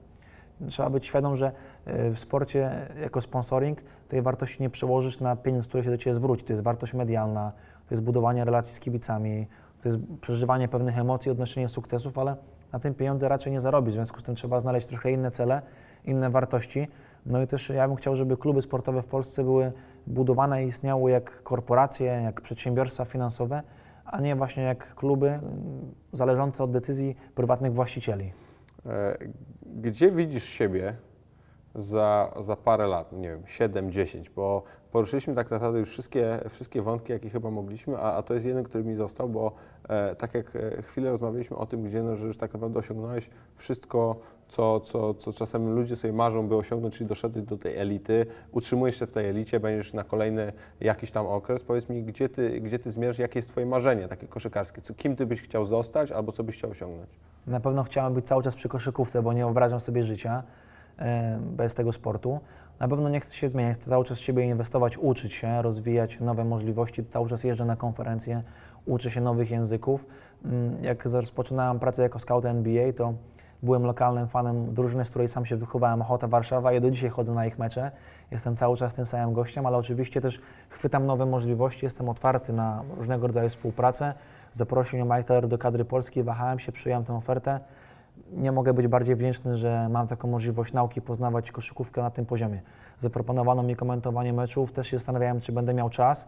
Trzeba 0.70 0.89
być 0.89 1.05
świadom, 1.05 1.36
że 1.36 1.51
y, 1.88 2.12
w 2.12 2.20
sporcie 2.20 2.72
jako 3.01 3.22
sponsoring 3.22 3.82
tej 4.08 4.22
wartości 4.22 4.62
nie 4.62 4.70
przełożysz 4.70 5.20
na 5.20 5.36
pieniądz, 5.36 5.68
który 5.68 5.84
się 5.84 5.89
do 5.89 5.97
Ciebie 5.97 6.14
zwróci. 6.14 6.43
To 6.43 6.53
jest 6.53 6.64
wartość 6.64 6.93
medialna, 6.93 7.51
to 7.89 7.93
jest 7.95 8.03
budowanie 8.03 8.45
relacji 8.45 8.74
z 8.74 8.80
kibicami, 8.80 9.47
to 9.82 9.89
jest 9.89 9.99
przeżywanie 10.22 10.68
pewnych 10.68 10.97
emocji, 10.97 11.32
odnoszenie 11.32 11.68
sukcesów, 11.68 12.18
ale 12.18 12.36
na 12.74 12.80
tym 12.80 12.93
pieniądze 12.93 13.30
raczej 13.30 13.51
nie 13.53 13.60
zarobić. 13.60 13.89
W 13.89 13.93
związku 13.93 14.20
z 14.20 14.24
tym 14.24 14.36
trzeba 14.36 14.60
znaleźć 14.60 14.88
trochę 14.88 15.12
inne 15.12 15.32
cele, 15.32 15.62
inne 16.05 16.30
wartości. 16.30 16.88
No 17.26 17.41
i 17.41 17.47
też 17.47 17.70
ja 17.70 17.88
bym 17.88 17.97
chciał, 17.97 18.16
żeby 18.16 18.38
kluby 18.38 18.62
sportowe 18.62 19.01
w 19.01 19.05
Polsce 19.05 19.43
były 19.43 19.72
budowane 20.08 20.64
i 20.64 20.68
istniały 20.68 21.12
jak 21.12 21.43
korporacje, 21.43 22.05
jak 22.05 22.41
przedsiębiorstwa 22.41 23.05
finansowe, 23.05 23.64
a 24.05 24.22
nie 24.22 24.36
właśnie 24.36 24.64
jak 24.64 24.95
kluby 24.95 25.30
y, 25.30 25.39
zależące 26.14 26.64
od 26.64 26.72
decyzji 26.72 27.16
prywatnych 27.36 27.74
właścicieli. 27.74 28.34
E, 28.88 29.18
Gdzie 29.76 30.12
widzisz 30.12 30.44
siebie 30.44 30.96
za, 31.76 32.34
za 32.40 32.56
parę 32.56 32.88
lat, 32.88 33.12
nie 33.12 33.30
wiem, 33.30 33.44
7, 33.46 33.92
10, 33.92 34.30
bo 34.30 34.64
poruszyliśmy 34.92 35.36
tak 35.36 35.52
naprawdę 35.52 35.80
już 35.80 35.90
wszystkie, 35.90 36.40
wszystkie 36.50 36.82
wątki, 36.82 37.12
jakie 37.14 37.30
chyba 37.30 37.52
mogliśmy, 37.52 37.98
a, 37.98 38.14
a 38.14 38.24
to 38.24 38.34
jest 38.34 38.46
jeden, 38.46 38.64
który 38.64 38.84
mi 38.84 38.96
został, 38.96 39.30
bo 39.30 39.52
e, 39.90 40.16
tak 40.16 40.34
jak 40.34 40.56
e, 40.56 40.82
chwilę 40.82 41.10
rozmawialiśmy 41.10 41.58
o 41.58 41.66
tym, 41.66 41.84
gdzie 41.84 42.04
no, 42.04 42.16
że 42.16 42.28
już 42.28 42.38
tak 42.38 42.54
naprawdę 42.54 42.80
osiągnąłeś 42.80 43.30
wszystko, 43.56 44.16
co, 44.48 44.80
co, 44.80 45.14
co 45.14 45.34
czasem 45.34 45.76
ludzie 45.76 45.95
sobie 45.95 46.14
marzą, 46.14 46.48
by 46.48 46.56
osiągnąć, 46.56 46.98
czyli 46.98 47.08
doszedłeś 47.08 47.45
do 47.45 47.58
tej 47.58 47.78
elity, 47.78 48.26
utrzymujesz 48.52 49.00
się 49.00 49.06
w 49.08 49.14
tej 49.14 49.30
elicie, 49.30 49.60
będziesz 49.60 49.93
na 49.93 50.04
kolejny 50.04 50.54
jakiś 50.80 51.12
tam 51.12 51.28
okres. 51.28 51.64
Powiedz 51.64 51.89
mi, 51.89 52.04
gdzie 52.04 52.30
ty, 52.30 52.62
gdzie 52.62 52.80
ty 52.80 52.91
zmierzasz, 52.91 53.20
jakie 53.20 53.39
jest 53.39 53.50
twoje 53.50 53.66
marzenie 53.66 54.08
takie 54.08 54.28
koszykarskie, 54.28 54.82
co, 54.82 54.93
kim 54.93 55.16
ty 55.16 55.26
byś 55.26 55.41
chciał 55.41 55.66
zostać 55.66 56.12
albo 56.12 56.32
co 56.32 56.43
byś 56.43 56.58
chciał 56.58 56.72
osiągnąć? 56.72 57.10
Na 57.48 57.60
pewno 57.60 57.84
chciałem 57.84 58.14
być 58.14 58.26
cały 58.28 58.43
czas 58.43 58.56
przy 58.56 58.70
koszykówce, 58.70 59.22
bo 59.22 59.34
nie 59.34 59.43
wyobrażam 59.43 59.80
sobie 59.80 60.04
życia 60.04 60.43
bez 61.41 61.74
tego 61.76 61.92
sportu. 61.93 62.39
Na 62.80 62.88
pewno 62.88 63.09
nie 63.09 63.20
chcę 63.20 63.36
się 63.36 63.47
zmieniać, 63.47 63.78
chcę 63.78 63.89
cały 63.89 64.05
czas 64.05 64.17
w 64.20 64.21
siebie 64.24 64.43
inwestować, 64.46 64.97
uczyć 64.97 65.34
się, 65.34 65.62
rozwijać 65.62 66.20
nowe 66.20 66.43
możliwości. 66.46 67.05
Cały 67.05 67.30
czas 67.30 67.43
jeżdżę 67.43 67.66
na 67.66 67.76
konferencje, 67.76 68.43
uczę 68.86 69.12
się 69.12 69.21
nowych 69.21 69.51
języków. 69.51 70.05
Mm, 70.46 70.84
Jak 70.84 71.05
rozpoczynałem 71.05 71.80
pracę 71.80 72.04
jako 72.04 72.20
scout 72.20 72.46
NBA, 72.46 72.93
to 72.93 73.13
byłem 73.63 73.84
lokalnym 73.84 74.28
fanem 74.28 74.74
drużyny, 74.74 75.05
z 75.05 75.09
której 75.09 75.28
sam 75.28 75.46
się 75.46 75.55
wychowałem, 75.55 76.01
Ochota 76.01 76.28
Warszawa 76.28 76.74
i 76.74 76.82
do 76.82 76.92
dzisiaj 76.92 77.09
chodzę 77.09 77.34
na 77.34 77.46
ich 77.46 77.59
mecze. 77.59 77.92
Jestem 78.32 78.55
cały 78.55 78.78
czas 78.78 78.93
tym 78.93 79.05
samym 79.05 79.34
gościem, 79.34 79.66
ale 79.66 79.78
oczywiście 79.78 80.21
też 80.21 80.42
chwytam 80.70 81.05
nowe 81.05 81.25
możliwości, 81.25 81.86
jestem 81.86 82.09
otwarty 82.09 82.54
na 82.54 82.84
różnego 82.97 83.28
rodzaju 83.28 83.50
współpracę. 83.50 84.13
Zaprosił 84.54 85.00
mnie 85.00 85.16
Mike 85.16 85.24
Taylor 85.24 85.47
do 85.47 85.58
kadry 85.58 85.86
polskiej, 85.86 86.24
wahałem 86.24 86.59
się, 86.59 86.71
przyjąłem 86.71 87.05
tę 87.05 87.16
ofertę. 87.16 87.59
Nie 88.32 88.51
mogę 88.51 88.74
być 88.74 88.88
bardziej 88.88 89.16
wdzięczny, 89.16 89.58
że 89.58 89.89
mam 89.89 90.08
taką 90.08 90.28
możliwość 90.28 90.74
nauki, 90.74 91.01
poznawać 91.01 91.51
koszykówkę 91.51 92.01
na 92.01 92.09
tym 92.09 92.25
poziomie. 92.25 92.62
Zaproponowano 93.00 93.63
mi 93.63 93.75
komentowanie 93.75 94.34
meczów, 94.34 94.74
też 94.74 94.88
się 94.88 94.97
zastanawiałem, 94.97 95.42
czy 95.42 95.51
będę 95.51 95.74
miał 95.74 95.89
czas. 95.89 96.28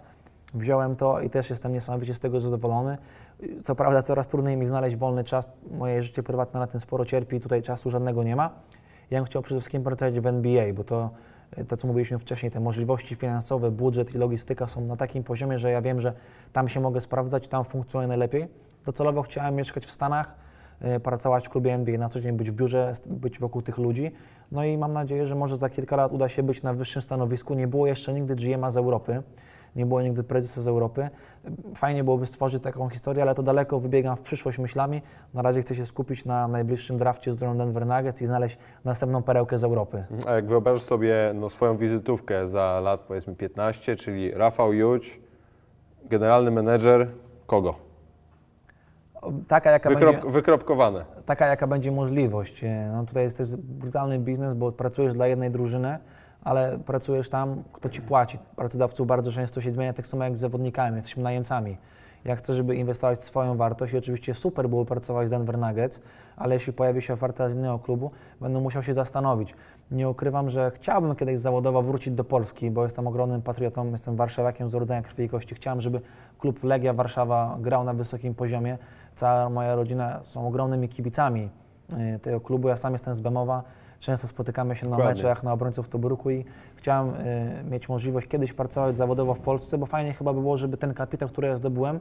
Wziąłem 0.53 0.95
to 0.95 1.21
i 1.21 1.29
też 1.29 1.49
jestem 1.49 1.73
niesamowicie 1.73 2.13
z 2.13 2.19
tego 2.19 2.41
zadowolony. 2.41 2.97
Co 3.63 3.75
prawda 3.75 4.01
coraz 4.01 4.27
trudniej 4.27 4.57
mi 4.57 4.67
znaleźć 4.67 4.95
wolny 4.95 5.23
czas, 5.23 5.49
moje 5.71 6.03
życie 6.03 6.23
prywatne 6.23 6.59
na 6.59 6.67
tym 6.67 6.79
sporo 6.79 7.05
cierpi 7.05 7.35
i 7.35 7.39
tutaj 7.39 7.61
czasu 7.61 7.89
żadnego 7.89 8.23
nie 8.23 8.35
ma. 8.35 8.49
Ja 9.11 9.19
bym 9.19 9.25
chciał 9.25 9.41
przede 9.41 9.59
wszystkim 9.61 9.83
pracować 9.83 10.19
w 10.19 10.27
NBA, 10.27 10.73
bo 10.73 10.83
to, 10.83 11.09
to 11.67 11.77
co 11.77 11.87
mówiliśmy 11.87 12.19
wcześniej, 12.19 12.51
te 12.51 12.59
możliwości 12.59 13.15
finansowe, 13.15 13.71
budżet 13.71 14.15
i 14.15 14.17
logistyka 14.17 14.67
są 14.67 14.81
na 14.81 14.95
takim 14.95 15.23
poziomie, 15.23 15.59
że 15.59 15.71
ja 15.71 15.81
wiem, 15.81 16.01
że 16.01 16.13
tam 16.53 16.69
się 16.69 16.79
mogę 16.79 17.01
sprawdzać, 17.01 17.47
tam 17.47 17.65
funkcjonuje 17.65 18.07
najlepiej. 18.07 18.47
Docelowo 18.85 19.21
chciałem 19.21 19.55
mieszkać 19.55 19.85
w 19.85 19.91
Stanach, 19.91 20.35
y, 20.95 20.99
pracować 20.99 21.47
w 21.47 21.49
klubie 21.49 21.73
NBA, 21.73 21.97
na 21.97 22.09
co 22.09 22.21
dzień 22.21 22.37
być 22.37 22.51
w 22.51 22.53
biurze, 22.53 22.93
być 23.09 23.39
wokół 23.39 23.61
tych 23.61 23.77
ludzi. 23.77 24.11
No 24.51 24.63
i 24.63 24.77
mam 24.77 24.93
nadzieję, 24.93 25.25
że 25.25 25.35
może 25.35 25.57
za 25.57 25.69
kilka 25.69 25.95
lat 25.95 26.11
uda 26.11 26.29
się 26.29 26.43
być 26.43 26.63
na 26.63 26.73
wyższym 26.73 27.01
stanowisku. 27.01 27.53
Nie 27.53 27.67
było 27.67 27.87
jeszcze 27.87 28.13
nigdy 28.13 28.35
GM-a 28.35 28.69
z 28.69 28.77
Europy, 28.77 29.23
nie 29.75 29.85
było 29.85 30.01
nigdy 30.01 30.23
prezesa 30.23 30.61
z 30.61 30.67
Europy. 30.67 31.09
Fajnie 31.75 32.03
byłoby 32.03 32.25
stworzyć 32.25 32.63
taką 32.63 32.89
historię, 32.89 33.23
ale 33.23 33.35
to 33.35 33.43
daleko 33.43 33.79
wybiegam 33.79 34.15
w 34.17 34.21
przyszłość 34.21 34.57
myślami. 34.57 35.01
Na 35.33 35.41
razie 35.41 35.61
chcę 35.61 35.75
się 35.75 35.85
skupić 35.85 36.25
na 36.25 36.47
najbliższym 36.47 36.97
drafcie 36.97 37.33
z 37.33 37.37
drużyną 37.37 37.57
Denver 37.57 37.85
Nuggets 37.85 38.21
i 38.21 38.25
znaleźć 38.25 38.57
następną 38.85 39.23
perełkę 39.23 39.57
z 39.57 39.63
Europy. 39.63 40.03
A 40.27 40.31
jak 40.31 40.47
wyobrażasz 40.47 40.81
sobie 40.81 41.31
no, 41.35 41.49
swoją 41.49 41.77
wizytówkę 41.77 42.47
za 42.47 42.79
lat 42.79 43.01
powiedzmy 43.01 43.35
15, 43.35 43.95
czyli 43.95 44.31
Rafał 44.31 44.73
Juć, 44.73 45.21
generalny 46.09 46.51
menedżer 46.51 47.07
kogo? 47.47 47.89
Taka 49.47 49.71
jaka, 49.71 49.89
Wykrop, 49.89 50.15
będzie, 50.15 50.31
Wykropkowane. 50.31 51.05
taka, 51.25 51.47
jaka 51.47 51.67
będzie 51.67 51.91
możliwość. 51.91 52.65
No 52.93 53.05
tutaj 53.05 53.23
jest 53.23 53.37
też 53.37 53.55
brutalny 53.55 54.19
biznes, 54.19 54.53
bo 54.53 54.71
pracujesz 54.71 55.13
dla 55.13 55.27
jednej 55.27 55.51
drużyny, 55.51 55.97
ale 56.43 56.79
pracujesz 56.85 57.29
tam, 57.29 57.63
kto 57.73 57.89
ci 57.89 58.01
płaci. 58.01 58.39
Pracodawców 58.55 59.07
bardzo 59.07 59.31
często 59.31 59.61
się 59.61 59.71
zmienia, 59.71 59.93
tak 59.93 60.07
samo 60.07 60.23
jak 60.23 60.37
z 60.37 60.39
zawodnikami, 60.39 60.95
jesteśmy 60.95 61.23
najemcami. 61.23 61.77
Ja 62.25 62.35
chcę, 62.35 62.53
żeby 62.53 62.75
inwestować 62.75 63.19
w 63.19 63.23
swoją 63.23 63.57
wartość 63.57 63.93
i 63.93 63.97
oczywiście 63.97 64.33
super 64.33 64.69
było 64.69 64.85
pracować 64.85 65.27
z 65.27 65.31
Denver 65.31 65.57
Nuggets, 65.57 66.01
ale 66.37 66.55
jeśli 66.55 66.73
pojawi 66.73 67.01
się 67.01 67.13
oferta 67.13 67.49
z 67.49 67.55
innego 67.55 67.79
klubu, 67.79 68.11
będę 68.41 68.59
musiał 68.59 68.83
się 68.83 68.93
zastanowić. 68.93 69.55
Nie 69.91 70.09
ukrywam, 70.09 70.49
że 70.49 70.71
chciałbym 70.75 71.15
kiedyś 71.15 71.39
zawodowo 71.39 71.81
wrócić 71.81 72.13
do 72.13 72.23
Polski, 72.23 72.71
bo 72.71 72.83
jestem 72.83 73.07
ogromnym 73.07 73.41
patriotą, 73.41 73.91
jestem 73.91 74.15
warszawiakiem 74.15 74.69
z 74.69 74.75
urodzenia 74.75 75.01
krwi 75.01 75.23
i 75.23 75.29
kości. 75.29 75.55
Chciałem, 75.55 75.81
żeby 75.81 76.01
klub 76.39 76.63
Legia 76.63 76.93
Warszawa 76.93 77.57
grał 77.61 77.83
na 77.83 77.93
wysokim 77.93 78.35
poziomie. 78.35 78.77
Cała 79.15 79.49
moja 79.49 79.75
rodzina 79.75 80.19
są 80.23 80.47
ogromnymi 80.47 80.89
kibicami 80.89 81.49
y, 82.15 82.19
tego 82.19 82.41
klubu. 82.41 82.67
Ja 82.67 82.77
sam 82.77 82.93
jestem 82.93 83.15
z 83.15 83.19
Bemowa. 83.19 83.63
Często 83.99 84.27
spotykamy 84.27 84.75
się 84.75 84.89
na 84.89 84.97
meczach, 84.97 85.43
na 85.43 85.53
obrońców 85.53 85.89
Tobruku 85.89 86.31
i 86.31 86.45
chciałem 86.75 87.09
y, 87.09 87.63
mieć 87.71 87.89
możliwość 87.89 88.27
kiedyś 88.27 88.53
pracować 88.53 88.97
zawodowo 88.97 89.33
w 89.33 89.39
Polsce, 89.39 89.77
bo 89.77 89.85
fajnie 89.85 90.13
chyba 90.13 90.33
by 90.33 90.41
było, 90.41 90.57
żeby 90.57 90.77
ten 90.77 90.93
kapitał, 90.93 91.29
który 91.29 91.47
ja 91.47 91.57
zdobyłem, 91.57 91.99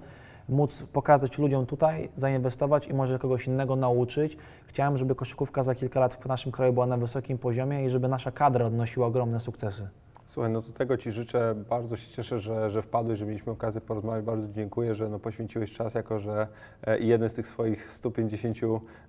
móc 0.48 0.82
pokazać 0.92 1.38
ludziom 1.38 1.66
tutaj, 1.66 2.08
zainwestować 2.16 2.88
i 2.88 2.94
może 2.94 3.18
kogoś 3.18 3.46
innego 3.46 3.76
nauczyć. 3.76 4.36
Chciałem, 4.66 4.98
żeby 4.98 5.14
koszykówka 5.14 5.62
za 5.62 5.74
kilka 5.74 6.00
lat 6.00 6.14
w 6.14 6.26
naszym 6.26 6.52
kraju 6.52 6.72
była 6.72 6.86
na 6.86 6.96
wysokim 6.96 7.38
poziomie 7.38 7.84
i 7.84 7.90
żeby 7.90 8.08
nasza 8.08 8.30
kadra 8.30 8.66
odnosiła 8.66 9.06
ogromne 9.06 9.40
sukcesy. 9.40 9.88
Słuchaj, 10.28 10.50
no 10.52 10.62
to 10.62 10.72
tego 10.72 10.96
Ci 10.96 11.12
życzę. 11.12 11.54
Bardzo 11.70 11.96
się 11.96 12.10
cieszę, 12.10 12.40
że, 12.40 12.70
że 12.70 12.82
wpadłeś, 12.82 13.18
że 13.18 13.26
mieliśmy 13.26 13.52
okazję 13.52 13.80
porozmawiać. 13.80 14.24
Bardzo 14.24 14.48
dziękuję, 14.48 14.94
że 14.94 15.08
no, 15.08 15.18
poświęciłeś 15.18 15.72
czas, 15.72 15.94
jako 15.94 16.18
że 16.18 16.48
e, 16.86 16.98
jeden 16.98 17.28
z 17.28 17.34
tych 17.34 17.46
swoich 17.46 17.92
150 17.92 18.56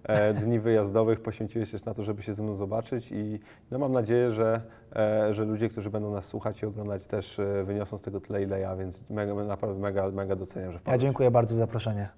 e, 0.03 0.33
dni 0.33 0.59
wyjazdowych 0.59 1.21
poświęciłeś 1.21 1.71
też 1.71 1.85
na 1.85 1.93
to, 1.93 2.03
żeby 2.03 2.21
się 2.21 2.33
ze 2.33 2.43
mną 2.43 2.55
zobaczyć 2.55 3.11
i 3.11 3.39
no, 3.71 3.79
mam 3.79 3.91
nadzieję, 3.91 4.31
że, 4.31 4.61
e, 4.95 5.33
że 5.33 5.45
ludzie, 5.45 5.69
którzy 5.69 5.89
będą 5.89 6.11
nas 6.13 6.25
słuchać 6.25 6.61
i 6.61 6.65
oglądać 6.65 7.07
też 7.07 7.39
e, 7.39 7.63
wyniosą 7.63 7.97
z 7.97 8.01
tego 8.01 8.21
tyle 8.21 8.43
ile 8.43 8.59
ja, 8.59 8.75
więc 8.75 9.09
mega, 9.09 9.33
naprawdę 9.33 9.79
mega, 9.81 10.11
mega 10.11 10.35
doceniam, 10.35 10.71
że 10.71 10.75
Ja 10.75 10.79
wpadłeś. 10.79 11.01
dziękuję 11.01 11.31
bardzo 11.31 11.55
za 11.55 11.59
zaproszenie. 11.59 12.09